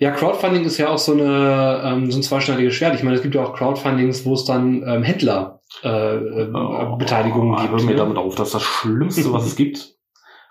Ja, 0.00 0.10
Crowdfunding 0.10 0.64
ist 0.64 0.78
ja 0.78 0.88
auch 0.88 0.98
so 0.98 1.12
eine 1.12 1.80
ähm, 1.84 2.10
so 2.10 2.18
ein 2.18 2.22
zweischneidiges 2.24 2.74
Schwert. 2.74 2.96
Ich 2.96 3.04
meine, 3.04 3.14
es 3.14 3.22
gibt 3.22 3.36
ja 3.36 3.44
auch 3.44 3.54
Crowdfundings, 3.54 4.24
wo 4.24 4.34
es 4.34 4.44
dann 4.44 4.82
ähm, 4.84 5.04
Händler 5.04 5.60
äh, 5.84 6.16
äh, 6.16 6.50
Oh, 6.52 6.96
Beteiligungen 6.96 7.56
Hör 7.56 7.68
gibt. 7.68 7.82
mir 7.84 7.90
ne? 7.92 7.96
damit 7.96 8.16
auf, 8.16 8.34
das 8.34 8.48
ist 8.48 8.54
das 8.54 8.62
Schlimmste, 8.62 9.32
was 9.32 9.46
es 9.46 9.54
gibt, 9.54 9.94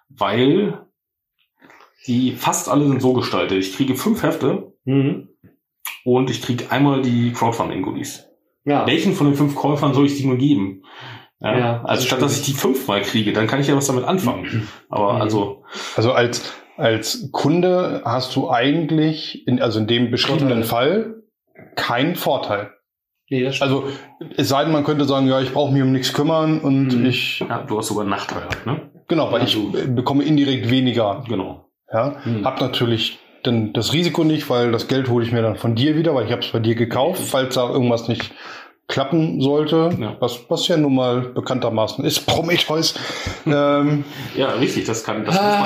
weil 0.10 0.80
die 2.08 2.32
fast 2.34 2.70
alle 2.70 2.88
sind 2.88 3.02
so 3.02 3.14
gestaltet. 3.14 3.58
Ich 3.60 3.76
kriege 3.76 3.96
fünf 3.96 4.24
Hefte 4.24 4.74
Mhm. 4.86 5.30
und 6.04 6.30
ich 6.30 6.42
kriege 6.42 6.72
einmal 6.72 7.02
die 7.02 7.32
Crowdfunding-Goodies. 7.34 8.28
Ja. 8.66 8.86
Welchen 8.88 9.14
von 9.14 9.28
den 9.28 9.36
fünf 9.36 9.56
Käufern 9.56 9.94
soll 9.94 10.06
ich 10.06 10.18
die 10.18 10.26
nur 10.26 10.38
geben? 10.38 10.84
Ja, 11.40 11.58
Ja, 11.58 11.84
also 11.84 12.06
statt 12.06 12.22
dass 12.22 12.40
ich 12.40 12.46
die 12.46 12.54
fünfmal 12.54 13.02
kriege, 13.02 13.34
dann 13.34 13.48
kann 13.48 13.60
ich 13.60 13.68
ja 13.68 13.76
was 13.76 13.88
damit 13.88 14.04
anfangen. 14.04 14.68
Aber 14.90 15.14
Mhm. 15.16 15.22
also, 15.22 15.64
Also 15.96 16.12
als, 16.12 16.54
als 16.78 17.30
Kunde 17.32 18.02
hast 18.06 18.36
du 18.36 18.50
eigentlich, 18.52 19.48
in, 19.48 19.62
also 19.62 19.80
in 19.80 19.88
dem 19.88 20.12
beschriebenen 20.12 20.64
Fall, 20.64 21.24
keinen 21.76 22.16
Vorteil. 22.16 22.72
Nee, 23.30 23.44
das 23.44 23.56
stimmt. 23.56 23.72
Also 23.72 23.84
es 24.38 24.50
sei 24.50 24.64
denn, 24.64 24.74
man 24.74 24.84
könnte 24.84 25.06
sagen, 25.06 25.28
ja, 25.28 25.40
ich 25.42 25.54
brauche 25.54 25.72
mich 25.74 25.82
um 25.82 25.92
nichts 25.92 26.14
kümmern 26.14 26.60
und 26.60 26.94
Mhm. 27.00 27.06
ich, 27.06 27.40
ja, 27.40 27.64
du 27.64 27.78
hast 27.78 27.88
sogar 27.88 28.02
einen 28.04 28.10
Nachteil, 28.12 28.44
halt, 28.44 28.66
ne? 28.66 28.92
genau, 29.08 29.32
weil 29.32 29.42
Ja, 29.42 29.48
ich 29.48 29.58
bekomme 29.96 30.24
indirekt 30.24 30.70
weniger. 30.70 31.24
Genau. 31.28 31.66
Ja, 31.94 32.16
Mhm. 32.26 32.46
hab 32.46 32.62
natürlich 32.62 33.20
dann 33.44 33.74
das 33.74 33.92
Risiko 33.94 34.24
nicht, 34.24 34.50
weil 34.50 34.72
das 34.72 34.88
Geld 34.88 35.10
hole 35.10 35.26
ich 35.26 35.32
mir 35.32 35.42
dann 35.42 35.56
von 35.56 35.76
dir 35.76 35.96
wieder, 35.96 36.14
weil 36.14 36.26
ich 36.26 36.32
habe 36.32 36.42
es 36.42 36.52
bei 36.52 36.60
dir 36.60 36.76
gekauft, 36.76 37.22
falls 37.24 37.56
da 37.56 37.70
irgendwas 37.70 38.08
nicht 38.08 38.32
klappen 38.88 39.40
sollte, 39.42 39.90
Ja. 40.00 40.16
was, 40.20 40.46
was 40.50 40.68
ja 40.68 40.76
nun 40.78 40.96
mal 40.96 41.22
bekanntermaßen 41.22 42.04
ist, 42.06 42.20
Prometheus. 42.28 42.94
ähm, 43.46 44.04
Ja, 44.36 44.50
richtig, 44.52 44.86
das 44.86 45.04
kann, 45.04 45.26
das 45.26 45.38
Ah, 45.40 45.44
muss 45.44 45.60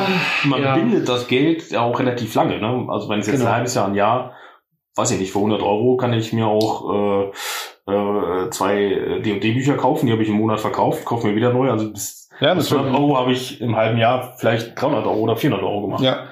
man, 0.44 0.52
man 0.52 0.62
ja. 0.64 0.76
bindet 0.76 1.10
das 1.10 1.28
Geld 1.28 1.70
ja 1.72 1.82
auch 1.82 2.00
relativ 2.00 2.34
lange, 2.36 2.60
ne? 2.60 2.86
Also 2.90 3.10
wenn 3.10 3.20
es 3.20 3.28
jetzt 3.28 3.38
Genau. 3.40 3.50
ein 3.50 3.56
halbes 3.56 3.74
Jahr, 3.76 3.88
ein 3.88 3.96
Jahr, 3.96 4.34
weiß 4.96 5.12
ich 5.12 5.20
nicht, 5.20 5.32
für 5.32 5.40
100 5.40 5.62
Euro 5.62 5.98
kann 5.98 6.14
ich 6.14 6.32
mir 6.34 6.48
auch 6.48 6.94
äh, 6.94 7.92
äh, 7.92 8.50
zwei 8.52 9.20
D&D-Bücher 9.24 9.76
kaufen, 9.76 10.06
die 10.06 10.12
habe 10.14 10.24
ich 10.24 10.30
im 10.30 10.36
Monat 10.36 10.60
verkauft, 10.60 11.04
kaufe 11.06 11.28
mir 11.28 11.36
wieder 11.36 11.52
neu, 11.52 11.70
also 11.70 11.92
bis 11.92 12.25
ja, 12.40 12.52
100 12.52 12.72
natürlich. 12.72 12.94
Euro 13.00 13.18
habe 13.18 13.32
ich 13.32 13.62
im 13.62 13.76
halben 13.76 13.98
Jahr 13.98 14.34
vielleicht 14.38 14.80
300 14.82 15.06
Euro 15.06 15.20
oder 15.20 15.36
400 15.38 15.64
Euro 15.66 15.82
gemacht. 15.84 16.02
Ja, 16.04 16.28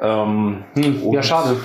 Ähm, 0.00 0.64
Hm, 0.74 1.12
ja, 1.12 1.22
schade. 1.22 1.56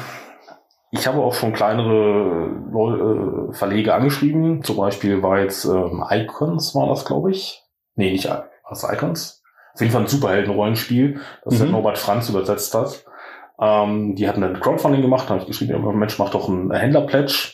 Ich 0.94 1.08
habe 1.08 1.20
auch 1.20 1.34
schon 1.34 1.54
kleinere 1.54 3.50
äh, 3.50 3.54
Verlege 3.54 3.94
angeschrieben. 3.94 4.64
Zum 4.64 4.78
Beispiel 4.78 5.24
war 5.24 5.40
jetzt 5.40 5.66
ähm, 5.66 6.04
Icons, 6.10 6.76
war 6.76 6.88
das, 6.88 7.06
glaube 7.06 7.32
ich. 7.32 7.62
Nee, 7.96 8.12
nicht 8.12 8.26
I- 8.26 8.44
was 8.70 8.84
Icons. 8.90 9.42
Auf 9.74 9.80
jeden 9.80 9.94
Fall 9.94 10.02
ein 10.02 10.08
Superhelden-Rollenspiel, 10.08 11.22
das 11.46 11.58
der 11.58 11.68
Mhm. 11.68 11.72
Norbert 11.74 11.98
Franz 11.98 12.28
übersetzt 12.30 12.74
hat. 12.76 13.06
Ähm, 13.62 14.16
die 14.16 14.28
hatten 14.28 14.42
dann 14.42 14.60
Crowdfunding 14.60 15.02
gemacht, 15.02 15.26
da 15.28 15.32
habe 15.32 15.42
ich 15.42 15.48
geschrieben, 15.48 15.98
Mensch, 15.98 16.20
mach 16.20 16.30
doch 16.32 16.50
einen 16.50 16.72
Händler-Pledge. 16.72 17.54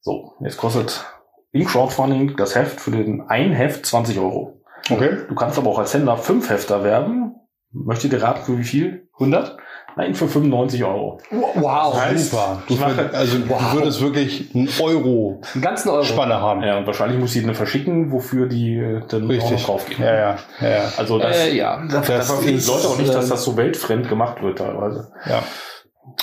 So, 0.00 0.32
jetzt 0.40 0.56
kostet 0.56 1.04
im 1.52 1.66
Crowdfunding 1.66 2.36
das 2.36 2.54
Heft 2.54 2.80
für 2.80 2.92
den 2.92 3.22
ein 3.28 3.52
Heft 3.52 3.84
20 3.84 4.18
Euro. 4.18 4.59
Okay. 4.90 5.10
Du 5.28 5.34
kannst 5.34 5.58
aber 5.58 5.70
auch 5.70 5.78
als 5.78 5.92
Händler 5.94 6.16
fünf 6.16 6.48
Hefter 6.50 6.82
werben. 6.84 7.34
Möchtet 7.72 8.12
ihr 8.12 8.22
raten, 8.22 8.42
für 8.44 8.58
wie 8.58 8.64
viel? 8.64 9.08
100? 9.14 9.56
Nein, 9.96 10.14
für 10.14 10.28
95 10.28 10.84
Euro. 10.84 11.20
Wow. 11.30 12.00
heißt, 12.00 12.30
Super. 12.30 12.62
Du, 12.66 12.74
ich 12.74 12.80
mache- 12.80 13.10
also 13.12 13.36
Wow. 13.48 13.58
du 13.72 13.78
würdest 13.78 14.00
wirklich 14.00 14.54
einen 14.54 14.68
Euro 14.80 15.40
Einen 15.54 15.62
ganzen 15.62 15.88
Euro. 15.90 16.02
Spanne 16.04 16.40
haben. 16.40 16.62
Ja, 16.62 16.78
und 16.78 16.86
wahrscheinlich 16.86 17.18
muss 17.20 17.34
ich 17.36 17.42
eine 17.42 17.54
verschicken, 17.54 18.10
wofür 18.12 18.46
die 18.48 18.76
äh, 18.76 19.00
dann 19.08 19.22
auch 19.24 19.28
noch 19.28 19.28
Richtig. 19.30 19.64
draufgehen. 19.64 20.02
Ja, 20.02 20.14
ja, 20.14 20.38
ja, 20.60 20.68
ja. 20.68 20.92
Also 20.96 21.18
das, 21.18 21.36
Äh, 21.36 21.56
ja. 21.56 21.80
das, 21.90 22.06
Das 22.06 22.28
das 22.28 22.44
ist, 22.44 22.68
Leute 22.68 22.88
auch 22.88 22.98
nicht, 22.98 23.12
dass 23.12 23.26
äh, 23.26 23.30
das 23.30 23.44
so 23.44 23.56
weltfremd 23.56 24.08
gemacht 24.08 24.42
wird 24.42 24.58
teilweise. 24.58 25.12
ja. 25.26 25.42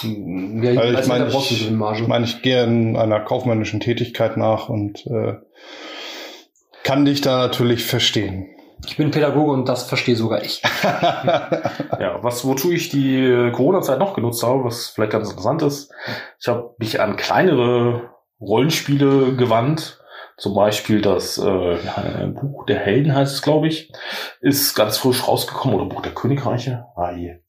Ja, 0.03 0.71
Also 0.81 0.89
ich 0.91 0.97
also 0.97 1.09
meine, 1.09 1.27
ich, 1.27 1.47
diese 1.47 1.71
Marge. 1.71 2.01
ich, 2.01 2.07
meine, 2.07 2.25
ich 2.25 2.41
gehe 2.41 2.63
in 2.63 2.97
einer 2.97 3.19
kaufmännischen 3.21 3.79
Tätigkeit 3.79 4.35
nach 4.37 4.67
und 4.69 5.05
äh, 5.07 5.35
kann 6.87 7.03
dich 7.03 7.19
da 7.19 7.35
natürlich 7.39 7.83
verstehen. 7.83 8.47
Ich 8.85 8.95
bin 8.95 9.11
Pädagoge 9.11 9.51
und 9.51 9.67
das 9.67 9.83
verstehe 9.89 10.15
sogar 10.15 10.41
ich. 10.41 10.61
Ja, 11.99 12.19
was 12.21 12.45
wozu 12.45 12.71
ich 12.71 12.89
die 12.89 13.49
Corona-Zeit 13.53 13.97
noch 13.97 14.13
genutzt 14.13 14.43
habe, 14.43 14.63
was 14.63 14.89
vielleicht 14.89 15.11
ganz 15.11 15.29
interessant 15.29 15.63
ist, 15.63 15.91
ich 16.39 16.47
habe 16.47 16.75
mich 16.77 17.01
an 17.01 17.17
kleinere 17.17 18.11
Rollenspiele 18.39 19.35
gewandt. 19.35 19.99
Zum 20.37 20.53
Beispiel 20.53 21.01
das 21.01 21.39
äh, 21.39 21.77
Buch 22.27 22.65
der 22.67 22.77
Helden 22.77 23.15
heißt 23.15 23.33
es, 23.33 23.41
glaube 23.41 23.67
ich, 23.67 23.91
ist 24.39 24.75
ganz 24.75 24.97
frisch 24.99 25.27
rausgekommen 25.27 25.75
oder 25.75 25.89
Buch 25.89 26.03
der 26.03 26.13
Königreiche. 26.13 26.85
Ah, 26.95 27.11
je. 27.11 27.39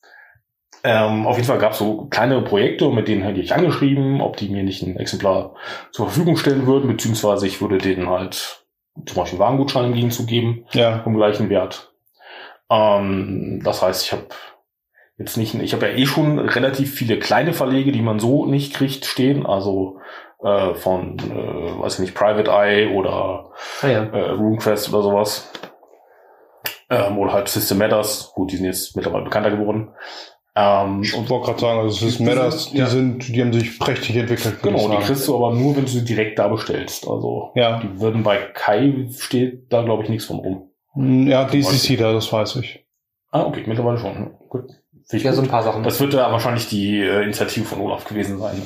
Ähm, 0.83 1.27
auf 1.27 1.37
jeden 1.37 1.47
Fall 1.47 1.59
gab 1.59 1.73
es 1.73 1.79
so 1.79 2.07
kleinere 2.07 2.43
Projekte 2.43 2.89
mit 2.89 3.07
denen 3.07 3.23
hätte 3.23 3.41
ich 3.41 3.55
angeschrieben, 3.55 4.21
ob 4.21 4.37
die 4.39 4.49
mir 4.49 4.63
nicht 4.63 4.83
ein 4.83 4.97
Exemplar 4.97 5.55
zur 5.93 6.07
Verfügung 6.07 6.37
stellen 6.37 6.67
würden, 6.67 6.89
beziehungsweise 6.89 7.47
ich 7.47 7.61
würde 7.61 7.79
denen 7.79 8.09
halt 8.09 8.58
zum 9.07 9.17
Beispiel 9.17 9.39
Warengutschein 9.39 9.87
im 9.87 9.95
Gegenzug 9.95 10.27
geben 10.27 10.65
ja. 10.73 11.01
vom 11.03 11.17
gleichen 11.17 11.51
Wert. 11.51 11.93
Ähm, 12.71 13.61
das 13.65 13.83
heißt, 13.83 14.05
ich 14.05 14.13
habe 14.13 14.27
jetzt 15.17 15.37
nicht, 15.37 15.55
ich 15.55 15.73
habe 15.73 15.89
ja 15.89 15.95
eh 15.95 16.07
schon 16.07 16.39
relativ 16.39 16.95
viele 16.95 17.19
kleine 17.19 17.53
Verlege, 17.53 17.93
die 17.93 18.03
man 18.03 18.19
so 18.19 18.47
nicht 18.47 18.75
kriegt, 18.75 19.05
stehen. 19.05 19.47
Also 19.47 19.99
äh, 20.43 20.75
von, 20.75 21.19
äh, 21.19 21.81
weiß 21.81 21.95
ich 21.95 22.01
nicht, 22.01 22.15
Private 22.15 22.51
Eye 22.51 22.95
oder 22.95 23.51
Ah 23.83 23.89
ja. 23.89 24.05
äh, 24.05 24.31
RuneQuest 24.31 24.93
oder 24.93 25.03
sowas. 25.03 25.53
Ähm, 26.91 27.19
oder 27.19 27.33
halt 27.33 27.49
System 27.49 27.79
Matters. 27.79 28.33
Gut, 28.35 28.53
die 28.53 28.57
sind 28.57 28.67
jetzt 28.67 28.97
mittlerweile 28.97 29.25
bekannter 29.25 29.51
geworden. 29.51 29.91
Ähm, 30.61 31.03
Ich 31.03 31.15
und 31.15 31.31
wollte 31.31 31.47
gerade 31.47 31.61
sagen, 31.61 31.79
also 31.81 32.07
es 32.07 32.15
ist 32.15 32.21
Matters, 32.21 32.71
die 32.73 32.79
Ja. 32.79 32.87
sind, 32.87 33.29
die 33.29 33.41
haben 33.41 33.53
sich 33.53 33.79
prächtig 33.79 34.17
entwickelt. 34.17 34.61
genau, 34.63 34.89
die 34.89 34.97
kriegst 34.97 35.29
du 35.29 35.37
aber 35.37 35.55
nur, 35.55 35.77
wenn 35.77 35.85
du 35.85 35.91
sie 35.91 36.05
direkt 36.05 36.39
da 36.39 36.49
bestellst. 36.49 37.07
Also 37.07 37.53
Ja, 37.55 37.79
die 37.79 38.01
würden 38.01 38.23
bei 38.25 38.39
Kai 38.55 39.09
steht 39.17 39.73
da 39.73 39.83
glaube 39.83 40.03
ich 40.03 40.09
nichts 40.09 40.25
von 40.25 40.39
rum. 40.39 40.71
Hm, 40.95 41.29
ja, 41.29 41.45
DCC 41.45 41.97
da, 41.97 42.13
das 42.13 42.33
weiß 42.33 42.57
ich. 42.57 42.85
Ah, 43.31 43.43
okay, 43.45 43.63
mittlerweile 43.67 43.99
schon. 43.99 44.31
Gut. 44.49 44.63
Finde 45.07 45.17
ich 45.19 45.23
Ja, 45.23 45.31
gut. 45.31 45.37
so 45.37 45.43
ein 45.43 45.49
paar 45.49 45.63
Sachen. 45.63 45.83
Das 45.85 46.01
wird 46.01 46.15
ja 46.15 46.33
wahrscheinlich 46.33 46.67
die 46.69 47.01
äh, 47.03 47.23
Initiative 47.23 47.65
von 47.65 47.81
Olaf 47.81 48.05
gewesen 48.05 48.39
sein. 48.39 48.61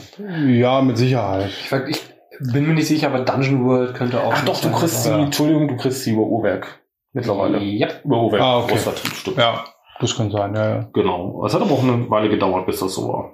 Ja, 0.49 0.81
mit 0.81 0.97
Sicherheit. 0.97 1.51
ich, 1.51 1.73
ich 1.91 2.53
bin 2.53 2.67
mir 2.67 2.75
nicht 2.75 2.87
sicher, 2.87 3.09
aber 3.09 3.21
Dungeon 3.21 3.65
World 3.67 3.95
könnte 3.95 4.23
auch. 4.23 4.33
Ach 4.35 4.45
doch, 4.45 4.61
du 4.61 4.71
kriegst 4.73 5.03
sie, 5.05 5.11
Ja. 5.11 5.19
Entschuldigung, 5.25 5.69
du 5.69 5.77
kriegst 5.77 6.05
sie 6.05 6.13
über 6.13 6.23
Uhrwerk. 6.23 6.81
Mittlerweile. 7.13 7.61
Ja. 7.63 7.89
Über 8.05 8.23
Uhrwerk. 8.23 8.43
Ah, 8.43 8.59
okay. 8.61 8.79
Stimmt. 9.15 9.37
Ja, 9.37 9.65
das 10.03 10.17
kann 10.17 10.31
sein, 10.31 10.55
ja, 10.55 10.69
ja. 10.69 10.89
Genau. 10.93 11.45
Es 11.47 11.55
hat 11.55 11.63
aber 11.63 11.73
auch 11.73 11.83
eine 11.83 12.11
Weile 12.11 12.29
gedauert, 12.29 12.67
bis 12.67 12.81
das 12.81 12.95
so 12.95 13.09
war. 13.09 13.33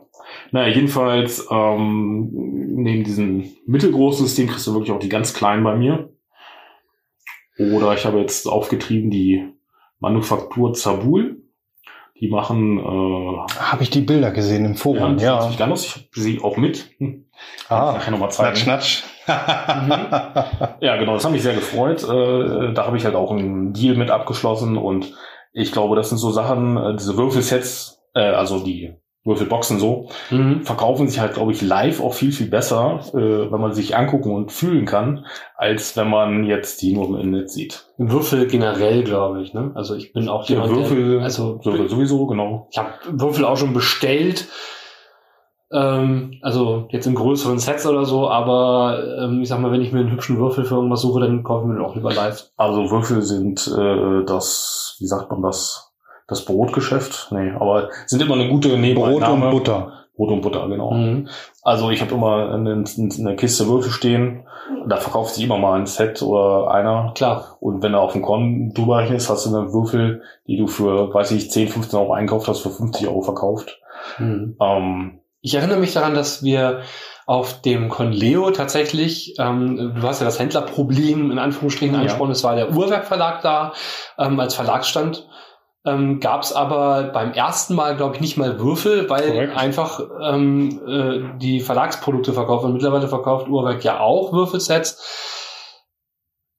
Naja, 0.53 0.75
jedenfalls, 0.75 1.47
ähm, 1.51 2.31
neben 2.33 3.05
diesem 3.05 3.51
mittelgroßen 3.67 4.27
System 4.27 4.49
kriegst 4.49 4.67
du 4.67 4.75
wirklich 4.75 4.93
auch 4.93 4.99
die 4.99 5.09
ganz 5.09 5.35
kleinen 5.35 5.65
bei 5.65 5.77
mir. 5.77 6.11
Oder 7.59 7.95
ich 7.95 8.05
habe 8.05 8.21
jetzt 8.21 8.47
aufgetrieben 8.47 9.11
die 9.11 9.53
Manufaktur 9.99 10.75
Zabul. 10.75 11.43
Die 12.21 12.29
machen 12.29 12.79
äh, 12.79 13.53
Habe 13.59 13.83
ich 13.83 13.91
die 13.91 14.01
Bilder 14.01 14.31
gesehen 14.31 14.65
im 14.65 14.75
Forum, 14.75 15.19
ja. 15.19 15.41
ja. 15.41 15.49
Ich 15.49 15.55
ich 15.55 15.61
habe 15.61 15.75
sie 15.77 16.41
auch 16.43 16.57
mit. 16.57 16.91
Hm. 16.99 17.27
Ah, 17.69 17.93
nachher 17.93 18.11
nochmal 18.11 18.31
zeigen. 18.31 18.67
Natsch, 18.67 18.67
natsch. 18.67 19.05
Ja, 20.81 20.97
genau, 20.97 21.15
das 21.15 21.25
hat 21.25 21.33
mich 21.33 21.43
sehr 21.43 21.55
gefreut. 21.55 22.03
Äh, 22.03 22.73
da 22.73 22.87
habe 22.87 22.97
ich 22.97 23.05
halt 23.05 23.15
auch 23.15 23.31
einen 23.31 23.73
Deal 23.73 23.97
mit 23.97 24.11
abgeschlossen 24.11 24.77
und 24.77 25.15
ich 25.59 25.73
glaube, 25.73 25.97
das 25.97 26.09
sind 26.09 26.19
so 26.19 26.31
Sachen, 26.31 26.77
äh, 26.77 26.97
diese 26.97 27.17
Würfelsets, 27.17 28.01
äh, 28.15 28.21
also 28.21 28.61
die 28.61 28.95
Würfelboxen 29.25 29.79
so, 29.79 30.09
Mhm. 30.31 30.63
verkaufen 30.65 31.07
sich 31.09 31.21
halt, 31.21 31.35
glaube 31.35 31.53
ich, 31.53 31.61
live 31.61 32.01
auch 32.01 32.15
viel, 32.15 32.33
viel 32.33 32.47
besser, 32.47 33.01
äh, 33.13 33.51
wenn 33.53 33.61
man 33.61 33.75
sich 33.75 33.95
angucken 33.97 34.31
und 34.35 34.53
fühlen 34.53 34.87
kann, 34.87 35.27
als 35.57 35.97
wenn 35.97 36.09
man 36.09 36.45
jetzt 36.45 36.81
die 36.81 36.95
nur 36.95 37.21
im 37.21 37.33
Netz 37.33 37.53
sieht. 37.53 37.87
Würfel 37.99 38.47
generell, 38.47 39.03
glaube 39.05 39.43
ich. 39.43 39.53
Ne? 39.53 39.73
Also 39.75 39.97
ich 39.97 40.13
bin 40.15 40.29
auch 40.31 40.47
Der 40.47 40.57
jemand, 40.57 40.75
Würfel, 40.75 41.17
der, 41.17 41.23
also 41.25 41.61
so, 41.63 41.87
sowieso, 41.89 42.27
genau. 42.27 42.69
ich 42.71 42.79
habe 42.79 42.93
Würfel 43.11 43.45
auch 43.45 43.57
schon 43.59 43.75
bestellt. 43.75 44.47
Ähm, 45.71 46.35
also 46.43 46.87
jetzt 46.91 47.07
in 47.07 47.15
größeren 47.15 47.59
Sets 47.59 47.87
oder 47.87 48.05
so, 48.05 48.29
aber 48.29 49.03
ähm, 49.21 49.43
ich 49.43 49.49
sag 49.49 49.61
mal, 49.61 49.71
wenn 49.71 49.83
ich 49.83 49.93
mir 49.93 50.01
einen 50.01 50.13
hübschen 50.13 50.39
Würfel 50.39 50.65
für 50.65 50.77
irgendwas 50.77 51.03
suche, 51.03 51.21
dann 51.21 51.43
kaufe 51.43 51.65
ich 51.65 51.69
mir 51.69 51.75
den 51.75 51.85
auch 51.85 51.95
lieber 51.95 52.13
live. 52.13 52.51
Also 52.57 52.91
Würfel 52.91 53.23
sind 53.23 53.67
äh, 53.67 54.25
das, 54.25 54.97
wie 54.99 55.07
sagt 55.07 55.31
man 55.31 55.43
das, 55.43 55.93
das 56.27 56.45
Brotgeschäft? 56.45 57.29
Nee, 57.33 57.51
aber 57.51 57.91
sind 58.07 58.23
immer 58.23 58.35
eine 58.35 58.49
gute 58.49 58.71
Brot 58.71 58.79
Nebeneinnahme. 58.79 59.47
und 59.47 59.51
Butter. 59.51 59.93
Brot 60.17 60.31
und 60.33 60.41
Butter, 60.41 60.69
genau. 60.69 60.93
Mhm. 60.93 61.29
Also 61.63 61.91
ich 61.91 62.01
habe 62.01 62.15
immer 62.15 62.51
eine, 62.53 62.85
eine 63.19 63.37
Kiste 63.37 63.69
Würfel 63.69 63.93
stehen, 63.93 64.47
da 64.87 64.97
verkauft 64.97 65.35
sich 65.35 65.45
immer 65.45 65.59
mal 65.59 65.79
ein 65.79 65.87
Set 65.87 66.23
oder 66.23 66.71
einer. 66.71 67.13
Klar. 67.15 67.57
Und 67.61 67.83
wenn 67.83 67.93
du 67.93 67.99
auf 67.99 68.13
dem 68.13 68.23
Con 68.23 68.73
drüber 68.75 68.99
rechnest, 68.99 69.31
hast 69.31 69.47
du 69.47 69.53
dann 69.53 69.73
Würfel, 69.73 70.23
die 70.47 70.57
du 70.57 70.67
für, 70.67 71.13
weiß 71.13 71.31
ich, 71.33 71.51
10, 71.51 71.69
15 71.69 71.99
Euro 71.99 72.13
einkauft 72.15 72.49
hast, 72.49 72.61
für 72.61 72.71
50 72.71 73.07
Euro 73.07 73.23
verkauft. 73.23 73.81
Mhm. 74.19 74.57
Ähm, 74.61 75.21
Ich 75.41 75.55
erinnere 75.55 75.79
mich 75.79 75.93
daran, 75.93 76.15
dass 76.15 76.43
wir 76.43 76.83
auf 77.27 77.61
dem 77.61 77.89
Conleo 77.89 78.51
tatsächlich, 78.51 79.35
ähm, 79.39 79.95
du 80.01 80.03
hast 80.09 80.21
ja 80.21 80.25
das 80.25 80.39
Händlerproblem 80.39 81.31
in 81.31 81.39
Anführungsstrichen 81.39 81.95
Ja. 81.95 82.01
angesprochen, 82.01 82.31
es 82.31 82.43
war 82.43 82.57
der 82.57 82.73
Uhrwerkverlag 82.73 83.43
da 83.43 83.73
ähm, 84.19 84.41
als 84.41 84.55
Verlagsstand. 84.55 85.29
Ähm, 85.87 86.21
gab 86.21 86.43
es 86.43 86.53
aber 86.53 87.05
beim 87.13 87.33
ersten 87.33 87.75
Mal, 87.75 87.97
glaube 87.97 88.17
ich, 88.17 88.21
nicht 88.21 88.37
mal 88.37 88.59
Würfel, 88.59 89.09
weil 89.09 89.31
Korrekt. 89.31 89.57
einfach 89.57 90.01
ähm, 90.23 90.81
äh, 90.87 91.39
die 91.39 91.61
Verlagsprodukte 91.61 92.33
verkauft 92.33 92.65
und 92.65 92.73
mittlerweile 92.73 93.09
verkauft 93.09 93.49
Uhrwerk 93.49 93.85
ja 93.85 94.01
auch 94.01 94.33
Würfelsets. 94.33 94.99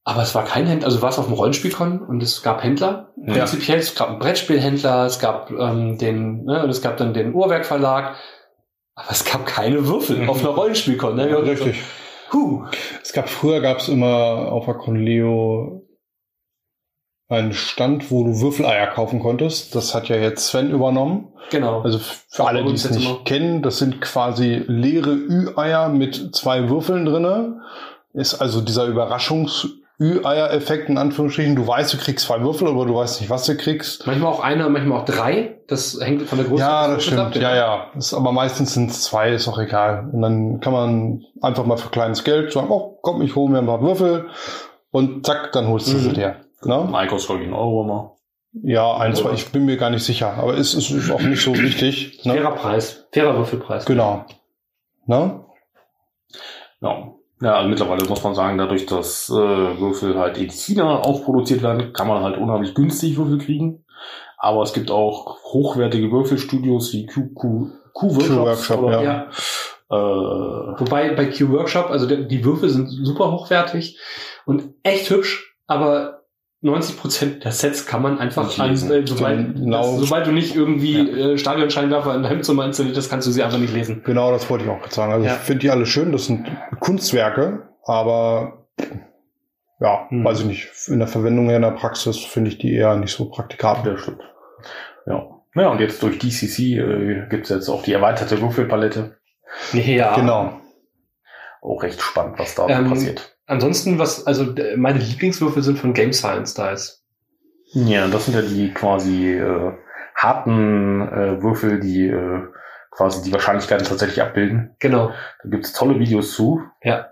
Aber 0.05 0.21
es 0.21 0.33
war 0.33 0.45
kein 0.45 0.65
Händler, 0.65 0.87
also 0.87 1.01
war 1.01 1.09
es 1.09 1.19
auf 1.19 1.25
dem 1.25 1.33
Rollenspielkon 1.33 1.99
und 1.99 2.23
es 2.23 2.41
gab 2.41 2.63
Händler. 2.63 3.11
Ja. 3.17 3.33
Prinzipiell, 3.33 3.77
es 3.79 3.93
gab 3.93 4.09
einen 4.09 4.19
Brettspielhändler, 4.19 5.05
es 5.05 5.19
gab 5.19 5.51
ähm, 5.51 5.97
den, 5.97 6.45
ne, 6.45 6.63
und 6.63 6.69
es 6.69 6.81
gab 6.81 6.97
dann 6.97 7.13
den 7.13 7.33
Uhrwerkverlag. 7.33 8.15
Aber 8.99 9.11
es 9.11 9.23
gab 9.25 9.45
keine 9.45 9.87
Würfel 9.87 10.17
Mhm. 10.19 10.29
auf 10.29 10.39
einer 10.39 10.49
Rollenspielkon. 10.49 11.15
Ne? 11.15 11.31
Haben 11.31 11.43
Richtig. 11.47 11.81
So, 12.31 12.37
huh. 12.39 12.65
Es 13.01 13.13
gab 13.13 13.29
früher 13.29 13.61
gab 13.61 13.79
es 13.79 13.87
immer 13.89 14.51
auf 14.51 14.65
der 14.65 14.75
Conleo 14.75 15.85
einen 17.27 17.53
Stand, 17.53 18.09
wo 18.09 18.23
du 18.23 18.41
Würfeleier 18.41 18.87
kaufen 18.87 19.19
konntest. 19.19 19.75
Das 19.75 19.93
hat 19.93 20.09
ja 20.09 20.15
jetzt 20.15 20.47
Sven 20.47 20.71
übernommen. 20.71 21.31
Genau. 21.51 21.81
Also 21.81 21.99
für 21.99 22.45
alle, 22.47 22.63
die 22.65 22.73
es 22.73 22.89
nicht 22.89 23.05
immer. 23.07 23.23
kennen, 23.23 23.61
das 23.61 23.77
sind 23.77 24.01
quasi 24.01 24.63
leere 24.67 25.11
Ü-Eier 25.13 25.89
mit 25.89 26.35
zwei 26.35 26.69
Würfeln 26.69 27.05
drinne. 27.05 27.61
Ist 28.13 28.35
also 28.35 28.61
dieser 28.61 28.87
Überraschungs-Ü-Eier-Effekt 29.99 30.89
in 30.89 30.97
Anführungsstrichen. 30.97 31.55
Du 31.55 31.67
weißt, 31.67 31.93
du 31.93 31.97
kriegst 31.97 32.25
zwei 32.25 32.41
Würfel, 32.41 32.67
aber 32.67 32.85
du 32.85 32.95
weißt 32.95 33.19
nicht, 33.21 33.29
was 33.29 33.45
du 33.45 33.55
kriegst. 33.57 34.07
manchmal 34.07 34.31
auch 34.31 34.39
einer, 34.39 34.69
manchmal 34.69 34.99
auch 35.01 35.05
drei. 35.05 35.59
Das 35.67 35.99
hängt 36.01 36.23
von 36.23 36.37
der 36.39 36.47
Größe 36.47 36.61
Ja, 36.63 36.87
des 36.87 36.95
das 36.95 37.05
stimmt. 37.05 37.35
Ja, 37.35 37.55
ja. 37.55 37.87
Ist, 37.95 38.13
aber 38.13 38.31
meistens 38.31 38.73
sind 38.73 38.89
es 38.89 39.03
zwei, 39.03 39.31
ist 39.31 39.47
auch 39.47 39.59
egal. 39.59 40.09
Und 40.11 40.21
dann 40.21 40.59
kann 40.61 40.73
man 40.73 41.23
einfach 41.41 41.65
mal 41.65 41.77
für 41.77 41.89
kleines 41.89 42.23
Geld 42.23 42.51
sagen, 42.51 42.67
oh, 42.69 42.97
komm, 43.01 43.21
ich 43.21 43.35
hole 43.35 43.51
mir 43.51 43.59
ein 43.59 43.65
paar 43.67 43.81
Würfel. 43.81 44.29
Und 44.91 45.25
zack, 45.25 45.51
dann 45.51 45.67
holst 45.67 45.91
du 45.91 45.97
Mhm. 45.97 46.01
sie 46.01 46.13
dir. 46.13 46.35
Ne? 46.63 46.75
Ein 46.75 46.95
Einkaufs, 46.95 47.27
glaube 47.27 47.41
ich, 47.43 47.47
ein 47.47 47.53
Euro 47.53 47.83
immer. 47.83 48.15
Ja, 48.63 48.97
ein, 48.97 49.13
zwei, 49.13 49.33
ich 49.33 49.51
bin 49.51 49.65
mir 49.65 49.77
gar 49.77 49.91
nicht 49.91 50.03
sicher. 50.03 50.33
Aber 50.33 50.57
es 50.57 50.73
ist, 50.73 50.89
ist 50.89 51.11
auch 51.11 51.21
nicht 51.21 51.43
so 51.43 51.55
wichtig. 51.55 52.21
Ne? 52.25 52.33
Fairer 52.33 52.51
Preis. 52.55 53.05
Fairer 53.13 53.35
Würfelpreis. 53.37 53.85
Genau. 53.85 54.25
Ne? 55.05 55.41
Ja. 56.81 57.13
Ja, 57.41 57.55
also 57.55 57.69
mittlerweile 57.69 58.05
muss 58.05 58.23
man 58.23 58.35
sagen, 58.35 58.57
dadurch, 58.57 58.85
dass 58.85 59.29
äh, 59.29 59.33
Würfel 59.33 60.17
halt 60.17 60.37
in 60.37 60.49
China 60.49 60.99
auch 60.99 61.23
produziert 61.23 61.63
werden, 61.63 61.93
kann 61.93 62.07
man 62.07 62.21
halt 62.23 62.37
unheimlich 62.37 62.75
günstig 62.75 63.17
Würfel 63.17 63.37
kriegen. 63.37 63.85
Aber 64.37 64.63
es 64.63 64.73
gibt 64.73 64.91
auch 64.91 65.37
hochwertige 65.43 66.11
Würfelstudios 66.11 66.93
wie 66.93 67.05
Q, 67.05 67.29
Q, 67.33 67.71
Q-Workshops. 67.93 68.27
Q-Workshop, 68.27 68.81
oder, 68.81 69.03
Ja. 69.03 69.27
Äh, 69.91 69.95
Wobei 69.95 71.13
bei 71.15 71.25
Q-Workshop, 71.25 71.89
also 71.89 72.05
die 72.05 72.45
Würfel 72.45 72.69
sind 72.69 72.87
super 72.89 73.31
hochwertig 73.31 73.97
und 74.45 74.69
echt 74.83 75.09
hübsch, 75.09 75.55
aber 75.67 76.18
90% 76.61 77.39
der 77.43 77.51
Sets 77.53 77.85
kann 77.85 78.01
man 78.01 78.19
einfach 78.19 78.59
an, 78.59 78.69
lesen. 78.71 78.91
äh, 78.91 79.07
sobald, 79.07 79.55
Genau. 79.55 79.77
das, 79.97 80.01
sobald 80.07 80.27
du 80.27 80.31
nicht 80.31 80.55
irgendwie 80.55 80.97
äh, 81.09 81.37
Stadionscheinwerfer 81.37 82.13
in 82.15 82.23
deinem 82.23 82.43
Zimmer 82.43 82.65
installiert 82.65 82.97
hast, 82.97 83.09
kannst 83.09 83.27
du 83.27 83.31
sie 83.31 83.41
einfach 83.43 83.57
nicht 83.59 83.73
lesen. 83.73 84.01
Genau, 84.05 84.31
das 84.31 84.49
wollte 84.49 84.65
ich 84.65 84.69
auch 84.69 84.79
gerade 84.81 84.93
sagen. 84.93 85.13
Also 85.13 85.25
Ja. 85.25 85.33
ich 85.35 85.39
finde 85.39 85.59
die 85.61 85.69
alle 85.69 85.85
schön, 85.85 86.11
das 86.11 86.25
sind 86.25 86.47
Kunstwerke, 86.81 87.69
aber 87.85 88.67
ja, 89.79 90.07
Hm. 90.09 90.25
weiß 90.25 90.41
ich 90.41 90.45
nicht. 90.47 90.69
In 90.87 90.99
der 90.99 91.07
Verwendung 91.07 91.45
her 91.47 91.55
in 91.55 91.61
der 91.61 91.71
Praxis 91.71 92.17
finde 92.17 92.49
ich 92.51 92.57
die 92.57 92.73
eher 92.73 92.95
nicht 92.97 93.15
so 93.15 93.29
praktikabel. 93.29 93.93
Ja, 93.93 93.97
stimmt. 93.97 94.21
Ja. 95.05 95.27
Ja, 95.55 95.69
und 95.69 95.79
jetzt 95.79 96.03
durch 96.03 96.19
DCC 96.19 96.77
äh, 96.77 97.27
gibt 97.29 97.45
es 97.45 97.49
jetzt 97.49 97.69
auch 97.69 97.81
die 97.83 97.93
erweiterte 97.93 98.39
Würfelpalette. 98.41 99.17
Ja. 99.73 100.13
Genau. 100.15 100.59
Auch 101.61 101.81
recht 101.83 101.99
spannend, 102.01 102.37
was 102.37 102.53
da 102.55 102.67
Ähm, 102.67 102.89
passiert. 102.89 103.37
Ansonsten, 103.49 103.97
was, 103.99 104.25
also 104.27 104.53
äh, 104.55 104.77
meine 104.77 104.99
Lieblingswürfel 104.99 105.63
sind 105.63 105.79
von 105.79 105.93
Game 105.93 106.13
Science 106.13 106.53
Dice. 106.53 107.03
Ja, 107.73 108.07
das 108.07 108.25
sind 108.25 108.35
ja 108.35 108.41
die 108.41 108.71
quasi 108.73 109.33
äh, 109.33 109.71
harten 110.15 111.01
äh, 111.01 111.41
Würfel, 111.41 111.79
die 111.79 112.07
äh, 112.07 112.41
quasi 112.91 113.23
die 113.23 113.33
Wahrscheinlichkeiten 113.33 113.85
tatsächlich 113.87 114.21
abbilden. 114.21 114.75
Genau. 114.79 115.11
Da 115.43 115.49
gibt's 115.49 115.73
tolle 115.73 115.99
Videos 115.99 116.33
zu. 116.33 116.61
Ja. 116.83 117.07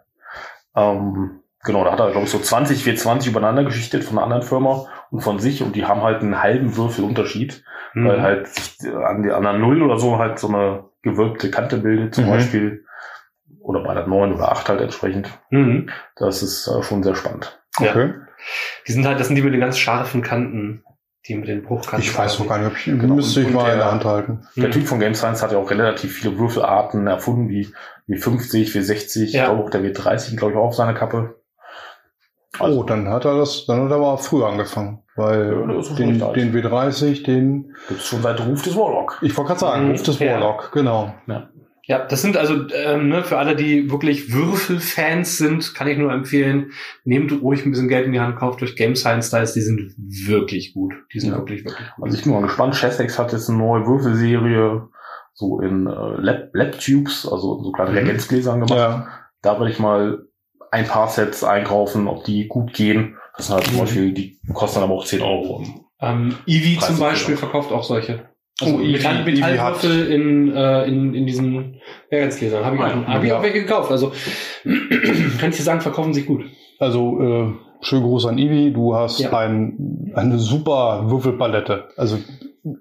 Ähm, 0.76 1.40
genau, 1.64 1.84
da 1.84 1.92
hat 1.94 2.00
er, 2.00 2.12
glaube 2.12 2.26
ich, 2.26 2.32
so 2.32 2.40
20, 2.40 2.84
420 2.84 3.32
übereinander 3.32 3.64
geschichtet 3.64 4.04
von 4.04 4.18
einer 4.18 4.26
anderen 4.26 4.44
Firma 4.44 4.86
und 5.10 5.22
von 5.22 5.40
sich 5.40 5.64
und 5.64 5.76
die 5.76 5.86
haben 5.86 6.02
halt 6.04 6.22
einen 6.22 6.42
halben 6.42 6.76
Würfelunterschied, 6.78 7.64
weil 7.96 8.18
Mhm. 8.18 8.22
halt 8.22 8.48
sich 8.48 8.78
an, 8.94 9.24
die, 9.24 9.32
an 9.32 9.44
der 9.44 9.54
Null 9.54 9.82
oder 9.82 9.98
so 9.98 10.20
halt 10.20 10.38
so 10.38 10.50
eine 10.50 10.84
gewölbte 11.02 11.50
Kante 11.50 11.78
bildet, 11.78 12.14
zum 12.14 12.26
Mhm. 12.26 12.30
Beispiel. 12.30 12.84
Oder 13.68 13.84
bei 13.84 13.94
der 13.94 14.08
9 14.08 14.34
oder 14.34 14.50
8 14.52 14.70
halt 14.70 14.80
entsprechend. 14.80 15.30
Mhm. 15.50 15.90
Das 16.16 16.42
ist 16.42 16.68
äh, 16.68 16.82
schon 16.84 17.04
sehr 17.04 17.16
spannend. 17.16 17.60
Ja. 17.80 17.92
Okay. 17.92 18.14
Die 18.88 18.94
sind 18.94 19.06
halt, 19.06 19.20
das 19.20 19.28
sind 19.28 19.36
die 19.36 19.42
mit 19.42 19.54
den 19.54 19.60
ganz 19.60 19.78
scharfen 19.78 20.22
Kanten, 20.22 20.84
die 21.28 21.36
mit 21.36 21.50
den 21.50 21.64
Bruchkanten. 21.64 22.08
Ich 22.08 22.18
weiß 22.18 22.40
noch 22.40 22.48
gar 22.48 22.60
nicht, 22.60 22.68
ob 22.68 22.78
ich 22.78 22.86
Genau. 22.86 23.16
müsste 23.16 23.42
ich 23.42 23.48
Und- 23.48 23.56
mal 23.56 23.72
in 23.74 23.80
der 23.80 23.92
Hand 23.92 24.06
halten. 24.06 24.48
Der 24.56 24.68
Mhm. 24.70 24.72
Typ 24.72 24.88
von 24.88 25.00
Game 25.02 25.16
Science 25.16 25.44
hat 25.44 25.52
ja 25.52 25.58
auch 25.58 25.70
relativ 25.70 26.14
viele 26.18 26.38
Würfelarten 26.40 27.08
erfunden, 27.08 27.50
wie, 27.50 27.74
wie 28.06 28.16
50, 28.18 28.74
wie 28.74 28.82
60, 28.82 29.34
Ja. 29.34 29.42
ich 29.42 29.46
glaube 29.50 29.64
auch 29.66 29.70
der 29.70 29.82
W30, 29.82 30.38
glaube 30.38 30.54
ich, 30.54 30.58
auch 30.58 30.68
auf 30.68 30.76
seiner 30.76 30.94
Kappe. 30.94 31.36
Also- 32.60 32.80
oh, 32.80 32.84
dann 32.84 33.10
hat 33.10 33.26
er 33.26 33.38
das, 33.38 33.66
dann 33.66 33.84
hat 33.84 33.92
er 33.92 33.98
aber 33.98 34.18
früher 34.18 34.48
angefangen. 34.48 35.04
Weil 35.18 35.52
Ja, 35.68 35.96
den, 35.98 36.20
den 36.20 36.54
W30, 36.54 37.24
den, 37.26 37.76
Gibt's 37.90 38.08
schon 38.08 38.22
seit 38.22 38.40
Ruf 38.46 38.62
des 38.62 38.76
Warlock. 38.78 39.18
ich 39.22 39.36
wollte 39.36 39.48
gerade 39.50 39.60
sagen, 39.60 39.86
Mhm, 39.86 39.92
Ruf 39.92 40.04
des 40.04 40.20
ja. 40.20 40.34
Warlock, 40.40 40.72
genau. 40.72 41.14
Ja, 41.28 41.50
das 41.88 42.22
sind 42.22 42.36
also 42.36 42.68
ähm, 42.74 43.08
ne, 43.08 43.24
für 43.24 43.38
alle, 43.38 43.56
die 43.56 43.90
wirklich 43.90 44.34
Würfelfans 44.34 45.38
sind, 45.38 45.74
kann 45.74 45.88
ich 45.88 45.98
nur 45.98 46.12
empfehlen, 46.12 46.72
nehmt 47.06 47.32
ruhig 47.42 47.66
ein 47.66 47.72
bisschen 47.72 47.88
Geld 47.88 48.06
in 48.06 48.12
die 48.12 48.20
Hand, 48.20 48.36
kauft 48.36 48.60
durch 48.62 48.76
Game 48.76 48.96
Science 48.96 49.30
Dice, 49.32 49.54
die 49.54 49.62
sind 49.62 49.94
wirklich 49.98 50.74
gut. 50.74 50.94
Die 51.14 51.20
sind 51.20 51.32
Ja. 51.32 51.38
wirklich, 51.38 51.64
wirklich 51.64 51.88
gut. 51.96 52.04
Also 52.06 52.18
ich 52.18 52.24
bin 52.24 52.34
mal 52.34 52.42
gespannt. 52.42 52.76
Chessex 52.76 53.18
hat 53.18 53.32
jetzt 53.32 53.50
eine 53.50 53.58
neue 53.60 53.86
Würfelserie 53.88 54.90
so 55.34 55.62
in 55.62 55.88
äh, 55.88 55.92
Lab, 56.20 56.50
Lab 56.54 56.80
Tubes, 56.80 57.26
also 57.32 57.62
so 57.64 57.72
kleine 57.72 57.92
Mhm. 57.92 57.98
Reagenzgläsern 57.98 58.60
gemacht. 58.60 58.78
Ja. 58.78 59.08
Da 59.42 59.60
werde 59.60 59.72
ich 59.72 59.80
mal 59.80 60.26
ein 60.72 60.86
paar 60.88 61.08
Sets 61.08 61.44
einkaufen, 61.44 62.08
ob 62.08 62.24
die 62.26 62.48
gut 62.48 62.74
gehen. 62.74 63.16
Das 63.38 63.48
sind 63.48 63.56
halt 63.56 63.66
zum 63.66 63.76
Mhm. 63.76 63.80
Beispiel, 63.80 64.12
die 64.14 64.40
kosten 64.54 64.80
dann 64.82 64.90
aber 64.90 65.00
auch 65.00 65.06
10 65.06 65.22
Euro. 65.22 65.64
Ähm, 66.02 66.36
Eevee 66.48 66.76
30 66.76 66.88
zum 66.88 67.00
Beispiel 67.00 67.38
verkauft 67.38 67.72
auch 67.72 67.84
solche. 67.84 68.28
Also 68.60 68.76
Oh, 68.76 68.78
Metall, 68.80 69.24
Metallwürfel 69.24 70.08
in, 70.12 70.52
äh, 70.56 70.86
in, 70.88 71.14
in 71.14 71.26
diesen 71.28 71.80
Reagenzgläsern. 72.12 72.66
Habe 72.66 72.76
ich, 72.76 72.82
Ah, 72.82 72.88
auch, 72.88 72.96
ja. 73.02 73.08
hab 73.08 73.24
ich 73.24 73.34
auch 73.34 73.44
welche 73.44 73.62
gekauft. 73.62 73.92
Also 73.92 74.12
kann 75.40 75.50
ich 75.52 75.58
dir 75.58 75.64
sagen, 75.64 75.82
verkaufen 75.82 76.14
sich 76.14 76.26
gut. 76.26 76.44
Also, 76.80 77.22
äh, 77.22 77.52
schönen 77.82 78.04
Gruß 78.04 78.26
an 78.28 78.38
Ivi. 78.38 78.72
Du 78.74 78.96
hast 78.96 79.20
Ja. 79.20 79.32
ein, 79.38 80.12
eine 80.16 80.40
super 80.40 81.04
Würfelpalette. 81.10 81.90
Also, 81.98 82.18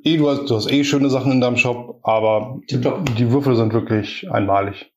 eh, 0.04 0.16
du 0.16 0.28
hast, 0.30 0.48
du 0.50 0.54
hast 0.56 0.70
eh 0.70 0.82
schöne 0.84 1.10
Sachen 1.10 1.32
in 1.32 1.40
deinem 1.40 1.56
Shop, 1.56 2.00
aber 2.02 2.58
Tipptopp. 2.68 3.14
die 3.16 3.30
Würfel 3.30 3.56
sind 3.56 3.72
wirklich 3.72 4.30
einmalig. 4.30 4.92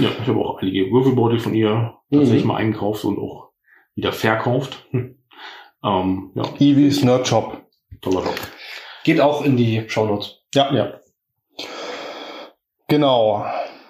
Ja, 0.00 0.08
ich 0.20 0.28
habe 0.28 0.38
auch 0.40 0.60
einige 0.62 0.90
Würfelbeutel 0.90 1.38
von 1.38 1.54
ihr 1.54 1.94
tatsächlich 2.10 2.42
Mhm. 2.44 2.48
mal 2.48 2.56
eingekauft 2.56 3.04
und 3.04 3.18
auch 3.18 3.50
wieder 3.94 4.12
verkauft. 4.12 4.86
Hm. 4.90 5.16
Ähm, 5.84 6.30
ja, 6.34 6.42
Eevees 6.58 7.04
Nerd 7.04 7.26
Shop. 7.28 7.62
toller 8.00 8.20
Job. 8.24 8.34
Geht 9.06 9.20
auch 9.20 9.44
in 9.44 9.56
die 9.56 9.88
Shownotes. 9.88 10.42
Ja, 10.52 10.72
Ja. 10.74 10.94
genau. 12.88 13.46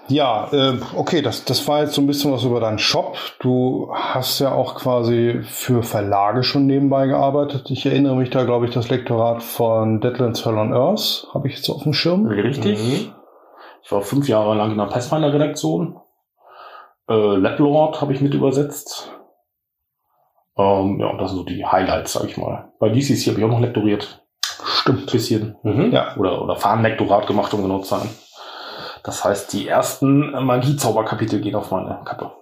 Ja, 0.09 0.48
äh, 0.52 0.78
okay, 0.94 1.22
das, 1.22 1.47
das 1.47 1.66
war 1.66 1.80
jetzt 1.80 1.94
so 1.94 2.02
ein 2.02 2.06
bisschen 2.06 2.30
was 2.32 2.44
über 2.44 2.60
deinen 2.60 2.78
Shop. 2.78 3.16
Du 3.40 3.90
hast 3.94 4.40
ja 4.40 4.52
auch 4.52 4.74
quasi 4.74 5.40
für 5.43 5.82
Verlage 5.82 6.43
schon 6.43 6.66
nebenbei 6.66 7.06
gearbeitet. 7.06 7.70
Ich 7.70 7.86
erinnere 7.86 8.14
mich 8.14 8.28
da, 8.28 8.44
glaube 8.44 8.66
ich, 8.66 8.74
das 8.74 8.90
Lektorat 8.90 9.43
von 9.43 10.02
Deadlands 10.02 10.44
Hell 10.44 10.59
on 10.59 10.74
Earth. 10.74 11.26
Habe 11.32 11.48
ich 11.48 11.56
jetzt 11.56 11.70
auf 11.70 11.82
dem 11.84 11.94
Schirm? 11.94 12.26
Richtig. 12.26 12.78
Mhm. 12.78 13.14
Ich 13.82 13.90
war 13.90 14.02
fünf 14.02 14.28
Jahre 14.28 14.55
lang 14.55 14.72
in 14.72 14.76
der 14.78 14.84
Pathfinder-Redaktion. 14.84 15.98
Äh, 17.09 17.36
Laplord 17.36 18.02
habe 18.02 18.12
ich 18.12 18.20
mit 18.20 18.34
übersetzt. 18.34 19.10
Ähm, 20.59 21.01
ja, 21.01 21.06
und 21.06 21.18
das 21.18 21.30
sind 21.30 21.38
so 21.38 21.44
die 21.44 21.64
Highlights, 21.64 22.12
sag 22.12 22.24
ich 22.24 22.36
mal. 22.36 22.70
Bei 22.78 22.90
DCC 22.90 23.30
habe 23.30 23.38
ich 23.40 23.44
auch 23.47 23.51
noch 23.51 23.60
lektoriert. 23.60 24.26
Stimmt. 24.64 25.10
Bisschen. 25.12 25.56
Mhm. 25.62 25.92
Ja. 25.92 26.16
Oder, 26.16 26.42
oder 26.42 26.56
Fahnenlektorat 26.56 27.26
gemacht, 27.26 27.52
um 27.54 27.62
genau 27.62 27.78
zu 27.80 27.90
sein. 27.96 28.08
Das 29.04 29.24
heißt, 29.24 29.52
die 29.52 29.68
ersten 29.68 30.30
Magiezauberkapitel 30.44 31.40
gehen 31.40 31.54
auf 31.54 31.70
meine 31.70 32.00
Kappe. 32.04 32.32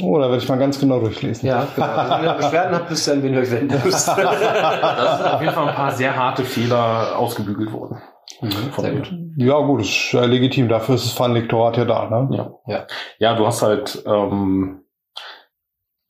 Oh, 0.00 0.18
da 0.18 0.24
werde 0.28 0.42
ich 0.42 0.48
mal 0.48 0.58
ganz 0.58 0.78
genau 0.78 1.00
durchlesen. 1.00 1.48
Ja, 1.48 1.66
genau. 1.74 1.86
Also, 1.86 2.14
wenn 2.16 2.24
ihr 2.24 2.34
Beschwerden 2.34 2.74
habt, 2.74 2.90
wisst 2.90 3.06
ihr, 3.08 3.14
an 3.14 3.22
wen 3.22 3.34
ihr 3.34 3.40
euch 3.40 3.50
wenden 3.50 3.80
müsst. 3.84 4.08
Da 4.16 5.16
sind 5.16 5.26
auf 5.34 5.40
jeden 5.40 5.54
Fall 5.54 5.68
ein 5.68 5.74
paar 5.74 5.92
sehr 5.92 6.14
harte 6.14 6.44
Fehler 6.44 7.18
ausgebügelt 7.18 7.72
worden. 7.72 8.02
Mhm, 8.40 8.50
Sehr 8.76 8.92
gut. 8.92 9.12
Ja, 9.36 9.58
gut, 9.60 9.80
das 9.80 9.86
ist 9.88 10.12
ja 10.12 10.24
legitim. 10.24 10.68
Dafür 10.68 10.96
ist 10.96 11.04
das 11.06 11.12
Fun-Lektorat 11.12 11.76
ja 11.78 11.84
da, 11.86 12.10
ne? 12.10 12.28
Ja. 12.36 12.50
Ja. 12.66 12.86
Ja, 13.18 13.34
du 13.36 13.46
hast 13.46 13.62
halt, 13.62 14.02
ähm, 14.06 14.82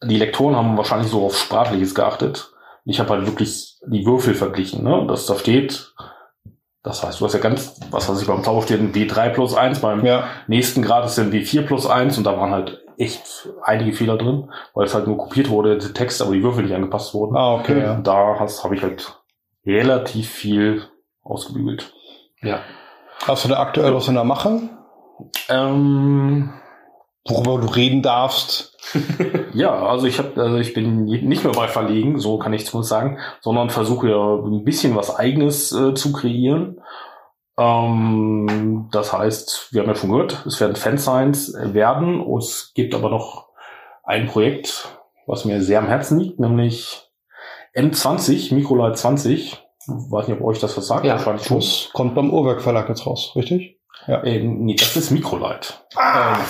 die 0.02 0.18
Lektoren 0.18 0.56
haben 0.56 0.76
wahrscheinlich 0.76 1.08
so 1.10 1.24
auf 1.26 1.36
Sprachliches 1.36 1.94
geachtet. 1.94 2.52
Ich 2.86 3.00
habe 3.00 3.10
halt 3.10 3.26
wirklich 3.26 3.74
die 3.86 4.06
Würfel 4.06 4.34
verglichen, 4.34 4.84
ne? 4.84 5.04
Das 5.08 5.26
da 5.26 5.34
steht, 5.36 5.92
das 6.82 7.02
heißt, 7.02 7.20
du 7.20 7.24
hast 7.24 7.32
ja 7.34 7.40
ganz, 7.40 7.78
was 7.90 8.08
weiß 8.08 8.20
ich, 8.22 8.28
beim 8.28 8.44
Zauber 8.44 8.62
steht 8.62 8.80
ein 8.80 8.92
W3 8.94 9.30
plus 9.30 9.54
1, 9.54 9.80
beim 9.80 10.04
Ja. 10.04 10.24
nächsten 10.46 10.82
Grad 10.82 11.04
ist 11.04 11.18
ein 11.18 11.32
W4 11.32 11.62
plus 11.62 11.86
1 11.86 12.16
und 12.16 12.24
da 12.24 12.38
waren 12.38 12.52
halt 12.52 12.80
echt 12.96 13.48
einige 13.64 13.92
Fehler 13.92 14.16
drin, 14.16 14.50
weil 14.72 14.86
es 14.86 14.94
halt 14.94 15.06
nur 15.06 15.18
kopiert 15.18 15.50
wurde, 15.50 15.76
der 15.76 15.92
Text, 15.92 16.22
aber 16.22 16.32
die 16.32 16.42
Würfel 16.42 16.62
nicht 16.64 16.74
angepasst 16.74 17.12
wurden. 17.12 17.36
Ah, 17.36 17.54
okay, 17.56 17.80
ja. 17.82 17.94
Und 17.96 18.06
da 18.06 18.38
habe 18.38 18.74
ich 18.74 18.82
halt 18.82 19.20
relativ 19.66 20.30
viel 20.30 20.84
ausgebügelt. 21.22 21.92
Ja. 22.40 22.60
Hast 23.26 23.44
du 23.44 23.48
da 23.48 23.58
aktuell 23.58 23.92
was 23.94 24.08
in 24.08 24.14
der 24.14 24.24
Mache? 24.24 24.60
Ähm, 25.48 26.52
Worüber 27.28 27.60
du 27.60 27.72
reden 27.72 28.02
darfst? 28.02 28.72
Ja, 29.54 29.86
also 29.86 30.06
ich 30.06 30.18
habe, 30.18 30.40
also 30.40 30.58
ich 30.58 30.74
bin 30.74 31.06
nicht 31.06 31.42
mehr 31.42 31.52
bei 31.54 31.66
Verlegen, 31.66 32.18
so 32.18 32.38
kann 32.38 32.52
ich 32.52 32.66
zumindest 32.66 32.90
sagen, 32.90 33.18
sondern 33.40 33.70
versuche 33.70 34.10
ja 34.10 34.34
ein 34.36 34.64
bisschen 34.64 34.94
was 34.94 35.16
Eigenes 35.16 35.72
äh, 35.72 35.94
zu 35.94 36.12
kreieren. 36.12 36.82
Ähm, 37.58 38.88
das 38.92 39.14
heißt, 39.14 39.68
wir 39.72 39.80
haben 39.80 39.88
ja 39.88 39.94
schon 39.94 40.10
gehört, 40.10 40.44
es 40.44 40.60
werden 40.60 40.76
Fansigns 40.76 41.54
werden. 41.54 42.20
Es 42.36 42.72
gibt 42.74 42.94
aber 42.94 43.08
noch 43.08 43.48
ein 44.04 44.26
Projekt, 44.26 44.88
was 45.26 45.46
mir 45.46 45.62
sehr 45.62 45.78
am 45.78 45.88
Herzen 45.88 46.20
liegt, 46.20 46.38
nämlich 46.38 47.08
M20, 47.74 48.54
Microlight 48.54 48.98
20. 48.98 49.62
Weiß 49.86 50.28
nicht, 50.28 50.40
ob 50.40 50.46
euch 50.46 50.58
das 50.58 50.76
was 50.76 50.86
sagt. 50.86 51.06
Ja, 51.06 51.14
Wahrscheinlich 51.14 51.46
schon. 51.46 51.58
Das 51.58 51.90
kommt 51.92 52.14
beim 52.14 52.30
Uhrwerk 52.30 52.60
Verlag 52.60 52.88
jetzt 52.88 53.06
raus, 53.06 53.32
richtig? 53.36 53.78
Äh, 54.06 54.40
nee, 54.40 54.76
das 54.76 54.96
ist 54.96 55.10
Microlight. 55.10 55.86
Ah. 55.94 56.34
Ähm, 56.34 56.40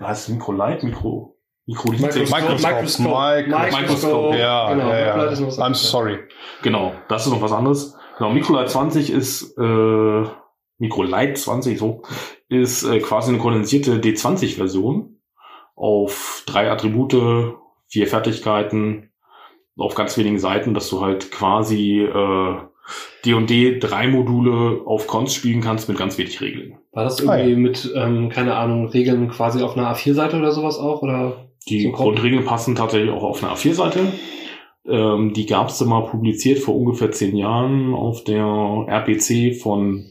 heißt 0.00 0.28
es 0.28 0.34
Microlight? 0.34 0.82
Mikro, 0.82 1.36
Mikrolith? 1.66 2.00
Microskop. 2.00 2.60
Microskop. 2.60 3.46
Microskop. 3.46 4.34
Ja, 4.34 4.72
Genau, 4.72 4.88
ja, 4.90 4.98
ja. 4.98 5.06
Microlight 5.06 5.32
ist 5.32 5.40
noch 5.40 5.48
was 5.48 5.58
I'm 5.58 5.62
anderes. 5.62 5.90
sorry. 5.90 6.18
Genau, 6.62 6.92
das 7.08 7.26
ist 7.26 7.32
noch 7.32 7.42
was 7.42 7.52
anderes. 7.52 7.96
Genau, 8.18 8.30
Microlight 8.30 8.70
20 8.70 9.10
ist, 9.10 9.56
äh, 9.58 10.24
Microlight 10.78 11.38
20, 11.38 11.78
so, 11.78 12.02
ist 12.48 12.84
äh, 12.84 13.00
quasi 13.00 13.30
eine 13.30 13.38
kondensierte 13.38 13.98
D20-Version 13.98 15.20
auf 15.74 16.44
drei 16.46 16.70
Attribute, 16.70 17.56
vier 17.88 18.06
Fertigkeiten, 18.06 19.10
auf 19.76 19.94
ganz 19.94 20.16
wenigen 20.16 20.38
Seiten, 20.38 20.74
dass 20.74 20.88
du 20.88 21.00
halt 21.00 21.32
quasi 21.32 22.00
äh, 22.02 22.58
D&D 23.24 23.78
drei 23.78 24.08
Module 24.08 24.82
auf 24.86 25.06
Cons 25.06 25.34
spielen 25.34 25.60
kannst 25.60 25.88
mit 25.88 25.98
ganz 25.98 26.18
wenig 26.18 26.40
Regeln. 26.40 26.78
War 26.92 27.04
das 27.04 27.26
Ah, 27.26 27.38
irgendwie 27.38 27.56
mit, 27.60 27.92
ähm, 27.96 28.28
keine 28.28 28.56
Ahnung, 28.56 28.88
Regeln 28.88 29.28
quasi 29.28 29.62
auf 29.62 29.76
einer 29.76 29.94
A4-Seite 29.94 30.36
oder 30.38 30.52
sowas 30.52 30.78
auch? 30.78 31.02
Oder? 31.02 31.48
Die 31.68 31.82
So. 31.84 31.92
Grundregeln 31.92 32.44
passen 32.44 32.74
tatsächlich 32.74 33.10
auch 33.10 33.22
auf 33.22 33.42
einer 33.42 33.52
A4-Seite. 33.54 34.00
Ähm, 34.86 35.32
die 35.32 35.46
gab 35.46 35.68
es 35.70 35.80
mal 35.82 36.02
publiziert 36.06 36.58
vor 36.58 36.76
ungefähr 36.76 37.10
zehn 37.10 37.34
Jahren 37.36 37.94
auf 37.94 38.22
der 38.24 38.44
RPC 38.86 39.54
von, 39.62 40.10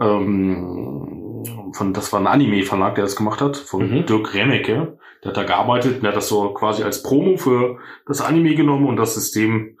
ähm, 0.00 1.42
von 1.72 1.92
das 1.94 2.12
war 2.12 2.20
ein 2.20 2.26
Anime-Verlag, 2.26 2.96
der 2.96 3.04
das 3.04 3.16
gemacht 3.16 3.40
hat, 3.40 3.56
von 3.56 3.90
Mhm. 3.90 4.06
Dirk 4.06 4.34
Remmecke. 4.34 4.98
Der 5.24 5.28
hat 5.30 5.36
da 5.36 5.42
gearbeitet, 5.44 6.02
der 6.02 6.10
hat 6.10 6.16
das 6.16 6.28
so 6.28 6.50
quasi 6.50 6.82
als 6.82 7.02
Promo 7.02 7.36
für 7.36 7.78
das 8.06 8.20
Anime 8.20 8.54
genommen 8.54 8.86
und 8.86 8.96
das 8.96 9.14
System 9.14 9.78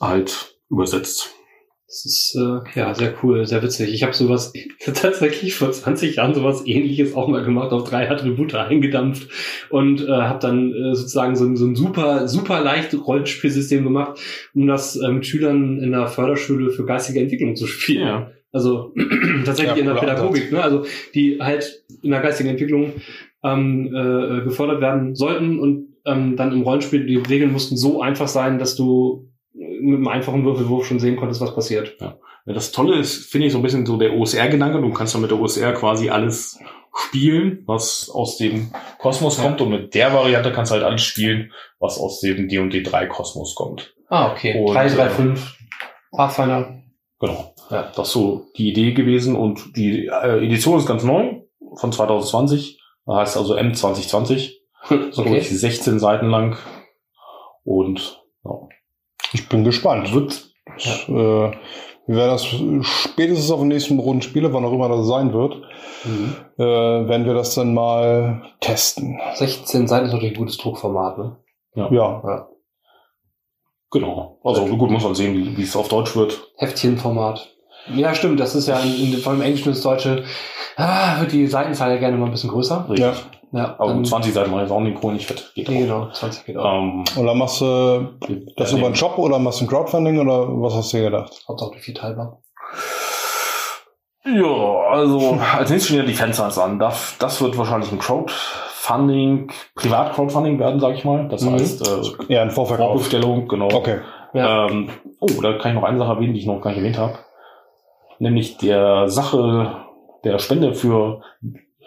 halt 0.00 0.56
übersetzt. 0.70 1.34
Das 1.92 2.06
ist 2.06 2.34
äh, 2.40 2.60
ja 2.80 2.94
sehr 2.94 3.12
cool, 3.22 3.44
sehr 3.46 3.62
witzig. 3.62 3.92
Ich 3.92 4.02
habe 4.02 4.14
sowas 4.14 4.54
tatsächlich 4.82 5.54
vor 5.54 5.70
20 5.70 6.16
Jahren 6.16 6.32
sowas 6.34 6.62
ähnliches 6.64 7.14
auch 7.14 7.28
mal 7.28 7.44
gemacht, 7.44 7.70
auf 7.72 7.86
drei 7.86 8.10
Attribute 8.10 8.54
eingedampft 8.54 9.28
und 9.68 10.00
äh, 10.00 10.10
habe 10.10 10.38
dann 10.38 10.72
äh, 10.72 10.94
sozusagen 10.94 11.36
so, 11.36 11.44
ein- 11.44 11.56
so 11.56 11.66
ein 11.66 11.76
super, 11.76 12.28
super 12.28 12.62
leichtes 12.62 13.06
Rollenspielsystem 13.06 13.84
gemacht, 13.84 14.18
um 14.54 14.66
das 14.66 14.96
äh, 14.96 15.08
mit 15.10 15.26
Schülern 15.26 15.80
in 15.80 15.90
der 15.92 16.06
Förderschule 16.06 16.70
für 16.70 16.86
geistige 16.86 17.20
Entwicklung 17.20 17.56
zu 17.56 17.66
spielen. 17.66 18.06
Ja. 18.06 18.30
Also 18.52 18.94
tatsächlich 19.44 19.76
Ja, 19.76 19.80
in 19.82 19.86
der 19.86 19.94
Pädagogik, 20.00 20.50
ne? 20.50 20.62
also 20.62 20.86
die 21.14 21.40
halt 21.42 21.84
in 22.02 22.10
der 22.10 22.20
geistigen 22.22 22.48
Entwicklung 22.48 22.94
ähm, 23.44 23.86
äh, 23.94 24.40
gefördert 24.44 24.80
werden 24.80 25.14
sollten 25.14 25.58
und 25.58 25.88
ähm, 26.06 26.36
dann 26.36 26.52
im 26.52 26.62
Rollenspiel 26.62 27.04
die 27.04 27.16
Regeln 27.16 27.52
mussten 27.52 27.76
so 27.76 28.00
einfach 28.00 28.28
sein, 28.28 28.58
dass 28.58 28.76
du 28.76 29.28
mit 29.82 29.96
einem 29.96 30.08
einfachen 30.08 30.44
Würfelwurf 30.44 30.86
schon 30.86 31.00
sehen 31.00 31.16
konntest, 31.16 31.40
was 31.40 31.54
passiert. 31.54 31.96
Ja, 32.00 32.16
das 32.46 32.72
Tolle 32.72 32.96
ist, 32.98 33.30
finde 33.30 33.46
ich, 33.46 33.52
so 33.52 33.58
ein 33.58 33.62
bisschen 33.62 33.86
so 33.86 33.96
der 33.96 34.14
OSR-Gedanke. 34.14 34.80
Du 34.80 34.92
kannst 34.92 35.14
dann 35.14 35.22
mit 35.22 35.30
der 35.30 35.40
OSR 35.40 35.72
quasi 35.72 36.10
alles 36.10 36.58
spielen, 36.94 37.62
was 37.66 38.10
aus 38.10 38.36
dem 38.36 38.72
Kosmos 38.98 39.38
kommt. 39.38 39.60
Und 39.60 39.70
mit 39.70 39.94
der 39.94 40.12
Variante 40.12 40.52
kannst 40.52 40.70
du 40.70 40.74
halt 40.74 40.84
alles 40.84 41.02
spielen, 41.02 41.52
was 41.78 41.98
aus 41.98 42.20
dem 42.20 42.48
D&D 42.48 42.82
3 42.82 43.06
Kosmos 43.06 43.54
kommt. 43.54 43.94
Ah, 44.08 44.32
okay. 44.32 44.60
Und, 44.60 44.74
3, 44.74 44.88
3, 44.88 45.06
äh, 45.06 45.10
5. 45.10 45.58
Pathfinder. 46.10 46.82
Genau. 47.18 47.54
Ja. 47.70 47.90
Das 47.94 48.08
ist 48.08 48.12
so 48.12 48.46
die 48.56 48.68
Idee 48.68 48.92
gewesen. 48.92 49.36
Und 49.36 49.76
die 49.76 50.06
äh, 50.06 50.44
Edition 50.44 50.78
ist 50.78 50.86
ganz 50.86 51.04
neu, 51.04 51.42
von 51.76 51.92
2020. 51.92 52.78
Das 53.06 53.16
heißt 53.16 53.36
also 53.36 53.56
M2020. 53.56 54.52
So 55.12 55.22
Okay. 55.22 55.40
16 55.40 56.00
Seiten 56.00 56.26
lang. 56.28 56.56
Und 57.62 58.20
ja, 58.44 58.50
Ich 59.32 59.48
bin 59.48 59.64
gespannt. 59.64 60.12
wird 60.14 60.50
Das, 60.76 61.08
äh, 61.08 61.12
wir 62.06 62.16
werden 62.16 62.30
das 62.30 62.46
spätestens 62.86 63.50
auf 63.50 63.60
dem 63.60 63.68
nächsten 63.68 63.98
Rundenspiele, 63.98 64.52
wann 64.52 64.64
auch 64.64 64.72
immer 64.72 64.88
das 64.88 65.06
sein 65.06 65.32
wird, 65.32 65.56
Mhm. 66.04 66.34
äh, 66.58 66.64
werden 67.08 67.26
wir 67.26 67.34
das 67.34 67.54
dann 67.54 67.74
mal 67.74 68.42
testen. 68.60 69.20
16 69.34 69.86
Seiten 69.86 70.06
ist 70.06 70.12
natürlich 70.12 70.34
ein 70.34 70.38
gutes 70.38 70.56
Druckformat, 70.58 71.18
ne? 71.18 71.36
Ja. 71.74 72.48
genau. 73.90 74.38
Also 74.42 74.66
gut, 74.66 74.90
muss 74.90 75.04
man 75.04 75.14
sehen, 75.14 75.56
wie, 75.56 75.62
es 75.62 75.76
auf 75.76 75.88
Deutsch 75.88 76.16
wird. 76.16 76.40
Heftchenformat. 76.56 77.48
Ja, 77.94 78.14
stimmt, 78.14 78.40
das 78.40 78.54
ist 78.54 78.66
ja 78.68 78.78
in, 78.80 79.12
in, 79.12 79.18
von 79.18 79.36
dem 79.36 79.42
Englischen 79.42 79.68
ins 79.70 79.82
Deutsche, 79.82 80.24
ah, 80.76 81.20
wird 81.20 81.32
die 81.32 81.46
Seitenzahl 81.46 81.90
ja 81.92 81.98
gerne 81.98 82.16
mal 82.16 82.26
ein 82.26 82.32
bisschen 82.32 82.50
größer. 82.50 82.86
ja. 82.96 83.14
Ja, 83.52 83.74
Aber 83.78 83.88
dann, 83.92 84.04
20 84.04 84.32
Seiten 84.32 84.50
mache 84.50 84.62
ich 84.62 84.68
jetzt 84.68 84.74
auch 84.76 84.80
nicht 84.80 84.98
cool, 85.04 85.12
nicht 85.12 85.26
fett. 85.26 85.52
Geht 85.54 85.68
auch. 85.68 85.72
genau, 85.72 86.10
20 86.10 86.44
geht 86.46 86.56
auch. 86.56 86.74
Ähm, 86.78 87.04
Und 87.16 87.26
dann 87.26 87.36
machst 87.38 87.60
du 87.60 88.08
das 88.56 88.72
ja, 88.72 88.78
über 88.78 88.86
einen 88.86 88.96
Shop 88.96 89.18
oder 89.18 89.38
machst 89.38 89.60
du 89.60 89.64
ein 89.64 89.68
Crowdfunding 89.68 90.18
oder 90.18 90.48
was 90.62 90.74
hast 90.74 90.92
du 90.92 90.96
dir 90.96 91.04
gedacht? 91.10 91.44
Hauptsache 91.46 91.78
vier 91.78 91.94
teilbar. 91.94 92.38
Ja, 94.24 94.90
also 94.90 95.36
als 95.56 95.68
nächstes 95.70 95.86
stehen 95.86 95.98
ja 95.98 96.04
die 96.04 96.14
Fansigns 96.14 96.56
an. 96.56 96.78
Das, 96.78 97.16
das 97.18 97.42
wird 97.42 97.58
wahrscheinlich 97.58 97.90
ein 97.90 97.98
Crowdfunding, 97.98 99.50
Privat-Crowdfunding 99.74 100.58
werden, 100.60 100.78
sag 100.80 100.94
ich 100.94 101.04
mal. 101.04 101.28
Das 101.28 101.42
Mhm. 101.42 101.52
heißt 101.54 101.86
äh, 101.86 102.32
Ja, 102.32 102.42
ein 102.42 102.50
Vorverkauf. 102.52 102.92
Vorbestellung, 102.92 103.48
genau. 103.48 103.68
Okay. 103.72 103.98
Ja. 104.32 104.68
Ähm, 104.68 104.90
oh, 105.20 105.26
da 105.42 105.58
kann 105.58 105.72
ich 105.72 105.74
noch 105.74 105.84
eine 105.86 105.98
Sache 105.98 106.12
erwähnen, 106.12 106.34
die 106.34 106.40
ich 106.40 106.46
noch 106.46 106.60
gar 106.60 106.70
nicht 106.70 106.78
erwähnt 106.78 106.98
habe. 106.98 107.18
Nämlich 108.18 108.56
der 108.58 109.08
Sache 109.08 109.76
der 110.24 110.38
Spende 110.38 110.74
für, 110.74 111.22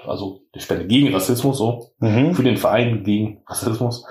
also 0.06 0.42
die 0.54 0.60
Spende 0.60 0.88
gegen 0.88 1.14
Rassismus, 1.14 1.58
so, 1.58 1.92
Mhm. 2.00 2.34
für 2.34 2.44
den 2.44 2.58
Verein 2.58 3.04
gegen 3.04 3.42
Rassismus. 3.48 4.06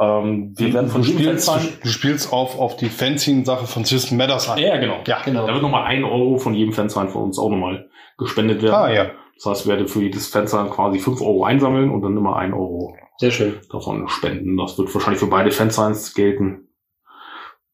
Ähm, 0.00 0.54
wir 0.56 0.72
werden 0.72 0.88
von 0.90 1.02
du, 1.02 1.08
jedem 1.08 1.38
spielst, 1.38 1.48
du, 1.48 1.82
du 1.82 1.88
spielst 1.88 2.32
auf, 2.32 2.58
auf 2.58 2.76
die 2.76 2.88
Fanzine-Sache 2.88 3.66
von 3.66 3.84
System 3.84 4.18
Matters 4.18 4.48
an. 4.48 4.58
Ja, 4.58 4.76
genau. 4.78 4.98
Ja. 5.06 5.22
Genau. 5.24 5.46
Da 5.46 5.52
wird 5.52 5.62
nochmal 5.62 5.84
ein 5.84 6.04
Euro 6.04 6.38
von 6.38 6.54
jedem 6.54 6.72
Fansign 6.72 7.08
von 7.08 7.22
uns 7.24 7.38
auch 7.38 7.50
nochmal 7.50 7.88
gespendet 8.18 8.62
werden. 8.62 8.74
Ah, 8.74 8.92
ja. 8.92 9.10
Das 9.36 9.46
heißt, 9.46 9.60
ich 9.62 9.66
werde 9.68 9.88
für 9.88 10.02
jedes 10.02 10.26
Fansign 10.28 10.68
quasi 10.70 10.98
5 10.98 11.20
Euro 11.22 11.44
einsammeln 11.44 11.90
und 11.90 12.02
dann 12.02 12.16
immer 12.16 12.36
ein 12.36 12.52
Euro 12.52 12.94
Sehr 13.18 13.30
schön. 13.30 13.58
davon 13.72 14.06
spenden. 14.08 14.56
Das 14.58 14.76
wird 14.78 14.92
wahrscheinlich 14.94 15.20
für 15.20 15.28
beide 15.28 15.50
Fansigns 15.50 16.14
gelten. 16.14 16.68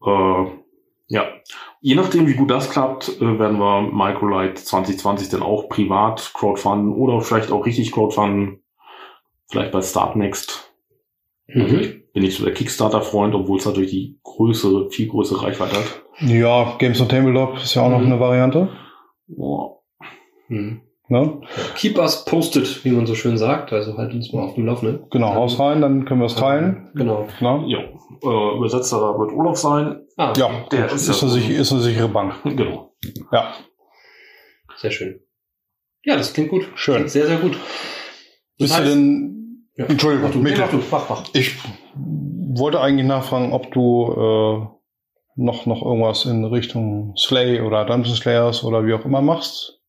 Äh, 0.05 0.45
ja, 1.09 1.25
je 1.81 1.95
nachdem, 1.95 2.27
wie 2.27 2.35
gut 2.35 2.51
das 2.51 2.71
klappt, 2.71 3.21
äh, 3.21 3.39
werden 3.39 3.59
wir 3.59 3.83
Microlight 3.93 4.59
2020 4.59 5.29
dann 5.29 5.43
auch 5.43 5.69
privat 5.69 6.33
crowdfunden 6.35 6.93
oder 6.95 7.21
vielleicht 7.21 7.51
auch 7.53 7.65
richtig 7.67 7.93
crowdfunden. 7.93 8.63
Vielleicht 9.49 9.73
bei 9.73 9.81
Startnext. 9.83 10.73
Also 11.55 11.75
Mhm. 11.77 11.81
ich 11.81 12.13
bin 12.13 12.23
nicht 12.25 12.37
so 12.37 12.45
der 12.45 12.55
Kickstarter-Freund, 12.55 13.35
obwohl 13.35 13.59
es 13.59 13.67
natürlich 13.67 13.91
die 13.91 14.19
größere, 14.25 14.91
viel 14.91 15.09
größere 15.09 15.43
Reichweite 15.45 15.77
hat. 15.77 16.03
Ja, 16.21 16.75
Games 16.79 17.01
on 17.01 17.09
Tabletop 17.09 17.57
ist 17.59 17.75
ja 17.75 17.83
auch 17.83 17.91
noch 17.91 18.01
Mhm. 18.01 18.07
eine 18.07 18.21
Variante. 18.21 18.69
Boah. 19.29 19.79
Mhm. 20.49 20.81
Ne? 21.09 21.41
Keep 21.77 21.99
us 21.99 22.25
posted, 22.25 22.85
wie 22.85 22.91
man 22.91 23.07
so 23.07 23.15
schön 23.15 23.39
sagt. 23.39 23.73
Also 23.73 23.97
halt 23.97 24.13
uns 24.13 24.33
mal 24.33 24.43
auf 24.43 24.55
dem 24.55 24.67
Laufenden. 24.67 25.05
Genau, 25.11 25.35
Haus 25.35 25.61
rein, 25.61 25.81
dann 25.81 26.05
können 26.05 26.19
wir 26.21 26.27
es 26.27 26.35
teilen. 26.35 26.91
Genau. 26.95 27.29
Na? 27.41 27.63
Ja, 27.67 27.79
äh, 28.23 28.57
Übersetzer 28.57 29.19
wird 29.19 29.33
Olaf 29.33 29.57
sein. 29.57 30.07
Ah, 30.17 30.33
Ja, 30.37 30.65
Der 30.71 30.87
ist, 30.93 31.09
ist 31.09 31.23
eine, 31.23 31.33
sich- 31.33 31.51
ist 31.51 31.73
eine 31.73 31.83
sichere 31.83 32.09
Bank. 32.09 32.35
Genau. 32.45 32.95
Ja, 33.33 33.55
sehr 34.77 34.91
schön. 34.91 35.21
Ja, 36.05 36.17
das 36.17 36.33
klingt 36.33 36.51
gut. 36.51 36.69
Schön. 36.75 36.97
Klingt 36.97 37.11
sehr, 37.11 37.27
sehr 37.27 37.39
gut. 37.39 37.53
bist 38.59 38.73
Das 38.73 38.79
du 38.79 38.85
heißt- 38.85 38.89
denn... 38.89 39.33
Ja. 39.79 39.85
Entschuldigung, 39.87 40.29
Mach 40.29 40.33
du, 40.33 40.39
Mikkel. 40.39 40.61
mach 40.61 40.71
du, 40.71 40.83
mach, 40.91 41.09
mach. 41.11 41.25
Ich 41.35 41.55
wollte 41.95 42.81
eigentlich 42.81 43.07
nachfragen, 43.07 43.53
ob 43.53 43.71
du 43.73 44.11
äh, 44.13 44.67
noch, 45.37 45.67
noch 45.67 45.83
irgendwas 45.83 46.25
in 46.25 46.47
Richtung 46.47 47.15
Slay 47.19 47.61
oder 47.61 47.85
Dungeon 47.85 48.15
Slayers 48.15 48.65
oder 48.65 48.87
wie 48.87 48.95
auch 48.95 49.05
immer 49.05 49.21
machst. 49.21 49.83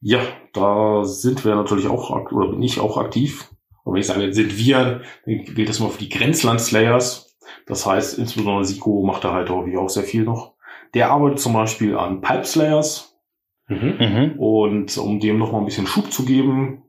Ja, 0.00 0.20
da 0.52 1.04
sind 1.04 1.42
wir 1.46 1.54
natürlich 1.54 1.86
auch, 1.88 2.10
oder 2.30 2.48
bin 2.50 2.62
ich 2.62 2.78
auch 2.80 2.98
aktiv. 2.98 3.48
Aber 3.84 3.94
wenn 3.94 4.00
ich 4.02 4.06
sage, 4.06 4.30
sind 4.34 4.58
wir, 4.58 5.00
dann 5.24 5.44
gilt 5.54 5.70
das 5.70 5.80
mal 5.80 5.88
für 5.88 6.00
die 6.00 6.10
Grenzland-Slayers. 6.10 7.27
Das 7.66 7.86
heißt, 7.86 8.18
insbesondere 8.18 8.64
Siko 8.64 9.02
macht 9.04 9.24
da 9.24 9.32
halt 9.32 9.50
häufig 9.50 9.76
auch 9.76 9.88
sehr 9.88 10.04
viel 10.04 10.24
noch. 10.24 10.54
Der 10.94 11.10
arbeitet 11.10 11.40
zum 11.40 11.52
Beispiel 11.52 11.96
an 11.96 12.20
Pipe 12.20 12.44
Slayers. 12.44 13.18
Mhm. 13.68 13.96
Mhm. 13.98 14.38
Und 14.38 14.96
um 14.98 15.20
dem 15.20 15.38
noch 15.38 15.52
mal 15.52 15.58
ein 15.58 15.64
bisschen 15.66 15.86
Schub 15.86 16.10
zu 16.10 16.24
geben, 16.24 16.84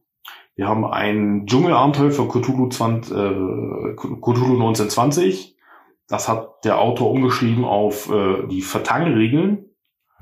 wir 0.56 0.68
haben 0.68 0.86
ein 0.86 1.46
Dschungelabenteuer 1.46 2.12
für 2.12 2.28
Cthulhu, 2.28 2.70
20, 2.70 3.12
äh, 3.12 3.96
Cthulhu 3.96 4.54
1920. 4.56 5.56
Das 6.08 6.28
hat 6.28 6.66
der 6.66 6.80
Autor 6.80 7.12
umgeschrieben 7.12 7.64
auf 7.66 8.12
äh, 8.12 8.48
die 8.48 8.62
Vertang-Regeln. 8.62 9.66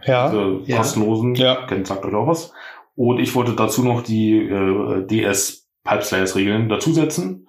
Ja. 0.03 0.29
Diese 0.29 0.61
Ja. 0.65 0.77
kostenlosen. 0.77 1.35
Ja. 1.35 1.65
Kennt, 1.65 1.87
sagt 1.87 2.05
euch 2.05 2.13
auch 2.13 2.27
was. 2.27 2.53
Und 2.95 3.19
ich 3.19 3.33
wollte 3.35 3.53
dazu 3.53 3.83
noch 3.83 4.01
die 4.03 4.37
äh, 4.37 5.05
DS 5.07 5.67
Pipeslayers 5.83 6.35
Regeln 6.35 6.69
dazusetzen. 6.69 7.47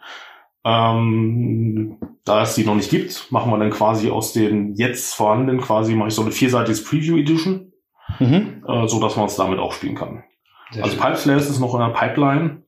Ähm, 0.64 1.98
da 2.24 2.42
es 2.42 2.54
die 2.54 2.64
noch 2.64 2.74
nicht 2.74 2.90
gibt, 2.90 3.30
machen 3.32 3.50
wir 3.50 3.58
dann 3.58 3.70
quasi 3.70 4.10
aus 4.10 4.32
den 4.32 4.74
jetzt 4.74 5.14
vorhandenen 5.14 5.60
quasi 5.60 5.94
mache 5.94 6.08
ich 6.08 6.14
so 6.14 6.22
eine 6.22 6.32
vierseitiges 6.32 6.84
Preview 6.84 7.16
Edition, 7.16 7.72
Mhm. 8.18 8.64
äh, 8.66 8.86
so 8.88 9.00
dass 9.00 9.16
man 9.16 9.26
es 9.26 9.36
damit 9.36 9.58
auch 9.58 9.72
spielen 9.72 9.94
kann. 9.94 10.24
Sehr 10.72 10.84
Also 10.84 10.96
schön. 10.96 11.04
Pipeslayers 11.04 11.48
ist 11.48 11.60
noch 11.60 11.74
in 11.74 11.80
der 11.80 11.88
Pipeline. 11.90 12.62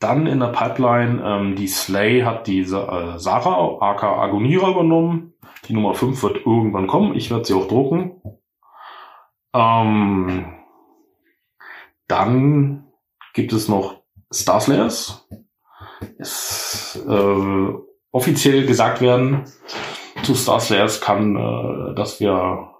Dann 0.00 0.26
in 0.26 0.38
der 0.40 0.48
Pipeline, 0.48 1.22
ähm, 1.24 1.56
die 1.56 1.66
Slay 1.68 2.22
hat 2.22 2.46
die 2.46 2.64
Sa- 2.64 3.14
äh, 3.14 3.18
Sarah, 3.18 3.78
aka 3.80 4.20
Agonira, 4.22 4.70
übernommen. 4.70 5.34
Die 5.68 5.72
Nummer 5.74 5.94
5 5.94 6.22
wird 6.22 6.36
irgendwann 6.46 6.86
kommen. 6.86 7.14
Ich 7.16 7.30
werde 7.30 7.44
sie 7.44 7.54
auch 7.54 7.66
drucken. 7.68 8.22
Ähm, 9.54 10.54
dann 12.06 12.84
gibt 13.34 13.52
es 13.52 13.68
noch 13.68 14.02
Starslayers. 14.32 15.28
Es 16.18 17.00
äh, 17.08 17.72
offiziell 18.12 18.66
gesagt 18.66 19.00
werden 19.00 19.44
zu 20.22 20.34
Starslayers 20.34 21.00
kann, 21.00 21.36
äh, 21.36 21.94
dass 21.94 22.20
wir 22.20 22.74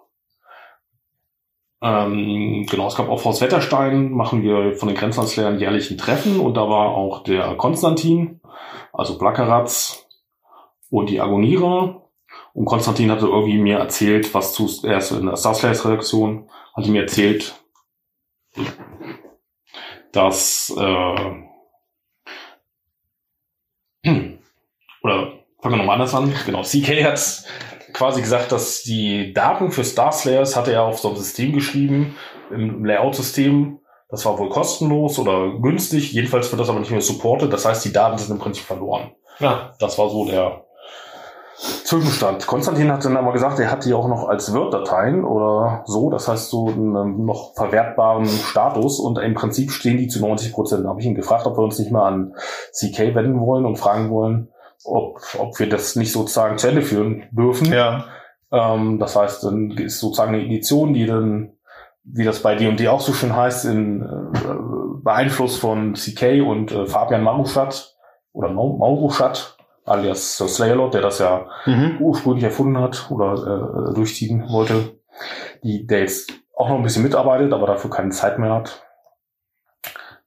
ähm, 1.80 2.66
genau, 2.68 2.88
es 2.88 2.96
gab 2.96 3.08
auf 3.08 3.24
Haus 3.24 3.40
Wetterstein, 3.40 4.10
machen 4.10 4.42
wir 4.42 4.74
von 4.74 4.88
den 4.88 4.96
Grenzlandslehrern 4.96 5.60
jährlich 5.60 5.90
ein 5.90 5.98
Treffen 5.98 6.40
und 6.40 6.54
da 6.56 6.68
war 6.68 6.88
auch 6.88 7.22
der 7.22 7.54
Konstantin, 7.54 8.40
also 8.92 9.16
Blackeratz 9.16 10.06
und 10.90 11.08
die 11.08 11.20
Agonierer. 11.20 12.02
Und 12.52 12.64
Konstantin 12.64 13.10
hatte 13.10 13.26
irgendwie 13.26 13.58
mir 13.58 13.78
erzählt, 13.78 14.34
was 14.34 14.52
zu, 14.52 14.68
er 14.84 14.98
ist 14.98 15.12
in 15.12 15.26
der 15.26 15.36
Starslayers 15.36 15.84
Redaktion, 15.84 16.50
hatte 16.74 16.90
mir 16.90 17.02
erzählt, 17.02 17.54
dass, 20.12 20.74
äh, 20.76 21.47
oder 25.08 25.32
fangen 25.60 25.74
wir 25.74 25.78
nochmal 25.78 25.96
anders 25.96 26.14
an. 26.14 26.32
Genau, 26.46 26.62
CK 26.62 27.04
hat 27.04 27.44
quasi 27.92 28.20
gesagt, 28.20 28.52
dass 28.52 28.82
die 28.82 29.32
Daten 29.32 29.70
für 29.70 29.84
Starslayers 29.84 30.56
hatte 30.56 30.72
er 30.72 30.84
auf 30.84 30.98
so 30.98 31.10
ein 31.10 31.16
System 31.16 31.52
geschrieben, 31.52 32.16
im 32.50 32.84
Layout-System. 32.84 33.80
Das 34.10 34.24
war 34.24 34.38
wohl 34.38 34.48
kostenlos 34.48 35.18
oder 35.18 35.58
günstig. 35.60 36.12
Jedenfalls 36.12 36.50
wird 36.50 36.60
das 36.60 36.70
aber 36.70 36.80
nicht 36.80 36.90
mehr 36.90 37.00
supported. 37.00 37.52
Das 37.52 37.66
heißt, 37.66 37.84
die 37.84 37.92
Daten 37.92 38.16
sind 38.16 38.30
im 38.30 38.38
Prinzip 38.38 38.64
verloren. 38.64 39.12
Ja. 39.38 39.74
Das 39.78 39.98
war 39.98 40.08
so 40.08 40.24
der 40.24 40.64
Zwischenstand. 41.56 42.46
Konstantin 42.46 42.90
hat 42.90 43.04
dann 43.04 43.16
aber 43.16 43.32
gesagt, 43.32 43.58
er 43.58 43.70
hat 43.70 43.84
die 43.84 43.92
auch 43.92 44.08
noch 44.08 44.28
als 44.28 44.54
Word-Dateien 44.54 45.24
oder 45.24 45.82
so. 45.86 46.08
Das 46.08 46.26
heißt, 46.26 46.48
so 46.48 46.68
einen 46.68 47.26
noch 47.26 47.54
verwertbaren 47.54 48.26
Status. 48.26 48.98
Und 48.98 49.18
im 49.18 49.34
Prinzip 49.34 49.72
stehen 49.72 49.98
die 49.98 50.08
zu 50.08 50.20
90 50.20 50.52
Prozent. 50.52 50.84
Da 50.84 50.90
habe 50.90 51.00
ich 51.00 51.06
ihn 51.06 51.14
gefragt, 51.14 51.46
ob 51.46 51.58
wir 51.58 51.64
uns 51.64 51.78
nicht 51.78 51.90
mal 51.90 52.06
an 52.06 52.34
CK 52.72 53.14
wenden 53.14 53.40
wollen 53.40 53.66
und 53.66 53.76
fragen 53.76 54.10
wollen, 54.10 54.48
ob, 54.84 55.20
ob 55.38 55.58
wir 55.58 55.68
das 55.68 55.96
nicht 55.96 56.12
sozusagen 56.12 56.58
zu 56.58 56.68
Ende 56.68 56.82
führen 56.82 57.24
dürfen. 57.30 57.72
Ja. 57.72 58.06
Ähm, 58.52 58.98
das 58.98 59.16
heißt, 59.16 59.44
dann 59.44 59.70
ist 59.72 59.98
sozusagen 60.00 60.34
eine 60.34 60.44
Edition, 60.44 60.94
die 60.94 61.06
dann, 61.06 61.52
wie 62.04 62.24
das 62.24 62.40
bei 62.42 62.54
D&D 62.54 62.88
auch 62.88 63.00
so 63.00 63.12
schön 63.12 63.34
heißt, 63.36 63.64
in 63.66 64.02
äh, 64.02 65.02
Beeinfluss 65.02 65.56
von 65.58 65.94
CK 65.94 66.42
und 66.46 66.72
äh, 66.72 66.86
Fabian 66.86 67.22
Maruschat 67.22 67.96
oder 68.32 68.48
Mau- 68.50 68.76
Maruschat, 68.78 69.56
alias 69.84 70.36
Slayerlord, 70.38 70.94
der 70.94 71.02
das 71.02 71.18
ja 71.18 71.46
Mhm. 71.66 71.96
ursprünglich 72.00 72.44
erfunden 72.44 72.78
hat 72.78 73.10
oder 73.10 73.90
äh, 73.90 73.94
durchziehen 73.94 74.44
wollte, 74.50 74.98
die, 75.62 75.86
der 75.86 76.00
jetzt 76.00 76.32
auch 76.56 76.68
noch 76.68 76.76
ein 76.76 76.82
bisschen 76.82 77.02
mitarbeitet, 77.04 77.52
aber 77.52 77.66
dafür 77.66 77.90
keine 77.90 78.10
Zeit 78.10 78.38
mehr 78.38 78.52
hat. 78.54 78.84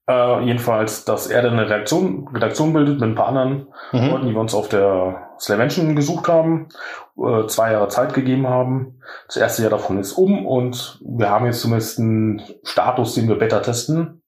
Äh, 0.10 0.46
jedenfalls, 0.46 1.06
dass 1.06 1.28
er 1.28 1.42
dann 1.44 1.54
eine 1.54 1.66
Redaktion, 1.66 2.28
Redaktion 2.34 2.74
bildet 2.74 3.00
mit 3.00 3.10
ein 3.10 3.16
paar 3.16 3.28
anderen 3.28 3.68
Mhm. 3.92 4.10
Leuten, 4.10 4.28
die 4.28 4.34
wir 4.34 4.42
uns 4.42 4.56
auf 4.56 4.70
der 4.70 5.30
Slavention 5.40 5.96
gesucht 5.96 6.28
haben, 6.28 6.70
äh, 7.18 7.46
zwei 7.48 7.72
Jahre 7.74 7.88
Zeit 7.90 8.14
gegeben 8.14 8.48
haben. 8.48 9.00
Das 9.28 9.38
erste 9.38 9.62
Jahr 9.64 9.72
davon 9.72 10.00
ist 10.00 10.14
um 10.14 10.46
und 10.46 11.00
wir 11.04 11.30
haben 11.30 11.46
jetzt 11.46 11.62
zumindest 11.62 12.00
einen 12.00 12.42
Status, 12.64 13.16
den 13.16 13.28
wir 13.28 13.38
besser 13.38 13.62
testen. 13.62 14.22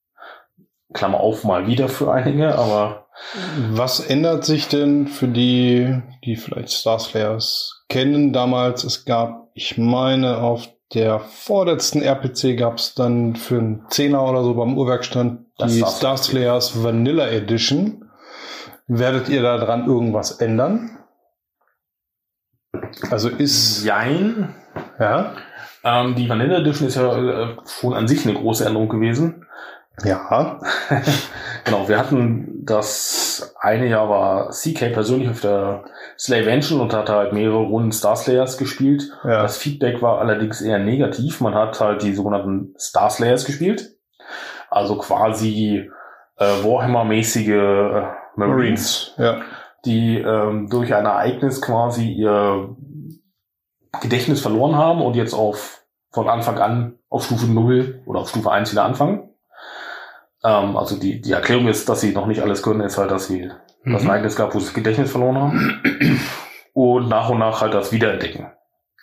Klammer 0.94 1.20
auf, 1.20 1.44
mal 1.44 1.66
wieder 1.66 1.90
für 1.90 2.12
einige, 2.12 2.56
aber 2.56 3.08
Was 3.72 4.00
ändert 4.00 4.44
sich 4.44 4.68
denn 4.68 5.08
für 5.08 5.28
die, 5.28 6.02
die 6.24 6.36
vielleicht 6.36 6.72
Starslayers 6.72 7.84
kennen 7.90 8.34
damals? 8.34 8.84
Es 8.84 9.06
gab, 9.06 9.50
ich 9.54 9.78
meine, 9.78 10.38
auf 10.40 10.68
der 10.94 11.20
vorletzten 11.20 12.02
RPC 12.02 12.58
gab 12.58 12.78
es 12.78 12.94
dann 12.96 13.36
für 13.36 13.58
einen 13.58 13.86
Zehner 13.90 14.24
oder 14.24 14.44
so 14.44 14.54
beim 14.54 14.78
Uhrwerkstand 14.78 15.46
Das 15.58 15.72
die 15.72 15.80
Starslayers. 15.80 15.98
Starslayers 16.70 16.84
Vanilla 16.84 17.28
Edition. 17.30 18.10
Werdet 18.88 19.30
ihr 19.30 19.42
da 19.42 19.58
dran 19.58 19.88
irgendwas 19.88 20.32
ändern? 20.40 20.98
Also 23.10 23.30
ist, 23.30 23.84
Jein. 23.86 24.54
ja, 25.00 25.34
Ähm, 25.84 26.16
die 26.16 26.30
Vanilla 26.30 26.58
Edition 26.60 26.88
ist 26.88 26.96
ja 26.96 27.16
äh, 27.16 27.58
schon 27.66 27.94
an 27.94 28.08
sich 28.08 28.26
eine 28.26 28.38
große 28.38 28.66
Änderung 28.66 28.90
gewesen. 28.90 29.46
ja, 30.04 30.60
genau, 31.64 31.88
wir 31.88 31.98
hatten 31.98 32.64
das 32.66 33.56
eine 33.60 33.88
Jahr 33.88 34.10
war 34.10 34.50
CK 34.52 34.94
persönlich 34.94 35.30
auf 35.30 35.42
der 35.42 35.86
Slavention 36.18 36.82
und 36.82 36.94
hat 36.94 37.10
halt 37.10 37.34
mehrere 37.34 37.64
Runden 37.64 37.92
Starslayers 37.92 38.58
gespielt. 38.58 39.12
ja, 39.24 39.44
Das 39.44 39.58
Feedback 39.58 40.02
war 40.02 40.20
allerdings 40.20 40.62
eher 40.62 40.80
negativ. 40.80 41.42
Man 41.42 41.56
hat 41.56 41.80
halt 41.80 42.04
die 42.04 42.14
sogenannten 42.14 42.74
Starslayers 42.78 43.46
gespielt. 43.46 43.98
Also 44.70 44.98
quasi 44.98 45.90
äh, 46.38 46.64
Warhammer-mäßige 46.64 47.50
äh, 47.50 48.04
Marines, 48.36 49.14
ja, 49.18 49.42
die 49.86 50.18
ähm, 50.18 50.70
durch 50.70 50.94
ein 50.94 51.06
Ereignis 51.06 51.62
quasi 51.62 52.12
ihr 52.12 52.76
Gedächtnis 54.02 54.42
verloren 54.42 54.76
haben 54.76 55.02
und 55.02 55.16
jetzt 55.16 55.34
auf 55.34 55.84
von 56.12 56.30
Anfang 56.30 56.58
an 56.60 57.00
auf 57.10 57.26
Stufe 57.26 57.48
0 57.48 58.02
oder 58.06 58.20
auf 58.20 58.30
Stufe 58.30 58.52
1 58.52 58.72
wieder 58.72 58.86
anfangen. 58.86 59.33
Ähm, 60.44 60.76
also 60.78 60.98
die, 60.98 61.22
die 61.22 61.32
Erklärung 61.32 61.68
ist, 61.68 61.88
dass 61.90 62.02
sie 62.02 62.14
noch 62.14 62.28
nicht 62.28 62.42
alles 62.42 62.62
können, 62.64 62.82
ist 62.82 62.98
halt, 62.98 63.12
dass 63.12 63.28
sie 63.28 63.50
das 63.86 64.04
Mhm. 64.04 64.10
Ereignis 64.10 64.36
gab, 64.36 64.54
wo 64.56 64.60
sie 64.60 64.66
das 64.66 64.74
Gedächtnis 64.74 65.12
verloren 65.12 65.38
haben. 65.38 66.20
Und 66.74 67.08
nach 67.08 67.30
und 67.30 67.38
nach 67.38 67.62
halt 67.62 67.74
das 67.76 67.92
Wiederentdecken. 67.92 68.48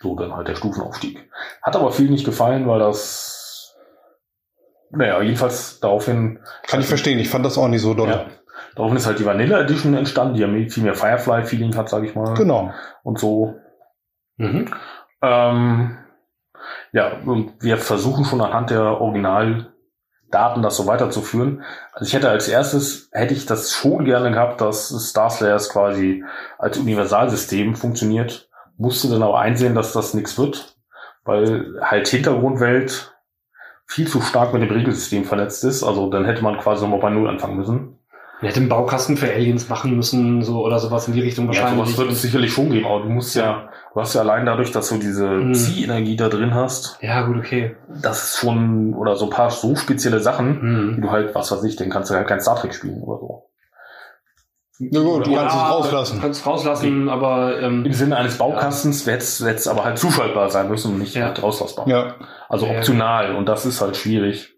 So 0.01 0.15
dann 0.17 0.35
halt 0.35 0.47
der 0.49 0.55
Stufenaufstieg. 0.55 1.29
Hat 1.61 1.75
aber 1.77 1.91
viel 1.93 2.09
nicht 2.09 2.25
gefallen, 2.25 2.67
weil 2.67 2.79
das, 2.79 3.77
naja, 4.89 5.21
jedenfalls 5.21 5.79
daraufhin, 5.79 6.39
kann 6.67 6.81
ich 6.81 6.85
verstehen. 6.87 7.17
Ich 7.19 7.29
fand 7.29 7.45
das 7.45 7.57
auch 7.57 7.69
nicht 7.69 7.81
so 7.81 7.93
doll. 7.93 8.09
ja, 8.09 8.25
daraufhin 8.75 8.97
ist 8.97 9.05
halt 9.05 9.19
die 9.19 9.25
Vanilla 9.25 9.61
Edition 9.61 9.93
entstanden, 9.93 10.33
die 10.33 10.41
ja 10.41 10.69
viel 10.69 10.83
mehr 10.83 10.95
Firefly-Feeling 10.95 11.77
hat, 11.77 11.87
sage 11.87 12.07
ich 12.07 12.15
mal. 12.15 12.33
Genau. 12.33 12.73
Und 13.03 13.19
so. 13.19 13.55
Mhm. 14.35 14.67
Ähm, 15.21 15.97
ja, 16.91 17.19
und 17.25 17.53
wir 17.61 17.77
versuchen 17.77 18.25
schon 18.25 18.41
anhand 18.41 18.69
der 18.71 18.99
Originaldaten 20.31 20.63
das 20.63 20.77
so 20.77 20.87
weiterzuführen. 20.87 21.63
Also 21.93 22.05
ich 22.07 22.13
hätte 22.13 22.29
als 22.29 22.47
erstes, 22.47 23.09
hätte 23.11 23.33
ich 23.33 23.45
das 23.45 23.71
schon 23.71 24.05
gerne 24.05 24.31
gehabt, 24.31 24.61
dass 24.61 24.89
Star 24.89 25.29
Slayers 25.29 25.69
quasi 25.69 26.23
als 26.57 26.77
Universalsystem 26.77 27.75
funktioniert. 27.75 28.49
Musste 28.77 29.09
dann 29.09 29.23
aber 29.23 29.39
einsehen, 29.39 29.75
dass 29.75 29.93
das 29.93 30.13
nichts 30.13 30.37
wird, 30.37 30.75
weil 31.23 31.79
halt 31.81 32.07
Hintergrundwelt 32.07 33.15
viel 33.85 34.07
zu 34.07 34.21
stark 34.21 34.53
mit 34.53 34.61
dem 34.61 34.71
Regelsystem 34.71 35.25
verletzt 35.25 35.63
ist. 35.63 35.83
Also 35.83 36.09
dann 36.09 36.25
hätte 36.25 36.43
man 36.43 36.57
quasi 36.57 36.83
nochmal 36.83 36.99
bei 37.01 37.09
Null 37.09 37.27
anfangen 37.27 37.57
müssen. 37.57 37.97
Man 38.41 38.47
hätte 38.49 38.59
einen 38.59 38.69
Baukasten 38.69 39.17
für 39.17 39.31
Aliens 39.31 39.69
machen 39.69 39.95
müssen, 39.95 40.41
so 40.41 40.65
oder 40.65 40.79
sowas 40.79 41.07
in 41.07 41.13
die 41.13 41.21
Richtung 41.21 41.45
Ja, 41.45 41.61
wahrscheinlich. 41.61 41.85
sowas 41.89 41.97
wird 41.99 42.11
es 42.11 42.21
sicherlich 42.23 42.51
schon 42.51 42.71
geben, 42.71 42.87
aber 42.87 43.01
du 43.03 43.09
musst 43.09 43.35
ja, 43.35 43.69
du 43.93 43.99
hast 44.01 44.15
ja 44.15 44.21
allein 44.21 44.45
dadurch, 44.47 44.71
dass 44.71 44.89
du 44.89 44.97
diese 44.97 45.27
Mhm. 45.27 45.53
Zieh-Energie 45.53 46.15
da 46.15 46.27
drin 46.27 46.53
hast, 46.55 46.97
ja, 47.01 47.21
gut, 47.21 47.37
okay. 47.37 47.75
das 48.01 48.23
ist 48.23 48.37
schon, 48.39 48.95
oder 48.95 49.15
so 49.15 49.25
ein 49.25 49.29
paar 49.29 49.51
so 49.51 49.75
spezielle 49.75 50.19
Sachen, 50.21 50.55
die 50.55 50.95
Hm. 50.97 51.01
du 51.01 51.11
halt, 51.11 51.35
was 51.35 51.51
weiß 51.51 51.63
ich, 51.65 51.75
dann 51.75 51.89
kannst 51.91 52.09
du 52.09 52.15
halt 52.15 52.27
kein 52.27 52.39
Star 52.39 52.55
Trek 52.55 52.73
spielen 52.73 53.01
oder 53.03 53.19
so. 53.19 53.43
Na 54.79 54.99
gut, 55.01 55.27
du 55.27 55.35
kannst 55.35 55.55
es 55.55 55.61
rauslassen. 55.61 56.19
Kannst 56.21 56.39
es 56.41 56.47
rauslassen, 56.47 57.07
aber 57.09 57.61
ähm, 57.61 57.85
Im 57.85 57.93
Sinne 57.93 58.17
eines 58.17 58.39
Baukastens 58.39 59.05
hätte 59.05 59.19
es 59.23 59.67
aber 59.67 59.83
halt 59.83 59.99
zuschaltbar 59.99 60.49
sein 60.49 60.69
müssen 60.69 60.93
und 60.93 60.99
nicht 60.99 61.13
Ja. 61.13 61.25
halt 61.25 61.43
rauslassbar. 61.43 61.87
Ja. 61.87 62.15
Also 62.49 62.65
Ja. 62.65 62.77
optional 62.77 63.35
und 63.35 63.45
das 63.47 63.67
ist 63.67 63.79
halt 63.81 63.95
schwierig. 63.95 64.55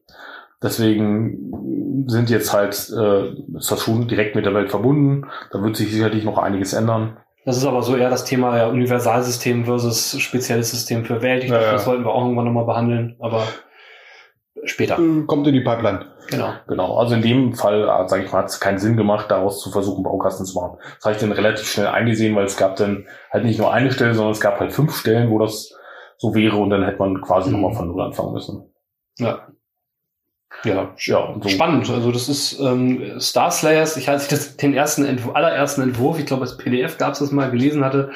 Deswegen 0.64 2.06
sind 2.07 2.30
jetzt 2.30 2.53
halt, 2.53 2.73
äh, 2.98 3.57
ist 3.57 3.72
das 3.72 3.81
schon 3.84 4.07
direkt 4.07 4.35
mit 4.35 4.45
der 4.45 4.53
Welt 4.53 4.69
verbunden. 4.72 5.27
Da 5.52 5.61
wird 5.61 5.76
sich 5.76 5.91
sicherlich 5.91 6.23
noch 6.23 6.38
einiges 6.38 6.73
ändern. 6.73 7.18
das 7.45 7.57
ist 7.57 7.65
aber 7.65 7.81
so 7.84 7.95
eher 7.95 8.10
das 8.10 8.23
Thema 8.26 8.57
ja, 8.57 8.68
Universalsystem 8.68 9.65
versus 9.65 10.18
spezielles 10.19 10.72
System 10.72 11.03
für 11.06 11.22
Welt. 11.22 11.44
Ich 11.44 11.49
Ja, 11.49 11.56
glaube, 11.57 11.65
ja. 11.68 11.72
das 11.73 11.85
sollten 11.85 12.03
wir 12.06 12.11
auch 12.11 12.23
irgendwann 12.23 12.45
nochmal 12.45 12.65
behandeln, 12.65 13.15
aber 13.19 13.44
später. 14.65 14.95
Kommt 15.27 15.48
in 15.48 15.53
die 15.53 15.61
Pipeline. 15.61 16.06
Genau. 16.30 16.53
Genau, 16.68 16.98
also 16.98 17.15
in 17.15 17.22
dem 17.22 17.53
Fall, 17.53 17.84
äh, 17.84 18.07
sage 18.07 18.23
ich 18.23 18.31
mal, 18.31 18.40
hat 18.40 18.45
es 18.49 18.60
keinen 18.61 18.77
Sinn 18.77 18.95
gemacht, 18.95 19.30
daraus 19.30 19.61
zu 19.61 19.72
versuchen, 19.72 20.03
Baukasten 20.03 20.45
zu 20.45 20.57
machen. 20.60 20.77
Das 20.95 21.03
habe 21.06 21.15
ich 21.15 21.22
dann 21.22 21.31
relativ 21.34 21.68
schnell 21.68 21.88
eingesehen, 21.88 22.35
weil 22.35 22.45
es 22.45 22.56
gab 22.56 22.77
dann 22.77 23.06
halt 23.31 23.44
nicht 23.44 23.60
nur 23.60 23.73
eine 23.73 23.91
Stelle, 23.91 24.14
sondern 24.14 24.31
es 24.31 24.40
gab 24.40 24.60
halt 24.60 24.72
fünf 24.72 24.95
Stellen, 24.95 25.30
wo 25.30 25.40
das 25.40 25.73
so 26.18 26.34
wäre 26.34 26.56
und 26.57 26.69
dann 26.69 26.84
hätte 26.84 26.99
man 26.99 27.19
quasi 27.22 27.49
Mhm. 27.49 27.60
nochmal 27.61 27.76
von 27.77 27.88
Null 27.90 28.02
anfangen 28.02 28.31
müssen. 28.34 28.73
Ja. 29.19 29.48
Ja, 30.65 30.94
Ja, 30.98 31.35
so. 31.41 31.49
Spannend. 31.49 31.90
Also 31.90 32.11
das 32.11 32.30
ist 32.30 32.60
ähm, 32.60 33.19
Star 33.19 33.52
Slayers. 33.52 33.98
Ich, 33.98 34.07
ich 34.07 34.27
das, 34.27 34.57
den 34.57 34.73
ersten 34.73 35.03
Entwurf, 35.06 35.35
allerersten 35.35 35.81
Entwurf, 35.81 36.19
ich 36.19 36.26
glaube 36.26 36.44
als 36.44 36.57
PDF 36.57 36.98
gab 36.98 37.14
es 37.14 37.19
das 37.19 37.31
mal 37.31 37.52
gelesen 37.52 37.84
hatte, 37.84 38.11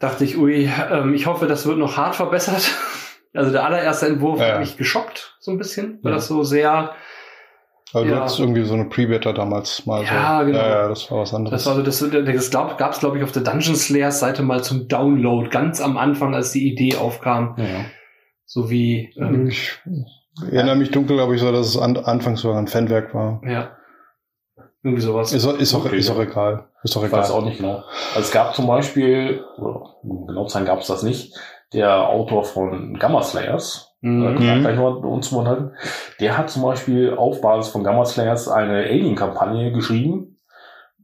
dachte 0.00 0.24
ich, 0.24 0.36
ui, 0.38 0.68
ähm, 0.90 1.14
ich 1.14 1.26
hoffe, 1.26 1.46
das 1.46 1.66
wird 1.66 1.78
noch 1.78 1.96
hart 1.96 2.14
verbessert. 2.16 2.70
Also 3.34 3.50
der 3.50 3.64
allererste 3.64 4.06
Entwurf 4.08 4.40
Ja. 4.40 4.48
hat 4.48 4.60
mich 4.60 4.76
geschockt 4.76 5.38
so 5.40 5.52
ein 5.52 5.56
bisschen, 5.56 5.98
weil 6.02 6.10
Ja. 6.12 6.16
das 6.16 6.26
so 6.28 6.42
sehr, 6.42 6.92
Also 7.94 8.06
Ja. 8.06 8.14
du 8.16 8.20
hattest 8.20 8.40
irgendwie 8.40 8.62
so 8.62 8.74
eine 8.74 8.84
Pre-Beta 8.90 9.32
damals 9.32 9.86
mal 9.86 10.04
Ja, 10.04 10.40
so. 10.40 10.46
genau. 10.48 10.58
Ja, 10.58 10.68
ja, 10.68 10.88
das 10.90 11.10
war 11.10 11.20
was 11.20 11.32
anderes. 11.32 11.64
das 11.64 11.66
war 11.66 11.76
so, 11.76 11.82
das, 11.82 12.26
das 12.26 12.50
glaub, 12.50 12.76
gab 12.76 12.92
es 12.92 12.98
glaube 13.00 13.16
ich 13.16 13.24
auf 13.24 13.32
der 13.32 13.40
Dungeon 13.42 13.74
Slayers 13.74 14.20
Seite 14.20 14.42
mal 14.42 14.62
zum 14.62 14.86
Download 14.86 15.48
ganz 15.48 15.80
am 15.80 15.96
Anfang, 15.96 16.34
als 16.34 16.52
die 16.52 16.70
Idee 16.70 16.96
aufkam, 16.96 17.54
Ja. 17.56 17.86
so 18.44 18.68
wie 18.68 19.14
ähm, 19.16 19.46
ich 19.46 19.78
erinnere 20.50 20.76
mich 20.76 20.90
dunkel, 20.90 21.16
glaube 21.16 21.34
ich, 21.34 21.40
so, 21.40 21.52
dass 21.52 21.66
es 21.66 21.78
an, 21.78 21.96
anfangs 21.96 22.40
sogar 22.40 22.58
ein 22.58 22.68
Fanwerk 22.68 23.14
war. 23.14 23.40
ja 23.46 23.76
irgendwie 24.84 25.02
sowas. 25.02 25.32
Ist, 25.32 25.46
auch- 25.46 25.56
ist, 25.58 25.74
auch, 25.74 25.84
Okay. 25.84 25.96
ist 25.98 26.10
auch 26.10 26.18
egal. 26.18 26.66
Ist 26.82 26.96
doch 26.96 27.04
Ich 27.04 27.12
weiß 27.12 27.28
egal. 27.28 27.40
auch 27.40 27.44
nicht 27.44 27.58
genau. 27.58 27.84
Also 28.16 28.20
es 28.20 28.32
gab 28.32 28.52
zum 28.52 28.66
Beispiel, 28.66 29.44
oder 29.56 29.80
um 30.02 30.26
genau 30.26 30.44
zu 30.46 30.54
sein 30.54 30.64
gab 30.64 30.80
es 30.80 30.88
das 30.88 31.04
nicht, 31.04 31.36
der 31.72 32.08
Autor 32.08 32.42
von 32.44 32.98
Gamma 32.98 33.22
Slayers, 33.22 33.94
Mhm. 34.00 34.22
wir 34.40 34.56
Mhm. 34.56 34.60
gleich 34.62 34.76
noch 34.76 34.96
uns 35.04 35.30
unterhalten, 35.30 35.70
der 36.18 36.36
hat 36.36 36.50
zum 36.50 36.62
Beispiel 36.62 37.14
auf 37.14 37.40
Basis 37.40 37.70
von 37.70 37.84
Gamma 37.84 38.04
Slayers 38.04 38.48
eine 38.48 38.78
Alien-Kampagne 38.78 39.70
geschrieben, 39.70 40.38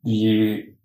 die 0.02 0.76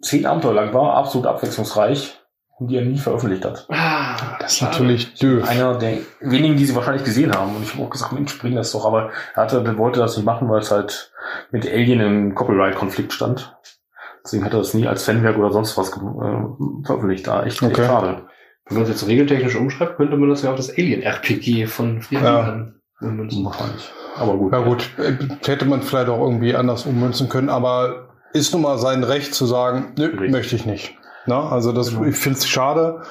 zehn 0.00 0.24
Abenteuer 0.24 0.54
lang 0.54 0.72
war, 0.72 0.94
absolut 0.94 1.26
abwechslungsreich 1.26 2.18
die 2.60 2.76
er 2.76 2.84
nie 2.84 2.98
veröffentlicht 2.98 3.44
hat. 3.44 3.66
Ah, 3.70 4.36
Das 4.40 4.54
ist 4.54 4.62
natürlich 4.62 5.14
doof. 5.14 5.48
Einer 5.48 5.78
der 5.78 5.98
wenigen, 6.20 6.56
die 6.56 6.64
sie 6.64 6.74
wahrscheinlich 6.74 7.04
gesehen 7.04 7.32
haben. 7.34 7.54
Und 7.54 7.62
ich 7.62 7.72
habe 7.74 7.84
auch 7.84 7.90
gesagt, 7.90 8.12
Mensch, 8.12 8.36
bring 8.38 8.56
das 8.56 8.72
doch. 8.72 8.84
Aber 8.84 9.10
er 9.34 9.42
hatte, 9.42 9.62
der 9.62 9.78
wollte 9.78 10.00
das 10.00 10.16
nicht 10.16 10.26
machen, 10.26 10.48
weil 10.48 10.60
es 10.60 10.70
halt 10.70 11.12
mit 11.52 11.66
Alien 11.66 12.00
im 12.00 12.34
Copyright-Konflikt 12.34 13.12
stand. 13.12 13.56
Deswegen 14.24 14.44
hat 14.44 14.52
er 14.52 14.58
das 14.58 14.74
nie 14.74 14.86
als 14.86 15.04
Fanwerk 15.04 15.38
oder 15.38 15.52
sonst 15.52 15.78
was 15.78 15.90
äh, 15.90 16.00
veröffentlicht. 16.84 17.26
Da 17.26 17.44
echt, 17.44 17.62
echt 17.62 17.72
Okay. 17.72 17.86
schade. 17.86 18.22
Wenn 18.66 18.78
man 18.78 18.86
das 18.88 19.00
jetzt 19.00 19.08
regeltechnisch 19.08 19.54
umschreibt, 19.56 19.96
könnte 19.96 20.16
man 20.16 20.28
das 20.28 20.42
ja 20.42 20.50
auf 20.50 20.56
das 20.56 20.70
Alien-RPG 20.70 21.66
von 21.66 22.02
früher 22.02 22.20
Ja. 22.22 22.66
ummünzen. 23.00 23.44
Wahrscheinlich. 23.44 23.90
Aber 24.16 24.36
gut. 24.36 24.52
Ja 24.52 24.58
gut, 24.60 24.90
äh, 24.98 25.12
hätte 25.46 25.64
man 25.64 25.80
vielleicht 25.82 26.08
auch 26.08 26.20
irgendwie 26.20 26.54
anders 26.56 26.84
ummünzen 26.86 27.28
können, 27.28 27.48
aber 27.48 28.08
ist 28.34 28.52
nun 28.52 28.62
mal 28.62 28.76
sein 28.76 29.04
Recht 29.04 29.32
zu 29.32 29.46
sagen, 29.46 29.92
nö, 29.96 30.06
Richtig. 30.06 30.30
möchte 30.32 30.56
ich 30.56 30.66
nicht. 30.66 30.97
Na, 31.28 31.48
also 31.50 31.72
das, 31.72 31.90
Genau. 31.90 32.04
ich 32.04 32.16
finde 32.16 32.38
es 32.38 32.48
schade. 32.48 33.02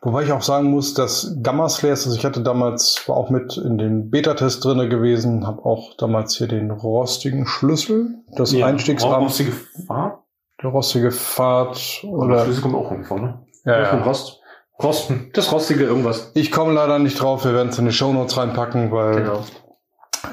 Wobei 0.00 0.22
ich 0.22 0.32
auch 0.32 0.42
sagen 0.42 0.70
muss, 0.70 0.94
dass 0.94 1.36
Gamma 1.42 1.68
Slayers, 1.68 2.06
also 2.06 2.16
ich 2.16 2.24
hatte 2.24 2.40
damals, 2.42 3.02
war 3.08 3.16
auch 3.16 3.30
mit 3.30 3.56
in 3.56 3.78
den 3.78 4.10
Beta-Test 4.10 4.64
drinne 4.64 4.88
gewesen, 4.88 5.46
habe 5.46 5.64
auch 5.64 5.96
damals 5.96 6.36
hier 6.36 6.46
den 6.46 6.70
rostigen 6.70 7.46
Schlüssel, 7.46 8.14
das 8.36 8.52
Ja, 8.52 8.66
Einstiegsrahmen, 8.66 9.24
Rostige 9.26 9.52
Fahrt? 9.86 10.18
der 10.62 10.70
rostige 10.70 11.10
Pfad 11.10 11.78
Oder 12.04 12.26
oder 12.26 12.44
Schlüssel 12.44 12.62
kommt 12.62 12.74
auch 12.76 12.90
irgendwo, 12.90 13.16
ne? 13.18 13.42
ja, 13.64 13.82
ja. 13.82 14.02
Rost. 14.04 14.40
Rosten. 14.82 15.30
Das 15.34 15.52
rostige 15.52 15.84
irgendwas. 15.84 16.30
Ich 16.34 16.50
komme 16.52 16.72
leider 16.72 16.98
nicht 16.98 17.20
drauf, 17.20 17.44
wir 17.44 17.54
werden 17.54 17.68
es 17.68 17.78
in 17.78 17.86
die 17.86 17.92
Shownotes 17.92 18.36
reinpacken, 18.36 18.90
weil 18.92 19.16
Genau. 19.22 19.44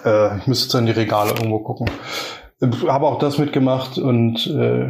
Äh, 0.06 0.38
ich 0.38 0.48
müsste 0.48 0.66
jetzt 0.66 0.74
in 0.76 0.86
die 0.86 0.92
Regale 0.94 1.32
irgendwo 1.32 1.60
gucken. 1.60 1.90
Habe 2.88 3.08
auch 3.08 3.18
das 3.20 3.38
mitgemacht 3.40 3.98
und 3.98 4.46
äh, 4.48 4.88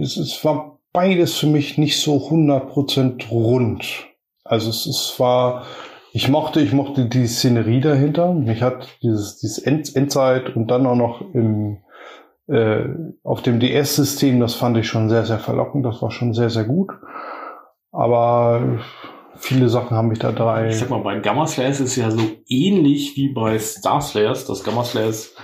es, 0.00 0.16
es 0.16 0.44
war 0.44 0.73
beides 0.94 1.36
für 1.36 1.48
mich 1.48 1.76
nicht 1.76 2.00
so 2.00 2.28
100% 2.28 3.28
rund. 3.28 4.06
Also 4.44 4.70
es, 4.70 4.86
es 4.86 5.18
war, 5.18 5.64
ich 6.12 6.28
mochte, 6.28 6.60
ich 6.60 6.72
mochte 6.72 7.06
die 7.06 7.26
Szenerie 7.26 7.80
dahinter. 7.80 8.32
Mich 8.32 8.62
hat 8.62 8.88
dieses, 9.02 9.38
dieses 9.38 9.58
End, 9.58 9.94
Endzeit 9.94 10.56
und 10.56 10.68
dann 10.68 10.86
auch 10.86 10.94
noch 10.94 11.20
im, 11.34 11.78
äh, 12.46 12.84
auf 13.22 13.42
dem 13.42 13.60
DS-System, 13.60 14.40
das 14.40 14.54
fand 14.54 14.78
ich 14.78 14.86
schon 14.86 15.10
sehr, 15.10 15.26
sehr 15.26 15.38
verlockend. 15.38 15.84
Das 15.84 16.00
war 16.00 16.10
schon 16.10 16.32
sehr, 16.32 16.48
sehr 16.48 16.64
gut. 16.64 16.92
Aber 17.90 18.80
viele 19.36 19.68
Sachen 19.68 19.96
haben 19.96 20.08
mich 20.08 20.20
da 20.20 20.30
drei. 20.30 20.68
Ich 20.68 20.78
sag 20.78 20.90
mal, 20.90 21.02
bei 21.02 21.18
Gamma 21.18 21.46
Slayers 21.46 21.80
ist 21.80 21.96
ja 21.96 22.10
so 22.10 22.22
ähnlich 22.48 23.16
wie 23.16 23.32
bei 23.32 23.58
Star 23.58 24.00
Slayers, 24.00 24.46
dass 24.46 24.62
Gamma 24.62 24.84
Slayers 24.84 25.34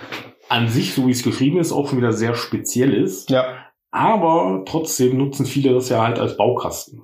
an 0.48 0.68
sich, 0.68 0.94
so 0.94 1.06
wie 1.06 1.12
es 1.12 1.22
geschrieben 1.22 1.58
ist, 1.58 1.72
auch 1.72 1.88
schon 1.88 1.98
wieder 1.98 2.12
sehr 2.12 2.34
speziell 2.34 2.94
ist. 2.94 3.30
Ja. 3.30 3.44
Aber 3.90 4.62
trotzdem 4.66 5.18
nutzen 5.18 5.46
viele 5.46 5.74
das 5.74 5.88
ja 5.88 6.02
halt 6.02 6.18
als 6.18 6.36
Baukasten. 6.36 7.02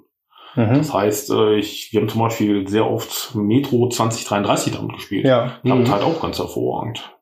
Mhm. 0.55 0.75
Das 0.75 0.93
heißt, 0.95 1.31
äh, 1.31 1.57
ich, 1.57 1.89
wir 1.93 2.01
haben 2.01 2.09
zum 2.09 2.21
Beispiel 2.23 2.67
sehr 2.69 2.89
oft 2.91 3.35
Metro 3.35 3.89
2033 3.89 4.73
damit 4.75 4.95
gespielt. 4.95 5.27
Ja. 5.27 5.59
Klappt 5.63 5.81
Mhm. 5.89 5.91
halt 5.91 6.03
auch 6.03 6.21
ganz 6.21 6.39
hervorragend. 6.39 7.13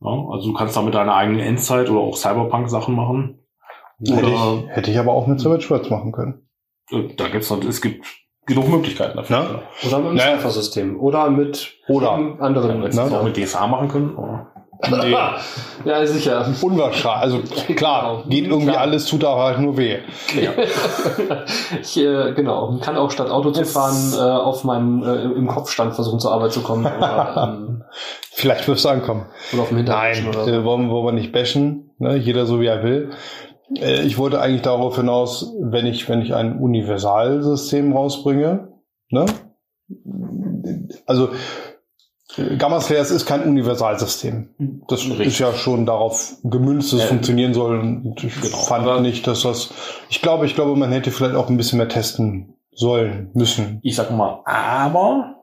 Ja, 0.00 0.10
also 0.30 0.48
du 0.48 0.52
kannst 0.54 0.76
damit 0.76 0.94
deine 0.94 1.14
eigene 1.14 1.44
Endzeit 1.44 1.90
oder 1.90 2.00
auch 2.00 2.16
Cyberpunk-Sachen 2.16 2.94
machen. 2.94 3.44
Hätte 3.98 4.14
Oder 4.14 4.28
ich, 4.64 4.68
hätte 4.76 4.90
ich 4.90 4.98
aber 4.98 5.12
auch 5.12 5.26
mit 5.26 5.40
Savage 5.40 5.68
Worlds 5.68 5.90
machen 5.90 6.12
können. 6.12 6.48
äh, 6.90 7.14
da 7.16 7.28
gibt's 7.28 7.50
noch, 7.50 7.62
es 7.62 7.82
gibt 7.82 8.06
genug 8.46 8.68
Möglichkeiten 8.68 9.18
dafür. 9.18 9.36
Ja. 9.36 9.88
Oder 9.88 9.98
mit 9.98 10.08
dem 10.12 10.14
Naja. 10.16 10.96
Oder 10.98 11.30
mit 11.30 11.76
Oder. 11.88 12.12
einem 12.14 12.40
anderen. 12.40 12.82
Es 12.84 12.98
auch 12.98 13.22
mit 13.22 13.36
DSA 13.36 13.66
machen 13.66 13.88
können. 13.88 14.14
Oder? 14.16 14.49
Nee. 14.88 15.14
ja, 15.84 16.06
sicher. 16.06 16.46
Unwahrscheinlich. 16.62 17.22
Also 17.22 17.74
klar, 17.74 18.24
geht 18.28 18.46
irgendwie 18.46 18.70
Klar. 18.70 18.82
alles, 18.82 19.06
tut 19.06 19.24
aber 19.24 19.44
halt 19.44 19.58
nur 19.60 19.76
weh. 19.76 19.98
Ja. 20.40 20.52
ich, 21.80 21.96
äh, 21.98 22.32
genau, 22.32 22.78
kann 22.80 22.96
auch 22.96 23.10
statt 23.10 23.30
Auto 23.30 23.50
zu 23.50 23.64
fahren 23.64 24.12
äh, 24.14 24.20
auf 24.20 24.64
meinem 24.64 25.02
äh, 25.02 25.22
im 25.22 25.46
Kopfstand 25.46 25.94
versuchen 25.94 26.18
zur 26.20 26.32
Arbeit 26.32 26.52
zu 26.52 26.62
kommen 26.62 26.86
oder, 26.98 27.54
ähm, 27.58 27.82
Vielleicht 28.32 28.66
wirst 28.68 28.84
du 28.84 28.88
ankommen. 28.88 29.26
oder 29.52 29.62
auf 29.62 29.68
dem 29.68 29.76
Hintergrund 29.78 30.28
oder 30.28 30.44
so. 30.44 30.50
äh, 30.50 30.64
wollen, 30.64 30.90
wollen 30.90 31.06
wir 31.06 31.12
nicht 31.12 31.32
bashen. 31.32 31.90
Ne? 31.98 32.16
Jeder 32.16 32.46
so 32.46 32.60
wie 32.60 32.66
er 32.66 32.82
will. 32.82 33.10
Äh, 33.76 34.02
ich 34.02 34.16
wollte 34.18 34.40
eigentlich 34.40 34.62
darauf 34.62 34.96
hinaus, 34.96 35.52
wenn 35.60 35.86
ich, 35.86 36.08
wenn 36.08 36.22
ich 36.22 36.34
ein 36.34 36.58
Universalsystem 36.58 37.92
rausbringe, 37.92 38.68
ne? 39.10 39.26
Also 41.06 41.30
Gamma 42.58 42.80
Slayers 42.80 43.10
ist 43.10 43.26
kein 43.26 43.42
Universalsystem. 43.42 44.50
Das 44.88 45.00
Richtig. 45.00 45.26
ist 45.26 45.38
ja 45.38 45.52
schon 45.52 45.86
darauf 45.86 46.34
gemünzt, 46.44 46.92
dass 46.92 46.98
es 47.00 47.04
Ja. 47.04 47.08
funktionieren 47.08 47.54
soll. 47.54 47.78
Und 47.80 48.22
ich 48.24 48.40
Genau. 48.40 48.56
fand 48.56 49.02
nicht, 49.02 49.26
dass 49.26 49.42
das. 49.42 49.70
Ich 50.08 50.22
glaube, 50.22 50.46
ich 50.46 50.54
glaube, 50.54 50.76
man 50.76 50.92
hätte 50.92 51.10
vielleicht 51.10 51.34
auch 51.34 51.48
ein 51.48 51.56
bisschen 51.56 51.78
mehr 51.78 51.88
testen 51.88 52.54
sollen, 52.72 53.30
müssen. 53.34 53.80
Ich 53.82 53.96
sag 53.96 54.10
mal, 54.10 54.40
aber 54.44 55.34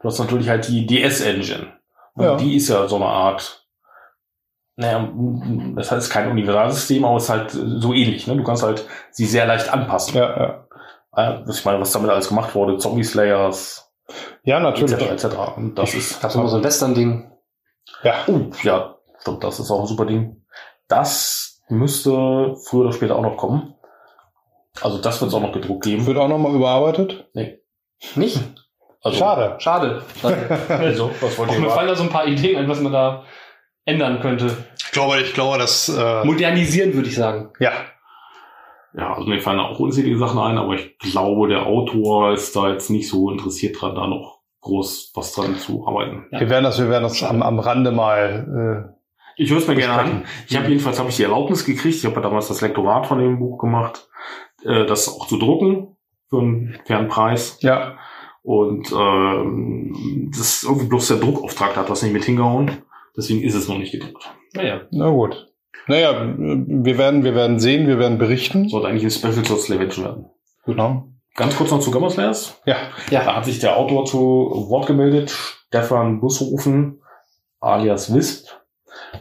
du 0.00 0.08
hast 0.08 0.18
natürlich 0.18 0.48
halt 0.48 0.68
die 0.68 0.86
DS-Engine. 0.86 1.68
Und 2.14 2.24
Ja. 2.24 2.36
die 2.36 2.56
ist 2.56 2.68
ja 2.68 2.88
so 2.88 2.96
eine 2.96 3.06
Art, 3.06 3.64
naja, 4.76 5.08
das 5.76 5.90
heißt 5.90 6.10
kein 6.10 6.30
Universalsystem, 6.30 7.04
aber 7.04 7.16
es 7.16 7.24
ist 7.24 7.30
halt 7.30 7.50
so 7.52 7.92
ähnlich. 7.92 8.26
Ne? 8.26 8.36
Du 8.36 8.44
kannst 8.44 8.62
halt 8.62 8.84
sie 9.10 9.26
sehr 9.26 9.46
leicht 9.46 9.72
anpassen. 9.72 10.16
Ja, 10.16 10.36
ja. 11.16 11.40
äh, 11.40 11.50
ich 11.50 11.64
meine, 11.64 11.80
was 11.80 11.92
damit 11.92 12.10
alles 12.10 12.28
gemacht 12.28 12.54
wurde, 12.54 12.78
Zombie 12.78 13.04
Slayers, 13.04 13.87
Ja, 14.44 14.60
natürlich. 14.60 14.94
etc. 14.94 15.24
etc. 15.24 15.36
Und 15.56 15.74
das 15.76 15.94
ist 15.94 16.20
Gab's 16.20 16.34
immer 16.34 16.48
so 16.48 16.56
ein 16.56 16.64
Western-Ding. 16.64 17.30
Ja. 18.02 18.14
Oh, 18.26 18.50
ja, 18.62 18.96
stimmt, 19.20 19.44
das 19.44 19.60
ist 19.60 19.70
auch 19.70 19.80
ein 19.80 19.86
super 19.86 20.06
Ding. 20.06 20.44
Das 20.88 21.62
müsste 21.68 22.54
früher 22.64 22.82
oder 22.82 22.92
später 22.92 23.16
auch 23.16 23.22
noch 23.22 23.36
kommen. 23.36 23.74
Also 24.80 24.98
das 24.98 25.20
wird 25.20 25.30
es 25.30 25.34
auch 25.34 25.40
noch 25.40 25.52
gedruckt 25.52 25.84
geben. 25.84 26.06
Wird 26.06 26.16
auch 26.18 26.28
nochmal 26.28 26.54
überarbeitet. 26.54 27.28
Nicht? 28.14 28.40
Also, 29.02 29.18
Schade. 29.18 29.56
Schade. 29.58 30.02
Also, 30.68 31.10
was 31.20 31.38
wollt 31.38 31.52
ihr 31.52 31.60
mir 31.60 31.70
fallen 31.70 31.88
da 31.88 31.94
so 31.94 32.04
ein 32.04 32.10
paar 32.10 32.26
Ideen 32.26 32.58
ein, 32.58 32.68
was 32.68 32.80
man 32.80 32.92
da 32.92 33.24
ändern 33.84 34.20
könnte. 34.20 34.56
Ich 34.78 34.92
glaube, 34.92 35.20
ich 35.20 35.34
glaube, 35.34 35.58
dass 35.58 35.88
äh, 35.88 36.24
Modernisieren, 36.24 36.94
würde 36.94 37.08
ich 37.08 37.16
sagen. 37.16 37.50
ja, 37.58 37.72
Ja, 38.94 39.14
also 39.14 39.28
mir 39.28 39.40
fallen 39.40 39.60
auch 39.60 39.78
unzählige 39.78 40.18
Sachen 40.18 40.38
ein, 40.38 40.58
aber 40.58 40.74
ich 40.74 40.98
glaube, 40.98 41.48
der 41.48 41.66
Autor 41.66 42.32
ist 42.32 42.56
da 42.56 42.70
jetzt 42.70 42.90
nicht 42.90 43.08
so 43.08 43.30
interessiert 43.30 43.80
dran, 43.80 43.94
da 43.94 44.06
noch 44.06 44.38
groß 44.60 45.12
was 45.14 45.34
dran 45.34 45.56
zu 45.56 45.86
arbeiten. 45.86 46.26
Ja. 46.32 46.40
wir 46.40 46.50
werden 46.50 46.64
das, 46.64 46.78
wir 46.78 46.88
werden 46.88 47.04
das 47.04 47.22
am, 47.22 47.42
am 47.42 47.58
Rande 47.58 47.92
mal. 47.92 48.96
Ich 49.36 49.50
höre 49.50 49.58
es 49.58 49.68
mir 49.68 49.76
gerne 49.76 49.92
an. 50.02 50.24
Ich 50.48 50.56
habe 50.56 50.66
jedenfäls 50.68 50.98
habe 50.98 51.10
ich 51.10 51.16
die 51.16 51.22
Erlaubnis 51.22 51.64
gekriegt. 51.64 51.94
Ich 51.94 52.04
habe 52.04 52.16
ja 52.16 52.22
damals 52.22 52.48
das 52.48 52.60
Lektorat 52.60 53.06
von 53.06 53.20
dem 53.20 53.38
Buch 53.38 53.58
gemacht, 53.58 54.08
äh, 54.64 54.84
das 54.84 55.08
auch 55.08 55.28
zu 55.28 55.38
drucken 55.38 55.96
für 56.28 56.40
einen 56.40 56.78
fairen 56.84 57.08
Preis. 57.08 57.58
Äh, 57.62 57.66
ja, 57.66 57.98
Und 58.42 58.92
ähm, 58.92 60.30
das 60.32 60.40
ist 60.40 60.64
irgendwie 60.64 60.88
bloß 60.88 61.08
der 61.08 61.18
Druckauftrag, 61.18 61.74
da 61.74 61.82
hat 61.82 61.90
das 61.90 62.02
nicht 62.02 62.12
mit 62.12 62.24
hingehauen. 62.24 62.82
Deswegen 63.16 63.42
ist 63.42 63.54
es 63.54 63.68
noch 63.68 63.78
nicht 63.78 63.92
gedruckt. 63.92 64.28
Naja. 64.54 64.82
na 64.90 65.10
gut. 65.10 65.47
Naja, 65.86 66.34
wir 66.36 66.98
werden, 66.98 67.24
wir 67.24 67.34
werden 67.34 67.58
sehen, 67.58 67.86
wir 67.86 67.98
werden 67.98 68.18
berichten. 68.18 68.68
Sollte 68.68 68.88
eigentlich 68.88 69.04
ein 69.04 69.10
Special 69.10 69.44
zur 69.44 69.58
Slavic 69.58 69.98
werden. 69.98 70.26
Genau. 70.64 71.08
Ganz 71.34 71.56
kurz 71.56 71.70
noch 71.70 71.80
zu 71.80 71.90
Gamma 71.90 72.10
Slayers. 72.10 72.60
Ja. 72.66 72.76
Ja. 73.10 73.24
Da 73.24 73.36
hat 73.36 73.44
sich 73.44 73.58
der 73.58 73.76
Autor 73.76 74.04
zu 74.04 74.18
Wort 74.68 74.86
gemeldet, 74.86 75.30
Stefan 75.68 76.20
Bushofen, 76.20 77.00
alias 77.60 78.12
Wisp. 78.12 78.48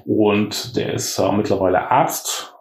Und 0.05 0.75
der 0.75 0.93
ist 0.93 1.17
äh, 1.19 1.31
mittlerweile 1.31 1.91
Arzt, 1.91 2.55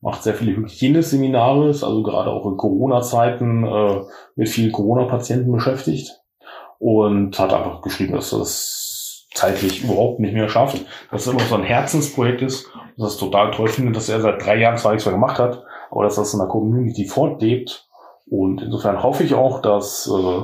macht 0.00 0.22
sehr 0.22 0.34
viele 0.34 0.56
Hygieneseminare, 0.56 1.68
ist 1.68 1.84
also 1.84 2.02
gerade 2.02 2.30
auch 2.30 2.46
in 2.46 2.56
Corona-Zeiten 2.56 3.64
äh, 3.64 4.00
mit 4.36 4.48
vielen 4.48 4.72
Corona-Patienten 4.72 5.52
beschäftigt. 5.52 6.20
Und 6.78 7.38
hat 7.38 7.52
einfach 7.52 7.82
geschrieben, 7.82 8.14
dass 8.14 8.30
das 8.30 8.87
zeitlich 9.34 9.84
überhaupt 9.84 10.20
nicht 10.20 10.34
mehr 10.34 10.48
schafft. 10.48 10.84
Dass 11.10 11.26
es 11.26 11.32
immer 11.32 11.44
so 11.44 11.54
ein 11.54 11.62
Herzensprojekt 11.62 12.42
ist. 12.42 12.66
Und 12.74 13.04
das 13.04 13.16
total 13.16 13.50
toll 13.52 13.68
finde, 13.68 13.92
dass 13.92 14.08
er 14.08 14.20
seit 14.20 14.44
drei 14.44 14.56
Jahren 14.56 14.78
zwar 14.78 14.92
nichts 14.92 15.06
mehr 15.06 15.14
gemacht 15.14 15.38
hat, 15.38 15.64
aber 15.90 16.04
dass 16.04 16.16
das 16.16 16.32
in 16.32 16.40
der 16.40 16.48
Community 16.48 17.06
fortlebt. 17.06 17.88
Und 18.26 18.60
insofern 18.60 19.02
hoffe 19.02 19.22
ich 19.24 19.34
auch, 19.34 19.62
dass 19.62 20.06
äh, 20.06 20.42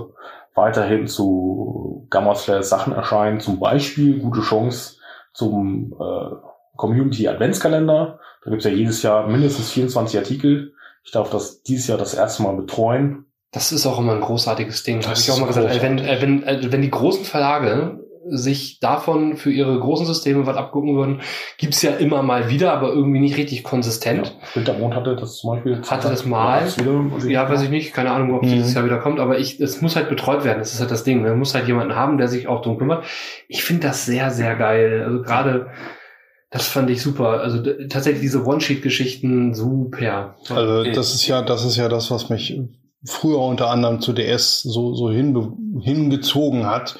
weiterhin 0.54 1.06
zu 1.06 2.06
Gamma 2.10 2.34
Slayer 2.34 2.62
Sachen 2.62 2.92
erscheinen. 2.92 3.40
Zum 3.40 3.58
Beispiel 3.58 4.20
gute 4.20 4.40
Chance 4.40 4.96
zum 5.32 5.94
äh, 6.00 6.36
Community 6.76 7.28
Adventskalender. 7.28 8.20
Da 8.44 8.50
gibt's 8.50 8.64
ja 8.64 8.70
jedes 8.70 9.02
Jahr 9.02 9.26
mindestens 9.26 9.70
24 9.72 10.18
Artikel. 10.18 10.74
Ich 11.02 11.12
darf 11.12 11.30
das 11.30 11.62
dieses 11.62 11.86
Jahr 11.86 11.98
das 11.98 12.14
erste 12.14 12.42
Mal 12.42 12.56
betreuen. 12.56 13.26
Das 13.52 13.70
ist 13.70 13.86
auch 13.86 13.98
immer 13.98 14.14
ein 14.14 14.20
großartiges 14.20 14.82
Ding. 14.82 15.04
Habe 15.04 15.14
ich 15.14 15.30
auch 15.30 15.38
mal 15.38 15.46
gesagt. 15.46 15.66
Großartig. 15.68 15.82
wenn, 15.82 15.98
äh, 15.98 16.22
wenn, 16.22 16.42
äh, 16.42 16.72
wenn 16.72 16.82
die 16.82 16.90
großen 16.90 17.24
Verlage 17.24 18.03
sich 18.28 18.78
davon 18.80 19.36
für 19.36 19.52
ihre 19.52 19.78
großen 19.78 20.06
Systeme 20.06 20.46
was 20.46 20.56
abgucken 20.56 20.96
würden, 20.96 21.20
gibt's 21.58 21.82
ja 21.82 21.92
immer 21.92 22.22
mal 22.22 22.48
wieder, 22.48 22.72
aber 22.72 22.88
irgendwie 22.92 23.20
nicht 23.20 23.36
richtig 23.36 23.62
konsistent. 23.64 24.36
Wintermond 24.54 24.94
hatte 24.94 25.14
das 25.16 25.36
zum 25.36 25.50
Beispiel. 25.50 25.82
Hatte 25.86 26.08
das 26.08 26.24
mal. 26.24 26.62
Wieder- 26.76 27.30
Ja, 27.30 27.48
weiß 27.48 27.62
ich 27.62 27.70
nicht, 27.70 27.92
keine 27.92 28.10
Ahnung, 28.12 28.34
ob 28.34 28.42
es 28.44 28.50
Mhm. 28.50 28.54
dieses 28.54 28.74
Jahr 28.74 28.84
wieder 28.84 28.98
kommt, 28.98 29.20
aber 29.20 29.38
ich, 29.38 29.60
es 29.60 29.80
muss 29.82 29.96
halt 29.96 30.08
betreut 30.08 30.44
werden. 30.44 30.58
Das 30.60 30.72
ist 30.72 30.80
halt 30.80 30.90
das 30.90 31.04
Ding. 31.04 31.22
Man 31.22 31.38
muss 31.38 31.54
halt 31.54 31.66
jemanden 31.66 31.94
haben, 31.94 32.18
der 32.18 32.28
sich 32.28 32.48
auch 32.48 32.62
drum 32.62 32.78
kümmert. 32.78 33.04
Ich 33.48 33.62
finde 33.64 33.86
das 33.88 34.06
sehr, 34.06 34.30
sehr 34.30 34.56
geil. 34.56 35.02
Also 35.06 35.22
gerade, 35.22 35.66
das 36.50 36.66
fand 36.68 36.88
ich 36.90 37.02
super. 37.02 37.40
Also 37.40 37.62
tatsächlich 37.88 38.22
diese 38.22 38.44
One-Sheet-Geschichten, 38.44 39.54
super. 39.54 40.36
Also 40.50 40.84
das 40.84 41.14
ist 41.14 41.26
ja, 41.26 41.42
das 41.42 41.64
ist 41.64 41.76
ja 41.76 41.88
das, 41.88 42.10
was 42.10 42.30
mich 42.30 42.58
früher 43.06 43.38
unter 43.40 43.68
anderem 43.70 44.00
zu 44.00 44.12
DS 44.14 44.62
so, 44.62 44.94
so 44.94 45.10
hinbe 45.10 45.52
hingezogen 45.82 46.66
hat, 46.66 46.96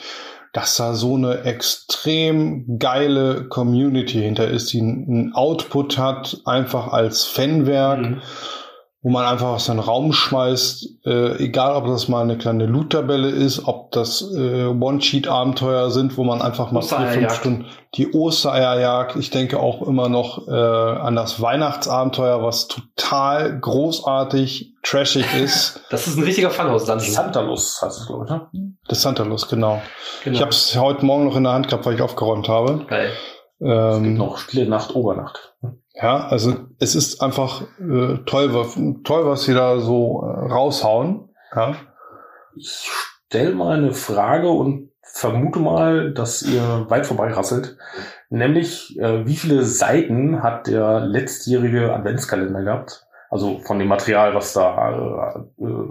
dass 0.55 0.77
da 0.77 0.95
so 0.95 1.17
eine 1.17 1.43
extrem 1.43 2.79
geile 2.79 3.49
Community 3.49 4.21
hinter 4.23 4.49
ist, 4.49 4.73
die 4.73 4.81
einen 4.81 5.33
Output 5.35 5.99
hat, 5.99 6.41
einfach 6.47 6.93
als 6.93 7.25
Fanwerk, 7.25 8.01
Mhm. 8.01 8.23
Wo 9.05 9.11
man 9.11 9.27
einfach 9.27 9.49
aus 9.49 9.67
den 9.67 9.79
Raum 9.79 10.15
schmeißt, 10.15 11.05
äh, 11.05 11.37
egal 11.37 11.77
ob 11.77 11.87
das 11.87 12.09
mal 12.09 12.23
eine 12.23 12.39
kleine 12.39 12.65
Loot-Tabelle 12.65 13.29
ist, 13.29 13.69
ob 13.69 13.93
das 13.93 14.23
äh, 14.35 14.65
One-Sheet-Abenteuer 14.65 15.91
sind, 15.91 16.17
wo 16.17 16.25
man 16.25 16.41
einfach 16.41 16.73
mal 16.73 16.81
vier, 16.81 17.07
fünf. 17.09 17.35
Stunden 17.35 17.67
die 17.97 18.13
Ostereierjagd, 18.13 19.17
ich 19.17 19.31
denke 19.31 19.61
auch 19.61 19.83
immer 19.83 20.09
noch 20.09 20.49
äh, 20.49 20.51
an 20.51 21.15
das 21.15 21.41
Weihnachtsabenteuer, 21.41 22.43
was 22.43 22.67
total 22.67 23.61
großartig, 23.61 24.75
trashig 24.83 25.27
ist. 25.35 25.81
Das 25.91 26.07
ist 26.07 26.17
ein 26.17 26.25
richtiger 26.25 26.51
Funhouse-Dungeon. 26.51 27.13
Santalus 27.13 27.81
heißt 27.83 28.01
es, 28.01 28.07
glaube 28.07 28.25
ich, 28.25 28.31
ne? 28.31 28.75
Das 28.89 29.03
Santalus, 29.03 29.49
genau. 29.49 29.81
Genau. 30.25 30.35
Ich 30.35 30.41
habe 30.41 30.51
es 30.51 30.77
heute 30.77 31.05
Morgen 31.05 31.27
noch 31.27 31.37
in 31.37 31.45
der 31.45 31.53
Hand 31.53 31.69
gehabt, 31.69 31.87
weil 31.87 31.95
ich 31.95 32.03
aufgeräumt 32.03 32.49
habe. 32.49 32.85
Geil. 32.89 33.11
Es 33.59 33.59
gibt 33.59 33.71
Ähm, 33.71 34.15
noch 34.17 34.39
Stille 34.39 34.69
Nacht, 34.69 34.95
Obernacht. 34.95 35.55
Ja, 35.95 36.27
also 36.27 36.55
es 36.81 36.95
ist 36.95 37.23
einfach 37.23 37.63
äh, 37.79 38.19
toll, 38.27 38.53
was, 38.53 38.75
toll, 39.05 39.27
was 39.27 39.45
sie 39.45 39.55
da 39.55 39.79
so 39.79 40.23
äh, 40.23 40.53
raushauen. 40.53 41.29
Ja. 41.55 41.77
Ich 42.57 42.89
stelle 43.29 43.55
mal 43.55 43.77
eine 43.79 43.93
Frage 43.93 44.49
und 44.49 44.91
vermute 45.03 45.61
mal, 45.61 46.13
dass 46.13 46.43
ihr 46.43 46.87
weit 46.89 47.07
vorbei 47.07 47.33
rasselt. 47.33 47.77
Nämlich, 48.29 48.99
äh, 48.99 49.25
wie 49.27 49.37
viele 49.37 49.63
Seiten 49.63 50.43
hat 50.43 50.67
der 50.67 51.01
letztjährige 51.01 51.95
Adventskalender 51.95 52.63
gehabt? 52.65 53.07
Also 53.31 53.61
von 53.61 53.79
dem 53.79 53.89
Material, 53.89 54.35
was 54.35 54.53
da, 54.53 54.91
äh, 55.39 55.65
äh, 55.65 55.89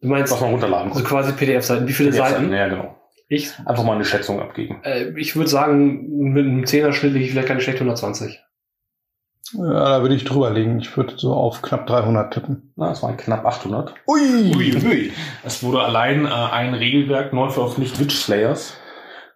Du 0.00 0.08
meinst 0.08 0.32
was 0.32 0.40
man 0.40 0.50
runterladen 0.50 0.88
also 0.88 1.04
konnte. 1.04 1.08
quasi 1.08 1.32
PDF-Seiten. 1.32 1.86
Wie 1.86 1.92
viele 1.92 2.12
Seiten? 2.12 2.50
Ja, 2.52 2.66
genau. 2.68 2.96
Ich, 3.28 3.52
Einfach 3.64 3.84
mal 3.84 3.94
eine 3.94 4.04
Schätzung 4.04 4.40
abgeben. 4.40 4.80
äh, 4.82 5.12
ich 5.16 5.36
würde 5.36 5.48
sagen, 5.48 6.32
mit 6.32 6.44
einem 6.44 6.66
Zehner-Schnitt 6.66 7.12
liege 7.12 7.24
ich 7.26 7.30
vielleicht 7.30 7.48
keine 7.48 7.60
schlecht 7.60 7.78
120. 7.78 8.42
ja, 9.52 9.88
da 9.88 10.02
würde 10.02 10.14
ich 10.14 10.24
drüber 10.24 10.50
liegen. 10.50 10.78
Ich 10.78 10.96
würde 10.96 11.14
so 11.16 11.34
auf 11.34 11.62
knapp 11.62 11.86
300 11.86 12.32
tippen. 12.32 12.72
Na, 12.76 12.92
es 12.92 13.02
waren 13.02 13.16
knapp 13.16 13.44
800. 13.44 13.94
Ui! 14.06 14.54
ui. 14.54 15.12
Es 15.44 15.62
wurde 15.62 15.82
allein 15.82 16.26
äh, 16.26 16.28
ein 16.28 16.74
Regelwerk 16.74 17.32
neu 17.32 17.50
veröffentlicht, 17.50 17.98
Witch 18.00 18.16
Slayers. 18.16 18.74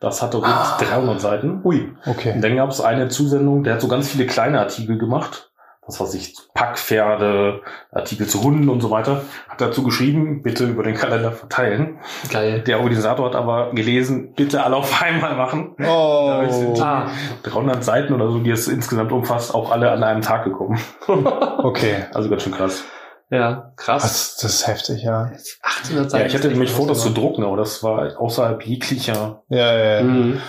Das 0.01 0.23
hatte 0.23 0.39
rund 0.39 0.49
300 0.79 1.21
Seiten. 1.21 1.61
Ui, 1.65 1.93
Und 2.05 2.11
okay. 2.13 2.39
dann 2.41 2.57
gab 2.57 2.71
es 2.71 2.81
eine 2.81 3.09
Zusendung, 3.09 3.65
der 3.65 3.75
hat 3.75 3.81
so 3.81 3.89
ganz 3.89 4.09
viele 4.11 4.27
kleine 4.27 4.61
Artikel 4.61 4.99
gemacht. 4.99 5.51
Was 5.87 6.01
weiß 6.01 6.15
ich, 6.15 6.35
Packpferde, 6.53 7.61
Artikel 7.93 8.27
zu 8.27 8.43
Hunden 8.43 8.69
und 8.69 8.81
so 8.81 8.91
weiter. 8.91 9.23
Hat 9.49 9.61
dazu 9.61 9.85
geschrieben, 9.85 10.43
bitte 10.43 10.65
über 10.65 10.83
den 10.83 10.95
Kalender 10.97 11.31
verteilen. 11.33 11.99
Geil. 12.33 12.61
Der 12.63 12.79
Organisator 12.79 13.27
hat 13.27 13.37
aber 13.37 13.71
gelesen, 13.73 14.33
bitte 14.35 14.65
alle 14.65 14.77
auf 14.77 15.01
einmal 15.03 15.37
machen. 15.37 15.75
Sind 15.79 15.87
Oh, 15.89 16.83
Ah, 16.83 17.11
300 17.45 17.85
Seiten 17.85 18.13
oder 18.15 18.31
so, 18.31 18.39
die 18.41 18.51
es 18.51 18.67
insgesamt 18.69 19.13
umfasst, 19.13 19.55
auch 19.55 19.71
alle 19.71 19.91
an 19.93 20.03
einem 20.03 20.23
Tag 20.23 20.45
gekommen. 20.45 20.79
okay. 21.07 22.07
Also 22.13 22.29
ganz 22.31 22.43
schön 22.43 22.53
krass. 22.53 22.83
ja, 23.31 23.73
krass. 23.77 24.03
Das, 24.03 24.37
das 24.39 24.55
ist 24.55 24.67
heftig, 24.67 25.03
ja. 25.05 25.31
800 25.63 26.11
Seiten. 26.11 26.21
Ja, 26.23 26.27
ich 26.27 26.35
hatte 26.35 26.49
nämlich 26.49 26.73
Fotos 26.73 27.03
zu 27.03 27.09
was, 27.09 27.15
drucken, 27.15 27.45
aber 27.45 27.57
das 27.57 27.83
war 27.85 28.21
außerhalb 28.21 28.63
jeglicher. 28.67 29.43
Ja, 29.49 29.73
ja, 29.77 29.95
ja. 29.99 30.03
Mhm. 30.03 30.41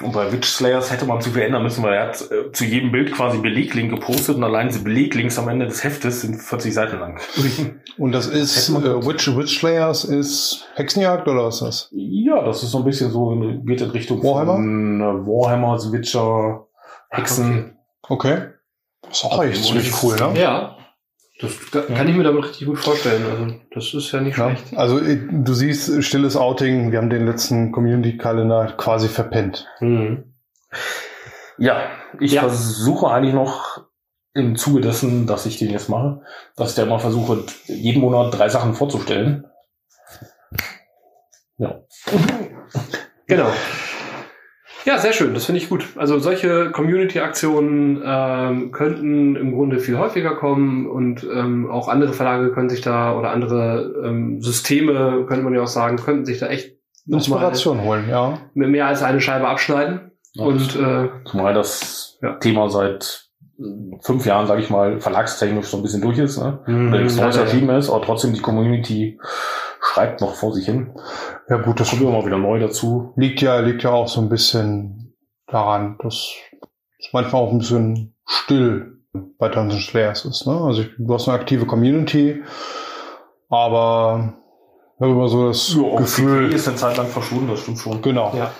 Und 0.00 0.12
bei 0.12 0.32
Witch 0.32 0.48
Slayers 0.48 0.90
hätte 0.90 1.04
man 1.04 1.20
zu 1.20 1.30
viel 1.30 1.42
ändern 1.42 1.62
müssen, 1.62 1.82
weil 1.84 1.92
er 1.94 2.08
hat 2.08 2.20
äh, 2.30 2.50
zu 2.52 2.64
jedem 2.64 2.90
Bild 2.90 3.12
quasi 3.12 3.38
Beleglink 3.38 3.90
gepostet 3.90 4.36
und 4.36 4.42
allein 4.42 4.68
diese 4.68 4.82
Beleglinks 4.82 5.38
am 5.38 5.48
Ende 5.48 5.66
des 5.66 5.84
Heftes 5.84 6.22
sind 6.22 6.40
40 6.40 6.74
Seiten 6.74 6.98
lang. 6.98 7.20
Und 7.98 8.12
das 8.12 8.26
ist, 8.26 8.70
äh, 8.70 8.74
Witch, 9.06 9.28
Witch 9.36 9.58
Slayers 9.58 10.04
ist 10.04 10.66
Hexenjagd 10.76 11.28
oder 11.28 11.44
was 11.44 11.56
ist 11.56 11.62
das? 11.62 11.88
Ja, 11.92 12.42
das 12.42 12.62
ist 12.62 12.70
so 12.70 12.78
ein 12.78 12.84
bisschen 12.84 13.10
so, 13.10 13.32
in- 13.32 13.66
geht 13.66 13.82
in 13.82 13.90
Richtung 13.90 14.22
Warhammer? 14.24 14.54
von 14.54 15.00
äh, 15.00 15.26
Warhammer, 15.26 15.78
The 15.78 15.92
Witcher, 15.92 16.66
Hexen. 17.10 17.76
Okay. 18.08 18.38
Das 19.02 19.18
ist 19.18 19.24
auch 19.26 19.44
echt 19.44 19.62
ziemlich 19.62 19.92
cool, 20.02 20.16
ne? 20.16 20.40
Ja. 20.40 20.71
Das 21.40 21.70
ka- 21.70 21.82
kann 21.82 22.08
ich 22.08 22.14
mir 22.16 22.22
damit 22.24 22.44
richtig 22.44 22.66
gut 22.68 22.78
vorstellen. 22.78 23.24
Also, 23.28 23.54
das 23.74 23.94
ist 23.94 24.12
ja 24.12 24.20
nicht 24.20 24.38
Ja, 24.38 24.54
schlecht. 24.54 24.76
also 24.76 25.00
du 25.00 25.54
siehst, 25.54 26.04
stilles 26.04 26.36
Outing, 26.36 26.92
wir 26.92 26.98
haben 26.98 27.10
den 27.10 27.26
letzten 27.26 27.72
Community-Kalender 27.72 28.74
quasi 28.76 29.08
verpennt. 29.08 29.66
Mhm. 29.80 30.34
Ja, 31.58 31.82
ich 32.20 32.32
Ja. 32.32 32.42
versuche 32.42 33.08
eigentlich 33.10 33.34
noch 33.34 33.86
im 34.34 34.56
Zuge 34.56 34.80
dessen, 34.80 35.26
dass 35.26 35.44
ich 35.46 35.58
den 35.58 35.70
jetzt 35.70 35.88
mache, 35.88 36.22
dass 36.56 36.70
ich 36.70 36.76
da 36.76 36.86
mal 36.86 36.98
versuche, 36.98 37.44
jeden 37.66 38.00
Monat 38.00 38.36
drei 38.36 38.48
Sachen 38.48 38.74
vorzustellen. 38.74 39.44
Ja. 41.58 41.80
Genau. 43.26 43.50
Ja, 44.84 44.98
sehr 44.98 45.12
schön, 45.12 45.32
das 45.34 45.44
finde 45.44 45.60
ich 45.60 45.68
gut. 45.68 45.86
Also 45.96 46.18
solche 46.18 46.70
Community-Aktionen 46.70 48.02
ähm, 48.04 48.72
könnten 48.72 49.36
im 49.36 49.54
Grunde 49.54 49.78
viel 49.78 49.98
häufiger 49.98 50.34
kommen 50.34 50.86
und 50.88 51.24
ähm, 51.24 51.70
auch 51.70 51.88
andere 51.88 52.12
Verlage 52.12 52.52
können 52.52 52.68
sich 52.68 52.80
da 52.80 53.16
oder 53.16 53.30
andere 53.30 53.94
ähm, 54.04 54.40
Systeme, 54.40 55.24
könnte 55.28 55.44
man 55.44 55.54
ja 55.54 55.62
auch 55.62 55.68
sagen, 55.68 55.96
könnten 55.96 56.24
sich 56.24 56.38
da 56.38 56.48
echt 56.48 56.76
Inspiration 57.06 57.82
holen, 57.82 58.08
ja. 58.08 58.38
mit 58.54 58.70
mehr 58.70 58.86
als 58.86 59.02
eine 59.02 59.20
Scheibe 59.20 59.48
abschneiden. 59.48 60.12
Ja, 60.34 60.44
Und 60.44 60.76
äh, 60.76 61.08
Zumal 61.24 61.54
das 61.54 62.18
Ja. 62.22 62.34
Thema 62.36 62.70
seit 62.70 63.28
äh, 63.58 63.64
fünf 64.00 64.24
Jahren, 64.24 64.46
sage 64.46 64.62
ich 64.62 64.70
mal, 64.70 65.00
verlagstechnisch 65.00 65.66
so 65.66 65.76
ein 65.76 65.82
bisschen 65.82 66.00
durch 66.00 66.18
ist, 66.18 66.38
ne? 66.38 66.60
Mhm, 66.66 66.90
nichts 66.90 67.16
Neues 67.16 67.36
erschienen 67.36 67.70
ist, 67.76 67.90
aber 67.90 68.02
trotzdem 68.02 68.32
die 68.32 68.40
Community 68.40 69.18
schreibt 69.92 70.20
noch 70.20 70.34
vor 70.34 70.52
sich 70.52 70.66
hin. 70.66 70.94
Ja 71.48 71.58
gut, 71.58 71.80
das 71.80 71.90
Kommt 71.90 72.02
immer 72.02 72.24
wieder 72.24 72.38
neu 72.38 72.58
dazu. 72.60 73.12
liegt 73.16 73.40
ja, 73.42 73.58
liegt 73.60 73.82
ja 73.82 73.90
auch 73.90 74.08
so 74.08 74.20
ein 74.20 74.28
bisschen 74.28 75.14
daran, 75.46 75.98
dass 76.02 76.30
es 76.98 77.08
manchmal 77.12 77.42
auch 77.42 77.52
ein 77.52 77.58
bisschen 77.58 78.14
still 78.26 78.98
bei 79.38 79.48
Dungeons 79.48 79.86
Slayers 79.86 80.24
ist. 80.24 80.46
Ne? 80.46 80.52
Also 80.54 80.84
du 80.98 81.14
hast 81.14 81.28
eine 81.28 81.38
aktive 81.38 81.66
Community, 81.66 82.42
aber 83.48 84.34
immer 84.98 85.28
so 85.28 85.48
das 85.48 85.74
Ja, 85.74 85.96
Gefühl, 85.96 86.44
PKE 86.46 86.56
ist 86.56 86.68
eine 86.68 86.76
Zeit 86.76 86.96
lang 86.96 87.08
verschwunden, 87.08 87.48
das 87.48 87.60
stimmt 87.60 87.78
schon. 87.78 88.00
genau. 88.02 88.32
Ja. 88.34 88.52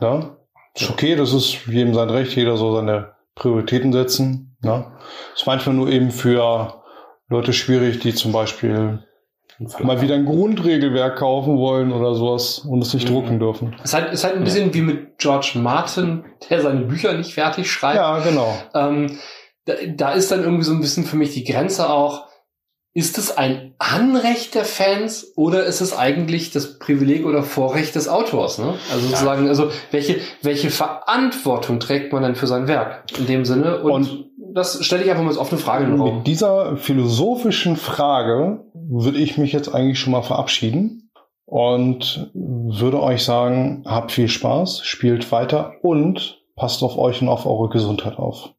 Ja? 0.00 0.36
Ist 0.74 0.90
okay, 0.90 1.16
das 1.16 1.32
ist 1.32 1.66
jedem 1.66 1.94
sein 1.94 2.10
Recht, 2.10 2.36
jeder 2.36 2.56
soll 2.58 2.76
seine 2.76 3.14
Prioritäten 3.34 3.92
setzen. 3.92 4.56
Ne? 4.60 4.92
Ist 5.34 5.46
manchmal 5.46 5.74
nur 5.76 5.88
eben 5.88 6.10
für 6.10 6.82
Leute 7.28 7.52
schwierig, 7.54 8.00
die 8.00 8.12
zum 8.14 8.32
Beispiel 8.32 9.04
mal 9.80 10.00
wieder 10.02 10.14
ein 10.14 10.26
Grundregelwerk 10.26 11.16
kaufen 11.18 11.56
wollen 11.56 11.92
oder 11.92 12.14
sowas 12.14 12.58
und 12.58 12.82
es 12.82 12.92
nicht 12.92 13.08
Mhm. 13.08 13.14
drucken 13.14 13.38
dürfen. 13.38 13.76
ist 13.82 13.94
halt, 13.94 14.12
ist 14.12 14.24
halt 14.24 14.36
ein 14.36 14.44
bisschen 14.44 14.72
wie 14.74 14.82
mit 14.82 15.18
George 15.18 15.52
Martin, 15.54 16.24
der 16.50 16.60
seine 16.60 16.80
Bücher 16.82 17.12
nicht 17.14 17.34
fertig 17.34 17.70
schreibt. 17.70 17.96
Ja, 17.96 18.18
genau. 18.18 18.54
Ähm, 18.74 19.18
da, 19.64 19.74
da 19.96 20.10
ist 20.12 20.30
dann 20.30 20.42
irgendwie 20.42 20.64
so 20.64 20.72
ein 20.72 20.80
bisschen 20.80 21.04
für 21.04 21.16
mich 21.16 21.32
die 21.34 21.44
Grenze 21.44 21.88
auch, 21.90 22.26
ist 22.94 23.18
es 23.18 23.36
ein 23.36 23.74
Anrecht 23.78 24.54
der 24.54 24.64
Fans 24.64 25.32
oder 25.36 25.64
ist 25.64 25.82
es 25.82 25.94
eigentlich 25.94 26.50
das 26.50 26.78
Privileg 26.78 27.26
oder 27.26 27.42
Vorrecht 27.42 27.94
des 27.94 28.08
Autors? 28.08 28.58
Ne? 28.58 28.74
Also 28.90 29.08
sozusagen, 29.08 29.48
also 29.48 29.70
welche, 29.90 30.16
welche 30.40 30.70
Verantwortung 30.70 31.78
trägt 31.78 32.12
man 32.14 32.22
denn 32.22 32.36
für 32.36 32.46
sein 32.46 32.68
Werk 32.68 33.04
in 33.18 33.26
dem 33.26 33.44
Sinne? 33.44 33.82
Und, 33.82 34.30
das 34.56 34.82
stelle 34.82 35.04
ich 35.04 35.10
einfach 35.10 35.22
mal 35.22 35.28
als 35.28 35.38
offene 35.38 35.60
Frage 35.60 35.84
in 35.84 35.90
den 35.90 36.00
Raum. 36.00 36.16
Mit 36.16 36.26
dieser 36.26 36.78
philosophischen 36.78 37.76
Frage 37.76 38.64
würde 38.72 39.18
ich 39.18 39.36
mich 39.36 39.52
jetzt 39.52 39.68
eigentlich 39.74 39.98
schon 39.98 40.12
mal 40.12 40.22
verabschieden 40.22 41.10
und 41.44 42.30
würde 42.32 43.02
euch 43.02 43.22
sagen, 43.22 43.84
habt 43.86 44.12
viel 44.12 44.28
Spaß, 44.28 44.80
spielt 44.82 45.30
weiter 45.30 45.74
und 45.82 46.42
passt 46.56 46.82
auf 46.82 46.96
euch 46.96 47.20
und 47.20 47.28
auf 47.28 47.44
eure 47.44 47.68
Gesundheit 47.68 48.18
auf. 48.18 48.54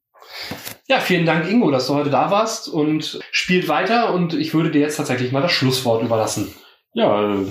Ja, 0.88 1.00
vielen 1.00 1.26
Dank, 1.26 1.50
Ingo, 1.50 1.72
dass 1.72 1.88
du 1.88 1.96
heute 1.96 2.12
da 2.12 2.30
warst 2.30 2.70
und 2.70 3.20
spielt 3.32 3.68
weiter 3.68 4.14
und 4.14 4.36
ich 4.36 4.54
würde 4.54 4.70
dir 4.70 4.82
jetzt 4.82 4.98
tatsächlich 4.98 5.32
mal 5.32 5.42
das 5.42 5.52
Schlusswort 5.52 6.04
überlassen. 6.04 6.54
Ja, 6.94 7.34
äh, 7.34 7.46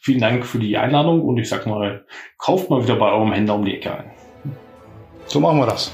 vielen 0.00 0.20
Dank 0.20 0.46
für 0.46 0.60
die 0.60 0.78
Einladung 0.78 1.22
und 1.22 1.38
ich 1.38 1.48
sag 1.48 1.66
mal, 1.66 2.04
kauft 2.38 2.70
mal 2.70 2.84
wieder 2.84 2.96
bei 2.96 3.10
eurem 3.10 3.32
Händler 3.32 3.56
um 3.56 3.64
die 3.64 3.74
Ecke 3.74 3.92
ein. 3.92 4.12
So 5.26 5.40
machen 5.40 5.58
wir 5.58 5.66
das. 5.66 5.92